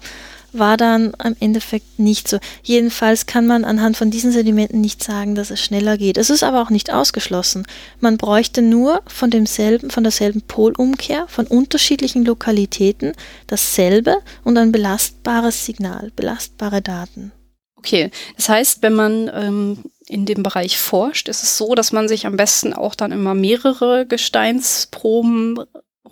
war 0.52 0.76
dann 0.76 1.12
am 1.18 1.36
Endeffekt 1.40 1.98
nicht 1.98 2.28
so. 2.28 2.38
Jedenfalls 2.62 3.26
kann 3.26 3.46
man 3.46 3.64
anhand 3.64 3.96
von 3.96 4.10
diesen 4.10 4.32
Sedimenten 4.32 4.80
nicht 4.80 5.02
sagen, 5.02 5.34
dass 5.34 5.50
es 5.50 5.60
schneller 5.60 5.96
geht. 5.98 6.16
Es 6.16 6.30
ist 6.30 6.42
aber 6.42 6.62
auch 6.62 6.70
nicht 6.70 6.92
ausgeschlossen. 6.92 7.66
Man 8.00 8.16
bräuchte 8.16 8.62
nur 8.62 9.02
von 9.06 9.30
demselben, 9.30 9.90
von 9.90 10.04
derselben 10.04 10.42
Polumkehr, 10.42 11.26
von 11.28 11.46
unterschiedlichen 11.46 12.24
Lokalitäten 12.24 13.12
dasselbe 13.46 14.16
und 14.44 14.56
ein 14.58 14.72
belastbares 14.72 15.64
Signal, 15.64 16.12
belastbare 16.16 16.82
Daten. 16.82 17.32
Okay, 17.76 18.10
das 18.36 18.50
heißt, 18.50 18.82
wenn 18.82 18.92
man 18.92 19.30
ähm, 19.32 19.78
in 20.06 20.26
dem 20.26 20.42
Bereich 20.42 20.76
forscht, 20.76 21.28
ist 21.28 21.42
es 21.42 21.56
so, 21.56 21.74
dass 21.74 21.92
man 21.92 22.08
sich 22.08 22.26
am 22.26 22.36
besten 22.36 22.74
auch 22.74 22.94
dann 22.94 23.10
immer 23.10 23.34
mehrere 23.34 24.04
Gesteinsproben 24.06 25.58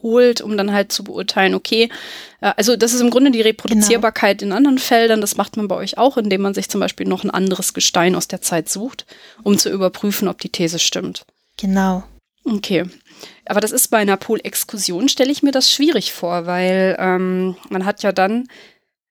holt, 0.03 0.41
um 0.41 0.57
dann 0.57 0.73
halt 0.73 0.93
zu 0.93 1.05
beurteilen, 1.05 1.55
okay, 1.55 1.89
äh, 2.41 2.53
also 2.57 2.77
das 2.77 2.95
ist 2.95 3.01
im 3.01 3.11
Grunde 3.11 3.31
die 3.31 3.41
Reproduzierbarkeit 3.41 4.39
genau. 4.39 4.53
in 4.53 4.57
anderen 4.57 4.79
Feldern. 4.79 5.21
Das 5.21 5.37
macht 5.37 5.57
man 5.57 5.69
bei 5.69 5.77
euch 5.77 5.99
auch, 5.99 6.17
indem 6.17 6.43
man 6.43 6.55
sich 6.55 6.69
zum 6.69 6.81
Beispiel 6.81 7.07
noch 7.07 7.25
ein 7.25 7.31
anderes 7.31 7.75
Gestein 7.75 8.15
aus 8.15 8.29
der 8.29 8.41
Zeit 8.41 8.69
sucht, 8.69 9.07
um 9.43 9.59
zu 9.59 9.71
überprüfen, 9.71 10.29
ob 10.29 10.41
die 10.41 10.51
These 10.51 10.79
stimmt. 10.79 11.25
Genau. 11.57 12.05
Okay. 12.45 12.85
Aber 13.47 13.61
das 13.61 13.73
ist 13.73 13.89
bei 13.89 13.99
einer 13.99 14.17
Polexkursion, 14.17 15.09
stelle 15.09 15.33
ich 15.33 15.43
mir 15.43 15.51
das 15.51 15.73
schwierig 15.73 16.13
vor, 16.13 16.47
weil 16.47 16.97
ähm, 16.99 17.57
man 17.69 17.85
hat 17.85 18.03
ja 18.03 18.13
dann 18.13 18.47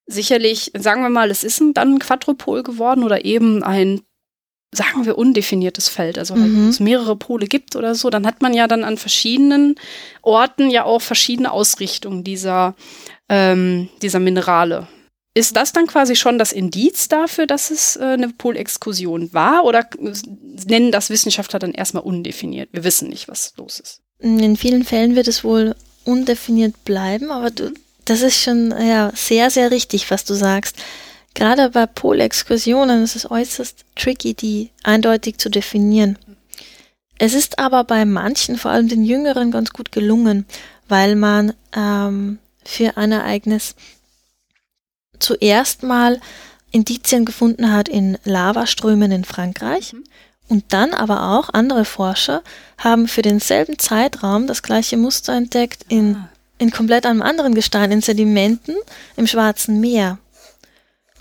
sicherlich, 0.06 0.72
sagen 0.78 1.02
wir 1.02 1.10
mal, 1.10 1.30
es 1.30 1.44
ist 1.44 1.60
ein, 1.60 1.74
dann 1.74 1.96
ein 1.96 2.00
Quadrupol 2.00 2.64
geworden 2.64 3.04
oder 3.04 3.26
eben 3.26 3.64
ein 3.64 4.02
sagen 4.74 5.06
wir, 5.06 5.18
undefiniertes 5.18 5.88
Feld, 5.88 6.18
also 6.18 6.36
halt, 6.36 6.52
mhm. 6.52 6.70
es 6.70 6.80
mehrere 6.80 7.16
Pole 7.16 7.48
gibt 7.48 7.76
oder 7.76 7.96
so, 7.96 8.10
dann 8.10 8.28
hat 8.28 8.42
man 8.42 8.54
ja 8.54 8.68
dann 8.68 8.84
an 8.84 8.98
verschiedenen 8.98 9.76
Orten 10.22 10.70
ja 10.70 10.84
auch 10.84 11.02
verschiedene 11.02 11.52
Ausrichtungen 11.52 12.24
dieser, 12.24 12.76
ähm, 13.30 13.90
dieser 14.02 14.20
Minerale. 14.20 14.88
Ist 15.34 15.56
das 15.56 15.72
dann 15.72 15.86
quasi 15.86 16.16
schon 16.16 16.40
das 16.40 16.52
Indiz 16.52 17.10
dafür, 17.10 17.46
dass 17.46 17.70
es 17.70 17.96
äh, 17.96 18.04
eine 18.04 18.30
Polexkursion 18.30 19.34
war 19.34 19.66
oder 19.66 19.88
nennen 20.66 20.92
das 20.92 21.10
Wissenschaftler 21.12 21.60
dann 21.60 21.74
erstmal 21.74 22.04
undefiniert? 22.04 22.70
Wir 22.72 22.84
wissen 22.84 23.10
nicht, 23.10 23.28
was 23.28 23.54
los 23.56 23.80
ist. 23.80 24.02
In 24.20 24.58
vielen 24.58 24.84
Fällen 24.84 25.16
wird 25.16 25.28
es 25.28 25.44
wohl 25.44 25.76
undefiniert 26.06 26.84
bleiben, 26.86 27.30
aber 27.30 27.52
du, 27.52 27.72
das 28.06 28.22
ist 28.22 28.42
schon 28.42 28.72
ja, 28.72 29.12
sehr, 29.14 29.52
sehr 29.52 29.70
richtig, 29.70 30.10
was 30.10 30.26
du 30.26 30.34
sagst. 30.34 30.78
Gerade 31.34 31.70
bei 31.70 31.86
Polexkursionen 31.86 33.04
ist 33.04 33.16
es 33.16 33.30
äußerst 33.30 33.86
tricky, 33.96 34.34
die 34.34 34.72
eindeutig 34.84 35.38
zu 35.38 35.50
definieren. 35.50 36.18
Es 37.20 37.34
ist 37.34 37.60
aber 37.60 37.84
bei 37.84 38.06
manchen, 38.06 38.58
vor 38.58 38.72
allem 38.72 38.88
den 38.88 39.04
Jüngeren, 39.04 39.52
ganz 39.52 39.72
gut 39.72 39.92
gelungen, 39.92 40.46
weil 40.88 41.16
man 41.16 41.54
ähm, 41.76 42.40
für 42.64 42.98
ein 42.98 43.12
Ereignis 43.12 43.76
zuerst 45.20 45.84
mal 45.84 46.20
Indizien 46.72 47.26
gefunden 47.26 47.72
hat 47.72 47.90
in 47.90 48.18
Lavaströmen 48.24 49.12
in 49.12 49.24
Frankreich. 49.24 49.94
Mhm. 49.94 50.04
Und 50.50 50.66
dann 50.70 50.94
aber 50.94 51.34
auch 51.34 51.50
andere 51.54 51.84
Forscher 51.84 52.42
haben 52.78 53.08
für 53.08 53.22
denselben 53.22 53.80
Zeitraum 53.80 54.48
das 54.48 54.64
gleiche 54.64 54.96
Muster 54.96 55.34
entdeckt 55.34 55.86
in, 55.90 56.16
ah. 56.16 56.30
in 56.58 56.72
komplett 56.72 57.06
einem 57.06 57.22
anderen 57.22 57.54
Gestein, 57.54 57.92
in 57.92 58.02
Sedimenten 58.02 58.76
im 59.18 59.28
Schwarzen 59.28 59.82
Meer. 59.82 60.20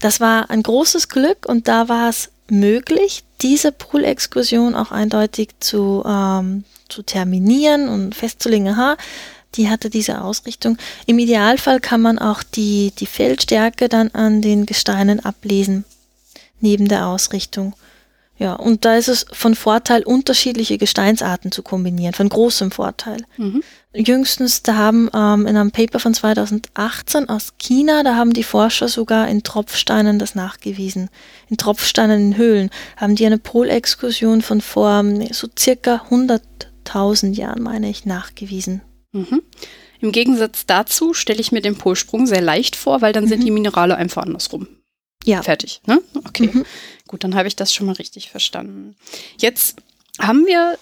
Das 0.01 0.21
war 0.21 0.51
ein 0.51 0.63
großes 0.63 1.09
Glück 1.09 1.47
und 1.47 1.69
da 1.69 1.89
war 1.89 2.09
es 2.09 2.31
möglich, 2.49 3.25
diese 3.43 3.73
Poolexkursion 3.73 4.75
auch 4.75 4.93
eindeutig 4.93 5.51
zu, 5.61 6.03
ähm, 6.07 6.65
zu 6.89 7.03
terminieren 7.03 7.89
und 7.89 8.15
festzulegen, 8.15 8.69
aha, 8.69 8.97
die 9.55 9.69
hatte 9.71 9.91
diese 9.91 10.23
Ausrichtung. 10.23 10.77
Im 11.07 11.19
Idealfall 11.19 11.81
kann 11.81 12.03
man 12.03 12.19
auch 12.19 12.43
die, 12.43 12.93
die 12.99 13.07
Feldstärke 13.07 13.89
dann 13.89 14.11
an 14.11 14.43
den 14.43 14.67
Gesteinen 14.67 15.25
ablesen, 15.25 15.85
neben 16.61 16.89
der 16.89 17.07
Ausrichtung. 17.07 17.75
Ja, 18.39 18.55
und 18.55 18.85
da 18.85 18.97
ist 18.97 19.09
es 19.09 19.25
von 19.33 19.55
Vorteil, 19.55 20.03
unterschiedliche 20.03 20.77
Gesteinsarten 20.77 21.53
zu 21.53 21.63
kombinieren, 21.63 22.13
von 22.13 22.29
großem 22.29 22.71
Vorteil. 22.71 23.25
Mhm. 23.39 23.63
Jüngstens, 23.95 24.63
da 24.63 24.75
haben 24.75 25.09
ähm, 25.15 25.47
in 25.47 25.57
einem 25.57 25.71
Paper 25.71 25.99
von 25.99 26.13
2018 26.13 27.31
aus 27.31 27.55
China, 27.57 28.03
da 28.03 28.15
haben 28.15 28.35
die 28.35 28.43
Forscher 28.43 28.89
sogar 28.89 29.29
in 29.29 29.43
Tropfsteinen 29.43 30.19
das 30.19 30.35
nachgewiesen. 30.35 31.09
In 31.49 31.57
Tropfsteinen 31.57 32.33
in 32.33 32.37
Höhlen 32.37 32.71
haben 32.99 33.17
die 33.17 33.25
eine 33.25 33.39
Polexkursion 33.39 34.43
von 34.43 34.61
vor 34.61 35.03
so 35.33 35.49
circa 35.59 36.05
100.000 36.11 37.33
Jahren, 37.35 37.63
meine 37.63 37.89
ich, 37.89 38.05
nachgewiesen. 38.05 38.83
Mhm. 39.13 39.41
Im 40.01 40.13
Gegensatz 40.13 40.67
dazu 40.67 41.15
stelle 41.15 41.41
ich 41.41 41.53
mir 41.53 41.63
den 41.63 41.79
Polsprung 41.79 42.27
sehr 42.27 42.43
leicht 42.43 42.77
vor, 42.77 43.01
weil 43.01 43.15
dann 43.15 43.25
mhm. 43.25 43.29
sind 43.29 43.45
die 43.45 43.51
Minerale 43.51 43.97
einfach 43.97 44.25
andersrum. 44.25 44.69
Ja. 45.25 45.43
Fertig. 45.43 45.81
Ne? 45.87 46.01
Okay. 46.25 46.51
Mhm. 46.53 46.65
Gut, 47.07 47.25
dann 47.25 47.35
habe 47.35 47.49
ich 47.49 47.57
das 47.57 47.73
schon 47.73 47.87
mal 47.87 47.95
richtig 47.95 48.31
verstanden. 48.31 48.97
Jetzt 49.39 49.77
haben 50.19 50.47
wir 50.47 50.79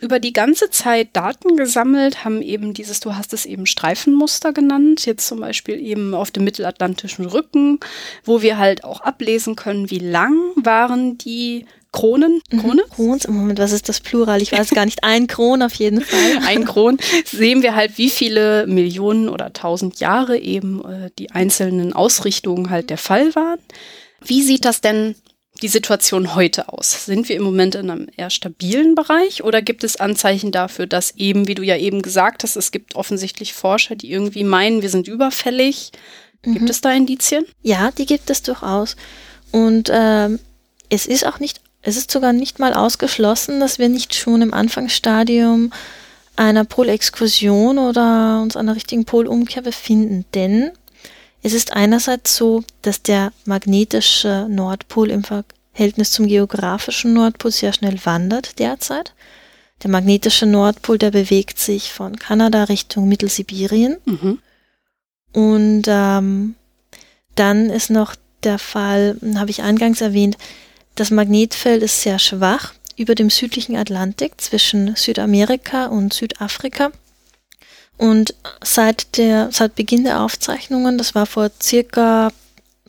über 0.00 0.18
die 0.18 0.32
ganze 0.32 0.68
Zeit 0.68 1.10
Daten 1.12 1.56
gesammelt, 1.56 2.24
haben 2.24 2.42
eben 2.42 2.74
dieses, 2.74 2.98
du 2.98 3.14
hast 3.14 3.32
es 3.32 3.46
eben 3.46 3.66
Streifenmuster 3.66 4.52
genannt, 4.52 5.06
jetzt 5.06 5.28
zum 5.28 5.38
Beispiel 5.38 5.80
eben 5.80 6.14
auf 6.14 6.32
dem 6.32 6.42
mittelatlantischen 6.42 7.24
Rücken, 7.24 7.78
wo 8.24 8.42
wir 8.42 8.58
halt 8.58 8.82
auch 8.82 9.00
ablesen 9.00 9.54
können, 9.54 9.90
wie 9.90 10.00
lang 10.00 10.36
waren 10.56 11.18
die 11.18 11.66
Kronen? 11.92 12.40
Mhm. 12.50 12.60
Krone? 12.60 12.82
Krons, 12.90 13.28
Moment, 13.28 13.58
was 13.58 13.70
ist 13.70 13.88
das 13.88 14.00
Plural? 14.00 14.42
Ich 14.42 14.50
weiß 14.50 14.70
gar 14.70 14.86
nicht. 14.86 15.04
Ein 15.04 15.26
Kron 15.26 15.62
auf 15.62 15.74
jeden 15.74 16.00
Fall. 16.00 16.38
Ein 16.46 16.64
Kron. 16.64 16.96
Sehen 17.26 17.62
wir 17.62 17.76
halt, 17.76 17.98
wie 17.98 18.10
viele 18.10 18.66
Millionen 18.66 19.28
oder 19.28 19.52
tausend 19.52 20.00
Jahre 20.00 20.38
eben 20.38 20.82
äh, 20.84 21.10
die 21.18 21.30
einzelnen 21.30 21.92
Ausrichtungen 21.92 22.70
halt 22.70 22.88
der 22.88 22.98
Fall 22.98 23.34
waren. 23.34 23.60
Wie 24.24 24.42
sieht 24.42 24.64
das 24.64 24.80
denn 24.80 25.16
die 25.62 25.68
Situation 25.68 26.34
heute 26.34 26.68
aus? 26.68 27.06
Sind 27.06 27.28
wir 27.28 27.36
im 27.36 27.42
Moment 27.42 27.74
in 27.74 27.90
einem 27.90 28.08
eher 28.16 28.30
stabilen 28.30 28.94
Bereich 28.94 29.42
oder 29.42 29.62
gibt 29.62 29.84
es 29.84 29.96
Anzeichen 29.96 30.52
dafür, 30.52 30.86
dass 30.86 31.12
eben, 31.12 31.48
wie 31.48 31.54
du 31.54 31.62
ja 31.62 31.76
eben 31.76 32.02
gesagt 32.02 32.42
hast, 32.42 32.56
es 32.56 32.72
gibt 32.72 32.96
offensichtlich 32.96 33.54
Forscher, 33.54 33.96
die 33.96 34.10
irgendwie 34.10 34.44
meinen, 34.44 34.82
wir 34.82 34.90
sind 34.90 35.08
überfällig? 35.08 35.92
Mhm. 36.44 36.54
Gibt 36.54 36.70
es 36.70 36.80
da 36.80 36.92
Indizien? 36.92 37.46
Ja, 37.62 37.90
die 37.92 38.06
gibt 38.06 38.28
es 38.28 38.42
durchaus. 38.42 38.96
Und 39.52 39.90
ähm, 39.92 40.38
es 40.88 41.06
ist 41.06 41.26
auch 41.26 41.38
nicht 41.38 41.60
es 41.82 41.96
ist 41.96 42.10
sogar 42.10 42.32
nicht 42.32 42.60
mal 42.60 42.74
ausgeschlossen, 42.74 43.58
dass 43.58 43.78
wir 43.78 43.88
nicht 43.88 44.14
schon 44.14 44.40
im 44.40 44.54
Anfangsstadium 44.54 45.72
einer 46.36 46.64
Polexkursion 46.64 47.78
oder 47.78 48.40
uns 48.40 48.56
einer 48.56 48.76
richtigen 48.76 49.04
Polumkehr 49.04 49.62
befinden, 49.62 50.24
denn 50.32 50.70
es 51.42 51.52
ist 51.52 51.72
einerseits 51.72 52.36
so, 52.36 52.62
dass 52.82 53.02
der 53.02 53.32
magnetische 53.44 54.46
Nordpol 54.48 55.10
im 55.10 55.24
Verhältnis 55.24 56.12
zum 56.12 56.28
geografischen 56.28 57.12
Nordpol 57.12 57.50
sehr 57.50 57.72
schnell 57.72 57.98
wandert 58.04 58.58
derzeit. 58.60 59.12
Der 59.82 59.90
magnetische 59.90 60.46
Nordpol, 60.46 60.98
der 60.98 61.10
bewegt 61.10 61.58
sich 61.58 61.92
von 61.92 62.16
Kanada 62.16 62.64
Richtung 62.64 63.08
Mittelsibirien. 63.08 63.96
Mhm. 64.04 64.38
Und 65.32 65.82
ähm, 65.88 66.54
dann 67.34 67.70
ist 67.70 67.90
noch 67.90 68.14
der 68.44 68.58
Fall, 68.58 69.16
habe 69.34 69.50
ich 69.50 69.62
eingangs 69.62 70.00
erwähnt, 70.00 70.36
das 70.94 71.10
Magnetfeld 71.10 71.82
ist 71.82 72.02
sehr 72.02 72.18
schwach 72.18 72.74
über 72.96 73.14
dem 73.14 73.30
südlichen 73.30 73.76
Atlantik 73.76 74.40
zwischen 74.40 74.94
Südamerika 74.94 75.86
und 75.86 76.12
Südafrika. 76.12 76.92
Und 77.96 78.34
seit, 78.62 79.16
der, 79.16 79.50
seit 79.52 79.74
Beginn 79.74 80.04
der 80.04 80.22
Aufzeichnungen, 80.22 80.98
das 80.98 81.14
war 81.14 81.26
vor 81.26 81.50
circa 81.60 82.30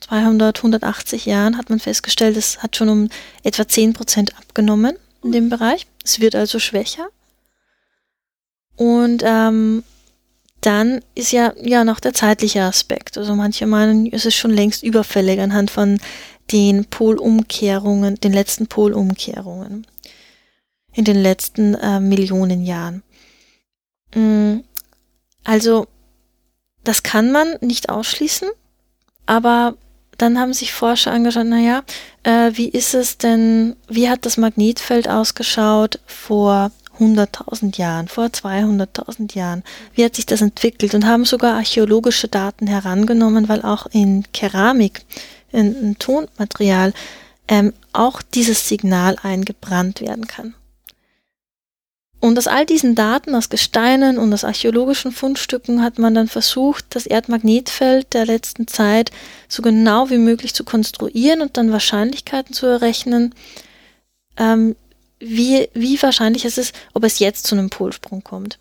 200, 0.01 0.58
180 0.58 1.26
Jahren, 1.26 1.58
hat 1.58 1.70
man 1.70 1.80
festgestellt, 1.80 2.38
es 2.38 2.62
hat 2.62 2.76
schon 2.76 2.89
um 2.89 3.10
etwa 3.43 3.68
10 3.68 3.93
Prozent 3.93 4.38
abgenommen 4.38 4.97
in 5.24 5.32
dem 5.32 5.49
Bereich. 5.49 5.88
Es 6.04 6.20
wird 6.20 6.36
also 6.36 6.60
schwächer. 6.60 7.08
Und 8.76 9.24
ähm, 9.26 9.84
dann 10.62 11.01
ist 11.14 11.32
ja, 11.32 11.54
ja 11.62 11.84
noch 11.84 11.99
der 11.99 12.14
zeitliche 12.14 12.64
Aspekt. 12.64 13.18
Also 13.18 13.36
manche 13.36 13.68
meinen, 13.68 14.12
es 14.12 14.26
ist 14.26 14.36
schon 14.36 14.51
längst 14.51 14.84
überfällig 14.84 15.39
anhand 15.39 15.72
von 15.72 15.99
den 16.51 16.86
Polumkehrungen, 16.86 18.16
den 18.16 18.34
letzten 18.34 18.68
Polumkehrungen 18.68 19.88
in 20.93 21.06
den 21.06 21.22
letzten 21.22 21.76
äh, 21.76 21.99
Millionen 21.99 22.66
Jahren. 22.66 23.04
Mm, 24.14 24.60
also, 25.44 25.88
das 26.84 27.04
kann 27.04 27.32
man 27.32 27.56
nicht 27.62 27.89
ausschließen, 27.89 28.50
aber 29.26 29.76
dann 30.18 30.39
haben 30.39 30.54
sich 30.54 30.74
Forscher 30.74 31.12
angeschaut, 31.12 31.48
naja, 31.48 31.84
äh, 32.24 32.52
wie 32.54 32.70
ist 32.70 32.94
es 32.94 33.18
denn, 33.18 33.76
wie 33.88 34.10
hat 34.10 34.26
das 34.26 34.38
Magnetfeld 34.38 35.10
ausgeschaut 35.10 36.00
vor 36.06 36.72
100.000 37.00 37.78
Jahren, 37.78 38.08
vor 38.08 38.26
200.000 38.26 39.36
Jahren? 39.36 39.64
Wie 39.94 40.06
hat 40.06 40.16
sich 40.16 40.26
das 40.26 40.41
entwickelt? 40.41 40.94
Und 40.94 41.06
haben 41.06 41.26
sogar 41.26 41.56
archäologische 41.56 42.28
Daten 42.28 42.68
herangenommen, 42.68 43.50
weil 43.50 43.64
auch 43.64 43.88
in 43.88 44.26
Keramik 44.32 45.02
in, 45.52 45.76
in 45.76 46.00
Tonmaterial 46.00 46.94
ähm, 47.48 47.74
auch 47.91 48.22
dieses 48.22 48.68
Signal 48.68 49.18
eingebrannt 49.22 50.02
werden 50.02 50.28
kann. 50.28 50.54
Und 52.24 52.38
aus 52.38 52.47
all 52.47 52.65
diesen 52.65 52.95
Daten, 52.95 53.36
aus 53.36 53.49
Gesteinen 53.49 54.17
und 54.17 54.34
aus 54.34 54.45
archäologischen 54.45 55.11
Fundstücken 55.11 55.84
hat 55.84 55.99
man 55.99 56.15
dann 56.15 56.30
versucht, 56.30 56.86
das 56.95 57.05
Erdmagnetfeld 57.05 58.13
der 58.13 58.26
letzten 58.26 58.65
Zeit 58.65 59.11
so 59.49 59.61
genau 59.61 60.09
wie 60.09 60.17
möglich 60.17 60.53
zu 60.53 60.63
konstruieren 60.63 61.41
und 61.41 61.57
dann 61.57 61.74
Wahrscheinlichkeiten 61.74 62.53
zu 62.53 62.65
errechnen, 62.65 63.36
ähm, 64.38 64.78
wie, 65.19 65.67
wie 65.74 66.01
wahrscheinlich 66.01 66.45
es 66.45 66.57
ist, 66.57 66.74
ob 66.93 67.03
es 67.03 67.19
jetzt 67.19 67.45
zu 67.45 67.55
einem 67.55 67.69
Polsprung 67.69 68.24
kommt 68.24 68.57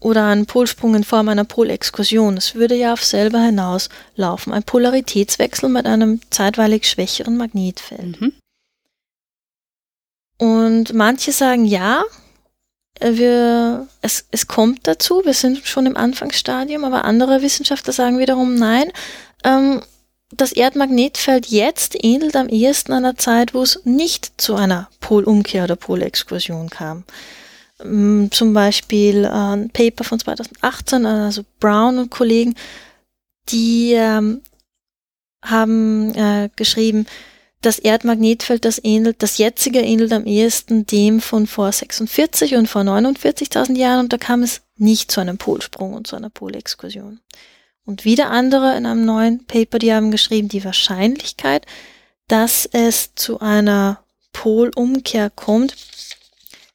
oder 0.00 0.28
ein 0.28 0.46
Polsprung 0.46 0.94
in 0.94 1.02
Form 1.02 1.28
einer 1.28 1.42
Polexkursion. 1.42 2.36
Es 2.36 2.54
würde 2.54 2.76
ja 2.76 2.92
auf 2.92 3.02
selber 3.02 3.40
hinauslaufen. 3.40 4.52
Ein 4.52 4.62
Polaritätswechsel 4.62 5.68
mit 5.70 5.86
einem 5.86 6.20
zeitweilig 6.30 6.88
schwächeren 6.88 7.36
Magnetfeld. 7.36 8.20
Mhm. 8.20 8.32
Und 10.38 10.94
manche 10.94 11.32
sagen 11.32 11.64
ja, 11.64 12.04
wir, 13.00 13.86
es, 14.02 14.26
es 14.30 14.46
kommt 14.46 14.86
dazu, 14.86 15.22
wir 15.24 15.34
sind 15.34 15.66
schon 15.66 15.86
im 15.86 15.96
Anfangsstadium, 15.96 16.84
aber 16.84 17.04
andere 17.04 17.42
Wissenschaftler 17.42 17.92
sagen 17.92 18.18
wiederum 18.18 18.54
nein. 18.54 18.90
Ähm, 19.44 19.82
das 20.30 20.52
Erdmagnetfeld 20.52 21.46
jetzt 21.46 21.96
ähnelt 22.04 22.36
am 22.36 22.48
ehesten 22.48 22.92
einer 22.92 23.16
Zeit, 23.16 23.54
wo 23.54 23.62
es 23.62 23.80
nicht 23.84 24.40
zu 24.40 24.54
einer 24.56 24.90
Polumkehr 25.00 25.64
oder 25.64 25.76
Polexkursion 25.76 26.68
kam. 26.68 27.04
Ähm, 27.82 28.28
zum 28.30 28.52
Beispiel 28.52 29.24
äh, 29.24 29.28
ein 29.28 29.70
Paper 29.70 30.04
von 30.04 30.18
2018, 30.18 31.06
also 31.06 31.44
Brown 31.60 31.98
und 31.98 32.10
Kollegen, 32.10 32.54
die 33.48 33.92
ähm, 33.92 34.42
haben 35.42 36.14
äh, 36.14 36.50
geschrieben, 36.56 37.06
das 37.60 37.78
Erdmagnetfeld, 37.78 38.64
das 38.64 38.80
ähnelt, 38.82 39.22
das 39.22 39.38
jetzige 39.38 39.80
ähnelt 39.80 40.12
am 40.12 40.26
ehesten 40.26 40.86
dem 40.86 41.20
von 41.20 41.46
vor 41.46 41.72
46 41.72 42.54
und 42.54 42.68
vor 42.68 42.82
49.000 42.82 43.76
Jahren 43.76 44.00
und 44.00 44.12
da 44.12 44.18
kam 44.18 44.42
es 44.42 44.62
nicht 44.76 45.10
zu 45.10 45.20
einem 45.20 45.38
Polsprung 45.38 45.94
und 45.94 46.06
zu 46.06 46.16
einer 46.16 46.30
Polexkursion. 46.30 47.20
Und 47.84 48.04
wieder 48.04 48.30
andere 48.30 48.76
in 48.76 48.86
einem 48.86 49.04
neuen 49.04 49.44
Paper, 49.46 49.78
die 49.78 49.92
haben 49.92 50.10
geschrieben, 50.10 50.48
die 50.48 50.64
Wahrscheinlichkeit, 50.64 51.66
dass 52.28 52.68
es 52.70 53.14
zu 53.14 53.40
einer 53.40 54.04
Polumkehr 54.32 55.30
kommt, 55.30 55.74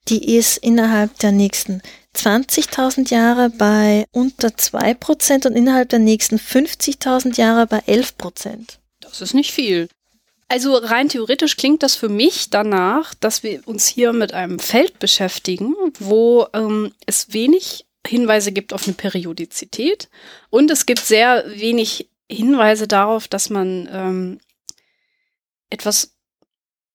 die 0.10 0.36
ist 0.36 0.58
innerhalb 0.58 1.18
der 1.20 1.32
nächsten 1.32 1.82
20.000 2.16 3.10
Jahre 3.10 3.50
bei 3.50 4.06
unter 4.12 4.50
2% 4.50 5.48
und 5.48 5.56
innerhalb 5.56 5.90
der 5.90 6.00
nächsten 6.00 6.38
50.000 6.38 7.38
Jahre 7.38 7.68
bei 7.68 7.80
11%. 7.80 8.78
Das 9.00 9.22
ist 9.22 9.34
nicht 9.34 9.52
viel. 9.52 9.88
Also 10.54 10.76
rein 10.76 11.10
theoretisch 11.10 11.58
klingt 11.58 11.82
das 11.82 11.96
für 11.96 12.10
mich 12.10 12.52
danach, 12.52 13.16
dass 13.16 13.42
wir 13.42 13.68
uns 13.68 13.88
hier 13.88 14.14
mit 14.14 14.36
einem 14.36 14.60
Feld 14.60 15.00
beschäftigen, 15.00 15.74
wo 15.98 16.46
ähm, 16.54 16.94
es 17.08 17.34
wenig 17.34 17.88
Hinweise 18.06 18.52
gibt 18.52 18.72
auf 18.72 18.84
eine 18.86 18.94
Periodizität 18.94 20.10
und 20.52 20.70
es 20.70 20.86
gibt 20.86 21.00
sehr 21.00 21.44
wenig 21.48 22.08
Hinweise 22.32 22.88
darauf, 22.88 23.28
dass 23.28 23.50
man 23.50 23.90
ähm, 23.92 24.40
etwas 25.72 26.14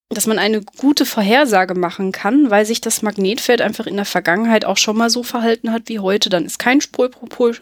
dass 0.09 0.28
man 0.28 0.38
eine 0.38 0.62
gute 0.62 1.04
Vorhersage 1.04 1.74
machen 1.74 2.12
kann, 2.12 2.50
weil 2.50 2.64
sich 2.64 2.80
das 2.80 3.02
Magnetfeld 3.02 3.61
einfach 3.61 3.88
in 3.88 3.96
der 3.96 4.04
Vergangenheit 4.04 4.66
auch 4.66 4.76
schon 4.76 4.96
mal 4.96 5.11
so 5.11 5.24
verhalten 5.24 5.72
hat 5.72 5.88
wie 5.88 5.98
heute. 5.98 6.28
Dann 6.28 6.46
ist 6.46 6.61
kein 6.61 6.80
Spurpol 6.80 7.56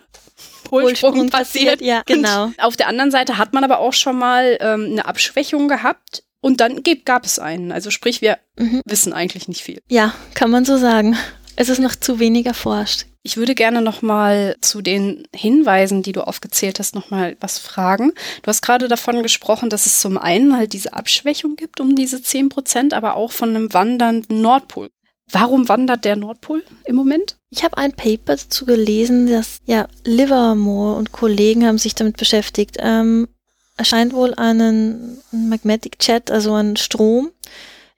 Polsprung 0.64 1.30
passiert. 1.30 1.80
Ja, 1.80 2.02
genau. 2.06 2.46
Und 2.46 2.62
auf 2.62 2.76
der 2.76 2.88
anderen 2.88 3.10
Seite 3.10 3.38
hat 3.38 3.52
man 3.52 3.64
aber 3.64 3.78
auch 3.78 3.92
schon 3.92 4.18
mal 4.18 4.58
ähm, 4.60 4.86
eine 4.90 5.06
Abschwächung 5.06 5.68
gehabt 5.68 6.24
und 6.40 6.60
dann 6.60 6.82
gab 7.04 7.24
es 7.24 7.38
einen. 7.38 7.72
Also 7.72 7.90
sprich, 7.90 8.20
wir 8.20 8.38
mhm. 8.56 8.80
wissen 8.84 9.12
eigentlich 9.12 9.48
nicht 9.48 9.62
viel. 9.62 9.80
Ja, 9.88 10.14
kann 10.34 10.50
man 10.50 10.64
so 10.64 10.76
sagen. 10.76 11.16
Es 11.56 11.68
ist 11.68 11.80
noch 11.80 11.96
zu 11.96 12.18
wenig 12.18 12.46
erforscht. 12.46 13.06
Ich 13.22 13.36
würde 13.36 13.56
gerne 13.56 13.82
noch 13.82 14.02
mal 14.02 14.56
zu 14.60 14.82
den 14.82 15.26
Hinweisen, 15.34 16.04
die 16.04 16.12
du 16.12 16.20
aufgezählt 16.20 16.78
hast, 16.78 16.94
noch 16.94 17.10
mal 17.10 17.36
was 17.40 17.58
fragen. 17.58 18.12
Du 18.42 18.48
hast 18.48 18.62
gerade 18.62 18.86
davon 18.86 19.24
gesprochen, 19.24 19.68
dass 19.68 19.86
es 19.86 19.98
zum 19.98 20.16
einen 20.16 20.56
halt 20.56 20.74
diese 20.74 20.92
Abschwächung 20.92 21.56
gibt 21.56 21.80
um 21.80 21.96
diese 21.96 22.22
10 22.22 22.50
Prozent, 22.50 22.94
aber 22.94 23.16
auch 23.16 23.32
von 23.32 23.48
einem 23.48 23.72
wandernden 23.72 24.40
Nordpol. 24.40 24.90
Warum 25.30 25.68
wandert 25.68 26.04
der 26.04 26.16
Nordpol 26.16 26.62
im 26.84 26.94
Moment? 26.94 27.36
Ich 27.50 27.64
habe 27.64 27.78
ein 27.78 27.92
Paper 27.92 28.36
dazu 28.36 28.64
gelesen, 28.64 29.28
dass 29.28 29.60
ja 29.66 29.88
Livermore 30.04 30.96
und 30.96 31.10
Kollegen 31.10 31.66
haben 31.66 31.78
sich 31.78 31.94
damit 31.94 32.16
beschäftigt. 32.16 32.76
Ähm, 32.78 33.28
es 33.76 33.88
scheint 33.88 34.12
wohl 34.12 34.34
einen 34.34 35.18
Magnetic 35.32 35.96
Jet, 36.00 36.30
also 36.30 36.54
einen 36.54 36.76
Strom 36.76 37.32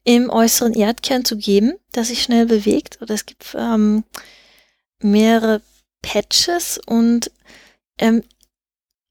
im 0.04 0.30
äußeren 0.30 0.72
Erdkern 0.72 1.24
zu 1.24 1.36
geben, 1.36 1.74
der 1.94 2.04
sich 2.04 2.22
schnell 2.22 2.46
bewegt. 2.46 2.98
Oder 3.02 3.14
es 3.14 3.26
gibt 3.26 3.54
ähm, 3.54 4.04
mehrere 5.02 5.60
Patches 6.00 6.80
und 6.86 7.30
ähm, 7.98 8.22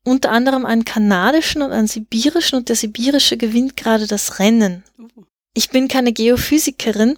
unter 0.03 0.31
anderem 0.31 0.65
einen 0.65 0.85
kanadischen 0.85 1.61
und 1.61 1.71
einen 1.71 1.87
sibirischen 1.87 2.57
und 2.57 2.69
der 2.69 2.75
sibirische 2.75 3.37
gewinnt 3.37 3.77
gerade 3.77 4.07
das 4.07 4.39
Rennen. 4.39 4.83
Uh. 4.97 5.07
Ich 5.53 5.69
bin 5.69 5.87
keine 5.87 6.13
Geophysikerin, 6.13 7.17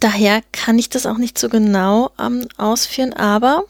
daher 0.00 0.42
kann 0.52 0.78
ich 0.78 0.88
das 0.88 1.06
auch 1.06 1.18
nicht 1.18 1.38
so 1.38 1.48
genau 1.48 2.10
ähm, 2.18 2.48
ausführen, 2.56 3.12
aber 3.12 3.64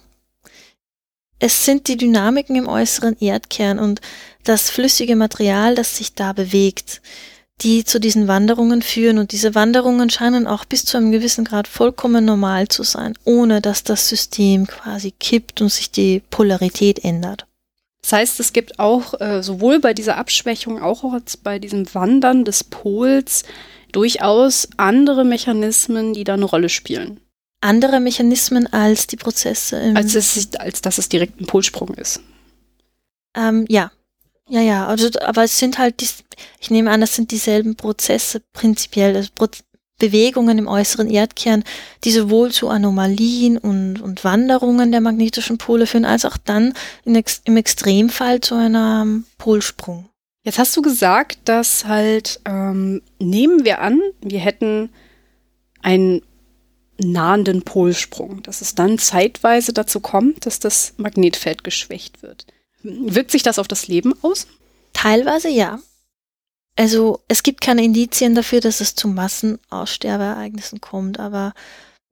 es 1.39 1.65
sind 1.65 1.89
die 1.89 1.97
Dynamiken 1.97 2.57
im 2.57 2.69
äußeren 2.69 3.17
Erdkern 3.19 3.79
und 3.79 4.01
das 4.45 4.71
flüssige 4.71 5.17
Material, 5.17 5.75
das 5.75 5.97
sich 5.97 6.15
da 6.15 6.33
bewegt 6.33 7.01
die 7.63 7.85
zu 7.85 8.01
diesen 8.01 8.29
Wanderungen 8.29 8.83
führen. 8.83 9.19
Und 9.19 9.33
diese 9.33 9.55
Wanderungen 9.55 10.11
scheinen 10.11 10.47
auch 10.47 10.65
bis 10.65 10.85
zu 10.85 10.97
einem 10.97 11.13
gewissen 11.13 11.45
Grad 11.45 11.69
vollkommen 11.69 12.25
normal 12.25 12.69
zu 12.69 12.83
sein, 12.83 13.15
ohne 13.25 13.61
dass 13.61 13.85
das 13.85 14.09
System 14.09 14.67
quasi 14.67 15.13
kippt 15.13 15.61
und 15.61 15.71
sich 15.71 15.91
die 15.91 16.23
Polarität 16.31 17.05
ändert. 17.05 17.47
Das 18.03 18.13
heißt, 18.15 18.41
es 18.41 18.53
gibt 18.53 18.79
auch 18.79 19.21
äh, 19.21 19.43
sowohl 19.43 19.79
bei 19.79 19.93
dieser 19.93 20.17
Abschwächung, 20.17 20.81
auch 20.81 21.05
als 21.13 21.37
bei 21.37 21.59
diesem 21.59 21.93
Wandern 21.95 22.45
des 22.45 22.65
Pols 22.65 23.45
durchaus 23.93 24.69
andere 24.77 25.25
Mechanismen, 25.25 26.13
die 26.13 26.25
da 26.25 26.35
eine 26.35 26.45
Rolle 26.45 26.69
spielen. 26.69 27.21
Andere 27.61 28.01
Mechanismen 28.01 28.67
als 28.73 29.07
die 29.07 29.17
Prozesse 29.17 29.79
im 29.81 29.97
als, 29.97 30.15
es, 30.15 30.55
als 30.55 30.81
dass 30.81 30.99
es 30.99 31.09
direkt 31.09 31.41
ein 31.41 31.47
Polsprung 31.47 31.95
ist. 31.95 32.21
Ähm, 33.37 33.67
ja, 33.69 33.91
ja, 34.49 34.61
ja, 34.61 34.87
also, 34.87 35.09
aber 35.21 35.45
es 35.45 35.59
sind 35.59 35.79
halt, 35.79 36.01
die, 36.01 36.09
ich 36.59 36.71
nehme 36.71 36.91
an, 36.91 37.01
das 37.01 37.15
sind 37.15 37.31
dieselben 37.31 37.77
Prozesse 37.77 38.43
prinzipiell, 38.53 39.15
also 39.15 39.31
Pro 39.35 39.47
Bewegungen 40.01 40.59
im 40.59 40.67
äußeren 40.67 41.11
Erdkern, 41.11 41.63
die 42.05 42.11
sowohl 42.11 42.51
zu 42.51 42.69
Anomalien 42.69 43.59
und, 43.59 44.01
und 44.01 44.25
Wanderungen 44.25 44.91
der 44.91 45.03
magnetischen 45.03 45.59
Pole 45.59 45.87
führen, 45.87 46.07
als 46.07 46.25
auch 46.25 46.39
dann 46.39 46.73
Ex 47.05 47.43
im 47.45 47.57
Extremfall 47.57 48.41
zu 48.41 48.57
einem 48.57 49.27
Polsprung. 49.39 50.09
Jetzt 50.43 50.59
hast 50.59 50.77
du 50.77 50.83
gesagt, 50.83 51.39
dass 51.45 51.85
halt, 51.85 52.41
ähm, 52.47 53.03
nehmen 53.19 53.65
wir 53.65 53.81
an, 53.81 54.01
wir 54.23 54.41
hätten 54.41 54.91
einen 55.83 56.23
nahenden 56.99 57.63
Polsprung, 57.63 58.43
dass 58.43 58.61
es 58.61 58.75
dann 58.75 58.99
zeitweise 58.99 59.73
dazu 59.73 60.01
kommt, 60.01 60.47
dass 60.47 60.59
das 60.59 60.95
Magnetfeld 60.97 61.65
geschwächt 61.65 62.23
wird. 62.23 62.47
Wirkt 62.83 63.31
sich 63.31 63.43
das 63.43 63.59
auf 63.59 63.69
das 63.69 63.89
Leben 63.89 64.15
aus? 64.23 64.47
Teilweise 64.93 65.49
ja. 65.49 65.81
Also 66.77 67.21
es 67.29 67.43
gibt 67.43 67.61
keine 67.61 67.85
Indizien 67.85 68.35
dafür, 68.35 68.61
dass 68.61 68.81
es 68.81 68.95
zu 68.95 69.09
Massenaussterbeereignissen 69.09 70.81
kommt, 70.81 71.19
aber 71.19 71.53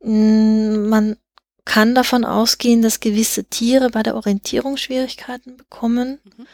mh, 0.01 0.13
mm, 0.13 0.89
man 0.89 1.17
kann 1.65 1.95
davon 1.95 2.25
ausgehen, 2.25 2.83
dass 2.83 3.01
gewisse 3.01 3.45
Tiere 3.45 3.91
bei 3.91 4.03
der 4.03 4.17
Orientierung 4.17 4.77
Schwierigkeiten 4.77 5.57
bekommen 5.57 6.19
mhm. 6.25 6.47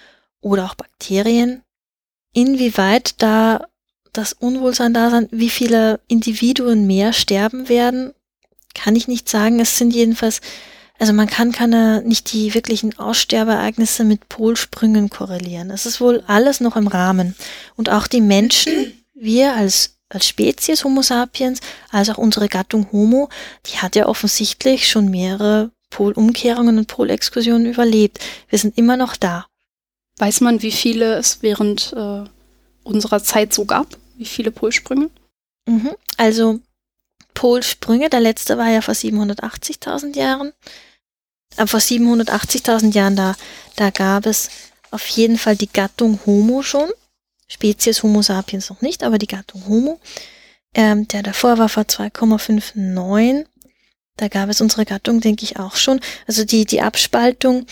Oder 0.44 0.66
auch 0.66 0.74
Bakterien. 0.74 1.62
Inwieweit 2.32 3.22
da 3.22 3.66
das 4.12 4.32
Unwohlsein 4.32 4.94
da 4.94 5.10
sein, 5.10 5.28
wie 5.30 5.50
viele 5.50 6.00
Individuen 6.06 6.86
mehr 6.86 7.12
sterben 7.12 7.68
werden, 7.68 8.12
kann 8.74 8.94
ich 8.94 9.08
nicht 9.08 9.28
sagen. 9.28 9.58
Es 9.58 9.78
sind 9.78 9.92
jedenfalls 9.92 10.40
also 10.98 11.12
man 11.12 11.26
kann 11.26 11.52
keine, 11.52 12.02
nicht 12.02 12.32
die 12.32 12.54
wirklichen 12.54 12.98
Aussterbeereignisse 12.98 14.04
mit 14.04 14.28
Polsprüngen 14.28 15.10
korrelieren. 15.10 15.70
Es 15.70 15.86
ist 15.86 16.00
wohl 16.00 16.22
alles 16.26 16.60
noch 16.60 16.76
im 16.76 16.86
Rahmen. 16.86 17.34
Und 17.76 17.90
auch 17.90 18.06
die 18.06 18.20
Menschen, 18.20 18.92
wir 19.12 19.54
als, 19.54 19.96
als 20.08 20.28
Spezies 20.28 20.84
Homo 20.84 21.02
sapiens, 21.02 21.60
als 21.90 22.10
auch 22.10 22.18
unsere 22.18 22.48
Gattung 22.48 22.92
Homo, 22.92 23.28
die 23.66 23.78
hat 23.78 23.96
ja 23.96 24.06
offensichtlich 24.06 24.88
schon 24.88 25.10
mehrere 25.10 25.72
Polumkehrungen 25.90 26.78
und 26.78 26.86
Polexkursionen 26.86 27.66
überlebt. 27.66 28.20
Wir 28.48 28.58
sind 28.58 28.78
immer 28.78 28.96
noch 28.96 29.16
da. 29.16 29.46
Weiß 30.18 30.40
man, 30.40 30.62
wie 30.62 30.72
viele 30.72 31.14
es 31.14 31.42
während 31.42 31.92
äh, 31.96 32.24
unserer 32.84 33.22
Zeit 33.22 33.52
so 33.52 33.64
gab? 33.64 33.98
Wie 34.16 34.24
viele 34.24 34.50
Polsprünge? 34.50 35.10
Mhm. 35.66 35.90
Also 36.16 36.60
Polsprünge. 37.34 38.10
Der 38.10 38.20
letzte 38.20 38.56
war 38.56 38.68
ja 38.68 38.80
vor 38.80 38.94
780.000 38.94 40.16
Jahren. 40.16 40.52
Aber 41.56 41.66
vor 41.66 41.80
780.000 41.80 42.94
Jahren, 42.94 43.16
da, 43.16 43.34
da 43.76 43.90
gab 43.90 44.26
es 44.26 44.50
auf 44.90 45.06
jeden 45.08 45.38
Fall 45.38 45.56
die 45.56 45.72
Gattung 45.72 46.20
Homo 46.26 46.62
schon. 46.62 46.90
Spezies 47.48 48.02
Homo 48.02 48.22
sapiens 48.22 48.70
noch 48.70 48.80
nicht, 48.80 49.02
aber 49.02 49.18
die 49.18 49.26
Gattung 49.26 49.66
Homo. 49.66 50.00
Ähm, 50.74 51.06
der 51.08 51.22
davor 51.22 51.58
war 51.58 51.68
vor 51.68 51.84
2,59. 51.84 53.46
Da 54.16 54.28
gab 54.28 54.48
es 54.48 54.60
unsere 54.60 54.84
Gattung, 54.84 55.20
denke 55.20 55.44
ich, 55.44 55.58
auch 55.58 55.76
schon. 55.76 56.00
Also 56.26 56.44
die, 56.44 56.64
die 56.64 56.80
Abspaltung 56.80 57.66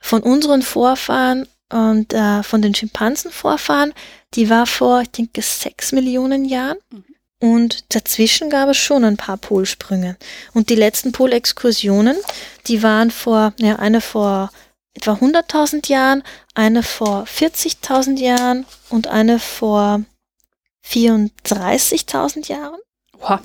von 0.00 0.22
unseren 0.22 0.62
Vorfahren 0.62 1.46
und 1.72 2.12
äh, 2.12 2.42
von 2.42 2.62
den 2.62 2.74
Schimpansenvorfahren, 2.74 3.92
die 4.34 4.48
war 4.48 4.66
vor, 4.66 5.02
ich 5.02 5.10
denke, 5.10 5.42
sechs 5.42 5.92
Millionen 5.92 6.44
Jahren. 6.44 6.78
Mhm. 6.90 7.04
Und 7.40 7.94
dazwischen 7.94 8.50
gab 8.50 8.68
es 8.68 8.76
schon 8.78 9.04
ein 9.04 9.16
paar 9.16 9.36
Polsprünge. 9.36 10.16
Und 10.54 10.70
die 10.70 10.74
letzten 10.74 11.12
Polexkursionen, 11.12 12.16
die 12.66 12.82
waren 12.82 13.10
vor, 13.10 13.52
ja, 13.58 13.76
eine 13.76 14.00
vor 14.00 14.50
etwa 14.94 15.12
100.000 15.12 15.88
Jahren, 15.88 16.24
eine 16.54 16.82
vor 16.82 17.24
40.000 17.24 18.18
Jahren 18.18 18.66
und 18.88 19.06
eine 19.06 19.38
vor 19.38 20.02
34.000 20.84 22.48
Jahren. 22.48 22.80
Wow. 23.20 23.40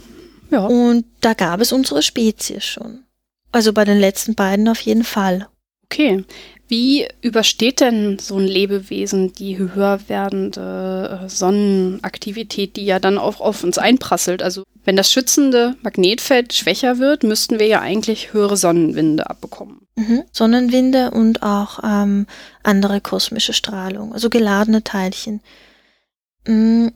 Ja. 0.49 0.65
Und 0.65 1.05
da 1.21 1.33
gab 1.33 1.61
es 1.61 1.71
unsere 1.71 2.01
Spezies 2.01 2.63
schon. 2.63 3.03
Also 3.51 3.73
bei 3.73 3.85
den 3.85 3.99
letzten 3.99 4.33
beiden 4.33 4.67
auf 4.67 4.79
jeden 4.81 5.03
Fall. 5.03 5.47
Okay. 5.85 6.23
Wie 6.73 7.07
übersteht 7.21 7.81
denn 7.81 8.17
so 8.17 8.35
ein 8.39 8.47
Lebewesen 8.47 9.31
die 9.31 9.59
höher 9.59 9.99
werdende 10.07 11.21
äh, 11.21 11.29
Sonnenaktivität, 11.29 12.77
die 12.77 12.85
ja 12.85 12.97
dann 12.97 13.19
auch 13.19 13.41
auf 13.41 13.63
uns 13.63 13.77
einprasselt? 13.77 14.41
Also 14.41 14.63
wenn 14.83 14.95
das 14.95 15.11
schützende 15.11 15.75
Magnetfeld 15.83 16.51
schwächer 16.51 16.97
wird, 16.97 17.21
müssten 17.21 17.59
wir 17.59 17.67
ja 17.67 17.79
eigentlich 17.79 18.33
höhere 18.33 18.57
Sonnenwinde 18.57 19.29
abbekommen. 19.29 19.85
Mhm. 19.95 20.23
Sonnenwinde 20.31 21.11
und 21.11 21.43
auch 21.43 21.77
ähm, 21.83 22.25
andere 22.63 23.01
kosmische 23.01 23.53
Strahlung, 23.53 24.11
also 24.11 24.31
geladene 24.31 24.83
Teilchen. 24.83 25.41
Mhm. 26.47 26.91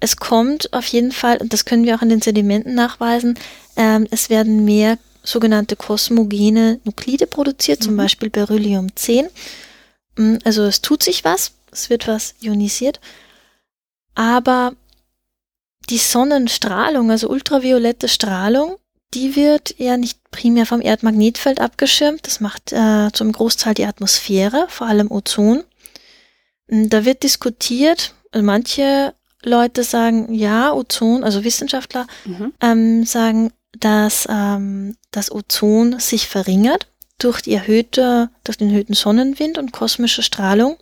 es 0.00 0.16
kommt 0.16 0.72
auf 0.72 0.86
jeden 0.86 1.12
Fall, 1.12 1.36
und 1.36 1.52
das 1.52 1.64
können 1.64 1.84
wir 1.84 1.94
auch 1.94 2.02
in 2.02 2.08
den 2.08 2.22
Sedimenten 2.22 2.74
nachweisen, 2.74 3.38
ähm, 3.76 4.08
es 4.10 4.30
werden 4.30 4.64
mehr 4.64 4.98
sogenannte 5.28 5.76
kosmogene 5.76 6.80
Nuklide 6.84 7.26
produziert, 7.26 7.80
mhm. 7.80 7.84
zum 7.84 7.96
Beispiel 7.96 8.30
Beryllium 8.30 8.94
10. 8.94 9.28
Mm, 10.16 10.36
also 10.44 10.64
es 10.64 10.80
tut 10.80 11.02
sich 11.02 11.24
was, 11.24 11.52
es 11.70 11.90
wird 11.90 12.08
was 12.08 12.34
ionisiert, 12.40 13.00
aber 14.14 14.74
die 15.90 15.98
Sonnenstrahlung, 15.98 17.10
also 17.10 17.28
ultraviolette 17.28 18.08
Strahlung, 18.08 18.76
die 19.14 19.36
wird 19.36 19.74
ja 19.78 19.96
nicht 19.96 20.18
primär 20.30 20.66
vom 20.66 20.82
Erdmagnetfeld 20.82 21.60
abgeschirmt. 21.60 22.26
Das 22.26 22.40
macht 22.40 22.72
äh, 22.72 23.10
zum 23.12 23.32
Großteil 23.32 23.72
die 23.72 23.86
Atmosphäre, 23.86 24.66
vor 24.68 24.86
allem 24.86 25.10
Ozon. 25.10 25.64
Mm, 26.66 26.88
da 26.88 27.04
wird 27.04 27.22
diskutiert, 27.22 28.14
also 28.32 28.44
manche 28.44 29.14
Leute 29.42 29.82
sagen, 29.82 30.34
ja, 30.34 30.72
Ozon, 30.72 31.24
also 31.24 31.44
Wissenschaftler 31.44 32.06
mhm. 32.24 32.52
ähm, 32.60 33.04
sagen, 33.04 33.52
dass 33.80 34.26
ähm, 34.30 34.96
das 35.10 35.30
Ozon 35.30 35.98
sich 35.98 36.28
verringert 36.28 36.88
durch 37.18 37.40
die 37.40 37.52
erhöhte, 37.52 38.30
durch 38.44 38.56
den 38.56 38.70
erhöhten 38.70 38.94
Sonnenwind 38.94 39.58
und 39.58 39.72
kosmische 39.72 40.22
Strahlung. 40.22 40.76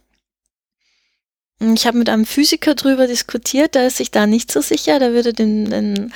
Ich 1.59 1.86
habe 1.86 1.97
mit 1.97 2.11
einem 2.11 2.26
Physiker 2.26 2.74
drüber 2.74 3.07
diskutiert, 3.07 3.74
der 3.74 3.86
ist 3.86 3.97
sich 3.97 4.11
da 4.11 4.26
nicht 4.26 4.53
so 4.53 4.61
sicher, 4.61 4.99
der 4.99 5.12
würde 5.12 5.32
den, 5.32 5.70
den 5.70 6.12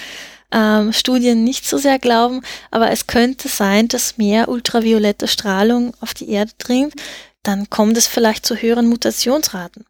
ähm, 0.52 0.92
Studien 0.92 1.44
nicht 1.44 1.66
so 1.66 1.78
sehr 1.78 1.98
glauben, 1.98 2.42
aber 2.70 2.90
es 2.90 3.06
könnte 3.06 3.48
sein, 3.48 3.88
dass 3.88 4.18
mehr 4.18 4.48
ultraviolette 4.48 5.28
Strahlung 5.28 5.94
auf 6.00 6.12
die 6.12 6.28
Erde 6.28 6.52
dringt, 6.58 6.94
dann 7.42 7.70
kommt 7.70 7.96
es 7.96 8.06
vielleicht 8.06 8.44
zu 8.44 8.56
höheren 8.56 8.86
Mutationsraten. 8.86 9.86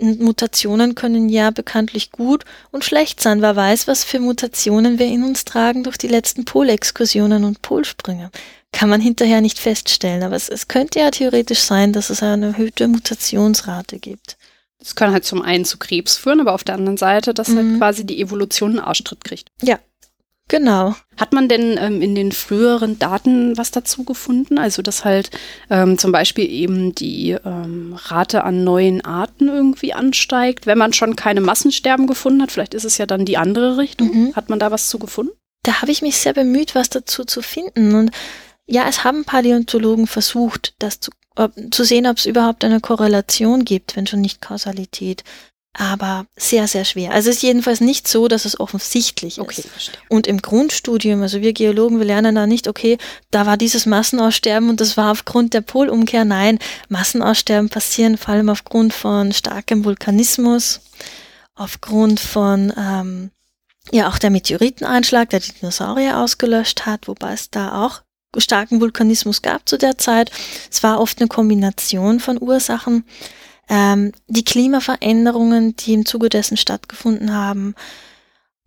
Mutationen 0.00 0.94
können 0.94 1.28
ja 1.28 1.50
bekanntlich 1.50 2.10
gut 2.10 2.44
und 2.72 2.84
schlecht 2.84 3.20
sein. 3.20 3.42
Wer 3.42 3.54
weiß, 3.54 3.86
was 3.86 4.02
für 4.02 4.18
Mutationen 4.18 4.98
wir 4.98 5.06
in 5.06 5.22
uns 5.22 5.44
tragen 5.44 5.84
durch 5.84 5.98
die 5.98 6.08
letzten 6.08 6.44
Polexkursionen 6.44 7.44
und 7.44 7.62
Polsprünge. 7.62 8.30
Kann 8.72 8.88
man 8.88 9.00
hinterher 9.00 9.40
nicht 9.40 9.60
feststellen, 9.60 10.24
aber 10.24 10.34
es, 10.34 10.48
es 10.48 10.66
könnte 10.66 10.98
ja 10.98 11.12
theoretisch 11.12 11.60
sein, 11.60 11.92
dass 11.92 12.10
es 12.10 12.24
eine 12.24 12.46
erhöhte 12.46 12.88
Mutationsrate 12.88 14.00
gibt. 14.00 14.36
Das 14.80 14.96
kann 14.96 15.12
halt 15.12 15.24
zum 15.24 15.42
einen 15.42 15.64
zu 15.64 15.78
Krebs 15.78 16.16
führen, 16.16 16.40
aber 16.40 16.54
auf 16.54 16.64
der 16.64 16.74
anderen 16.74 16.96
Seite, 16.96 17.32
dass 17.32 17.48
halt 17.48 17.58
mhm. 17.58 17.70
halt 17.70 17.78
quasi 17.78 18.04
die 18.04 18.20
Evolution 18.20 18.70
einen 18.70 18.80
Arschtritt 18.80 19.22
kriegt. 19.22 19.48
Ja, 19.62 19.78
Genau. 20.48 20.94
Hat 21.16 21.32
man 21.32 21.48
denn 21.48 21.78
ähm, 21.78 22.02
in 22.02 22.14
den 22.14 22.32
früheren 22.32 22.98
Daten 22.98 23.56
was 23.56 23.70
dazu 23.70 24.04
gefunden? 24.04 24.58
Also, 24.58 24.82
dass 24.82 25.04
halt 25.04 25.30
ähm, 25.70 25.96
zum 25.96 26.12
Beispiel 26.12 26.50
eben 26.50 26.94
die 26.94 27.30
ähm, 27.30 27.96
Rate 27.96 28.44
an 28.44 28.62
neuen 28.62 29.02
Arten 29.02 29.48
irgendwie 29.48 29.94
ansteigt, 29.94 30.66
wenn 30.66 30.76
man 30.76 30.92
schon 30.92 31.16
keine 31.16 31.40
Massensterben 31.40 32.06
gefunden 32.06 32.42
hat? 32.42 32.52
Vielleicht 32.52 32.74
ist 32.74 32.84
es 32.84 32.98
ja 32.98 33.06
dann 33.06 33.24
die 33.24 33.38
andere 33.38 33.78
Richtung. 33.78 34.08
Mhm. 34.08 34.36
Hat 34.36 34.50
man 34.50 34.58
da 34.58 34.70
was 34.70 34.88
zu 34.88 34.98
gefunden? 34.98 35.32
Da 35.62 35.80
habe 35.80 35.92
ich 35.92 36.02
mich 36.02 36.18
sehr 36.18 36.34
bemüht, 36.34 36.74
was 36.74 36.90
dazu 36.90 37.24
zu 37.24 37.40
finden. 37.40 37.94
Und 37.94 38.10
ja, 38.66 38.86
es 38.86 39.02
haben 39.02 39.24
Paläontologen 39.24 40.06
versucht, 40.06 40.74
das 40.78 41.00
zu, 41.00 41.10
äh, 41.36 41.48
zu 41.70 41.84
sehen, 41.84 42.06
ob 42.06 42.18
es 42.18 42.26
überhaupt 42.26 42.64
eine 42.64 42.80
Korrelation 42.80 43.64
gibt, 43.64 43.96
wenn 43.96 44.06
schon 44.06 44.20
nicht 44.20 44.42
Kausalität 44.42 45.24
aber 45.76 46.26
sehr, 46.36 46.68
sehr 46.68 46.84
schwer. 46.84 47.10
Also 47.10 47.30
es 47.30 47.36
ist 47.36 47.42
jedenfalls 47.42 47.80
nicht 47.80 48.06
so, 48.06 48.28
dass 48.28 48.44
es 48.44 48.58
offensichtlich 48.58 49.40
okay, 49.40 49.60
ist. 49.60 49.68
Verstehe. 49.68 49.98
Und 50.08 50.26
im 50.26 50.40
Grundstudium, 50.40 51.20
also 51.22 51.40
wir 51.40 51.52
Geologen, 51.52 51.98
wir 51.98 52.06
lernen 52.06 52.36
da 52.36 52.46
nicht, 52.46 52.68
okay, 52.68 52.96
da 53.32 53.44
war 53.44 53.56
dieses 53.56 53.84
Massenaussterben 53.84 54.70
und 54.70 54.80
das 54.80 54.96
war 54.96 55.10
aufgrund 55.10 55.52
der 55.52 55.62
Polumkehr. 55.62 56.24
Nein, 56.24 56.60
Massenaussterben 56.88 57.68
passieren 57.68 58.16
vor 58.16 58.34
allem 58.34 58.48
aufgrund 58.48 58.94
von 58.94 59.32
starkem 59.32 59.84
Vulkanismus, 59.84 60.80
aufgrund 61.56 62.20
von 62.20 62.72
ähm, 62.78 63.30
ja 63.90 64.08
auch 64.08 64.18
der 64.18 64.30
Meteoriteneinschlag, 64.30 65.30
der 65.30 65.40
die 65.40 65.52
Dinosaurier 65.52 66.18
ausgelöscht 66.18 66.86
hat, 66.86 67.08
wobei 67.08 67.32
es 67.32 67.50
da 67.50 67.84
auch 67.84 68.02
starken 68.38 68.80
Vulkanismus 68.80 69.42
gab 69.42 69.68
zu 69.68 69.76
der 69.76 69.98
Zeit. 69.98 70.30
Es 70.70 70.82
war 70.82 71.00
oft 71.00 71.20
eine 71.20 71.28
Kombination 71.28 72.20
von 72.20 72.40
Ursachen 72.40 73.04
ähm, 73.68 74.12
die 74.26 74.44
Klimaveränderungen, 74.44 75.76
die 75.76 75.94
im 75.94 76.06
Zuge 76.06 76.28
dessen 76.28 76.56
stattgefunden 76.56 77.32
haben 77.32 77.74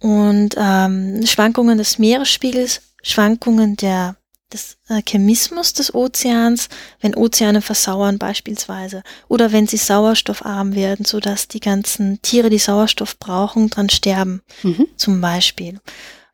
und 0.02 0.56
ähm, 0.58 1.26
Schwankungen 1.26 1.78
des 1.78 1.98
Meeresspiegels, 1.98 2.82
Schwankungen 3.02 3.76
der, 3.76 4.16
des 4.52 4.78
äh, 4.90 5.02
Chemismus 5.08 5.74
des 5.74 5.94
Ozeans, 5.94 6.70
wenn 7.02 7.16
Ozeane 7.16 7.62
versauern 7.62 8.18
beispielsweise 8.18 9.04
oder 9.28 9.52
wenn 9.52 9.68
sie 9.68 9.78
sauerstoffarm 9.78 10.76
werden, 10.76 11.06
so 11.06 11.20
dass 11.20 11.48
die 11.48 11.60
ganzen 11.60 12.22
Tiere, 12.22 12.50
die 12.50 12.60
Sauerstoff 12.60 13.18
brauchen, 13.18 13.70
dran 13.70 13.90
sterben, 13.90 14.42
mhm. 14.64 14.88
zum 14.96 15.22
Beispiel. 15.22 15.80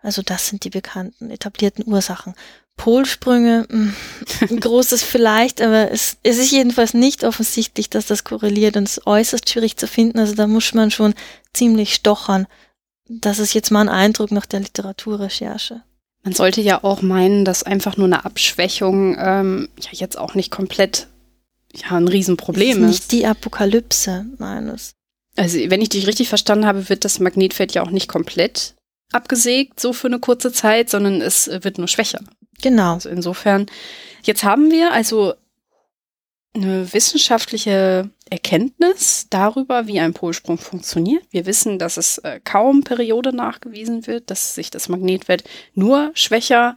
Also 0.02 0.22
das 0.22 0.48
sind 0.48 0.66
die 0.66 0.70
bekannten 0.70 1.32
etablierten 1.32 1.86
Ursachen. 1.88 2.36
Polsprünge, 2.76 3.68
hm, 3.70 3.94
ein 4.50 4.60
großes 4.60 5.04
vielleicht, 5.04 5.62
aber 5.62 5.92
es, 5.92 6.18
es 6.24 6.38
ist 6.38 6.52
jedenfalls 6.52 6.94
nicht 6.94 7.24
offensichtlich, 7.24 7.90
dass 7.90 8.08
das 8.08 8.24
korreliert 8.24 8.78
und 8.78 8.84
es 8.84 8.98
ist 8.98 9.08
äußerst 9.08 9.50
schwierig 9.50 9.78
zu 9.78 9.88
finden. 9.88 10.20
Also 10.20 10.36
da 10.36 10.48
muss 10.48 10.74
man 10.74 10.92
schon 10.92 11.14
ziemlich 11.54 11.94
stochern. 11.94 12.48
Das 13.08 13.40
ist 13.40 13.54
jetzt 13.54 13.72
mal 13.72 13.82
ein 13.82 13.90
Eindruck 13.90 14.32
nach 14.32 14.46
der 14.46 14.62
Literaturrecherche. 14.62 15.84
Man 16.24 16.34
sollte 16.34 16.62
ja 16.62 16.84
auch 16.84 17.02
meinen, 17.02 17.46
dass 17.46 17.64
einfach 17.64 17.98
nur 17.98 18.08
eine 18.08 18.26
Abschwächung 18.26 19.18
ähm, 19.20 19.70
ja 19.80 19.90
jetzt 19.92 20.18
auch 20.18 20.36
nicht 20.36 20.52
komplett 20.52 21.08
ja 21.76 21.92
ein 21.92 22.08
Riesenproblem 22.08 22.84
ist. 22.84 22.90
Nicht 22.90 23.12
die 23.12 23.26
Apokalypse, 23.26 24.26
meines. 24.38 24.94
Also 25.36 25.58
wenn 25.58 25.82
ich 25.82 25.90
dich 25.90 26.08
richtig 26.08 26.30
verstanden 26.30 26.66
habe, 26.66 26.90
wird 26.90 27.06
das 27.06 27.20
Magnetfeld 27.20 27.74
ja 27.74 27.84
auch 27.84 27.90
nicht 27.90 28.08
komplett 28.08 28.76
abgesägt, 29.12 29.80
so 29.80 29.94
für 29.94 30.08
eine 30.08 30.20
kurze 30.20 30.52
Zeit, 30.52 30.90
sondern 30.90 31.22
es 31.22 31.48
wird 31.48 31.78
nur 31.78 31.88
schwächer. 31.88 32.20
Genau. 32.62 32.94
Also 32.96 33.10
insofern, 33.10 33.68
jetzt 34.24 34.44
haben 34.44 34.72
wir 34.72 34.92
also 34.92 35.34
eine 36.56 36.94
wissenschaftliche 36.94 38.10
Erkenntnis 38.30 39.28
darüber, 39.30 39.88
wie 39.88 40.00
ein 40.00 40.14
Polsprung 40.14 40.58
funktioniert. 40.58 41.24
Wir 41.32 41.46
wissen, 41.46 41.80
dass 41.80 41.98
es 41.98 42.20
äh, 42.20 42.40
kaum 42.44 42.84
Periode 42.84 43.36
nachgewiesen 43.36 44.08
wird, 44.08 44.30
dass 44.30 44.56
sich 44.56 44.70
das 44.70 44.88
Magnetfeld 44.88 45.44
nur 45.74 46.12
schwächer 46.14 46.76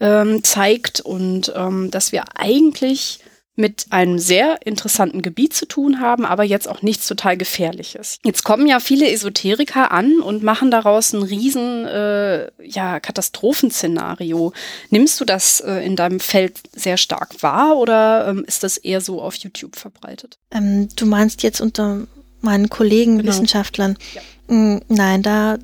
ähm, 0.00 0.42
zeigt 0.42 1.00
und 1.00 1.52
ähm, 1.54 1.90
dass 1.90 2.12
wir 2.12 2.24
eigentlich 2.34 3.20
mit 3.56 3.86
einem 3.90 4.18
sehr 4.18 4.58
interessanten 4.66 5.22
Gebiet 5.22 5.54
zu 5.54 5.66
tun 5.66 6.00
haben, 6.00 6.24
aber 6.24 6.42
jetzt 6.42 6.68
auch 6.68 6.82
nichts 6.82 7.06
total 7.06 7.36
Gefährliches. 7.36 8.18
Jetzt 8.24 8.42
kommen 8.42 8.66
ja 8.66 8.80
viele 8.80 9.08
Esoteriker 9.10 9.92
an 9.92 10.20
und 10.20 10.42
machen 10.42 10.70
daraus 10.70 11.12
ein 11.12 11.22
riesen 11.22 11.86
äh, 11.86 12.50
ja, 12.62 12.98
Katastrophenszenario. 12.98 14.52
Nimmst 14.90 15.20
du 15.20 15.24
das 15.24 15.60
äh, 15.60 15.84
in 15.84 15.94
deinem 15.94 16.18
Feld 16.18 16.58
sehr 16.72 16.96
stark 16.96 17.42
wahr 17.42 17.76
oder 17.76 18.26
ähm, 18.28 18.44
ist 18.44 18.64
das 18.64 18.76
eher 18.76 19.00
so 19.00 19.22
auf 19.22 19.36
YouTube 19.36 19.76
verbreitet? 19.76 20.38
Ähm, 20.50 20.88
du 20.96 21.06
meinst 21.06 21.42
jetzt 21.44 21.60
unter 21.60 22.06
meinen 22.40 22.68
Kollegen 22.68 23.18
genau. 23.18 23.30
Wissenschaftlern? 23.30 23.96
Ja. 24.14 24.54
Mm, 24.54 24.80
nein, 24.88 25.22
da 25.22 25.58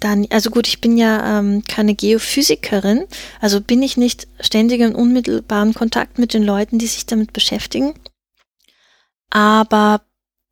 dann, 0.00 0.26
also 0.30 0.50
gut, 0.50 0.66
ich 0.68 0.80
bin 0.80 0.98
ja 0.98 1.38
ähm, 1.38 1.62
keine 1.66 1.94
Geophysikerin, 1.94 3.06
also 3.40 3.60
bin 3.60 3.82
ich 3.82 3.96
nicht 3.96 4.28
ständig 4.40 4.80
in 4.80 4.94
unmittelbaren 4.94 5.74
Kontakt 5.74 6.18
mit 6.18 6.34
den 6.34 6.42
Leuten, 6.42 6.78
die 6.78 6.86
sich 6.86 7.06
damit 7.06 7.32
beschäftigen. 7.32 7.94
Aber 9.30 10.02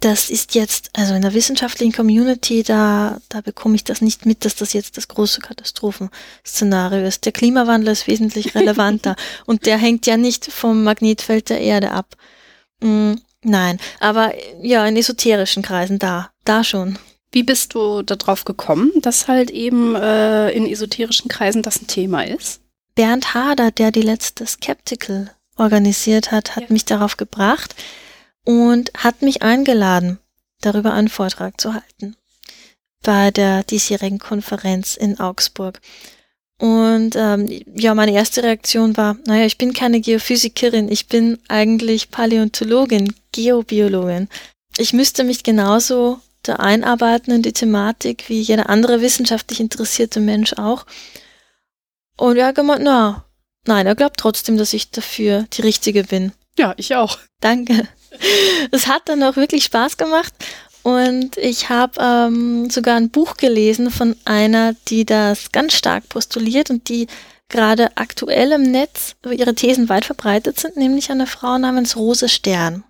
das 0.01 0.29
ist 0.29 0.55
jetzt, 0.55 0.91
also 0.93 1.15
in 1.15 1.23
der 1.23 1.33
wissenschaftlichen 1.33 1.93
Community, 1.93 2.63
da, 2.63 3.19
da 3.31 3.41
bekomme 3.41 3.75
ich 3.75 3.85
das 3.85 4.03
nicht 4.03 4.27
mit, 4.27 4.45
dass 4.45 4.55
das 4.55 4.75
jetzt 4.75 4.97
das 4.99 5.09
große 5.09 5.41
Katastrophenszenario 5.41 7.07
ist. 7.07 7.25
Der 7.25 7.33
Klimawandel 7.33 7.93
ist 7.93 8.07
wesentlich 8.07 8.55
relevanter 8.55 9.17
und 9.47 9.65
der 9.65 9.79
hängt 9.79 10.07
ja 10.07 10.17
nicht 10.17 10.47
vom 10.53 10.85
Magnetfeld 10.85 11.49
der 11.49 11.61
Erde 11.61 11.93
ab. 11.93 12.17
Mm, 12.83 13.15
nein, 13.43 13.79
aber 13.99 14.35
ja, 14.61 14.87
in 14.87 14.97
esoterischen 14.97 15.63
Kreisen 15.63 15.99
da, 15.99 16.31
da 16.45 16.65
schon. 16.65 16.99
Wie 17.35 17.43
bist 17.43 17.75
du 17.75 18.03
darauf 18.03 18.45
gekommen, 18.45 18.93
dass 19.03 19.27
halt 19.27 19.51
eben 19.51 19.97
äh, 19.97 20.51
in 20.53 20.67
esoterischen 20.67 21.29
Kreisen 21.29 21.63
das 21.63 21.83
ein 21.83 21.89
Thema 21.89 22.25
ist? 22.25 22.61
Bernd 22.95 23.35
Hader, 23.35 23.73
der 23.73 23.91
die 23.91 24.03
letzte 24.03 24.47
Skeptical 24.47 25.33
organisiert 25.57 26.31
hat, 26.31 26.55
hat 26.55 26.65
ja. 26.65 26.73
mich 26.73 26.85
darauf 26.85 27.17
gebracht 27.17 27.75
und 28.45 28.93
hat 28.97 29.21
mich 29.21 29.43
eingeladen, 29.43 30.21
darüber 30.61 30.95
einen 30.95 31.09
Vortrag 31.09 31.61
zu 31.61 31.75
halten 31.75 32.17
bei 33.03 33.33
der 33.33 33.65
diesjährigen 33.65 34.21
Konferenz 34.21 34.95
in 34.97 35.19
Augsburg. 35.19 35.81
Und 36.61 37.17
ähm, 37.17 37.49
ja, 37.75 37.97
meine 37.97 38.13
erste 38.13 38.45
Reaktion 38.45 38.97
war, 38.97 39.17
naja, 39.27 39.45
ich 39.45 39.59
bin 39.59 39.73
keine 39.73 40.01
Geophysikerin, 40.01 40.89
ich 40.89 41.09
bin 41.09 41.39
eigentlich 41.49 42.11
Paläontologin, 42.11 43.13
Geobiologin. 43.33 44.29
Ich 44.79 44.93
müsste 44.93 45.25
mich 45.25 45.43
genauso 45.43 46.21
da 46.49 46.57
einarbeiten 46.57 47.33
in 47.33 47.43
die 47.43 47.53
Thematik, 47.53 48.29
wie 48.29 48.41
jeder 48.41 48.69
andere 48.69 49.01
wissenschaftlich 49.01 49.61
interessierte 49.61 50.21
Mensch 50.21 50.55
auch. 50.55 50.87
Und 52.17 52.37
er 52.37 52.49
hat 52.49 52.55
gemeint, 52.55 52.83
na, 52.85 53.25
nein, 53.67 53.87
er 53.87 53.95
glaubt 53.95 54.19
trotzdem, 54.19 54.57
dass 54.57 54.73
ich 54.73 54.91
dafür 54.91 55.47
die 55.53 55.63
Richtige 55.63 56.05
bin. 56.05 56.33
Ja, 56.59 56.75
ich 56.77 56.95
auch. 56.95 57.19
Danke. 57.41 57.89
Es 58.71 58.87
hat 58.87 59.09
dann 59.09 59.25
auch 59.25 59.35
wirklich 59.35 59.65
Spaß 59.65 59.97
gemacht. 59.97 60.33
Und 60.85 61.39
ich 61.39 61.71
habe 61.71 61.99
ähm, 62.01 62.69
sogar 62.71 62.97
ein 62.97 63.11
Buch 63.11 63.37
gelesen 63.39 63.91
von 63.91 64.15
einer, 64.25 64.75
die 64.89 65.05
das 65.05 65.51
ganz 65.51 65.73
stark 65.73 66.09
postuliert 66.11 66.71
und 66.71 66.89
die 66.89 67.07
gerade 67.49 67.97
aktuell 67.97 68.53
im 68.53 68.63
Netz, 68.71 69.17
wo 69.23 69.31
ihre 69.31 69.55
Thesen 69.55 69.89
weit 69.89 70.05
verbreitet 70.05 70.61
sind, 70.61 70.77
nämlich 70.77 71.11
eine 71.11 71.27
Frau 71.27 71.57
namens 71.57 71.97
Rose 71.97 72.29
Stern. 72.29 72.85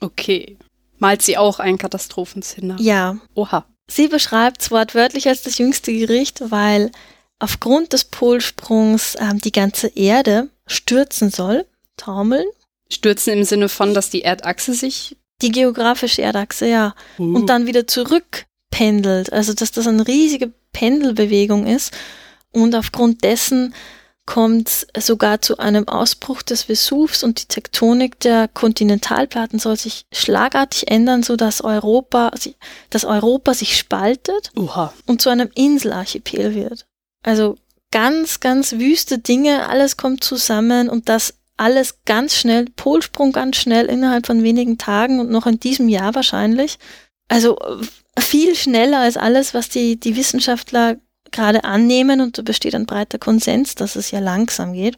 Okay. 0.00 0.56
Malt 0.98 1.22
sie 1.22 1.36
auch 1.36 1.58
ein 1.58 1.78
Katastrophenszenario? 1.78 2.84
Ja. 2.84 3.16
Oha. 3.34 3.64
Sie 3.88 4.08
beschreibt 4.08 4.62
es 4.62 4.70
wortwörtlich 4.70 5.28
als 5.28 5.42
das 5.42 5.58
jüngste 5.58 5.92
Gericht, 5.92 6.50
weil 6.50 6.90
aufgrund 7.38 7.92
des 7.92 8.04
Polsprungs 8.04 9.16
ähm, 9.20 9.40
die 9.40 9.52
ganze 9.52 9.88
Erde 9.88 10.48
stürzen 10.66 11.30
soll, 11.30 11.66
taumeln. 11.96 12.46
Stürzen 12.90 13.34
im 13.34 13.44
Sinne 13.44 13.68
von, 13.68 13.92
dass 13.92 14.10
die 14.10 14.22
Erdachse 14.22 14.74
sich 14.74 15.16
die 15.42 15.50
geografische 15.50 16.22
Erdachse, 16.22 16.68
ja. 16.68 16.94
Uh. 17.18 17.36
Und 17.36 17.46
dann 17.48 17.66
wieder 17.66 17.86
zurückpendelt. 17.86 19.32
Also, 19.32 19.52
dass 19.52 19.72
das 19.72 19.86
eine 19.86 20.06
riesige 20.06 20.52
Pendelbewegung 20.72 21.66
ist. 21.66 21.92
Und 22.52 22.74
aufgrund 22.74 23.24
dessen 23.24 23.74
kommt 24.26 24.86
sogar 24.96 25.42
zu 25.42 25.58
einem 25.58 25.86
Ausbruch 25.86 26.42
des 26.42 26.64
Vesuvs 26.64 27.22
und 27.22 27.42
die 27.42 27.46
Tektonik 27.46 28.18
der 28.20 28.48
Kontinentalplatten 28.48 29.58
soll 29.58 29.76
sich 29.76 30.06
schlagartig 30.12 30.90
ändern, 30.90 31.22
so 31.22 31.36
dass 31.36 31.62
Europa, 31.62 32.30
dass 32.90 33.04
Europa 33.04 33.54
sich 33.54 33.76
spaltet 33.76 34.50
Uha. 34.56 34.94
und 35.06 35.20
zu 35.20 35.28
einem 35.28 35.50
Inselarchipel 35.54 36.54
wird. 36.54 36.86
Also 37.22 37.56
ganz, 37.90 38.40
ganz 38.40 38.72
wüste 38.72 39.18
Dinge, 39.18 39.68
alles 39.68 39.96
kommt 39.96 40.24
zusammen 40.24 40.88
und 40.88 41.08
das 41.08 41.34
alles 41.56 42.00
ganz 42.04 42.34
schnell, 42.34 42.66
Polsprung 42.76 43.32
ganz 43.32 43.56
schnell 43.56 43.86
innerhalb 43.86 44.26
von 44.26 44.42
wenigen 44.42 44.78
Tagen 44.78 45.20
und 45.20 45.30
noch 45.30 45.46
in 45.46 45.60
diesem 45.60 45.88
Jahr 45.88 46.14
wahrscheinlich. 46.14 46.78
Also 47.28 47.56
äh, 47.58 48.20
viel 48.20 48.56
schneller 48.56 48.98
als 48.98 49.16
alles, 49.16 49.54
was 49.54 49.68
die, 49.68 49.98
die 49.98 50.16
Wissenschaftler 50.16 50.96
gerade 51.34 51.64
annehmen 51.64 52.20
und 52.20 52.38
da 52.38 52.42
besteht 52.42 52.74
ein 52.74 52.86
breiter 52.86 53.18
Konsens, 53.18 53.74
dass 53.74 53.96
es 53.96 54.10
ja 54.10 54.20
langsam 54.20 54.72
geht. 54.72 54.96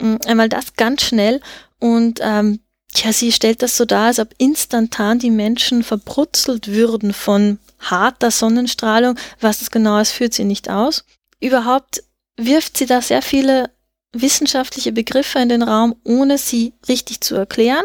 Mm, 0.00 0.16
einmal 0.26 0.48
das 0.48 0.74
ganz 0.74 1.02
schnell 1.02 1.40
und 1.80 2.20
ähm, 2.22 2.60
ja, 2.94 3.12
sie 3.12 3.32
stellt 3.32 3.62
das 3.62 3.76
so 3.76 3.84
dar, 3.84 4.06
als 4.06 4.18
ob 4.18 4.34
instantan 4.38 5.18
die 5.18 5.30
Menschen 5.30 5.82
verbrutzelt 5.82 6.68
würden 6.68 7.12
von 7.12 7.58
harter 7.78 8.30
Sonnenstrahlung. 8.30 9.18
Was 9.40 9.58
das 9.58 9.70
genau 9.70 9.98
ist, 9.98 10.12
führt 10.12 10.34
sie 10.34 10.44
nicht 10.44 10.70
aus. 10.70 11.04
Überhaupt 11.40 12.02
wirft 12.36 12.78
sie 12.78 12.86
da 12.86 13.02
sehr 13.02 13.22
viele 13.22 13.70
wissenschaftliche 14.12 14.92
Begriffe 14.92 15.38
in 15.38 15.48
den 15.48 15.62
Raum, 15.62 15.94
ohne 16.04 16.38
sie 16.38 16.72
richtig 16.88 17.20
zu 17.20 17.34
erklären, 17.36 17.84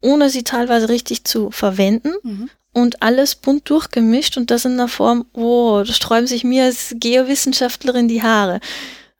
ohne 0.00 0.30
sie 0.30 0.42
teilweise 0.42 0.88
richtig 0.88 1.24
zu 1.24 1.50
verwenden 1.50 2.14
mhm. 2.22 2.50
Und 2.72 3.02
alles 3.02 3.34
bunt 3.34 3.68
durchgemischt 3.68 4.36
und 4.36 4.50
das 4.50 4.64
in 4.64 4.72
einer 4.72 4.88
Form, 4.88 5.26
oh, 5.32 5.82
da 5.86 5.92
sträuben 5.92 6.26
sich 6.26 6.44
mir 6.44 6.64
als 6.64 6.94
Geowissenschaftlerin 6.98 8.08
die 8.08 8.22
Haare. 8.22 8.60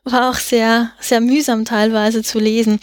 War 0.04 0.30
auch 0.30 0.36
sehr, 0.36 0.92
sehr 1.00 1.20
mühsam 1.20 1.64
teilweise 1.64 2.22
zu 2.22 2.38
lesen. 2.38 2.80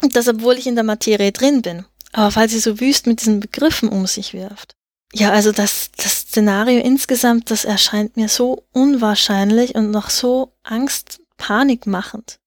Und 0.00 0.14
das, 0.14 0.28
obwohl 0.28 0.54
ich 0.54 0.66
in 0.66 0.76
der 0.76 0.84
Materie 0.84 1.32
drin 1.32 1.62
bin. 1.62 1.84
Aber 2.12 2.34
weil 2.36 2.48
sie 2.48 2.60
so 2.60 2.80
wüst 2.80 3.06
mit 3.06 3.20
diesen 3.20 3.40
Begriffen 3.40 3.88
um 3.88 4.06
sich 4.06 4.34
wirft. 4.34 4.76
Ja, 5.12 5.30
also 5.30 5.52
das, 5.52 5.90
das 5.96 6.20
Szenario 6.20 6.80
insgesamt, 6.80 7.50
das 7.50 7.64
erscheint 7.64 8.16
mir 8.16 8.28
so 8.28 8.64
unwahrscheinlich 8.72 9.74
und 9.74 9.90
noch 9.90 10.10
so 10.10 10.52
Angst 10.62 11.20
panikmachend. 11.38 12.38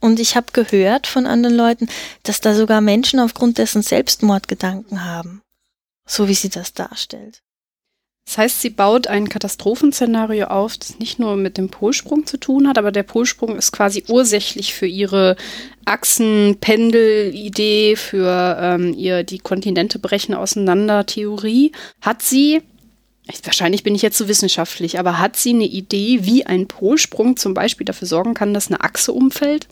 Und 0.00 0.20
ich 0.20 0.36
habe 0.36 0.48
gehört 0.52 1.06
von 1.06 1.26
anderen 1.26 1.56
Leuten, 1.56 1.88
dass 2.24 2.40
da 2.40 2.54
sogar 2.54 2.80
Menschen 2.80 3.20
aufgrund 3.20 3.58
dessen 3.58 3.82
Selbstmordgedanken 3.82 5.04
haben, 5.04 5.42
so 6.06 6.28
wie 6.28 6.34
sie 6.34 6.50
das 6.50 6.72
darstellt. 6.72 7.42
Das 8.24 8.38
heißt, 8.38 8.60
sie 8.60 8.70
baut 8.70 9.08
ein 9.08 9.28
Katastrophenszenario 9.28 10.46
auf, 10.46 10.78
das 10.78 11.00
nicht 11.00 11.18
nur 11.18 11.34
mit 11.36 11.58
dem 11.58 11.70
Polsprung 11.70 12.24
zu 12.24 12.38
tun 12.38 12.68
hat, 12.68 12.78
aber 12.78 12.92
der 12.92 13.02
Polsprung 13.02 13.56
ist 13.56 13.72
quasi 13.72 14.04
ursächlich 14.08 14.74
für 14.74 14.86
ihre 14.86 15.34
Achsenpendel-Idee, 15.84 17.96
für 17.96 18.58
ähm, 18.60 18.94
ihr 18.94 19.24
die 19.24 19.40
Kontinente 19.40 19.98
brechen 19.98 20.34
auseinander 20.34 21.04
Theorie. 21.04 21.72
Hat 22.00 22.22
sie 22.22 22.62
wahrscheinlich 23.44 23.82
bin 23.82 23.94
ich 23.94 24.02
jetzt 24.02 24.16
zu 24.16 24.24
so 24.24 24.28
wissenschaftlich, 24.28 24.98
aber 24.98 25.18
hat 25.18 25.36
sie 25.36 25.50
eine 25.50 25.64
Idee, 25.64 26.20
wie 26.22 26.46
ein 26.46 26.68
Polsprung 26.68 27.36
zum 27.36 27.54
Beispiel 27.54 27.84
dafür 27.84 28.08
sorgen 28.08 28.34
kann, 28.34 28.54
dass 28.54 28.68
eine 28.68 28.82
Achse 28.82 29.12
umfällt? 29.12 29.68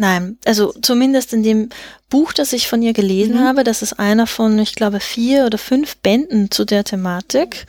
Nein, 0.00 0.38
also 0.44 0.72
zumindest 0.80 1.32
in 1.32 1.42
dem 1.42 1.70
Buch, 2.08 2.32
das 2.32 2.52
ich 2.52 2.68
von 2.68 2.80
ihr 2.82 2.92
gelesen 2.92 3.34
mhm. 3.34 3.40
habe, 3.40 3.64
das 3.64 3.82
ist 3.82 3.94
einer 3.94 4.28
von, 4.28 4.56
ich 4.60 4.76
glaube, 4.76 5.00
vier 5.00 5.44
oder 5.44 5.58
fünf 5.58 5.96
Bänden 5.96 6.52
zu 6.52 6.64
der 6.64 6.84
Thematik. 6.84 7.66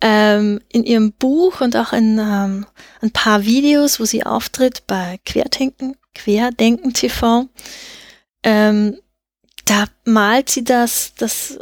Ähm, 0.00 0.60
in 0.70 0.84
ihrem 0.84 1.12
Buch 1.12 1.60
und 1.60 1.76
auch 1.76 1.92
in 1.92 2.18
ähm, 2.18 2.66
ein 3.02 3.10
paar 3.10 3.44
Videos, 3.44 4.00
wo 4.00 4.04
sie 4.06 4.24
auftritt 4.24 4.86
bei 4.86 5.18
Querdenken, 5.26 5.96
Querdenken 6.14 6.94
TV, 6.94 7.46
ähm, 8.42 8.96
da 9.66 9.84
malt 10.04 10.48
sie 10.48 10.64
das, 10.64 11.12
das 11.18 11.58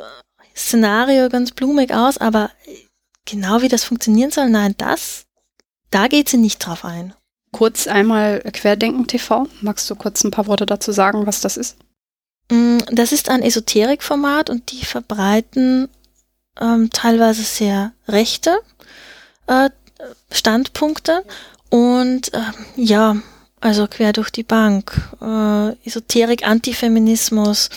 Szenario 0.54 1.28
ganz 1.28 1.50
blumig 1.50 1.92
aus, 1.92 2.18
aber 2.18 2.50
genau 3.24 3.62
wie 3.62 3.68
das 3.68 3.84
funktionieren 3.84 4.30
soll, 4.30 4.48
nein, 4.48 4.74
das, 4.78 5.26
da 5.90 6.06
geht 6.06 6.28
sie 6.28 6.36
nicht 6.36 6.58
drauf 6.58 6.84
ein. 6.84 7.14
Kurz 7.56 7.86
einmal 7.86 8.40
Querdenken 8.52 9.06
TV. 9.06 9.48
Magst 9.60 9.88
du 9.88 9.94
kurz 9.94 10.22
ein 10.24 10.30
paar 10.30 10.46
Worte 10.46 10.66
dazu 10.66 10.92
sagen, 10.92 11.26
was 11.26 11.40
das 11.40 11.56
ist? 11.56 11.76
Mm, 12.50 12.78
das 12.90 13.12
ist 13.12 13.28
ein 13.28 13.42
Esoterikformat 13.42 14.50
und 14.50 14.70
die 14.72 14.84
verbreiten 14.84 15.88
ähm, 16.60 16.90
teilweise 16.92 17.42
sehr 17.42 17.92
rechte 18.08 18.58
äh, 19.46 19.70
Standpunkte 20.30 21.24
und 21.70 22.32
äh, 22.34 22.40
ja, 22.76 23.16
also 23.60 23.86
quer 23.86 24.12
durch 24.12 24.30
die 24.30 24.42
Bank. 24.42 24.92
Äh, 25.20 25.86
Esoterik, 25.86 26.46
Antifeminismus, 26.46 27.70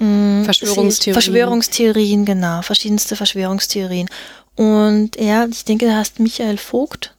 Mhm, 0.00 0.44
Verschwörungstheorien. 0.44 1.14
Verschwörungstheorien, 1.14 2.24
genau, 2.24 2.62
verschiedenste 2.62 3.16
Verschwörungstheorien. 3.16 4.08
Und 4.56 5.16
er, 5.16 5.48
ich 5.48 5.64
denke, 5.64 5.86
da 5.86 5.96
hast 5.96 6.20
Michael 6.20 6.58
Vogt, 6.58 7.13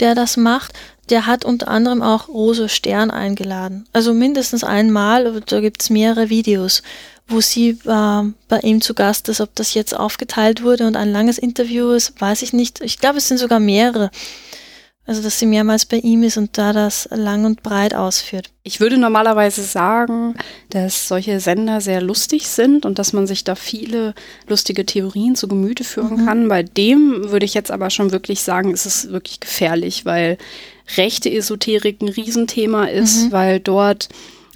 der 0.00 0.14
das 0.14 0.36
macht. 0.36 0.72
Der 1.08 1.26
hat 1.26 1.44
unter 1.44 1.68
anderem 1.68 2.02
auch 2.02 2.28
Rose 2.28 2.68
Stern 2.68 3.10
eingeladen. 3.10 3.86
Also 3.92 4.12
mindestens 4.12 4.64
einmal, 4.64 5.40
da 5.46 5.60
gibt's 5.60 5.88
mehrere 5.88 6.30
Videos, 6.30 6.82
wo 7.28 7.40
sie 7.40 7.78
äh, 7.84 8.22
bei 8.48 8.60
ihm 8.62 8.80
zu 8.80 8.94
Gast 8.94 9.28
ist. 9.28 9.40
Ob 9.40 9.54
das 9.54 9.74
jetzt 9.74 9.96
aufgeteilt 9.96 10.62
wurde 10.62 10.86
und 10.86 10.96
ein 10.96 11.12
langes 11.12 11.38
Interview 11.38 11.90
ist, 11.90 12.20
weiß 12.20 12.42
ich 12.42 12.52
nicht. 12.52 12.80
Ich 12.80 12.98
glaube, 12.98 13.18
es 13.18 13.28
sind 13.28 13.38
sogar 13.38 13.60
mehrere. 13.60 14.10
Also, 15.06 15.22
dass 15.22 15.38
sie 15.38 15.46
mehrmals 15.46 15.86
bei 15.86 15.98
ihm 15.98 16.24
ist 16.24 16.36
und 16.36 16.58
da 16.58 16.72
das 16.72 17.08
lang 17.12 17.44
und 17.44 17.62
breit 17.62 17.94
ausführt. 17.94 18.50
Ich 18.64 18.80
würde 18.80 18.98
normalerweise 18.98 19.62
sagen, 19.62 20.34
dass 20.70 21.06
solche 21.06 21.38
Sender 21.38 21.80
sehr 21.80 22.02
lustig 22.02 22.48
sind 22.48 22.84
und 22.84 22.98
dass 22.98 23.12
man 23.12 23.28
sich 23.28 23.44
da 23.44 23.54
viele 23.54 24.14
lustige 24.48 24.84
Theorien 24.84 25.36
zu 25.36 25.46
Gemüte 25.46 25.84
führen 25.84 26.22
mhm. 26.22 26.26
kann. 26.26 26.48
Bei 26.48 26.64
dem 26.64 27.30
würde 27.30 27.46
ich 27.46 27.54
jetzt 27.54 27.70
aber 27.70 27.90
schon 27.90 28.10
wirklich 28.10 28.42
sagen, 28.42 28.72
ist 28.72 28.84
es 28.84 29.12
wirklich 29.12 29.38
gefährlich, 29.38 30.04
weil 30.04 30.38
rechte 30.96 31.32
Esoterik 31.32 32.02
ein 32.02 32.08
Riesenthema 32.08 32.86
ist, 32.86 33.26
mhm. 33.26 33.32
weil 33.32 33.60
dort 33.60 34.08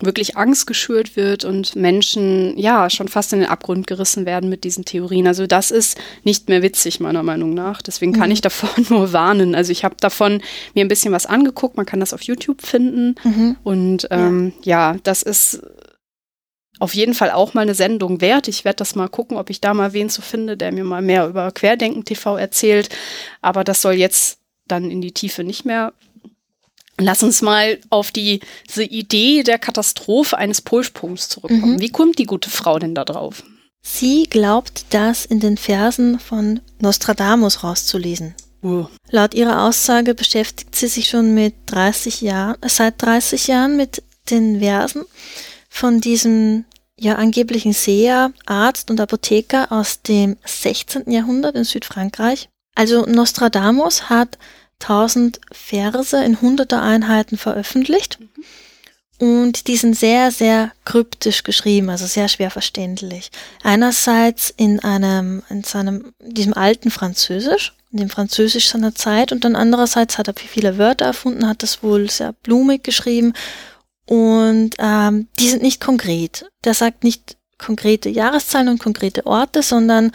wirklich 0.02 0.36
Angst 0.36 0.66
geschürt 0.66 1.16
wird 1.16 1.44
und 1.44 1.76
Menschen 1.76 2.58
ja 2.58 2.90
schon 2.90 3.08
fast 3.08 3.32
in 3.32 3.40
den 3.40 3.48
Abgrund 3.48 3.86
gerissen 3.86 4.26
werden 4.26 4.48
mit 4.50 4.64
diesen 4.64 4.84
Theorien. 4.84 5.26
Also 5.26 5.46
das 5.46 5.70
ist 5.70 5.98
nicht 6.24 6.48
mehr 6.48 6.62
witzig 6.62 7.00
meiner 7.00 7.22
Meinung 7.22 7.54
nach. 7.54 7.82
Deswegen 7.82 8.12
kann 8.12 8.28
mhm. 8.28 8.34
ich 8.34 8.40
davon 8.40 8.86
nur 8.88 9.12
warnen. 9.12 9.54
Also 9.54 9.72
ich 9.72 9.84
habe 9.84 9.96
davon 10.00 10.42
mir 10.74 10.84
ein 10.84 10.88
bisschen 10.88 11.12
was 11.12 11.26
angeguckt. 11.26 11.76
Man 11.76 11.86
kann 11.86 12.00
das 12.00 12.14
auf 12.14 12.22
YouTube 12.22 12.62
finden 12.62 13.14
mhm. 13.24 13.56
und 13.62 14.08
ähm, 14.10 14.52
ja. 14.62 14.92
ja, 14.92 14.98
das 15.02 15.22
ist 15.22 15.62
auf 16.80 16.94
jeden 16.94 17.14
Fall 17.14 17.30
auch 17.30 17.52
mal 17.54 17.60
eine 17.60 17.74
Sendung 17.74 18.20
wert. 18.22 18.48
Ich 18.48 18.64
werde 18.64 18.76
das 18.76 18.94
mal 18.94 19.08
gucken, 19.08 19.36
ob 19.36 19.50
ich 19.50 19.60
da 19.60 19.74
mal 19.74 19.92
wen 19.92 20.08
zu 20.08 20.22
finde, 20.22 20.56
der 20.56 20.72
mir 20.72 20.84
mal 20.84 21.02
mehr 21.02 21.28
über 21.28 21.52
Querdenken 21.52 22.04
TV 22.04 22.38
erzählt. 22.38 22.88
Aber 23.42 23.64
das 23.64 23.82
soll 23.82 23.94
jetzt 23.94 24.38
dann 24.66 24.90
in 24.90 25.00
die 25.02 25.12
Tiefe 25.12 25.44
nicht 25.44 25.64
mehr 25.64 25.92
Lass 27.00 27.22
uns 27.22 27.42
mal 27.42 27.78
auf 27.90 28.10
die, 28.10 28.40
diese 28.68 28.84
Idee 28.84 29.42
der 29.42 29.58
Katastrophe 29.58 30.36
eines 30.38 30.60
Polsprungs 30.60 31.28
zurückkommen. 31.28 31.74
Mhm. 31.74 31.80
Wie 31.80 31.90
kommt 31.90 32.18
die 32.18 32.26
gute 32.26 32.50
Frau 32.50 32.78
denn 32.78 32.94
da 32.94 33.04
drauf? 33.04 33.42
Sie 33.82 34.24
glaubt, 34.24 34.84
das 34.90 35.24
in 35.24 35.40
den 35.40 35.56
Versen 35.56 36.18
von 36.18 36.60
Nostradamus 36.80 37.64
rauszulesen. 37.64 38.34
Uh. 38.62 38.86
Laut 39.08 39.34
ihrer 39.34 39.66
Aussage 39.66 40.14
beschäftigt 40.14 40.76
sie 40.76 40.88
sich 40.88 41.08
schon 41.08 41.32
mit 41.32 41.54
30 41.66 42.20
Jahren, 42.20 42.56
seit 42.66 43.00
30 43.00 43.46
Jahren 43.46 43.76
mit 43.76 44.02
den 44.30 44.60
Versen 44.60 45.04
von 45.70 46.00
diesem 46.00 46.66
ja 46.98 47.14
angeblichen 47.14 47.72
Seher, 47.72 48.32
Arzt 48.44 48.90
und 48.90 49.00
Apotheker 49.00 49.72
aus 49.72 50.02
dem 50.02 50.36
16. 50.44 51.10
Jahrhundert 51.10 51.56
in 51.56 51.64
Südfrankreich. 51.64 52.50
Also 52.74 53.06
Nostradamus 53.06 54.10
hat 54.10 54.38
1000 54.80 55.40
Verse 55.52 56.22
in 56.22 56.40
hunderter 56.40 56.82
Einheiten 56.82 57.36
veröffentlicht. 57.36 58.18
Und 59.20 59.66
die 59.68 59.76
sind 59.76 59.96
sehr, 59.96 60.30
sehr 60.30 60.72
kryptisch 60.86 61.42
geschrieben, 61.42 61.90
also 61.90 62.06
sehr 62.06 62.28
schwer 62.28 62.50
verständlich. 62.50 63.30
Einerseits 63.62 64.52
in 64.56 64.80
einem, 64.80 65.42
in 65.50 65.62
seinem, 65.62 66.14
diesem 66.20 66.54
alten 66.54 66.90
Französisch, 66.90 67.74
in 67.92 67.98
dem 67.98 68.08
Französisch 68.08 68.70
seiner 68.70 68.94
Zeit, 68.94 69.30
und 69.30 69.44
dann 69.44 69.56
andererseits 69.56 70.16
hat 70.16 70.28
er 70.28 70.34
viele 70.34 70.78
Wörter 70.78 71.04
erfunden, 71.04 71.46
hat 71.46 71.62
das 71.62 71.82
wohl 71.82 72.08
sehr 72.08 72.32
blumig 72.32 72.82
geschrieben. 72.82 73.34
Und 74.06 74.70
ähm, 74.78 75.28
die 75.38 75.50
sind 75.50 75.62
nicht 75.62 75.82
konkret. 75.82 76.46
Der 76.64 76.72
sagt 76.72 77.04
nicht 77.04 77.36
konkrete 77.58 78.08
Jahreszahlen 78.08 78.68
und 78.68 78.78
konkrete 78.78 79.26
Orte, 79.26 79.62
sondern 79.62 80.12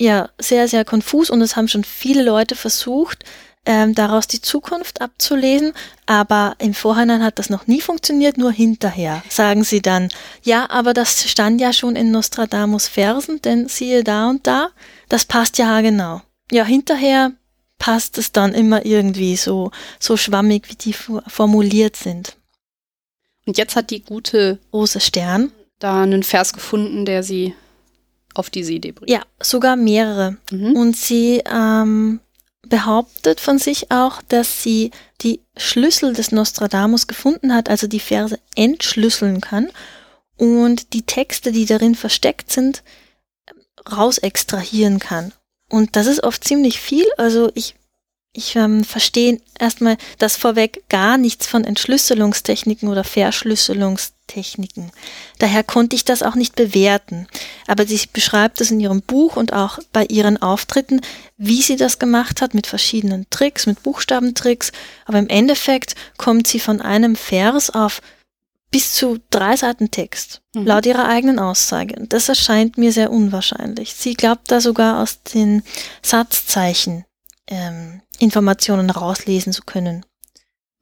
ja, 0.00 0.30
sehr, 0.38 0.66
sehr 0.66 0.84
konfus 0.84 1.28
und 1.30 1.42
es 1.42 1.56
haben 1.56 1.68
schon 1.68 1.84
viele 1.84 2.22
Leute 2.22 2.56
versucht, 2.56 3.24
ähm, 3.66 3.94
daraus 3.94 4.26
die 4.26 4.40
Zukunft 4.40 5.02
abzulesen, 5.02 5.74
aber 6.06 6.54
im 6.58 6.72
Vorhinein 6.72 7.22
hat 7.22 7.38
das 7.38 7.50
noch 7.50 7.66
nie 7.66 7.82
funktioniert, 7.82 8.38
nur 8.38 8.50
hinterher 8.50 9.22
sagen 9.28 9.62
sie 9.62 9.82
dann, 9.82 10.08
ja, 10.42 10.70
aber 10.70 10.94
das 10.94 11.28
stand 11.30 11.60
ja 11.60 11.74
schon 11.74 11.96
in 11.96 12.10
Nostradamus 12.10 12.88
Versen, 12.88 13.42
denn 13.42 13.68
siehe 13.68 14.02
da 14.02 14.30
und 14.30 14.46
da, 14.46 14.70
das 15.10 15.26
passt 15.26 15.58
ja 15.58 15.82
genau. 15.82 16.22
Ja, 16.50 16.64
hinterher 16.64 17.32
passt 17.78 18.16
es 18.16 18.32
dann 18.32 18.54
immer 18.54 18.86
irgendwie 18.86 19.36
so, 19.36 19.70
so 19.98 20.16
schwammig, 20.16 20.70
wie 20.70 20.76
die 20.76 20.94
formuliert 20.94 21.96
sind. 21.96 22.36
Und 23.44 23.58
jetzt 23.58 23.76
hat 23.76 23.90
die 23.90 24.02
gute 24.02 24.58
Rose 24.72 25.00
Stern 25.00 25.52
da 25.78 26.02
einen 26.02 26.22
Vers 26.22 26.52
gefunden, 26.54 27.04
der 27.04 27.22
sie 27.22 27.54
auf 28.40 28.50
diese 28.50 28.72
Idee 28.72 28.92
bringt. 28.92 29.10
Ja, 29.10 29.22
sogar 29.40 29.76
mehrere. 29.76 30.36
Mhm. 30.50 30.74
Und 30.74 30.96
sie 30.96 31.42
ähm, 31.48 32.18
behauptet 32.68 33.38
von 33.40 33.58
sich 33.58 33.90
auch, 33.92 34.22
dass 34.22 34.62
sie 34.62 34.90
die 35.20 35.40
Schlüssel 35.56 36.14
des 36.14 36.32
Nostradamus 36.32 37.06
gefunden 37.06 37.54
hat, 37.54 37.68
also 37.68 37.86
die 37.86 38.00
Verse 38.00 38.38
entschlüsseln 38.56 39.40
kann 39.40 39.70
und 40.36 40.94
die 40.94 41.02
Texte, 41.02 41.52
die 41.52 41.66
darin 41.66 41.94
versteckt 41.94 42.50
sind, 42.50 42.82
raus 43.90 44.18
extrahieren 44.18 44.98
kann. 44.98 45.32
Und 45.68 45.94
das 45.96 46.06
ist 46.06 46.24
oft 46.24 46.42
ziemlich 46.42 46.80
viel. 46.80 47.06
Also 47.16 47.50
ich 47.54 47.76
ich 48.32 48.54
ähm, 48.54 48.84
verstehe 48.84 49.40
erstmal 49.58 49.96
das 50.18 50.36
vorweg 50.36 50.84
gar 50.88 51.18
nichts 51.18 51.46
von 51.48 51.64
Entschlüsselungstechniken 51.64 52.88
oder 52.88 53.02
Verschlüsselungstechniken. 53.02 54.92
Daher 55.38 55.64
konnte 55.64 55.96
ich 55.96 56.04
das 56.04 56.22
auch 56.22 56.36
nicht 56.36 56.54
bewerten. 56.54 57.26
Aber 57.66 57.86
sie 57.86 58.00
beschreibt 58.12 58.60
es 58.60 58.70
in 58.70 58.78
ihrem 58.78 59.02
Buch 59.02 59.36
und 59.36 59.52
auch 59.52 59.80
bei 59.92 60.04
ihren 60.04 60.40
Auftritten, 60.40 61.00
wie 61.38 61.60
sie 61.60 61.76
das 61.76 61.98
gemacht 61.98 62.40
hat 62.40 62.54
mit 62.54 62.68
verschiedenen 62.68 63.26
Tricks, 63.30 63.66
mit 63.66 63.82
Buchstabentricks. 63.82 64.70
Aber 65.06 65.18
im 65.18 65.28
Endeffekt 65.28 65.96
kommt 66.16 66.46
sie 66.46 66.60
von 66.60 66.80
einem 66.80 67.16
Vers 67.16 67.70
auf 67.70 68.00
bis 68.70 68.94
zu 68.94 69.18
drei 69.30 69.56
Seiten 69.56 69.90
Text, 69.90 70.42
mhm. 70.54 70.66
laut 70.66 70.86
ihrer 70.86 71.08
eigenen 71.08 71.40
Aussage. 71.40 71.96
Und 71.98 72.12
das 72.12 72.28
erscheint 72.28 72.78
mir 72.78 72.92
sehr 72.92 73.10
unwahrscheinlich. 73.10 73.94
Sie 73.94 74.14
glaubt 74.14 74.48
da 74.52 74.60
sogar 74.60 75.02
aus 75.02 75.24
den 75.24 75.64
Satzzeichen 76.02 77.04
ähm, 77.50 78.00
Informationen 78.18 78.90
rauslesen 78.90 79.52
zu 79.52 79.62
können. 79.62 80.06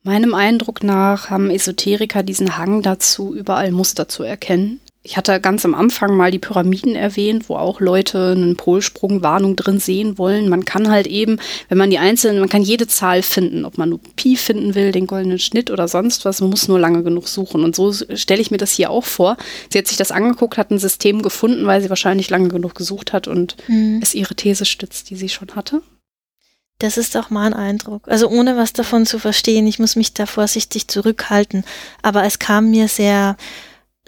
Meinem 0.02 0.32
Eindruck 0.32 0.84
nach 0.84 1.28
haben 1.28 1.50
Esoteriker 1.50 2.22
diesen 2.22 2.56
Hang 2.56 2.82
dazu, 2.82 3.34
überall 3.34 3.72
Muster 3.72 4.08
zu 4.08 4.22
erkennen. 4.22 4.80
Ich 5.02 5.16
hatte 5.16 5.40
ganz 5.40 5.64
am 5.64 5.74
Anfang 5.74 6.16
mal 6.16 6.30
die 6.30 6.38
Pyramiden 6.38 6.94
erwähnt, 6.94 7.48
wo 7.48 7.56
auch 7.56 7.80
Leute 7.80 8.32
einen 8.32 8.56
Polsprung-Warnung 8.56 9.56
drin 9.56 9.78
sehen 9.78 10.18
wollen. 10.18 10.48
Man 10.48 10.64
kann 10.64 10.90
halt 10.90 11.06
eben, 11.06 11.38
wenn 11.68 11.78
man 11.78 11.88
die 11.88 11.98
einzelnen, 11.98 12.40
man 12.40 12.48
kann 12.48 12.62
jede 12.62 12.86
Zahl 12.86 13.22
finden, 13.22 13.64
ob 13.64 13.78
man 13.78 13.88
nur 13.88 14.00
Pi 14.16 14.36
finden 14.36 14.74
will, 14.74 14.92
den 14.92 15.06
goldenen 15.06 15.38
Schnitt 15.38 15.70
oder 15.70 15.88
sonst 15.88 16.24
was, 16.24 16.40
man 16.40 16.50
muss 16.50 16.68
nur 16.68 16.78
lange 16.78 17.02
genug 17.02 17.28
suchen. 17.28 17.64
Und 17.64 17.74
so 17.74 17.92
stelle 17.92 18.42
ich 18.42 18.50
mir 18.50 18.58
das 18.58 18.72
hier 18.72 18.90
auch 18.90 19.04
vor. 19.04 19.36
Sie 19.70 19.78
hat 19.78 19.86
sich 19.86 19.96
das 19.96 20.10
angeguckt, 20.10 20.58
hat 20.58 20.70
ein 20.70 20.78
System 20.78 21.22
gefunden, 21.22 21.66
weil 21.66 21.80
sie 21.80 21.88
wahrscheinlich 21.90 22.28
lange 22.28 22.48
genug 22.48 22.74
gesucht 22.74 23.12
hat 23.12 23.28
und 23.28 23.56
mhm. 23.68 24.00
es 24.02 24.14
ihre 24.14 24.34
These 24.34 24.66
stützt, 24.66 25.10
die 25.10 25.16
sie 25.16 25.28
schon 25.28 25.54
hatte. 25.54 25.80
Das 26.78 26.96
ist 26.96 27.16
auch 27.16 27.30
mein 27.30 27.54
Eindruck. 27.54 28.06
Also 28.08 28.28
ohne 28.28 28.56
was 28.56 28.72
davon 28.72 29.04
zu 29.04 29.18
verstehen, 29.18 29.66
ich 29.66 29.80
muss 29.80 29.96
mich 29.96 30.14
da 30.14 30.26
vorsichtig 30.26 30.86
zurückhalten. 30.86 31.64
Aber 32.02 32.24
es 32.24 32.38
kam 32.38 32.70
mir 32.70 32.86
sehr, 32.86 33.36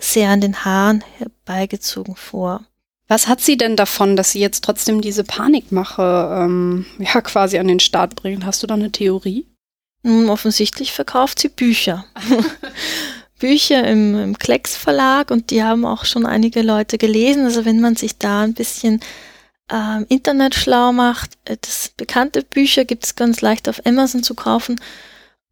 sehr 0.01 0.31
an 0.31 0.41
den 0.41 0.64
Haaren 0.64 1.03
herbeigezogen 1.18 2.14
vor. 2.14 2.64
Was 3.09 3.27
hat 3.27 3.41
sie 3.41 3.57
denn 3.57 3.75
davon, 3.75 4.14
dass 4.14 4.31
sie 4.31 4.39
jetzt 4.39 4.62
trotzdem 4.62 5.01
diese 5.01 5.25
Panikmache 5.25 6.43
ähm, 6.43 6.87
ja 7.01 7.21
quasi 7.23 7.59
an 7.59 7.66
den 7.66 7.81
Start 7.81 8.14
bringt? 8.14 8.45
Hast 8.45 8.62
du 8.62 8.68
da 8.68 8.75
eine 8.75 8.93
Theorie? 8.93 9.47
Nun, 10.05 10.31
offensichtlich 10.31 10.93
verkauft 10.93 11.41
sie 11.41 11.49
Bücher. 11.49 12.05
Bücher 13.41 13.85
im, 13.85 14.16
im 14.16 14.39
Klecks 14.39 14.77
Verlag 14.77 15.33
und 15.33 15.51
die 15.51 15.64
haben 15.64 15.85
auch 15.85 16.05
schon 16.05 16.25
einige 16.25 16.62
Leute 16.62 16.99
gelesen. 16.99 17.45
Also 17.45 17.64
wenn 17.64 17.81
man 17.81 17.97
sich 17.97 18.16
da 18.16 18.43
ein 18.43 18.55
bisschen 18.55 19.01
ähm, 19.71 20.07
Internet 20.09 20.55
schlau 20.55 20.93
macht. 20.93 21.39
Äh, 21.45 21.57
das 21.61 21.93
bekannte 21.97 22.43
Bücher 22.43 22.85
gibt 22.85 23.05
es 23.05 23.16
ganz 23.16 23.41
leicht 23.41 23.68
auf 23.68 23.85
Amazon 23.87 24.23
zu 24.23 24.35
kaufen. 24.35 24.81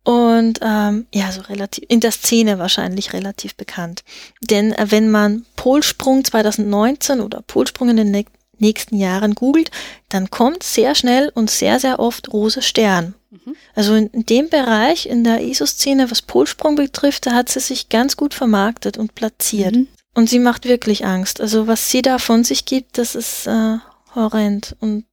Und 0.05 0.61
ähm, 0.63 1.07
ja, 1.13 1.31
so 1.33 1.43
relativ, 1.43 1.85
in 1.89 2.01
der 2.01 2.13
Szene 2.13 2.59
wahrscheinlich 2.59 3.13
relativ 3.13 3.55
bekannt. 3.57 4.05
Denn 4.41 4.73
äh, 4.73 4.87
wenn 4.89 5.11
man 5.11 5.45
Polsprung 5.57 6.25
2019 6.25 7.21
oder 7.21 7.43
Polsprung 7.43 7.91
in 7.91 7.99
den 7.99 8.11
ne 8.11 8.25
nächsten 8.61 8.97
Jahren 8.97 9.37
googelt, 9.37 9.71
dann 10.09 10.31
kommt 10.31 10.65
sehr 10.65 10.97
schnell 10.97 11.31
und 11.35 11.49
sehr, 11.49 11.79
sehr 11.79 12.01
oft 12.01 12.33
Rose 12.33 12.61
Stern. 12.61 13.15
Mhm. 13.31 13.55
Also 13.75 13.95
in, 13.95 14.09
in, 14.09 14.27
dem 14.27 14.49
Bereich, 14.49 15.07
in 15.07 15.23
der 15.23 15.43
ESO-Szene, 15.43 16.11
was 16.11 16.23
Polsprung 16.23 16.75
betrifft, 16.75 17.27
da 17.27 17.33
hat 17.33 17.49
sie 17.49 17.61
sich 17.61 17.89
ganz 17.89 18.17
gut 18.17 18.35
vermarktet 18.35 18.99
und 18.99 19.15
platziert. 19.15 19.77
Mhm. 19.77 19.89
Und 20.15 20.29
sie 20.29 20.41
macht 20.41 20.65
wirklich 20.65 21.05
Angst. 21.05 21.41
Also 21.41 21.67
was 21.67 21.91
sie 21.91 22.03
da 22.03 22.19
von 22.19 22.43
sich 22.43 22.65
gibt, 22.65 22.99
das 22.99 23.15
ist 23.15 23.47
äh, 23.47 23.77
horrend. 24.15 24.77
Und 24.81 25.05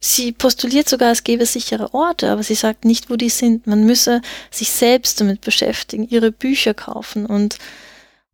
sie 0.00 0.32
postuliert 0.32 0.88
sogar, 0.88 1.12
es 1.12 1.24
gäbe 1.24 1.46
sichere 1.46 1.94
Orte, 1.94 2.30
aber 2.30 2.42
sie 2.42 2.54
sagt 2.54 2.84
nicht, 2.84 3.10
wo 3.10 3.16
die 3.16 3.28
sind. 3.28 3.66
Man 3.66 3.84
müsse 3.84 4.22
sich 4.50 4.70
selbst 4.70 5.20
damit 5.20 5.40
beschäftigen, 5.42 6.08
ihre 6.08 6.32
Bücher 6.32 6.74
kaufen 6.74 7.26
und, 7.26 7.58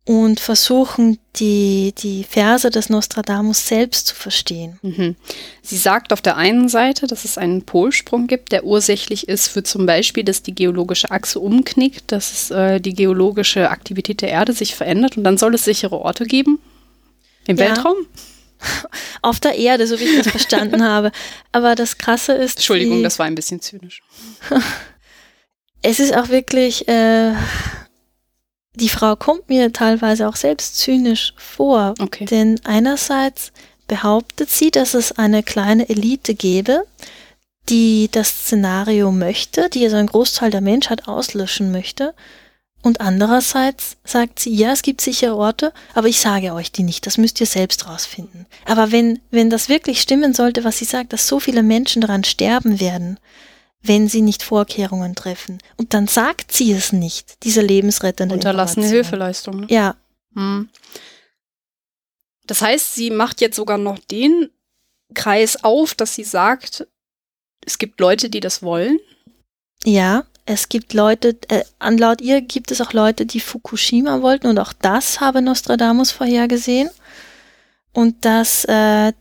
und 0.05 0.39
versuchen, 0.39 1.19
die, 1.35 1.93
die 1.97 2.23
Verse 2.23 2.69
des 2.69 2.89
Nostradamus 2.89 3.67
selbst 3.67 4.07
zu 4.07 4.15
verstehen. 4.15 4.79
Mhm. 4.81 5.15
Sie 5.61 5.77
sagt 5.77 6.13
auf 6.13 6.21
der 6.21 6.37
einen 6.37 6.69
Seite, 6.69 7.07
dass 7.07 7.25
es 7.25 7.37
einen 7.37 7.63
Polsprung 7.63 8.27
gibt, 8.27 8.53
der 8.53 8.63
ursächlich 8.63 9.27
ist 9.27 9.49
für 9.49 9.63
zum 9.63 9.85
Beispiel, 9.85 10.23
dass 10.23 10.41
die 10.41 10.55
geologische 10.55 11.11
Achse 11.11 11.39
umknickt, 11.39 12.11
dass 12.13 12.31
es, 12.31 12.51
äh, 12.51 12.79
die 12.79 12.93
geologische 12.93 13.69
Aktivität 13.69 14.21
der 14.21 14.29
Erde 14.29 14.53
sich 14.53 14.73
verändert 14.75 15.17
und 15.17 15.25
dann 15.25 15.37
soll 15.37 15.53
es 15.55 15.65
sichere 15.65 15.99
Orte 15.99 16.25
geben. 16.25 16.59
Im 17.45 17.57
ja. 17.57 17.65
Weltraum? 17.65 17.97
auf 19.21 19.39
der 19.39 19.55
Erde, 19.55 19.87
so 19.87 19.99
wie 19.99 20.05
ich 20.05 20.17
das 20.17 20.29
verstanden 20.29 20.83
habe. 20.87 21.11
Aber 21.51 21.75
das 21.75 21.97
Krasse 21.97 22.33
ist. 22.33 22.57
Entschuldigung, 22.57 22.97
die, 22.97 23.03
das 23.03 23.19
war 23.19 23.25
ein 23.25 23.35
bisschen 23.35 23.61
zynisch. 23.61 24.01
es 25.81 25.99
ist 25.99 26.15
auch 26.15 26.29
wirklich, 26.29 26.87
äh, 26.87 27.33
die 28.75 28.89
Frau 28.89 29.15
kommt 29.15 29.49
mir 29.49 29.73
teilweise 29.73 30.27
auch 30.27 30.35
selbst 30.35 30.77
zynisch 30.77 31.33
vor. 31.37 31.93
Okay. 31.99 32.25
Denn 32.25 32.59
einerseits 32.63 33.51
behauptet 33.87 34.49
sie, 34.49 34.71
dass 34.71 34.93
es 34.93 35.13
eine 35.13 35.43
kleine 35.43 35.89
Elite 35.89 36.35
gäbe, 36.35 36.83
die 37.69 38.09
das 38.11 38.29
Szenario 38.29 39.11
möchte, 39.11 39.69
die 39.69 39.83
also 39.83 39.97
einen 39.97 40.07
Großteil 40.07 40.51
der 40.51 40.61
Menschheit 40.61 41.07
auslöschen 41.07 41.71
möchte. 41.71 42.13
Und 42.87 43.01
andererseits 43.01 43.97
sagt 44.05 44.39
sie, 44.39 44.55
ja, 44.55 44.71
es 44.71 44.81
gibt 44.81 45.01
sichere 45.01 45.35
Orte, 45.35 45.73
aber 45.93 46.07
ich 46.07 46.21
sage 46.21 46.53
euch 46.53 46.71
die 46.71 46.83
nicht, 46.83 47.05
das 47.05 47.17
müsst 47.17 47.41
ihr 47.41 47.45
selbst 47.45 47.85
rausfinden. 47.85 48.45
Aber 48.63 48.93
wenn, 48.93 49.19
wenn 49.29 49.49
das 49.49 49.67
wirklich 49.67 49.99
stimmen 49.99 50.33
sollte, 50.33 50.63
was 50.63 50.77
sie 50.77 50.85
sagt, 50.85 51.11
dass 51.11 51.27
so 51.27 51.41
viele 51.41 51.63
Menschen 51.63 52.01
daran 52.01 52.23
sterben 52.23 52.79
werden, 52.79 53.19
wenn 53.81 54.07
sie 54.07 54.21
nicht 54.21 54.41
Vorkehrungen 54.41 55.15
treffen, 55.15 55.57
und 55.75 55.93
dann 55.93 56.07
sagt 56.07 56.53
sie 56.53 56.71
es 56.71 56.93
nicht, 56.93 57.43
diese 57.43 57.59
lebensrettende 57.59 58.33
Unterlassene 58.33 58.87
Hilfeleistung. 58.87 59.59
Ne? 59.59 59.67
Ja. 59.69 59.97
Hm. 60.33 60.69
Das 62.45 62.61
heißt, 62.61 62.95
sie 62.95 63.11
macht 63.11 63.41
jetzt 63.41 63.57
sogar 63.57 63.77
noch 63.77 63.99
den 63.99 64.49
Kreis 65.13 65.61
auf, 65.61 65.93
dass 65.93 66.15
sie 66.15 66.23
sagt, 66.23 66.87
es 67.65 67.79
gibt 67.79 67.99
Leute, 67.99 68.29
die 68.29 68.39
das 68.39 68.63
wollen. 68.63 68.97
Ja, 69.83 70.23
es 70.47 70.69
gibt 70.69 70.93
Leute, 70.93 71.37
äh, 71.49 71.63
an 71.77 71.97
laut 71.97 72.21
ihr 72.21 72.41
gibt 72.41 72.71
es 72.71 72.79
auch 72.79 72.93
Leute, 72.93 73.25
die 73.25 73.41
Fukushima 73.41 74.21
wollten 74.21 74.47
und 74.47 74.57
auch 74.59 74.73
das 74.73 75.19
habe 75.19 75.41
Nostradamus 75.41 76.11
vorhergesehen. 76.11 76.89
Und 77.91 78.23
dass 78.23 78.63
äh, 78.65 79.11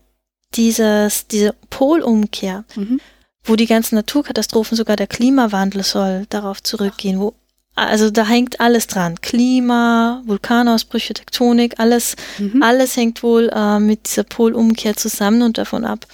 dieses, 0.55 1.27
diese 1.27 1.55
Polumkehr, 1.69 2.65
mhm. 2.77 3.01
wo 3.43 3.57
die 3.57 3.67
ganzen 3.67 3.97
Naturkatastrophen, 3.97 4.77
sogar 4.77 4.95
der 4.95 5.09
Klimawandel 5.09 5.83
soll 5.83 6.27
darauf 6.29 6.63
zurückgehen, 6.63 7.19
wo 7.19 7.35
also 7.75 8.11
da 8.11 8.27
hängt 8.27 8.59
alles 8.61 8.87
dran. 8.87 9.21
Klima, 9.21 10.23
Vulkanausbrüche, 10.25 11.13
Tektonik, 11.13 11.79
alles, 11.79 12.17
mhm. 12.39 12.63
alles 12.63 12.97
hängt 12.97 13.23
wohl 13.23 13.51
äh, 13.53 13.79
mit 13.81 14.07
dieser 14.07 14.25
Polumkehr 14.25 14.97
zusammen 14.97 15.43
und 15.43 15.59
davon 15.59 15.85
ab. 15.85 16.07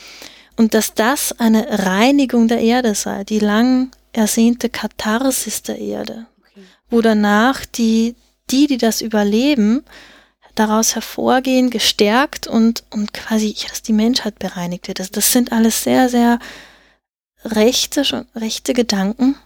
Und 0.56 0.74
dass 0.74 0.94
das 0.94 1.38
eine 1.38 1.66
Reinigung 1.68 2.48
der 2.48 2.60
Erde 2.60 2.96
sei, 2.96 3.22
die 3.22 3.38
lang 3.38 3.90
ersehnte 4.12 4.68
Katharsis 4.68 5.62
der 5.62 5.78
Erde, 5.78 6.26
okay. 6.40 6.64
wo 6.90 7.00
danach 7.00 7.64
die, 7.64 8.14
die, 8.50 8.66
die 8.66 8.78
das 8.78 9.00
überleben, 9.00 9.84
daraus 10.54 10.94
hervorgehen, 10.94 11.70
gestärkt 11.70 12.46
und, 12.46 12.84
und 12.90 13.12
quasi, 13.12 13.56
dass 13.68 13.82
die 13.82 13.94
Menschheit 13.94 14.38
bereinigt 14.38 14.88
wird. 14.88 15.00
Also 15.00 15.12
das 15.12 15.32
sind 15.32 15.52
alles 15.52 15.82
sehr, 15.82 16.08
sehr 16.08 16.38
rechte, 17.44 18.26
rechte 18.34 18.74
Gedanken. 18.74 19.36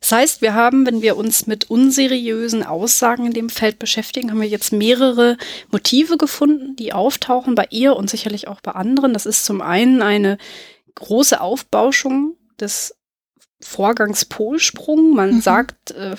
Das 0.00 0.12
heißt, 0.12 0.42
wir 0.42 0.54
haben, 0.54 0.84
wenn 0.84 1.00
wir 1.00 1.16
uns 1.16 1.46
mit 1.46 1.70
unseriösen 1.70 2.64
Aussagen 2.64 3.26
in 3.26 3.32
dem 3.32 3.48
Feld 3.48 3.78
beschäftigen, 3.78 4.30
haben 4.30 4.40
wir 4.40 4.48
jetzt 4.48 4.72
mehrere 4.72 5.36
Motive 5.70 6.18
gefunden, 6.18 6.74
die 6.74 6.92
auftauchen 6.92 7.54
bei 7.54 7.68
ihr 7.70 7.96
und 7.96 8.10
sicherlich 8.10 8.48
auch 8.48 8.60
bei 8.60 8.72
anderen. 8.72 9.12
Das 9.12 9.26
ist 9.26 9.44
zum 9.44 9.62
einen 9.62 10.02
eine 10.02 10.38
große 10.96 11.40
Aufbauschung 11.40 12.36
des 12.58 12.96
Vorgangs 13.62 14.24
Polsprung. 14.24 15.14
Man 15.14 15.36
mhm. 15.36 15.40
sagt 15.40 15.92
äh, 15.92 16.16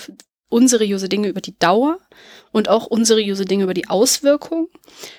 unseriöse 0.50 1.10
Dinge 1.10 1.28
über 1.28 1.42
die 1.42 1.58
Dauer 1.58 1.98
und 2.52 2.70
auch 2.70 2.86
unseriöse 2.86 3.46
Dinge 3.46 3.64
über 3.64 3.74
die 3.74 3.90
Auswirkung. 3.90 4.70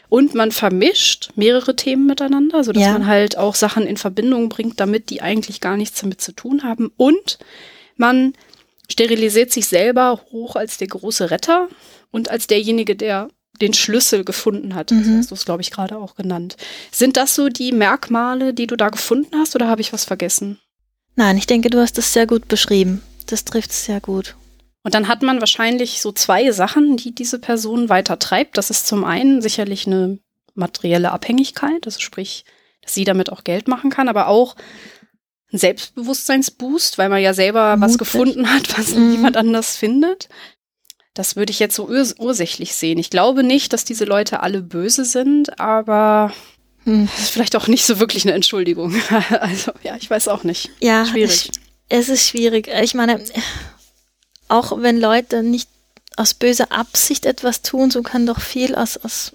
Und 0.09 0.35
man 0.35 0.53
vermischt 0.53 1.31
mehrere 1.35 1.75
Themen 1.75 2.07
miteinander, 2.07 2.63
sodass 2.63 2.83
ja. 2.83 2.93
man 2.93 3.07
halt 3.07 3.37
auch 3.37 3.57
Sachen 3.57 3.87
in 3.87 3.97
Verbindung 3.97 4.49
bringt, 4.49 4.79
damit 4.79 5.11
die 5.11 5.23
eigentlich 5.23 5.61
gar 5.61 5.77
nichts 5.77 6.01
damit 6.01 6.21
zu 6.21 6.33
tun 6.33 6.63
haben. 6.63 6.93
Und 6.97 7.39
man 7.97 8.35
sterilisiert 8.91 9.51
sich 9.51 9.67
selber 9.67 10.21
hoch 10.31 10.57
als 10.57 10.79
der 10.79 10.89
große 10.89 11.31
Retter 11.31 11.69
und 12.11 12.31
als 12.31 12.47
derjenige, 12.47 12.95
der 12.95 13.29
den 13.61 13.75
Schlüssel 13.75 14.25
gefunden 14.25 14.75
hat. 14.75 14.91
Mhm. 14.91 14.99
Das 14.99 15.19
hast 15.19 15.31
du 15.31 15.35
es, 15.35 15.45
glaube 15.45 15.63
ich, 15.63 15.71
gerade 15.71 15.97
auch 15.97 16.15
genannt. 16.15 16.57
Sind 16.91 17.17
das 17.17 17.35
so 17.35 17.49
die 17.49 17.73
Merkmale, 17.73 18.55
die 18.55 18.67
du 18.67 18.77
da 18.77 18.89
gefunden 18.89 19.37
hast 19.37 19.55
oder 19.55 19.69
habe 19.69 19.81
ich 19.81 19.93
was 19.93 20.05
vergessen? 20.05 20.61
Nein, 21.17 21.37
ich 21.37 21.47
denke, 21.47 21.71
du 21.71 21.81
hast 21.81 21.99
es 21.99 22.13
sehr 22.13 22.27
gut 22.27 22.49
beschrieben. 22.49 23.03
Das 23.27 23.45
trifft 23.45 23.71
es 23.71 23.85
sehr 23.85 24.01
gut. 24.01 24.37
Und 24.83 24.95
dann 24.95 25.09
hat 25.09 25.23
man 25.23 25.41
wahrscheinlich 25.41 26.01
so 26.03 26.13
zwei 26.13 26.51
Sachen, 26.53 26.97
die 26.97 27.15
diese 27.15 27.39
Person 27.39 27.89
weiter 27.89 28.19
treibt. 28.19 28.59
Das 28.59 28.71
ist 28.71 28.87
zum 28.87 29.05
einen 29.05 29.41
sicherlich 29.41 29.87
eine 29.87 30.19
materielle 30.55 31.11
Abhängigkeit, 31.11 31.87
also 31.87 32.01
sprich, 32.01 32.45
dass 32.83 32.95
sie 32.95 33.05
damit 33.05 33.33
auch 33.33 33.45
Geld 33.45 33.67
machen 33.67 33.91
kann, 33.91 34.09
aber 34.09 34.29
auch 34.29 34.57
ein 35.53 35.59
Selbstbewusstseinsboost, 35.59 36.99
weil 36.99 37.09
man 37.09 37.23
ja 37.23 37.33
selber 37.33 37.77
Mutig. 37.77 37.93
was 37.93 37.99
gefunden 37.99 38.53
hat, 38.53 38.79
was 38.79 38.95
mhm. 38.95 39.11
niemand 39.11 39.37
anders 39.37 39.77
findet. 39.77 40.29
Das 41.15 41.37
würde 41.37 41.53
ich 41.53 41.61
jetzt 41.61 41.77
so 41.77 41.89
urs 41.89 42.17
ursächlich 42.19 42.75
sehen. 42.75 42.99
Ich 42.99 43.09
glaube 43.09 43.45
nicht, 43.45 43.73
dass 43.73 43.85
diese 43.85 44.05
Leute 44.05 44.43
alle 44.43 44.63
böse 44.63 45.05
sind, 45.05 45.61
aber 45.61 46.33
hm. 46.85 47.09
das 47.11 47.25
ist 47.25 47.31
vielleicht 47.31 47.57
auch 47.57 47.67
nicht 47.67 47.85
so 47.85 47.99
wirklich 47.99 48.25
eine 48.25 48.35
Entschuldigung. 48.35 48.95
also 49.41 49.73
ja, 49.83 49.97
ich 49.97 50.09
weiß 50.09 50.29
auch 50.29 50.45
nicht. 50.45 50.71
Ja, 50.81 51.07
schwierig. 51.07 51.51
Es, 51.89 52.09
es 52.09 52.09
ist 52.09 52.29
schwierig. 52.29 52.69
Ich 52.83 52.95
meine, 52.95 53.23
auch 54.49 54.81
wenn 54.81 55.01
Leute 55.01 55.43
nicht 55.43 55.69
aus 56.17 56.35
böser 56.35 56.71
Absicht 56.71 57.27
etwas 57.27 57.63
tun, 57.63 57.91
so 57.91 58.03
kann 58.03 58.27
doch 58.27 58.41
viel 58.41 58.75
aus, 58.75 58.97
aus 58.99 59.33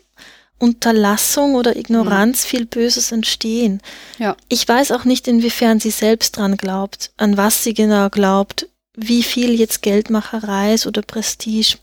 Unterlassung 0.60 1.56
oder 1.56 1.76
Ignoranz 1.76 2.43
mhm. 2.43 2.47
viel 2.47 2.66
Böses 2.66 3.12
entstehen. 3.12 3.82
Ja. 4.18 4.36
Ich 4.50 4.68
weiß 4.68 4.91
auch 4.91 5.06
nicht, 5.06 5.28
inwiefern 5.28 5.80
sie 5.80 5.91
selbst 5.91 6.38
dran 6.38 6.58
glaubt, 6.58 7.12
an 7.18 7.38
was 7.38 7.64
sie 7.64 7.74
genau 7.74 8.10
glaubt, 8.10 8.68
wie 8.95 9.24
viel 9.24 9.58
jetzt 9.58 9.82
Geldmacherei 9.82 10.74
ist 10.74 10.86
oder 10.86 11.02
Prestige. 11.02 11.78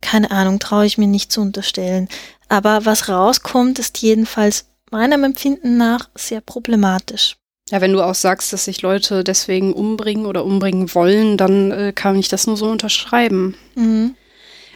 Keine 0.00 0.30
Ahnung, 0.30 0.58
traue 0.58 0.84
ich 0.84 0.98
mir 0.98 1.06
nicht 1.06 1.32
zu 1.32 1.40
unterstellen. 1.40 2.08
Aber 2.48 2.84
was 2.84 3.08
rauskommt, 3.08 3.78
ist 3.78 3.98
jedenfalls 3.98 4.66
meinem 4.94 5.24
Empfinden 5.24 5.76
nach 5.76 6.08
sehr 6.14 6.40
problematisch. 6.40 7.36
Ja, 7.70 7.80
wenn 7.80 7.92
du 7.92 8.00
auch 8.00 8.14
sagst, 8.14 8.52
dass 8.52 8.66
sich 8.66 8.82
Leute 8.82 9.24
deswegen 9.24 9.72
umbringen 9.72 10.26
oder 10.26 10.44
umbringen 10.44 10.94
wollen, 10.94 11.36
dann 11.36 11.72
äh, 11.72 11.92
kann 11.92 12.16
ich 12.16 12.28
das 12.28 12.46
nur 12.46 12.56
so 12.56 12.66
unterschreiben. 12.66 13.56
Mhm. 13.74 14.14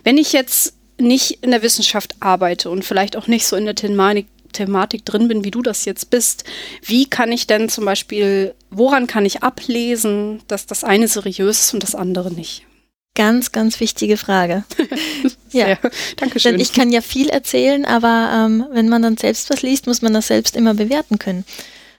Wenn 0.03 0.19
ich 0.19 0.33
jetzt 0.33 0.75
nicht 0.99 1.45
in 1.45 1.53
der 1.53 1.63
Wissenschaft 1.63 2.17
arbeite 2.19 2.69
und 2.71 2.85
vielleicht 2.85 3.17
auch 3.17 3.29
nicht 3.29 3.47
so 3.47 3.55
in 3.55 3.65
der 3.65 3.77
Thematik, 3.77 4.27
Thematik 4.53 5.05
drin 5.05 5.29
bin, 5.29 5.45
wie 5.45 5.53
du 5.53 5.63
das 5.63 5.85
jetzt 5.85 6.11
bist, 6.11 6.43
wie 6.83 7.05
kann 7.05 7.31
ich 7.31 7.47
denn 7.47 7.69
zum 7.69 7.85
Beispiel, 7.85 8.55
woran 8.71 9.07
kann 9.07 9.25
ich 9.25 9.45
ablesen, 9.45 10.41
dass 10.49 10.67
das 10.67 10.83
eine 10.83 11.07
seriös 11.07 11.61
ist 11.61 11.75
und 11.75 11.83
das 11.85 11.95
andere 11.95 12.33
nicht? 12.33 12.67
Ganz, 13.15 13.51
ganz 13.51 13.81
wichtige 13.81 14.17
Frage. 14.17 14.65
ja, 15.51 15.77
danke 16.17 16.39
schön. 16.39 16.53
Denn 16.53 16.61
ich 16.61 16.73
kann 16.73 16.93
ja 16.93 17.01
viel 17.01 17.29
erzählen, 17.29 17.85
aber 17.85 18.31
ähm, 18.33 18.67
wenn 18.73 18.89
man 18.89 19.03
dann 19.03 19.17
selbst 19.17 19.51
was 19.51 19.63
liest, 19.63 19.87
muss 19.87 20.03
man 20.03 20.15
das 20.15 20.29
selbst 20.29 20.55
immer 20.55 20.75
bewerten 20.75 21.19
können. 21.19 21.45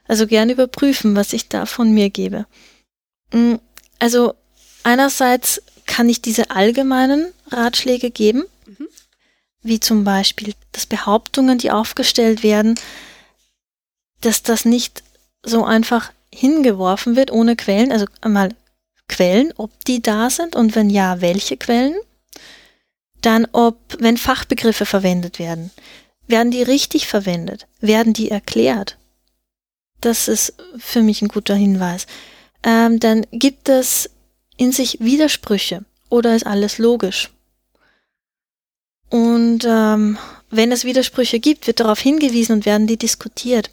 Also 0.07 0.27
gerne 0.27 0.53
überprüfen, 0.53 1.15
was 1.15 1.33
ich 1.33 1.49
da 1.49 1.65
von 1.65 1.91
mir 1.91 2.09
gebe. 2.09 2.45
Mm, 3.33 3.55
also 3.99 4.33
einerseits 4.83 5.61
kann 5.85 6.07
ich 6.07 6.21
diese 6.21 6.51
allgemeinen 6.51 7.33
Ratschläge 7.49 8.11
geben, 8.11 8.45
mhm. 8.65 8.87
wie 9.61 9.79
zum 9.79 10.03
Beispiel, 10.03 10.53
dass 10.71 10.85
Behauptungen, 10.85 11.57
die 11.57 11.71
aufgestellt 11.71 12.43
werden, 12.43 12.75
dass 14.21 14.43
das 14.43 14.65
nicht 14.65 15.03
so 15.43 15.65
einfach 15.65 16.11
hingeworfen 16.33 17.15
wird 17.15 17.31
ohne 17.31 17.55
Quellen, 17.55 17.91
also 17.91 18.05
einmal 18.21 18.55
Quellen, 19.09 19.53
ob 19.57 19.83
die 19.83 20.01
da 20.01 20.29
sind 20.29 20.55
und 20.55 20.75
wenn 20.75 20.89
ja, 20.89 21.19
welche 21.19 21.57
Quellen. 21.57 21.95
Dann 23.21 23.45
ob, 23.51 23.77
wenn 23.99 24.15
Fachbegriffe 24.15 24.85
verwendet 24.85 25.39
werden, 25.39 25.71
werden 26.27 26.51
die 26.51 26.63
richtig 26.63 27.07
verwendet? 27.07 27.67
Werden 27.81 28.13
die 28.13 28.31
erklärt? 28.31 28.97
Das 29.99 30.29
ist 30.29 30.53
für 30.77 31.01
mich 31.01 31.21
ein 31.21 31.27
guter 31.27 31.55
Hinweis. 31.55 32.07
Ähm, 32.63 32.99
dann 32.99 33.25
gibt 33.31 33.67
es 33.67 34.09
in 34.55 34.71
sich 34.71 34.99
Widersprüche 35.01 35.83
oder 36.09 36.35
ist 36.35 36.45
alles 36.45 36.77
logisch? 36.77 37.31
Und 39.09 39.65
ähm, 39.65 40.17
wenn 40.49 40.71
es 40.71 40.85
Widersprüche 40.85 41.39
gibt, 41.39 41.67
wird 41.67 41.79
darauf 41.79 41.99
hingewiesen 41.99 42.53
und 42.53 42.65
werden 42.65 42.87
die 42.87 42.97
diskutiert. 42.97 43.71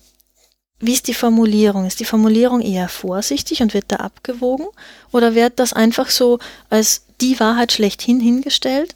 Wie 0.79 0.93
ist 0.93 1.09
die 1.09 1.14
Formulierung? 1.14 1.87
Ist 1.87 2.01
die 2.01 2.05
Formulierung 2.05 2.61
eher 2.61 2.89
vorsichtig 2.89 3.62
und 3.62 3.72
wird 3.72 3.87
da 3.89 3.97
abgewogen? 3.97 4.66
Oder 5.11 5.35
wird 5.35 5.59
das 5.59 5.72
einfach 5.72 6.11
so 6.11 6.39
als 6.68 7.07
die 7.20 7.41
Wahrheit 7.41 7.72
schlechthin 7.72 8.20
hingestellt? 8.20 8.95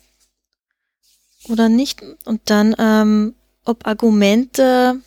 Oder 1.49 1.69
nicht? 1.69 2.03
Und 2.27 2.43
dann, 2.45 2.77
ähm, 2.79 3.35
ob 3.65 3.87
Argumente 3.87 5.01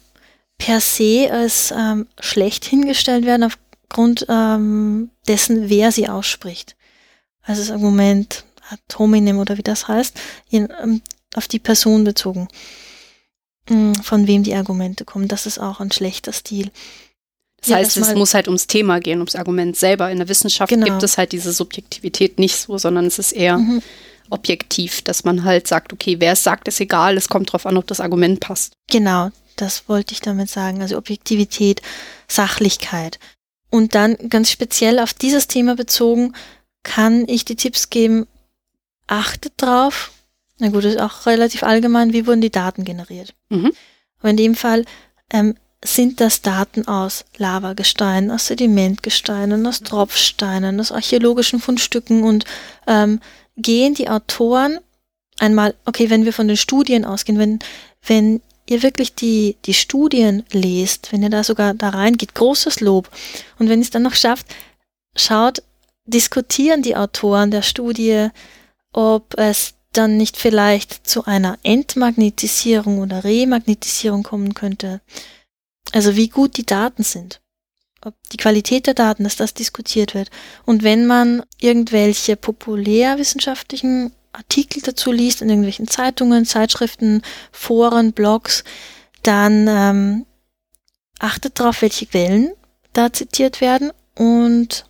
per 0.57 0.79
se 0.79 1.29
als 1.31 1.71
ähm, 1.75 2.07
schlecht 2.19 2.65
hingestellt 2.65 3.25
werden 3.25 3.43
aufgrund 3.43 4.25
ähm, 4.29 5.11
dessen, 5.27 5.69
wer 5.69 5.91
sie 5.91 6.09
ausspricht. 6.09 6.75
Also 7.43 7.61
das 7.61 7.71
Argument 7.71 8.45
ad 8.69 8.81
hominem 8.97 9.39
oder 9.39 9.57
wie 9.57 9.63
das 9.63 9.87
heißt, 9.87 10.19
ähm, 10.51 11.01
auf 11.35 11.47
die 11.47 11.59
Person 11.59 12.03
bezogen, 12.03 12.47
von 13.65 14.27
wem 14.27 14.43
die 14.43 14.55
Argumente 14.55 15.05
kommen. 15.05 15.27
Das 15.27 15.45
ist 15.45 15.59
auch 15.59 15.79
ein 15.79 15.91
schlechter 15.91 16.33
Stil. 16.33 16.71
Das 17.63 17.69
ja, 17.69 17.77
heißt, 17.77 17.95
es 17.95 18.13
muss 18.15 18.33
halt 18.33 18.47
ums 18.47 18.67
Thema 18.67 18.99
gehen, 18.99 19.19
ums 19.19 19.35
Argument 19.35 19.77
selber. 19.77 20.11
In 20.11 20.17
der 20.17 20.27
Wissenschaft 20.27 20.69
genau. 20.69 20.85
gibt 20.85 21.01
es 21.01 21.17
halt 21.17 21.31
diese 21.31 21.53
Subjektivität 21.53 22.37
nicht 22.37 22.57
so, 22.57 22.77
sondern 22.77 23.05
es 23.05 23.19
ist 23.19 23.31
eher 23.31 23.57
mhm. 23.57 23.81
objektiv, 24.29 25.01
dass 25.01 25.23
man 25.23 25.45
halt 25.45 25.67
sagt, 25.67 25.93
okay, 25.93 26.17
wer 26.19 26.33
es 26.33 26.43
sagt, 26.43 26.67
ist 26.67 26.81
egal, 26.81 27.15
es 27.15 27.29
kommt 27.29 27.49
darauf 27.49 27.65
an, 27.65 27.77
ob 27.77 27.87
das 27.87 28.01
Argument 28.01 28.41
passt. 28.41 28.73
Genau, 28.89 29.29
das 29.55 29.87
wollte 29.87 30.13
ich 30.13 30.19
damit 30.19 30.49
sagen. 30.49 30.81
Also 30.81 30.97
Objektivität, 30.97 31.81
Sachlichkeit. 32.27 33.17
Und 33.69 33.95
dann 33.95 34.17
ganz 34.27 34.51
speziell 34.51 34.99
auf 34.99 35.13
dieses 35.13 35.47
Thema 35.47 35.77
bezogen, 35.77 36.33
kann 36.83 37.25
ich 37.29 37.45
die 37.45 37.55
Tipps 37.55 37.89
geben, 37.89 38.27
achtet 39.07 39.53
drauf. 39.55 40.11
Na 40.59 40.69
gut, 40.69 40.83
das 40.85 40.93
ist 40.93 41.01
auch 41.01 41.25
relativ 41.25 41.63
allgemein, 41.63 42.13
wie 42.13 42.27
wurden 42.27 42.41
die 42.41 42.51
Daten 42.51 42.83
generiert. 42.83 43.33
Mhm. 43.49 43.71
Aber 44.19 44.29
in 44.29 44.37
dem 44.37 44.55
Fall 44.55 44.85
ähm, 45.31 45.55
sind 45.83 46.21
das 46.21 46.41
Daten 46.41 46.87
aus 46.87 47.25
Lavagesteinen, 47.37 48.31
aus 48.31 48.47
Sedimentgesteinen, 48.47 49.65
aus 49.65 49.81
Tropfsteinen, 49.81 50.79
aus 50.79 50.91
archäologischen 50.91 51.59
Fundstücken 51.59 52.23
und 52.23 52.45
ähm, 52.87 53.19
gehen 53.57 53.93
die 53.93 54.09
Autoren 54.09 54.79
einmal, 55.39 55.75
okay, 55.85 56.09
wenn 56.09 56.25
wir 56.25 56.33
von 56.33 56.47
den 56.47 56.57
Studien 56.57 57.05
ausgehen, 57.05 57.37
wenn, 57.37 57.59
wenn 58.05 58.41
ihr 58.69 58.83
wirklich 58.83 59.13
die, 59.15 59.57
die 59.65 59.73
Studien 59.73 60.43
lest, 60.51 61.11
wenn 61.11 61.23
ihr 61.23 61.29
da 61.29 61.43
sogar 61.43 61.73
da 61.73 61.89
reingeht, 61.89 62.35
großes 62.35 62.79
Lob. 62.79 63.09
Und 63.59 63.69
wenn 63.69 63.79
ihr 63.79 63.83
es 63.83 63.89
dann 63.89 64.03
noch 64.03 64.15
schafft, 64.15 64.47
schaut, 65.15 65.61
diskutieren 66.05 66.81
die 66.81 66.95
Autoren 66.95 67.51
der 67.51 67.61
Studie, 67.61 68.29
ob 68.93 69.37
es 69.37 69.73
dann 69.93 70.17
nicht 70.17 70.37
vielleicht 70.37 71.07
zu 71.07 71.25
einer 71.25 71.57
Entmagnetisierung 71.63 72.99
oder 72.99 73.23
Remagnetisierung 73.23 74.23
kommen 74.23 74.53
könnte. 74.53 75.01
Also 75.91 76.15
wie 76.15 76.29
gut 76.29 76.57
die 76.57 76.65
Daten 76.65 77.03
sind. 77.03 77.41
Ob 78.03 78.15
die 78.31 78.37
Qualität 78.37 78.87
der 78.87 78.95
Daten, 78.95 79.23
dass 79.23 79.35
das 79.35 79.53
diskutiert 79.53 80.13
wird. 80.13 80.29
Und 80.65 80.83
wenn 80.83 81.05
man 81.07 81.43
irgendwelche 81.59 82.35
populärwissenschaftlichen 82.35 84.11
Artikel 84.33 84.81
dazu 84.81 85.11
liest 85.11 85.41
in 85.41 85.49
irgendwelchen 85.49 85.87
Zeitungen, 85.87 86.45
Zeitschriften, 86.45 87.21
Foren, 87.51 88.11
Blogs, 88.11 88.63
dann 89.21 89.67
ähm, 89.69 90.25
achtet 91.19 91.59
darauf, 91.59 91.81
welche 91.81 92.07
Quellen 92.07 92.53
da 92.91 93.13
zitiert 93.13 93.61
werden 93.61 93.91
und, 94.15 94.85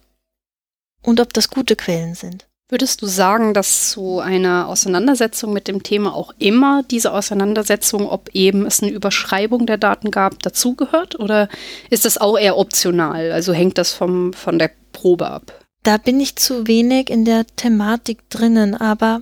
und 1.01 1.20
ob 1.20 1.34
das 1.34 1.49
gute 1.49 1.76
Quellen 1.76 2.16
sind. 2.16 2.47
Würdest 2.74 3.03
du 3.03 3.05
sagen, 3.05 3.53
dass 3.53 3.91
zu 3.91 4.19
einer 4.19 4.67
Auseinandersetzung 4.67 5.53
mit 5.53 5.67
dem 5.67 5.84
Thema 5.84 6.15
auch 6.15 6.34
immer 6.39 6.82
diese 6.82 7.13
Auseinandersetzung, 7.13 8.09
ob 8.09 8.30
eben 8.34 8.65
es 8.65 8.82
eine 8.82 8.91
Überschreibung 8.91 9.67
der 9.67 9.78
Daten 9.78 10.09
gab, 10.09 10.41
dazugehört? 10.41 11.19
Oder 11.19 11.49
ist 11.91 12.05
das 12.05 12.17
auch 12.17 12.36
eher 12.36 12.57
optional? 12.57 13.32
Also 13.32 13.53
hängt 13.53 13.78
das 13.78 13.93
vom, 13.93 14.34
von 14.34 14.57
der 14.57 14.71
Probe 14.91 15.28
ab? 15.28 15.63
Da 15.84 15.97
bin 15.97 16.19
ich 16.19 16.36
zu 16.38 16.65
wenig 16.65 17.11
in 17.11 17.26
der 17.26 17.45
Thematik 17.45 18.28
drinnen, 18.32 18.74
aber 18.74 19.21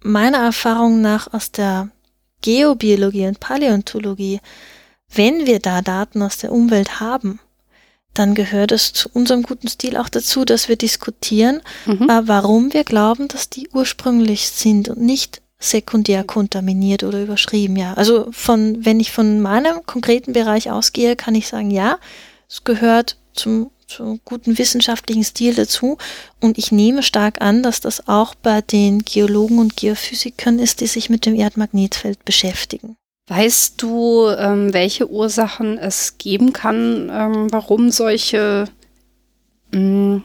meiner 0.00 0.38
Erfahrung 0.38 1.00
nach 1.00 1.34
aus 1.34 1.50
der 1.50 1.88
Geobiologie 2.40 3.26
und 3.26 3.40
Paläontologie, 3.40 4.38
wenn 5.12 5.48
wir 5.48 5.58
da 5.58 5.82
Daten 5.82 6.22
aus 6.22 6.36
der 6.36 6.52
Umwelt 6.52 7.00
haben, 7.00 7.40
dann 8.14 8.34
gehört 8.34 8.72
es 8.72 8.92
zu 8.92 9.08
unserem 9.12 9.42
guten 9.42 9.68
Stil 9.68 9.96
auch 9.96 10.08
dazu, 10.08 10.44
dass 10.44 10.68
wir 10.68 10.76
diskutieren, 10.76 11.60
mhm. 11.86 12.08
äh, 12.08 12.26
warum 12.26 12.72
wir 12.72 12.84
glauben, 12.84 13.28
dass 13.28 13.50
die 13.50 13.68
ursprünglich 13.72 14.48
sind 14.48 14.88
und 14.88 15.00
nicht 15.00 15.42
sekundär 15.58 16.24
kontaminiert 16.24 17.04
oder 17.04 17.22
überschrieben. 17.22 17.76
Ja, 17.76 17.94
also 17.94 18.28
von, 18.30 18.84
wenn 18.84 19.00
ich 19.00 19.12
von 19.12 19.40
meinem 19.40 19.84
konkreten 19.86 20.32
Bereich 20.32 20.70
ausgehe, 20.70 21.16
kann 21.16 21.34
ich 21.34 21.48
sagen, 21.48 21.70
ja, 21.70 21.98
es 22.48 22.64
gehört 22.64 23.16
zum, 23.32 23.70
zum 23.86 24.20
guten 24.24 24.58
wissenschaftlichen 24.58 25.24
Stil 25.24 25.54
dazu. 25.54 25.98
Und 26.40 26.58
ich 26.58 26.70
nehme 26.70 27.02
stark 27.02 27.40
an, 27.40 27.62
dass 27.62 27.80
das 27.80 28.08
auch 28.08 28.34
bei 28.34 28.60
den 28.60 29.00
Geologen 29.00 29.58
und 29.58 29.76
Geophysikern 29.76 30.58
ist, 30.58 30.80
die 30.80 30.86
sich 30.86 31.10
mit 31.10 31.26
dem 31.26 31.34
Erdmagnetfeld 31.34 32.24
beschäftigen. 32.24 32.96
Weißt 33.26 33.80
du, 33.80 34.28
ähm, 34.28 34.74
welche 34.74 35.10
Ursachen 35.10 35.78
es 35.78 36.18
geben 36.18 36.52
kann, 36.52 37.10
ähm, 37.12 37.52
warum 37.52 37.90
solche 37.90 38.66
mh, 39.72 39.78
hm, 39.78 40.24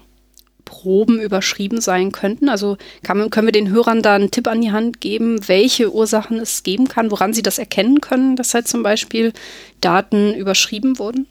Proben 0.66 1.22
überschrieben 1.22 1.80
sein 1.80 2.12
könnten? 2.12 2.50
Also 2.50 2.78
kann, 3.02 3.30
können 3.30 3.48
wir 3.48 3.54
den 3.54 3.70
Hörern 3.70 4.02
da 4.02 4.16
einen 4.16 4.32
Tipp 4.32 4.48
an 4.48 4.62
die 4.62 4.74
Hand 4.74 5.00
geben, 5.00 5.48
welche 5.48 5.94
Ursachen 5.94 6.40
es 6.40 6.64
geben 6.64 6.90
kann, 6.90 7.10
woran 7.10 7.34
sie 7.34 7.42
das 7.42 7.58
erkennen 7.58 8.02
können, 8.02 8.36
dass 8.36 8.54
halt 8.54 8.68
zum 8.68 8.84
Beispiel 8.84 9.32
Daten 9.80 10.34
überschrieben 10.34 11.00
wurden? 11.00 11.26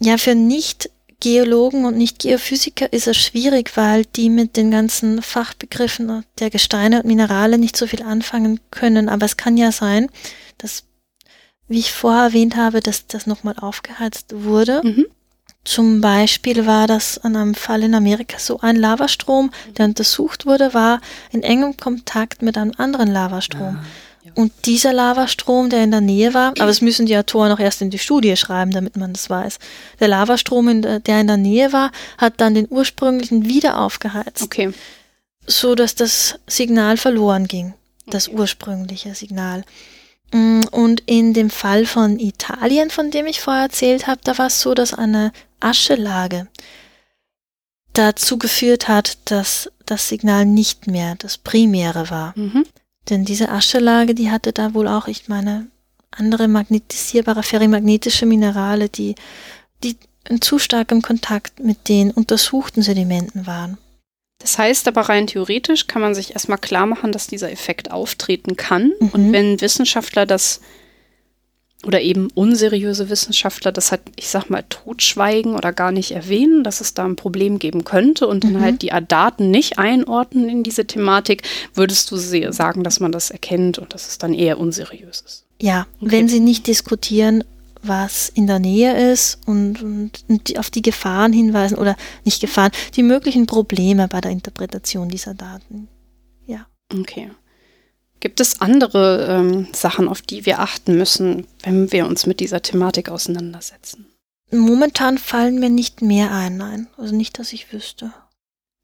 Ja, 0.00 0.18
für 0.18 0.34
nicht 0.34 0.90
Geologen 1.20 1.84
und 1.84 1.96
nicht 1.96 2.18
Geophysiker 2.18 2.92
ist 2.92 3.06
es 3.06 3.16
schwierig, 3.16 3.76
weil 3.76 4.04
die 4.16 4.28
mit 4.28 4.56
den 4.56 4.72
ganzen 4.72 5.22
Fachbegriffen 5.22 6.24
der 6.40 6.50
Gesteine 6.50 6.96
und 6.96 7.06
Minerale 7.06 7.58
nicht 7.58 7.76
so 7.76 7.86
viel 7.86 8.02
anfangen 8.02 8.58
können. 8.72 9.08
Aber 9.08 9.24
es 9.24 9.36
kann 9.36 9.56
ja 9.56 9.70
sein, 9.70 10.08
dass 10.58 10.82
wie 11.72 11.80
ich 11.80 11.92
vorher 11.92 12.24
erwähnt 12.24 12.56
habe, 12.56 12.80
dass 12.80 13.06
das 13.06 13.26
nochmal 13.26 13.54
aufgeheizt 13.58 14.26
wurde. 14.32 14.82
Mhm. 14.84 15.06
Zum 15.64 16.00
Beispiel 16.00 16.66
war 16.66 16.86
das 16.86 17.18
an 17.18 17.36
einem 17.36 17.54
Fall 17.54 17.84
in 17.84 17.94
Amerika 17.94 18.38
so 18.38 18.60
ein 18.60 18.76
Lavastrom, 18.76 19.52
der 19.76 19.86
untersucht 19.86 20.44
wurde, 20.44 20.74
war 20.74 21.00
in 21.30 21.42
engem 21.42 21.76
Kontakt 21.76 22.42
mit 22.42 22.58
einem 22.58 22.72
anderen 22.76 23.08
Lavastrom. 23.08 23.78
Ah, 23.80 23.84
ja. 24.24 24.32
Und 24.34 24.52
dieser 24.66 24.92
Lavastrom, 24.92 25.70
der 25.70 25.84
in 25.84 25.92
der 25.92 26.00
Nähe 26.00 26.34
war, 26.34 26.52
aber 26.58 26.68
es 26.68 26.80
müssen 26.80 27.06
die 27.06 27.16
Autoren 27.16 27.52
auch 27.52 27.60
erst 27.60 27.80
in 27.80 27.90
die 27.90 27.98
Studie 27.98 28.36
schreiben, 28.36 28.72
damit 28.72 28.96
man 28.96 29.12
das 29.12 29.30
weiß. 29.30 29.58
Der 30.00 30.08
Lavastrom, 30.08 30.68
in 30.68 30.82
der, 30.82 31.00
der 31.00 31.20
in 31.20 31.28
der 31.28 31.36
Nähe 31.36 31.72
war, 31.72 31.92
hat 32.18 32.40
dann 32.40 32.54
den 32.54 32.66
ursprünglichen 32.68 33.46
wieder 33.46 33.80
aufgeheizt. 33.80 34.42
Okay. 34.42 34.72
So 35.46 35.74
dass 35.76 35.94
das 35.94 36.38
Signal 36.48 36.96
verloren 36.96 37.46
ging. 37.46 37.74
Das 38.06 38.28
okay. 38.28 38.36
ursprüngliche 38.36 39.14
Signal. 39.14 39.64
Mm, 40.32 40.62
und 40.70 41.02
in 41.06 41.34
dem 41.34 41.50
Fall 41.50 41.86
von 41.86 42.18
Italien, 42.18 42.90
von 42.90 43.10
dem 43.10 43.26
ich 43.26 43.40
vorher 43.40 43.64
erzählt 43.64 44.06
habe, 44.06 44.20
da 44.24 44.38
war 44.38 44.46
es 44.46 44.60
so, 44.60 44.74
dass 44.74 44.94
eine 44.94 45.32
Aschelage 45.60 46.48
dazu 47.92 48.38
geführt 48.38 48.88
hat, 48.88 49.18
dass 49.26 49.70
das 49.84 50.08
Signal 50.08 50.46
nicht 50.46 50.86
mehr 50.86 51.14
das 51.16 51.38
primäre 51.38 52.10
war. 52.10 52.32
Mhm. 52.36 52.64
Denn 53.10 53.24
diese 53.24 53.50
Aschelage, 53.50 54.14
die 54.14 54.30
hatte 54.30 54.52
da 54.52 54.74
wohl 54.74 54.88
auch, 54.88 55.08
ich 55.08 55.28
meine, 55.28 55.66
andere 56.10 56.48
magnetisierbare 56.48 57.42
ferrimagnetische 57.42 58.26
Minerale, 58.26 58.88
die, 58.88 59.14
die 59.82 59.96
in 60.28 60.40
zu 60.40 60.58
starkem 60.58 61.02
Kontakt 61.02 61.60
mit 61.60 61.88
den 61.88 62.10
untersuchten 62.10 62.82
Sedimenten 62.82 63.46
waren. 63.46 63.78
Das 64.42 64.58
heißt 64.58 64.88
aber 64.88 65.02
rein 65.02 65.28
theoretisch 65.28 65.86
kann 65.86 66.02
man 66.02 66.14
sich 66.14 66.32
erstmal 66.32 66.58
klar 66.58 66.86
machen, 66.86 67.12
dass 67.12 67.28
dieser 67.28 67.50
Effekt 67.52 67.92
auftreten 67.92 68.56
kann. 68.56 68.92
Mhm. 68.98 69.08
Und 69.10 69.32
wenn 69.32 69.60
Wissenschaftler 69.60 70.26
das 70.26 70.60
oder 71.84 72.00
eben 72.00 72.28
unseriöse 72.34 73.08
Wissenschaftler 73.08 73.72
das 73.72 73.90
halt, 73.90 74.02
ich 74.16 74.28
sag 74.28 74.50
mal, 74.50 74.64
totschweigen 74.68 75.54
oder 75.54 75.72
gar 75.72 75.90
nicht 75.90 76.12
erwähnen, 76.12 76.62
dass 76.64 76.80
es 76.80 76.94
da 76.94 77.04
ein 77.04 77.16
Problem 77.16 77.58
geben 77.58 77.84
könnte 77.84 78.26
und 78.28 78.44
dann 78.44 78.54
mhm. 78.54 78.60
halt 78.60 78.82
die 78.82 78.92
Daten 79.08 79.50
nicht 79.50 79.78
einordnen 79.78 80.48
in 80.48 80.62
diese 80.62 80.86
Thematik, 80.86 81.42
würdest 81.74 82.10
du 82.10 82.16
sagen, 82.16 82.84
dass 82.84 83.00
man 83.00 83.10
das 83.10 83.30
erkennt 83.30 83.78
und 83.78 83.94
dass 83.94 84.08
es 84.08 84.18
dann 84.18 84.34
eher 84.34 84.58
unseriös 84.58 85.22
ist? 85.26 85.44
Ja, 85.60 85.86
okay. 86.00 86.12
wenn 86.12 86.28
sie 86.28 86.40
nicht 86.40 86.66
diskutieren, 86.66 87.44
was 87.82 88.28
in 88.28 88.46
der 88.46 88.58
Nähe 88.58 89.12
ist 89.12 89.38
und, 89.46 89.82
und, 89.82 90.24
und 90.28 90.58
auf 90.58 90.70
die 90.70 90.82
Gefahren 90.82 91.32
hinweisen 91.32 91.76
oder 91.76 91.96
nicht 92.24 92.40
Gefahren, 92.40 92.72
die 92.94 93.02
möglichen 93.02 93.46
Probleme 93.46 94.08
bei 94.08 94.20
der 94.20 94.30
Interpretation 94.30 95.08
dieser 95.08 95.34
Daten. 95.34 95.88
Ja. 96.46 96.66
Okay. 96.92 97.30
Gibt 98.20 98.38
es 98.38 98.60
andere 98.60 99.26
ähm, 99.28 99.68
Sachen, 99.72 100.08
auf 100.08 100.22
die 100.22 100.46
wir 100.46 100.60
achten 100.60 100.96
müssen, 100.96 101.46
wenn 101.64 101.90
wir 101.90 102.06
uns 102.06 102.24
mit 102.26 102.38
dieser 102.38 102.62
Thematik 102.62 103.08
auseinandersetzen? 103.08 104.06
Momentan 104.52 105.18
fallen 105.18 105.58
mir 105.58 105.70
nicht 105.70 106.02
mehr 106.02 106.30
ein, 106.30 106.56
nein. 106.56 106.86
Also 106.96 107.16
nicht, 107.16 107.38
dass 107.38 107.52
ich 107.52 107.72
wüsste. 107.72 108.12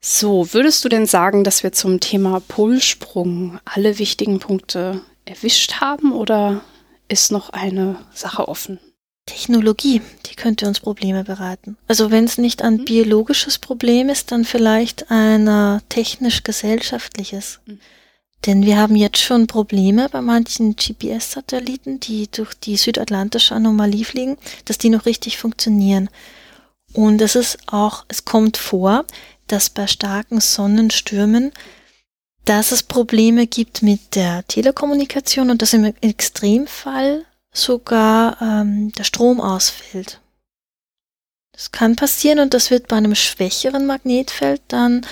So, 0.01 0.53
würdest 0.53 0.85
du 0.85 0.89
denn 0.89 1.07
sagen, 1.07 1.45
dass 1.45 1.63
wir 1.63 1.73
zum 1.73 2.01
Thema 2.01 2.41
Polsprung 2.41 3.61
alle 3.65 3.99
wichtigen 3.99 4.39
Punkte 4.39 5.03
erwischt 5.25 5.75
haben 5.81 6.13
oder 6.13 6.63
ist 7.09 7.31
noch 7.33 7.51
eine 7.51 7.97
Sache 8.13 8.49
offen? 8.49 8.79
Technologie, 9.29 10.01
die 10.27 10.35
könnte 10.35 10.67
uns 10.67 10.81
Probleme 10.81 11.23
bereiten. 11.23 11.77
Also 11.87 12.11
wenn 12.11 12.25
es 12.25 12.39
nicht 12.39 12.63
ein 12.63 12.79
mhm. 12.79 12.85
biologisches 12.85 13.59
Problem 13.59 14.09
ist, 14.09 14.33
dann 14.33 14.45
vielleicht 14.45 15.11
ein 15.11 15.81
technisch-gesellschaftliches. 15.89 17.61
Mhm. 17.67 17.79
Denn 18.47 18.65
wir 18.65 18.79
haben 18.79 18.97
jetzt 18.97 19.19
schon 19.19 19.47
Probleme 19.47 20.09
bei 20.09 20.23
manchen 20.23 20.77
GPS-Satelliten, 20.77 22.01
die 22.01 22.29
durch 22.31 22.55
die 22.55 22.77
südatlantische 22.77 23.55
Anomalie 23.55 24.05
fliegen, 24.05 24.39
dass 24.65 24.79
die 24.79 24.91
noch 24.91 25.07
richtig 25.07 25.39
funktionieren. 25.39 26.09
Und 26.93 27.21
es 27.21 27.35
ist 27.35 27.59
auch, 27.67 28.05
es 28.09 28.25
kommt 28.25 28.57
vor, 28.57 29.05
dass 29.49 29.71
bei 29.71 29.87
starken 29.87 30.41
Sonnenstürmen, 30.41 31.53
dass 32.45 32.73
es 32.73 32.83
Probleme 32.83 33.47
gibt 33.47 33.83
mit 33.83 34.15
der 34.15 34.47
Telekommunikation 34.47 35.51
und 35.51 35.61
dass 35.61 35.75
im 35.75 35.93
Extremfall 36.01 37.25
sogar 37.53 38.41
ähm, 38.41 38.93
der 38.93 39.05
Strom 39.05 39.41
ausfällt. 39.41 40.21
Das 41.53 41.73
kann 41.73 41.97
passieren 41.97 42.39
und 42.39 42.55
das 42.55 42.71
wird 42.71 42.89
bei 42.89 42.97
einem 42.97 43.15
schwächeren 43.15 43.87
Magnetfeld 43.87 44.63
dann 44.69 45.05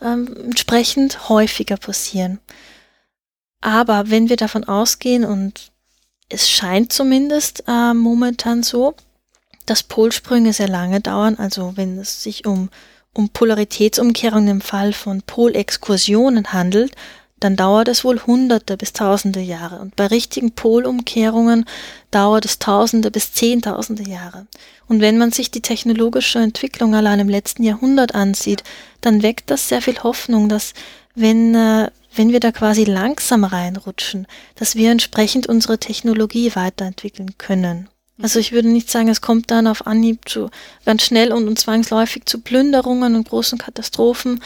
ähm, 0.00 0.34
entsprechend 0.44 1.28
häufiger 1.28 1.76
passieren. 1.76 2.40
Aber 3.60 4.10
wenn 4.10 4.28
wir 4.28 4.36
davon 4.36 4.64
ausgehen, 4.64 5.24
und 5.24 5.70
es 6.28 6.50
scheint 6.50 6.92
zumindest 6.92 7.64
äh, 7.68 7.94
momentan 7.94 8.62
so, 8.62 8.94
dass 9.66 9.82
Polsprünge 9.82 10.52
sehr 10.52 10.68
lange 10.68 11.00
dauern, 11.00 11.36
also 11.36 11.76
wenn 11.76 11.98
es 11.98 12.22
sich 12.22 12.46
um, 12.46 12.70
um 13.14 13.28
Polaritätsumkehrungen 13.28 14.48
im 14.48 14.60
Fall 14.60 14.92
von 14.92 15.22
Polexkursionen 15.22 16.52
handelt, 16.52 16.96
dann 17.42 17.56
dauert 17.56 17.88
es 17.88 18.04
wohl 18.04 18.20
hunderte 18.20 18.76
bis 18.76 18.92
tausende 18.92 19.40
Jahre. 19.40 19.80
Und 19.80 19.96
bei 19.96 20.06
richtigen 20.06 20.52
Polumkehrungen 20.52 21.64
dauert 22.10 22.44
es 22.44 22.58
tausende 22.58 23.10
bis 23.10 23.32
zehntausende 23.32 24.04
Jahre. 24.08 24.46
Und 24.88 25.00
wenn 25.00 25.18
man 25.18 25.32
sich 25.32 25.50
die 25.50 25.62
technologische 25.62 26.38
Entwicklung 26.38 26.94
allein 26.94 27.20
im 27.20 27.28
letzten 27.28 27.62
Jahrhundert 27.62 28.14
ansieht, 28.14 28.62
dann 29.00 29.22
weckt 29.22 29.50
das 29.50 29.68
sehr 29.68 29.82
viel 29.82 30.02
Hoffnung, 30.02 30.48
dass 30.48 30.74
wenn, 31.14 31.54
äh, 31.54 31.90
wenn 32.14 32.30
wir 32.30 32.40
da 32.40 32.52
quasi 32.52 32.84
langsam 32.84 33.44
reinrutschen, 33.44 34.26
dass 34.54 34.76
wir 34.76 34.90
entsprechend 34.90 35.46
unsere 35.46 35.78
Technologie 35.78 36.54
weiterentwickeln 36.54 37.38
können. 37.38 37.88
Also 38.20 38.38
ich 38.38 38.52
würde 38.52 38.68
nicht 38.68 38.90
sagen, 38.90 39.08
es 39.08 39.20
kommt 39.20 39.50
dann 39.50 39.66
auf 39.66 39.86
Anhieb 39.86 40.28
zu 40.28 40.50
ganz 40.84 41.02
schnell 41.02 41.32
und, 41.32 41.48
und 41.48 41.58
zwangsläufig 41.58 42.26
zu 42.26 42.40
Plünderungen 42.40 43.16
und 43.16 43.28
großen 43.28 43.58
Katastrophen, 43.58 44.40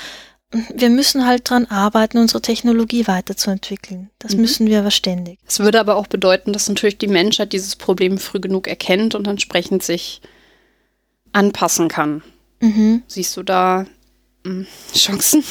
wir 0.51 0.91
müssen 0.91 1.27
halt 1.27 1.49
dran 1.51 1.67
arbeiten, 1.67 2.19
unsere 2.19 2.41
Technologie 2.41 3.07
weiterzuentwickeln. 3.07 4.11
Das 4.19 4.35
mhm. 4.35 4.43
müssen 4.43 4.67
wir 4.67 4.81
aber 4.81 4.91
ständig. 4.91 5.39
Es 5.47 5.59
würde 5.59 5.81
aber 5.81 5.97
auch 5.97 6.07
bedeuten, 6.07 6.53
dass 6.53 6.69
natürlich 6.69 6.99
die 6.99 7.09
Menschheit 7.09 7.53
dieses 7.53 7.77
Problem 7.77 8.19
früh 8.19 8.41
genug 8.41 8.69
erkennt 8.69 9.15
und 9.15 9.27
entsprechend 9.27 9.83
sich 9.83 10.21
anpassen 11.33 11.89
kann. 11.89 12.23
Mhm. 12.61 13.03
Siehst 13.09 13.37
du 13.37 13.43
da 13.43 13.87
mh, 14.45 14.51
hm, 14.51 14.67
Chancen? 14.95 15.45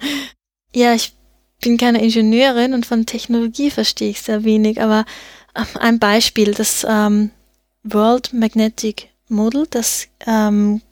ja, 0.74 0.92
ich 0.94 1.12
bin 1.60 1.78
keine 1.78 2.02
Ingenieurin 2.02 2.74
und 2.74 2.84
von 2.84 3.06
Technologie 3.06 3.70
verstehe 3.70 4.10
ich 4.10 4.22
sehr 4.22 4.44
wenig, 4.44 4.82
aber 4.82 5.04
ähm, 5.54 5.66
ein 5.80 5.98
Beispiel, 5.98 6.52
das 6.52 6.84
ähm, 6.88 7.30
World 7.82 8.32
Magnetic 8.32 9.08
Model, 9.28 9.66
das 9.70 10.08
ähm, 10.26 10.82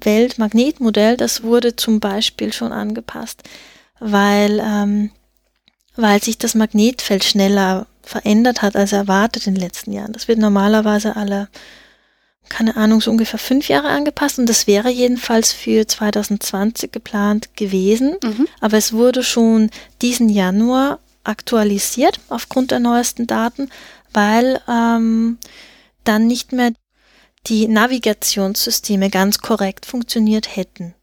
Weltmagnetmodell, 0.00 1.16
das 1.16 1.42
wurde 1.42 1.76
zum 1.76 2.00
Beispiel 2.00 2.52
schon 2.52 2.72
angepasst 2.72 3.42
weil, 4.00 4.60
ähm, 4.64 5.10
weil 5.94 6.20
sich 6.22 6.38
das 6.38 6.54
Magnetfeld 6.54 7.22
schneller 7.22 7.86
verändert 8.02 8.62
hat 8.62 8.74
als 8.74 8.92
erwartet 8.92 9.46
in 9.46 9.54
den 9.54 9.62
letzten 9.62 9.92
Jahren. 9.92 10.12
Das 10.12 10.26
wird 10.26 10.38
normalerweise 10.38 11.14
alle, 11.14 11.48
keine 12.48 12.76
Ahnung, 12.76 13.00
so 13.00 13.10
ungefähr 13.10 13.38
fünf 13.38 13.68
Jahre 13.68 13.88
angepasst 13.88 14.38
und 14.38 14.48
das 14.48 14.66
wäre 14.66 14.90
jedenfalls 14.90 15.52
für 15.52 15.86
2020 15.86 16.90
geplant 16.90 17.54
gewesen. 17.54 18.16
Mhm. 18.24 18.48
Aber 18.60 18.78
es 18.78 18.92
wurde 18.92 19.22
schon 19.22 19.70
diesen 20.02 20.28
Januar 20.28 20.98
aktualisiert 21.22 22.18
aufgrund 22.30 22.70
der 22.70 22.80
neuesten 22.80 23.26
Daten, 23.26 23.68
weil 24.12 24.60
ähm, 24.66 25.38
dann 26.02 26.26
nicht 26.26 26.52
mehr 26.52 26.72
die 27.46 27.68
Navigationssysteme 27.68 29.10
ganz 29.10 29.38
korrekt 29.38 29.86
funktioniert 29.86 30.56
hätten. 30.56 30.94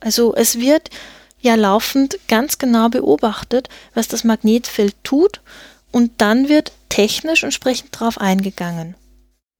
Also 0.00 0.34
es 0.34 0.58
wird 0.58 0.90
ja 1.40 1.54
laufend 1.54 2.18
ganz 2.28 2.58
genau 2.58 2.88
beobachtet, 2.88 3.68
was 3.94 4.08
das 4.08 4.24
Magnetfeld 4.24 4.96
tut 5.04 5.40
und 5.92 6.12
dann 6.18 6.48
wird 6.48 6.72
technisch 6.88 7.44
entsprechend 7.44 7.94
darauf 7.94 8.18
eingegangen. 8.18 8.94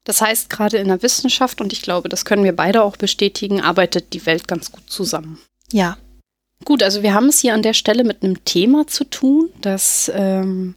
Das 0.04 0.20
heißt, 0.22 0.48
gerade 0.48 0.78
in 0.78 0.88
der 0.88 1.02
Wissenschaft, 1.02 1.60
und 1.60 1.72
ich 1.72 1.82
glaube, 1.82 2.08
das 2.08 2.24
können 2.24 2.42
wir 2.42 2.56
beide 2.56 2.82
auch 2.82 2.96
bestätigen, 2.96 3.60
arbeitet 3.60 4.14
die 4.14 4.24
Welt 4.24 4.48
ganz 4.48 4.72
gut 4.72 4.88
zusammen. 4.88 5.38
Ja. 5.70 5.98
Gut, 6.64 6.82
also 6.82 7.02
wir 7.02 7.14
haben 7.14 7.28
es 7.28 7.40
hier 7.40 7.54
an 7.54 7.62
der 7.62 7.74
Stelle 7.74 8.04
mit 8.04 8.22
einem 8.22 8.44
Thema 8.44 8.86
zu 8.86 9.04
tun, 9.04 9.50
das 9.60 10.10
ähm, 10.14 10.74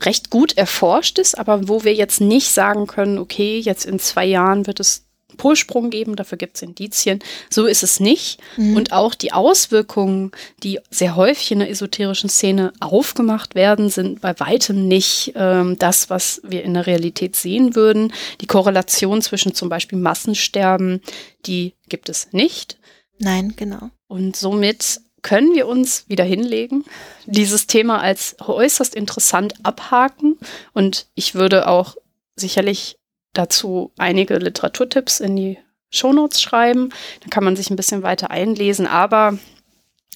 recht 0.00 0.30
gut 0.30 0.56
erforscht 0.56 1.18
ist, 1.18 1.38
aber 1.38 1.68
wo 1.68 1.84
wir 1.84 1.94
jetzt 1.94 2.20
nicht 2.20 2.50
sagen 2.50 2.86
können, 2.86 3.18
okay, 3.18 3.58
jetzt 3.58 3.84
in 3.84 3.98
zwei 3.98 4.24
Jahren 4.24 4.66
wird 4.66 4.80
es 4.80 5.04
Polsprung 5.36 5.88
geben, 5.88 6.16
dafür 6.16 6.36
gibt 6.36 6.56
es 6.56 6.62
Indizien. 6.62 7.20
So 7.48 7.64
ist 7.66 7.82
es 7.82 7.98
nicht. 7.98 8.40
Mhm. 8.56 8.76
Und 8.76 8.92
auch 8.92 9.14
die 9.14 9.32
Auswirkungen, 9.32 10.32
die 10.62 10.80
sehr 10.90 11.16
häufig 11.16 11.52
in 11.52 11.60
der 11.60 11.70
esoterischen 11.70 12.28
Szene 12.28 12.72
aufgemacht 12.78 13.54
werden, 13.54 13.88
sind 13.88 14.20
bei 14.20 14.38
weitem 14.38 14.86
nicht 14.86 15.32
ähm, 15.36 15.76
das, 15.78 16.10
was 16.10 16.42
wir 16.44 16.62
in 16.62 16.74
der 16.74 16.86
Realität 16.86 17.36
sehen 17.36 17.74
würden. 17.74 18.12
Die 18.40 18.46
Korrelation 18.46 19.22
zwischen 19.22 19.54
zum 19.54 19.70
Beispiel 19.70 19.98
Massensterben, 19.98 21.00
die 21.46 21.74
gibt 21.88 22.10
es 22.10 22.32
nicht. 22.32 22.76
Nein, 23.18 23.54
genau. 23.56 23.90
Und 24.08 24.36
somit 24.36 25.00
können 25.22 25.54
wir 25.54 25.66
uns 25.66 26.08
wieder 26.08 26.24
hinlegen, 26.24 26.84
dieses 27.26 27.66
Thema 27.66 28.00
als 28.00 28.36
äußerst 28.40 28.94
interessant 28.94 29.54
abhaken. 29.62 30.38
Und 30.72 31.06
ich 31.14 31.34
würde 31.34 31.68
auch 31.68 31.96
sicherlich 32.36 32.98
dazu 33.32 33.92
einige 33.98 34.36
Literaturtipps 34.38 35.20
in 35.20 35.36
die 35.36 35.58
Shownotes 35.90 36.40
schreiben. 36.40 36.90
Dann 37.20 37.30
kann 37.30 37.44
man 37.44 37.56
sich 37.56 37.70
ein 37.70 37.76
bisschen 37.76 38.02
weiter 38.02 38.30
einlesen. 38.30 38.86
Aber 38.86 39.38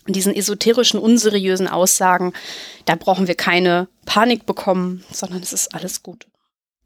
diesen 0.07 0.35
esoterischen, 0.35 1.01
unseriösen 1.01 1.69
Aussagen, 1.69 2.33
da 2.85 2.95
brauchen 2.95 3.27
wir 3.27 3.35
keine 3.35 3.89
Panik 4.05 4.47
bekommen, 4.47 5.05
sondern 5.11 5.43
es 5.43 5.53
ist 5.53 5.75
alles 5.75 6.03
gut. 6.03 6.27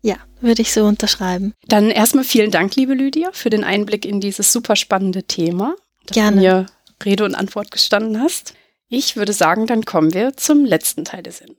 Ja, 0.00 0.16
würde 0.40 0.62
ich 0.62 0.72
so 0.72 0.84
unterschreiben. 0.84 1.54
Dann 1.66 1.90
erstmal 1.90 2.24
vielen 2.24 2.52
Dank, 2.52 2.76
liebe 2.76 2.94
Lydia, 2.94 3.30
für 3.32 3.50
den 3.50 3.64
Einblick 3.64 4.04
in 4.04 4.20
dieses 4.20 4.52
super 4.52 4.76
spannende 4.76 5.24
Thema. 5.24 5.74
Gerne. 6.06 6.40
Mir 6.40 6.66
Rede 7.04 7.24
und 7.24 7.34
Antwort 7.34 7.70
gestanden 7.70 8.20
hast. 8.20 8.54
Ich 8.88 9.16
würde 9.16 9.32
sagen, 9.32 9.66
dann 9.66 9.84
kommen 9.84 10.14
wir 10.14 10.36
zum 10.36 10.64
letzten 10.64 11.04
Teil 11.04 11.22
der 11.22 11.32
Sendung. 11.32 11.56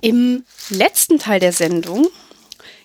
Im 0.00 0.44
letzten 0.70 1.18
Teil 1.18 1.38
der 1.38 1.52
Sendung 1.52 2.08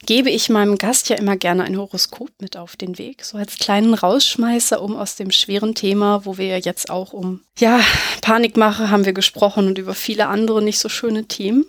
gebe 0.05 0.29
ich 0.29 0.49
meinem 0.49 0.77
Gast 0.77 1.09
ja 1.09 1.15
immer 1.17 1.35
gerne 1.35 1.63
ein 1.63 1.77
Horoskop 1.77 2.29
mit 2.39 2.57
auf 2.57 2.75
den 2.75 2.97
Weg, 2.97 3.25
so 3.25 3.37
als 3.37 3.57
kleinen 3.57 3.93
Rausschmeißer, 3.93 4.81
um 4.81 4.95
aus 4.95 5.15
dem 5.15 5.31
schweren 5.31 5.75
Thema, 5.75 6.25
wo 6.25 6.37
wir 6.37 6.45
ja 6.45 6.57
jetzt 6.57 6.89
auch 6.89 7.13
um 7.13 7.41
ja, 7.57 7.79
Panikmache 8.21 8.89
haben 8.89 9.05
wir 9.05 9.13
gesprochen 9.13 9.67
und 9.67 9.77
über 9.77 9.95
viele 9.95 10.27
andere 10.27 10.61
nicht 10.61 10.79
so 10.79 10.89
schöne 10.89 11.25
Themen. 11.25 11.65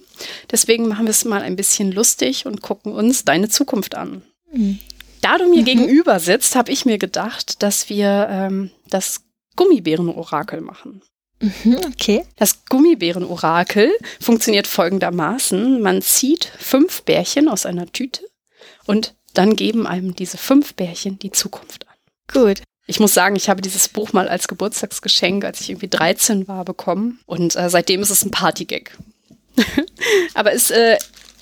Deswegen 0.51 0.89
machen 0.89 1.07
wir 1.07 1.11
es 1.11 1.25
mal 1.25 1.43
ein 1.43 1.57
bisschen 1.57 1.93
lustig 1.93 2.47
und 2.47 2.63
gucken 2.63 2.93
uns 2.93 3.25
deine 3.25 3.49
Zukunft 3.49 3.95
an. 3.95 4.23
Mhm. 4.53 4.79
Da 5.21 5.39
du 5.39 5.49
mir 5.49 5.63
mhm. 5.63 5.65
gegenüber 5.65 6.21
sitzt, 6.21 6.55
habe 6.55 6.71
ich 6.71 6.85
mir 6.85 6.99
gedacht, 6.99 7.63
dass 7.63 7.89
wir 7.89 8.29
ähm, 8.31 8.71
das 8.89 9.21
Gummibären-Orakel 9.57 10.61
machen. 10.61 11.03
Mhm, 11.41 11.79
okay. 11.87 12.25
Das 12.37 12.65
Gummibären-Orakel 12.67 13.93
funktioniert 14.21 14.67
folgendermaßen. 14.67 15.81
Man 15.81 16.03
zieht 16.03 16.45
fünf 16.59 17.03
Bärchen 17.03 17.49
aus 17.49 17.67
einer 17.67 17.87
Tüte 17.91 18.23
und 18.87 19.15
dann 19.35 19.55
geben 19.57 19.87
einem 19.87 20.17
diese 20.17 20.37
fünf 20.37 20.75
Bärchen 20.75 21.19
die 21.19 21.31
Zukunft 21.31 21.87
an. 21.89 21.95
Gut. 22.33 22.63
Ich 22.87 23.01
muss 23.01 23.13
sagen, 23.13 23.37
ich 23.37 23.51
habe 23.51 23.61
dieses 23.61 23.89
Buch 23.89 24.15
mal 24.15 24.29
als 24.29 24.49
Geburtstagsgeschenk, 24.49 25.45
als 25.45 25.61
ich 25.61 25.71
irgendwie 25.71 25.89
13 25.89 26.49
war, 26.49 26.65
bekommen. 26.65 27.21
Und 27.27 27.55
äh, 27.55 27.69
seitdem 27.69 28.01
ist 28.01 28.11
es 28.11 28.25
ein 28.25 28.31
Partygag. 28.31 28.97
Aber 30.35 30.53
es 30.53 30.71
äh, 30.71 30.97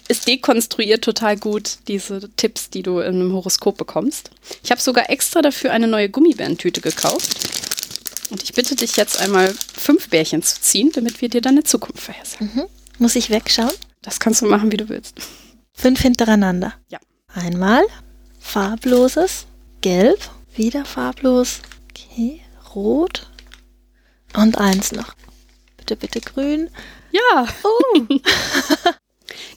es 0.09 0.21
dekonstruiert 0.21 1.05
total 1.05 1.37
gut 1.37 1.79
diese 1.89 2.31
Tipps, 2.37 2.71
die 2.71 2.83
du 2.83 3.01
in 3.01 3.15
einem 3.15 3.33
Horoskop 3.33 3.77
bekommst. 3.77 4.31
Ich 4.63 4.71
habe 4.71 4.81
sogar 4.81 5.11
extra 5.11 5.43
dafür 5.43 5.73
eine 5.73 5.89
neue 5.89 6.09
Gummibärentüte 6.09 6.81
gekauft. 6.81 8.31
Und 8.31 8.43
ich 8.43 8.53
bitte 8.53 8.75
dich 8.75 8.97
jetzt 8.97 9.21
einmal 9.21 9.55
fünf 9.77 10.09
Bärchen 10.09 10.43
zu 10.43 10.61
ziehen, 10.61 10.91
damit 10.93 11.21
wir 11.21 11.29
dir 11.29 11.41
deine 11.41 11.63
Zukunft 11.63 12.01
vorhersagen. 12.01 12.51
Mhm. 12.55 12.67
Muss 12.99 13.17
ich 13.17 13.31
wegschauen? 13.31 13.73
Das 14.03 14.21
kannst 14.21 14.43
du 14.43 14.47
machen, 14.47 14.73
wie 14.73 14.77
du 14.77 14.89
willst. 14.89 15.15
Fünf 15.73 16.01
hintereinander. 16.01 16.75
Ja. 16.89 16.99
Einmal 17.33 17.83
farbloses, 18.41 19.47
gelb, 19.81 20.19
wieder 20.55 20.85
farblos, 20.85 21.61
okay, 21.91 22.41
rot 22.75 23.31
und 24.35 24.59
eins 24.59 24.93
noch. 24.93 25.15
Bitte, 25.77 25.97
bitte 25.97 26.21
grün. 26.21 26.71
Ja. 27.13 27.47
Oh. 27.63 28.03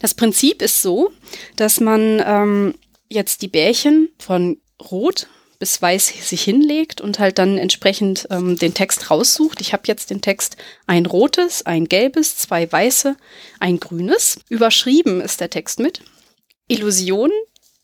Das 0.00 0.14
Prinzip 0.14 0.62
ist 0.62 0.82
so, 0.82 1.10
dass 1.56 1.80
man 1.80 2.22
ähm, 2.24 2.74
jetzt 3.08 3.42
die 3.42 3.48
Bärchen 3.48 4.08
von 4.18 4.58
rot 4.90 5.28
bis 5.60 5.80
weiß 5.80 6.06
sich 6.26 6.42
hinlegt 6.42 7.02
und 7.02 7.18
halt 7.18 7.38
dann 7.38 7.58
entsprechend 7.58 8.26
ähm, 8.30 8.56
den 8.56 8.72
Text 8.72 9.10
raussucht. 9.10 9.60
Ich 9.60 9.74
habe 9.74 9.82
jetzt 9.86 10.08
den 10.08 10.22
Text 10.22 10.56
ein 10.86 11.04
rotes, 11.04 11.66
ein 11.66 11.86
gelbes, 11.86 12.38
zwei 12.38 12.70
weiße, 12.70 13.14
ein 13.60 13.78
grünes. 13.78 14.40
Überschrieben 14.48 15.20
ist 15.20 15.40
der 15.40 15.50
Text 15.50 15.78
mit 15.78 16.00
Illusion, 16.66 17.30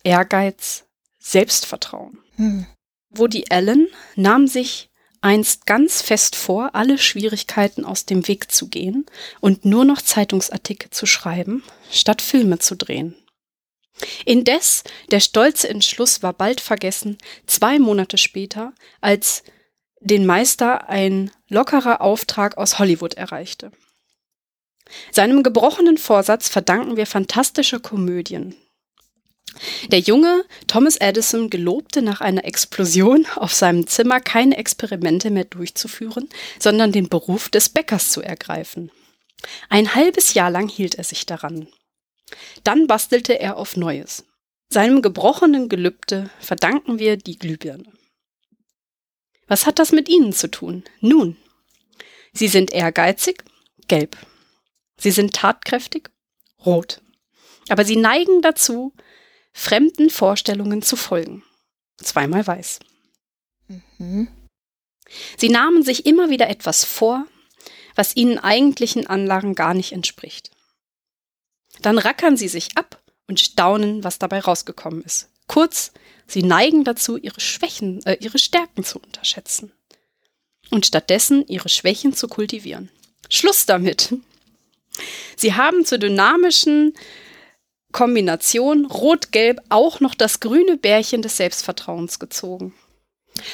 Ehrgeiz, 0.05 0.85
Selbstvertrauen. 1.19 2.19
Hm. 2.37 2.67
Woody 3.11 3.45
Allen 3.51 3.89
nahm 4.15 4.47
sich 4.47 4.89
einst 5.21 5.67
ganz 5.67 6.01
fest 6.01 6.35
vor, 6.35 6.75
alle 6.75 6.97
Schwierigkeiten 6.97 7.85
aus 7.85 8.07
dem 8.07 8.27
Weg 8.27 8.51
zu 8.51 8.69
gehen 8.69 9.05
und 9.41 9.67
nur 9.67 9.85
noch 9.85 10.01
Zeitungsartikel 10.01 10.91
zu 10.91 11.05
schreiben, 11.05 11.63
statt 11.91 12.23
Filme 12.23 12.59
zu 12.59 12.77
drehen. 12.77 13.15
Indes, 14.25 14.85
der 15.11 15.21
stolze 15.21 15.69
Entschluss 15.69 16.23
war 16.23 16.33
bald 16.33 16.61
vergessen, 16.61 17.17
zwei 17.47 17.79
Monate 17.79 18.19
später, 18.19 18.75
als 19.01 19.43
den 20.01 20.27
Meister 20.27 20.89
ein 20.89 21.31
lockerer 21.49 22.03
Auftrag 22.03 22.59
aus 22.59 22.79
Hollywood 22.79 23.15
erreichte. 23.15 23.73
Seinem 25.11 25.43
gebrochenen 25.43 25.99
Vorsatz 25.99 26.49
verdanken 26.49 26.97
wir 26.97 27.07
fantastische 27.07 27.81
Komödien, 27.81 28.55
der 29.89 30.01
junge 30.01 30.45
Thomas 30.67 30.97
Edison 30.97 31.51
gelobte 31.51 32.03
nach 32.03 32.21
einer 32.21 32.45
Explosion 32.45 33.27
auf 33.37 33.55
seinem 33.55 33.87
Zimmer 33.87 34.21
keine 34.21 34.57
Experimente 34.57 35.31
mehr 35.31 35.45
durchzuführen, 35.45 36.29
sondern 36.59 36.93
den 36.93 37.09
Beruf 37.09 37.49
des 37.49 37.69
Bäckers 37.69 38.11
zu 38.11 38.23
ergreifen. 38.23 38.91
Ein 39.69 39.95
halbes 39.95 40.35
Jahr 40.35 40.51
lang 40.51 40.69
hielt 40.69 40.97
er 40.97 41.05
sich 41.05 41.27
daran. 41.27 41.69
Dann 42.65 42.87
bastelte 42.87 43.39
er 43.39 43.57
auf 43.57 43.77
Neues. 43.77 44.25
Seinem 44.69 45.03
gebrochenen 45.03 45.69
Gelübde 45.69 46.31
verdanken 46.41 46.99
wir 46.99 47.17
die 47.17 47.39
Glühbirne. 47.39 47.93
Was 49.47 49.67
hat 49.67 49.79
das 49.79 49.93
mit 49.93 50.09
Ihnen 50.09 50.33
zu 50.33 50.51
tun? 50.51 50.83
Nun, 51.01 51.37
Sie 52.33 52.49
sind 52.49 52.73
ehrgeizig, 52.73 53.45
gelb. 53.87 54.17
Sie 54.99 55.11
sind 55.11 55.35
tatkräftig, 55.35 56.11
rot. 56.65 57.01
Aber 57.69 57.85
Sie 57.85 57.97
neigen 57.97 58.43
dazu, 58.43 58.93
fremden 59.53 60.11
Vorstellungen 60.11 60.83
zu 60.83 60.97
folgen. 60.97 61.45
Zweimal 61.99 62.47
weiß. 62.47 62.81
Mhm. 63.69 64.29
Sie 65.37 65.49
nahmen 65.49 65.83
sich 65.83 66.07
immer 66.07 66.31
wieder 66.31 66.49
etwas 66.49 66.85
vor, 66.85 67.27
was 67.97 68.15
ihnen 68.15 68.39
eigentlichen 68.39 69.07
Anlagen 69.07 69.55
gar 69.55 69.75
nicht 69.75 69.93
entspricht. 69.93 70.51
Dann 71.81 71.99
rackern 71.99 72.37
sie 72.37 72.49
sich 72.49 72.77
ab 72.77 73.03
und 73.27 73.41
staunen, 73.41 74.05
was 74.05 74.19
dabei 74.19 74.41
rausgekommen 74.41 75.03
ist. 75.03 75.29
Kurz, 75.49 75.93
sie 76.27 76.43
neigen 76.43 76.85
dazu, 76.85 77.17
ihre 77.17 77.41
Schwächen, 77.41 78.05
äh, 78.07 78.17
ihre 78.21 78.39
Stärken 78.39 78.85
zu 78.85 78.99
unterschätzen 78.99 79.73
und 80.71 80.87
stattdessen 80.87 81.47
ihre 81.49 81.69
Schwächen 81.69 82.13
zu 82.13 82.29
kultivieren. 82.29 82.91
Schluss 83.31 83.67
damit. 83.67 84.15
Sie 85.37 85.55
haben 85.55 85.85
zur 85.85 85.99
dynamischen 85.99 86.95
Kombination 87.93 88.87
Rot-Gelb 88.87 89.61
auch 89.69 90.01
noch 90.01 90.15
das 90.15 90.41
grüne 90.41 90.77
Bärchen 90.77 91.23
des 91.23 91.37
Selbstvertrauens 91.37 92.19
gezogen. 92.19 92.75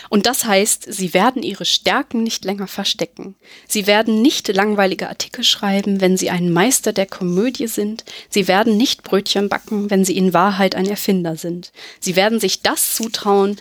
Und 0.09 0.27
das 0.27 0.45
heißt, 0.45 0.93
sie 0.93 1.15
werden 1.15 1.43
ihre 1.43 1.65
Stärken 1.65 2.23
nicht 2.23 2.45
länger 2.45 2.67
verstecken. 2.67 3.37
Sie 3.69 3.87
werden 3.87 4.23
nicht 4.23 4.49
langweilige 4.49 5.09
Artikel 5.09 5.45
schreiben, 5.45 6.01
wenn 6.01 6.17
sie 6.17 6.31
ein 6.31 6.53
Meister 6.53 6.93
der 6.93 7.07
Komödie 7.07 7.67
sind. 7.67 8.05
Sie 8.29 8.49
werden 8.49 8.77
nicht 8.77 9.03
Brötchen 9.03 9.49
backen, 9.49 9.91
wenn 9.91 10.05
sie 10.05 10.17
in 10.17 10.35
Wahrheit 10.35 10.75
ein 10.75 10.87
Erfinder 10.87 11.37
sind. 11.37 11.73
Sie 12.01 12.17
werden 12.17 12.41
sich 12.41 12.63
das 12.63 12.95
zutrauen, 12.95 13.59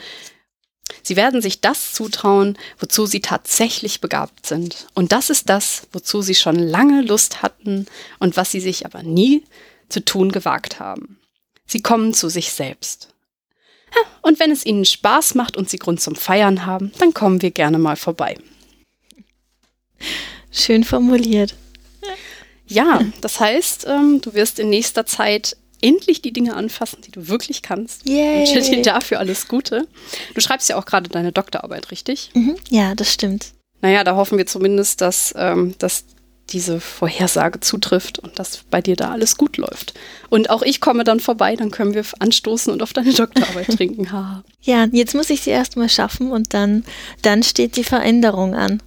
Sie 1.03 1.15
werden 1.15 1.41
sich 1.41 1.61
das 1.61 1.93
zutrauen, 1.93 2.57
wozu 2.79 3.05
sie 3.05 3.21
tatsächlich 3.21 4.01
begabt 4.01 4.45
sind. 4.45 4.87
Und 4.93 5.11
das 5.11 5.29
ist 5.29 5.49
das, 5.49 5.87
wozu 5.91 6.21
sie 6.21 6.35
schon 6.35 6.55
lange 6.55 7.01
Lust 7.01 7.41
hatten 7.41 7.87
und 8.19 8.37
was 8.37 8.51
sie 8.51 8.59
sich 8.59 8.85
aber 8.85 9.03
nie 9.03 9.43
zu 9.89 10.03
tun 10.03 10.31
gewagt 10.31 10.79
haben. 10.79 11.19
Sie 11.65 11.81
kommen 11.81 12.13
zu 12.13 12.29
sich 12.29 12.51
selbst. 12.51 13.10
Und 14.21 14.39
wenn 14.39 14.51
es 14.51 14.65
Ihnen 14.65 14.85
Spaß 14.85 15.35
macht 15.35 15.57
und 15.57 15.69
Sie 15.69 15.77
Grund 15.77 15.99
zum 15.99 16.15
Feiern 16.15 16.65
haben, 16.65 16.91
dann 16.99 17.13
kommen 17.13 17.41
wir 17.41 17.51
gerne 17.51 17.79
mal 17.79 17.95
vorbei. 17.95 18.37
Schön 20.51 20.83
formuliert. 20.83 21.55
Ja, 22.67 23.01
das 23.19 23.39
heißt, 23.39 23.85
ähm, 23.87 24.21
du 24.21 24.33
wirst 24.33 24.59
in 24.59 24.69
nächster 24.69 25.05
Zeit 25.05 25.57
endlich 25.81 26.21
die 26.21 26.31
Dinge 26.31 26.55
anfassen, 26.55 27.01
die 27.01 27.11
du 27.11 27.27
wirklich 27.27 27.61
kannst. 27.61 28.07
Yay. 28.07 28.43
Ich 28.43 28.55
wünsche 28.55 28.71
dir 28.71 28.81
dafür 28.81 29.19
alles 29.19 29.47
Gute. 29.47 29.87
Du 30.33 30.41
schreibst 30.41 30.69
ja 30.69 30.77
auch 30.77 30.85
gerade 30.85 31.09
deine 31.09 31.31
Doktorarbeit, 31.31 31.91
richtig? 31.91 32.29
Mhm. 32.33 32.55
Ja, 32.69 32.95
das 32.95 33.11
stimmt. 33.11 33.53
Naja, 33.81 34.03
da 34.03 34.15
hoffen 34.15 34.37
wir 34.37 34.45
zumindest, 34.45 35.01
dass, 35.01 35.33
ähm, 35.35 35.75
dass 35.79 36.05
diese 36.51 36.79
Vorhersage 36.79 37.59
zutrifft 37.59 38.19
und 38.19 38.37
dass 38.39 38.63
bei 38.69 38.81
dir 38.81 38.95
da 38.95 39.11
alles 39.11 39.37
gut 39.37 39.57
läuft. 39.57 39.93
Und 40.29 40.49
auch 40.49 40.61
ich 40.61 40.81
komme 40.81 41.03
dann 41.03 41.19
vorbei, 41.19 41.55
dann 41.55 41.71
können 41.71 41.93
wir 41.93 42.03
anstoßen 42.19 42.71
und 42.71 42.81
auf 42.81 42.93
deine 42.93 43.13
Doktorarbeit 43.13 43.67
trinken. 43.77 44.07
Ja, 44.61 44.87
jetzt 44.91 45.15
muss 45.15 45.29
ich 45.29 45.41
sie 45.41 45.51
erstmal 45.51 45.89
schaffen 45.89 46.31
und 46.31 46.53
dann, 46.53 46.83
dann 47.21 47.43
steht 47.43 47.75
die 47.75 47.83
Veränderung 47.83 48.55
an. 48.55 48.81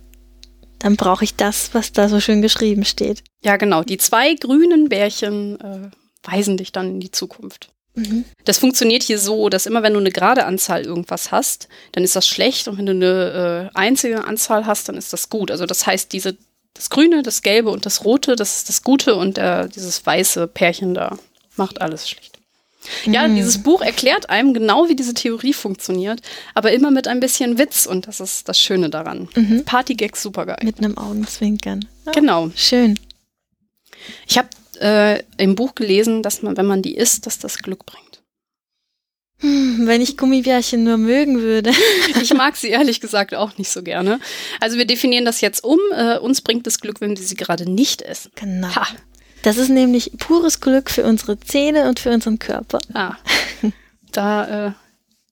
Dann 0.78 0.96
brauche 0.96 1.24
ich 1.24 1.34
das, 1.34 1.70
was 1.72 1.92
da 1.92 2.08
so 2.08 2.20
schön 2.20 2.42
geschrieben 2.42 2.84
steht. 2.84 3.22
Ja, 3.42 3.56
genau. 3.56 3.82
Die 3.82 3.96
zwei 3.96 4.34
grünen 4.34 4.88
Bärchen 4.88 5.58
äh, 5.60 5.90
weisen 6.22 6.56
dich 6.56 6.72
dann 6.72 6.90
in 6.90 7.00
die 7.00 7.10
Zukunft. 7.10 7.70
Mhm. 7.94 8.24
Das 8.44 8.58
funktioniert 8.58 9.02
hier 9.02 9.18
so, 9.18 9.48
dass 9.48 9.66
immer 9.66 9.82
wenn 9.82 9.92
du 9.92 10.00
eine 10.00 10.10
gerade 10.10 10.44
Anzahl 10.44 10.84
irgendwas 10.84 11.30
hast, 11.30 11.68
dann 11.92 12.04
ist 12.04 12.16
das 12.16 12.26
schlecht 12.26 12.68
und 12.68 12.76
wenn 12.76 12.86
du 12.86 12.92
eine 12.92 13.70
äh, 13.72 13.78
einzige 13.78 14.24
Anzahl 14.24 14.66
hast, 14.66 14.88
dann 14.88 14.96
ist 14.96 15.12
das 15.12 15.30
gut. 15.30 15.50
Also 15.50 15.64
das 15.64 15.86
heißt, 15.86 16.12
diese 16.12 16.36
das 16.74 16.90
Grüne, 16.90 17.22
das 17.22 17.42
Gelbe 17.42 17.70
und 17.70 17.86
das 17.86 18.04
Rote, 18.04 18.36
das 18.36 18.56
ist 18.56 18.68
das 18.68 18.82
Gute 18.82 19.14
und 19.14 19.38
äh, 19.38 19.68
dieses 19.68 20.04
weiße 20.04 20.46
Pärchen 20.48 20.94
da 20.94 21.16
macht 21.56 21.80
alles 21.80 22.08
schlecht. 22.08 22.38
Ja, 23.06 23.26
Mhm. 23.26 23.36
dieses 23.36 23.62
Buch 23.62 23.80
erklärt 23.80 24.28
einem 24.28 24.52
genau, 24.52 24.88
wie 24.90 24.96
diese 24.96 25.14
Theorie 25.14 25.54
funktioniert, 25.54 26.20
aber 26.52 26.72
immer 26.72 26.90
mit 26.90 27.08
ein 27.08 27.18
bisschen 27.20 27.56
Witz 27.56 27.86
und 27.86 28.06
das 28.08 28.20
ist 28.20 28.46
das 28.48 28.60
Schöne 28.60 28.90
daran. 28.90 29.28
Mhm. 29.34 29.64
Partygags 29.64 30.20
supergeil. 30.22 30.58
Mit 30.62 30.78
einem 30.78 30.98
Augenzwinkern. 30.98 31.88
Ja, 32.04 32.12
Genau. 32.12 32.50
Schön. 32.56 32.98
Ich 34.26 34.36
habe 34.36 34.48
äh, 34.80 35.22
im 35.38 35.54
Buch 35.54 35.74
gelesen, 35.74 36.22
dass 36.22 36.42
man, 36.42 36.56
wenn 36.58 36.66
man 36.66 36.82
die 36.82 36.94
isst, 36.96 37.24
dass 37.26 37.38
das 37.38 37.56
Glück 37.58 37.86
bringt. 37.86 38.13
Hm, 39.44 39.86
wenn 39.86 40.00
ich 40.00 40.16
Gummibärchen 40.16 40.84
nur 40.84 40.96
mögen 40.96 41.40
würde. 41.40 41.70
Ich 42.22 42.32
mag 42.32 42.56
sie 42.56 42.68
ehrlich 42.68 43.00
gesagt 43.02 43.34
auch 43.34 43.58
nicht 43.58 43.70
so 43.70 43.82
gerne. 43.82 44.18
Also 44.60 44.78
wir 44.78 44.86
definieren 44.86 45.26
das 45.26 45.42
jetzt 45.42 45.62
um. 45.62 45.78
Äh, 45.94 46.16
uns 46.18 46.40
bringt 46.40 46.66
es 46.66 46.80
Glück, 46.80 47.02
wenn 47.02 47.16
wir 47.16 47.22
sie 47.22 47.34
gerade 47.34 47.70
nicht 47.70 48.00
essen. 48.00 48.30
Genau. 48.36 48.74
Ha. 48.74 48.86
Das 49.42 49.58
ist 49.58 49.68
nämlich 49.68 50.12
pures 50.16 50.60
Glück 50.60 50.90
für 50.90 51.04
unsere 51.04 51.38
Zähne 51.38 51.88
und 51.88 52.00
für 52.00 52.10
unseren 52.10 52.38
Körper. 52.38 52.78
Ah, 52.94 53.16
da 54.12 54.68
äh, 54.68 54.72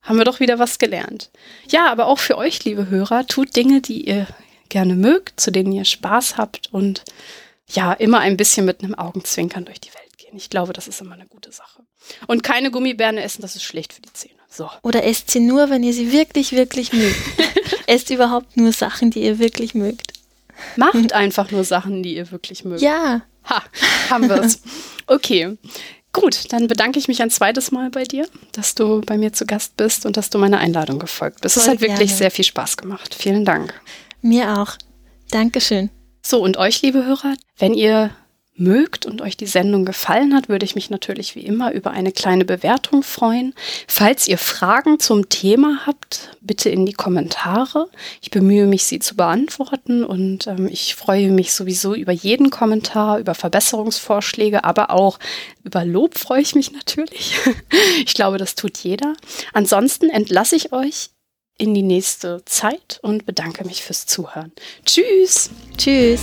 haben 0.02 0.18
wir 0.18 0.26
doch 0.26 0.40
wieder 0.40 0.58
was 0.58 0.78
gelernt. 0.78 1.30
Ja, 1.70 1.90
aber 1.90 2.06
auch 2.06 2.18
für 2.18 2.36
euch, 2.36 2.62
liebe 2.64 2.90
Hörer, 2.90 3.26
tut 3.26 3.56
Dinge, 3.56 3.80
die 3.80 4.06
ihr 4.06 4.26
gerne 4.68 4.96
mögt, 4.96 5.40
zu 5.40 5.50
denen 5.50 5.72
ihr 5.72 5.86
Spaß 5.86 6.36
habt 6.36 6.68
und 6.72 7.04
ja, 7.68 7.94
immer 7.94 8.18
ein 8.18 8.36
bisschen 8.36 8.66
mit 8.66 8.82
einem 8.82 8.94
Augenzwinkern 8.94 9.64
durch 9.64 9.80
die 9.80 9.94
Welt 9.94 10.11
gehen. 10.32 10.38
Ich 10.38 10.50
glaube, 10.50 10.72
das 10.72 10.88
ist 10.88 11.00
immer 11.00 11.14
eine 11.14 11.26
gute 11.26 11.52
Sache. 11.52 11.82
Und 12.26 12.42
keine 12.42 12.70
Gummibären 12.70 13.18
essen, 13.18 13.42
das 13.42 13.54
ist 13.54 13.62
schlecht 13.62 13.92
für 13.92 14.02
die 14.02 14.12
Zähne. 14.12 14.34
So. 14.48 14.68
Oder 14.82 15.04
esst 15.04 15.30
sie 15.30 15.40
nur, 15.40 15.70
wenn 15.70 15.82
ihr 15.82 15.94
sie 15.94 16.12
wirklich, 16.12 16.52
wirklich 16.52 16.92
mögt. 16.92 17.16
esst 17.86 18.10
überhaupt 18.10 18.56
nur 18.56 18.72
Sachen, 18.72 19.10
die 19.10 19.22
ihr 19.22 19.38
wirklich 19.38 19.74
mögt. 19.74 20.12
Macht 20.76 21.12
einfach 21.12 21.50
nur 21.50 21.64
Sachen, 21.64 22.02
die 22.02 22.14
ihr 22.16 22.30
wirklich 22.30 22.64
mögt. 22.64 22.82
Ja. 22.82 23.22
Ha, 23.48 23.62
haben 24.10 24.28
wir 24.28 24.42
es. 24.42 24.60
Okay. 25.06 25.56
Gut, 26.12 26.52
dann 26.52 26.68
bedanke 26.68 26.98
ich 26.98 27.08
mich 27.08 27.22
ein 27.22 27.30
zweites 27.30 27.72
Mal 27.72 27.88
bei 27.88 28.04
dir, 28.04 28.28
dass 28.52 28.74
du 28.74 29.00
bei 29.00 29.16
mir 29.16 29.32
zu 29.32 29.46
Gast 29.46 29.78
bist 29.78 30.04
und 30.04 30.18
dass 30.18 30.28
du 30.28 30.38
meiner 30.38 30.58
Einladung 30.58 30.98
gefolgt 30.98 31.40
bist. 31.40 31.56
Es 31.56 31.64
Voll 31.64 31.74
hat 31.74 31.80
wirklich 31.80 32.10
gerne. 32.10 32.18
sehr 32.18 32.30
viel 32.30 32.44
Spaß 32.44 32.76
gemacht. 32.76 33.14
Vielen 33.14 33.46
Dank. 33.46 33.80
Mir 34.20 34.58
auch. 34.58 34.76
Dankeschön. 35.30 35.90
So, 36.20 36.40
und 36.42 36.58
euch, 36.58 36.82
liebe 36.82 37.04
Hörer, 37.04 37.34
wenn 37.58 37.72
ihr 37.72 38.10
mögt 38.54 39.06
und 39.06 39.22
euch 39.22 39.36
die 39.36 39.46
Sendung 39.46 39.84
gefallen 39.84 40.34
hat, 40.34 40.48
würde 40.48 40.64
ich 40.64 40.74
mich 40.74 40.90
natürlich 40.90 41.34
wie 41.34 41.40
immer 41.40 41.72
über 41.72 41.90
eine 41.90 42.12
kleine 42.12 42.44
Bewertung 42.44 43.02
freuen. 43.02 43.54
Falls 43.88 44.28
ihr 44.28 44.38
Fragen 44.38 45.00
zum 45.00 45.28
Thema 45.28 45.86
habt, 45.86 46.36
bitte 46.40 46.68
in 46.68 46.84
die 46.84 46.92
Kommentare. 46.92 47.88
Ich 48.20 48.30
bemühe 48.30 48.66
mich, 48.66 48.84
sie 48.84 48.98
zu 48.98 49.16
beantworten 49.16 50.04
und 50.04 50.46
ähm, 50.46 50.68
ich 50.70 50.94
freue 50.94 51.30
mich 51.30 51.52
sowieso 51.52 51.94
über 51.94 52.12
jeden 52.12 52.50
Kommentar, 52.50 53.18
über 53.18 53.34
Verbesserungsvorschläge, 53.34 54.64
aber 54.64 54.90
auch 54.90 55.18
über 55.64 55.84
Lob 55.84 56.18
freue 56.18 56.42
ich 56.42 56.54
mich 56.54 56.72
natürlich. 56.72 57.36
ich 58.04 58.14
glaube, 58.14 58.36
das 58.36 58.54
tut 58.54 58.76
jeder. 58.78 59.14
Ansonsten 59.54 60.10
entlasse 60.10 60.56
ich 60.56 60.72
euch 60.72 61.10
in 61.58 61.74
die 61.74 61.82
nächste 61.82 62.42
Zeit 62.44 62.98
und 63.02 63.24
bedanke 63.24 63.64
mich 63.64 63.82
fürs 63.82 64.06
Zuhören. 64.06 64.52
Tschüss! 64.84 65.50
Tschüss. 65.76 66.20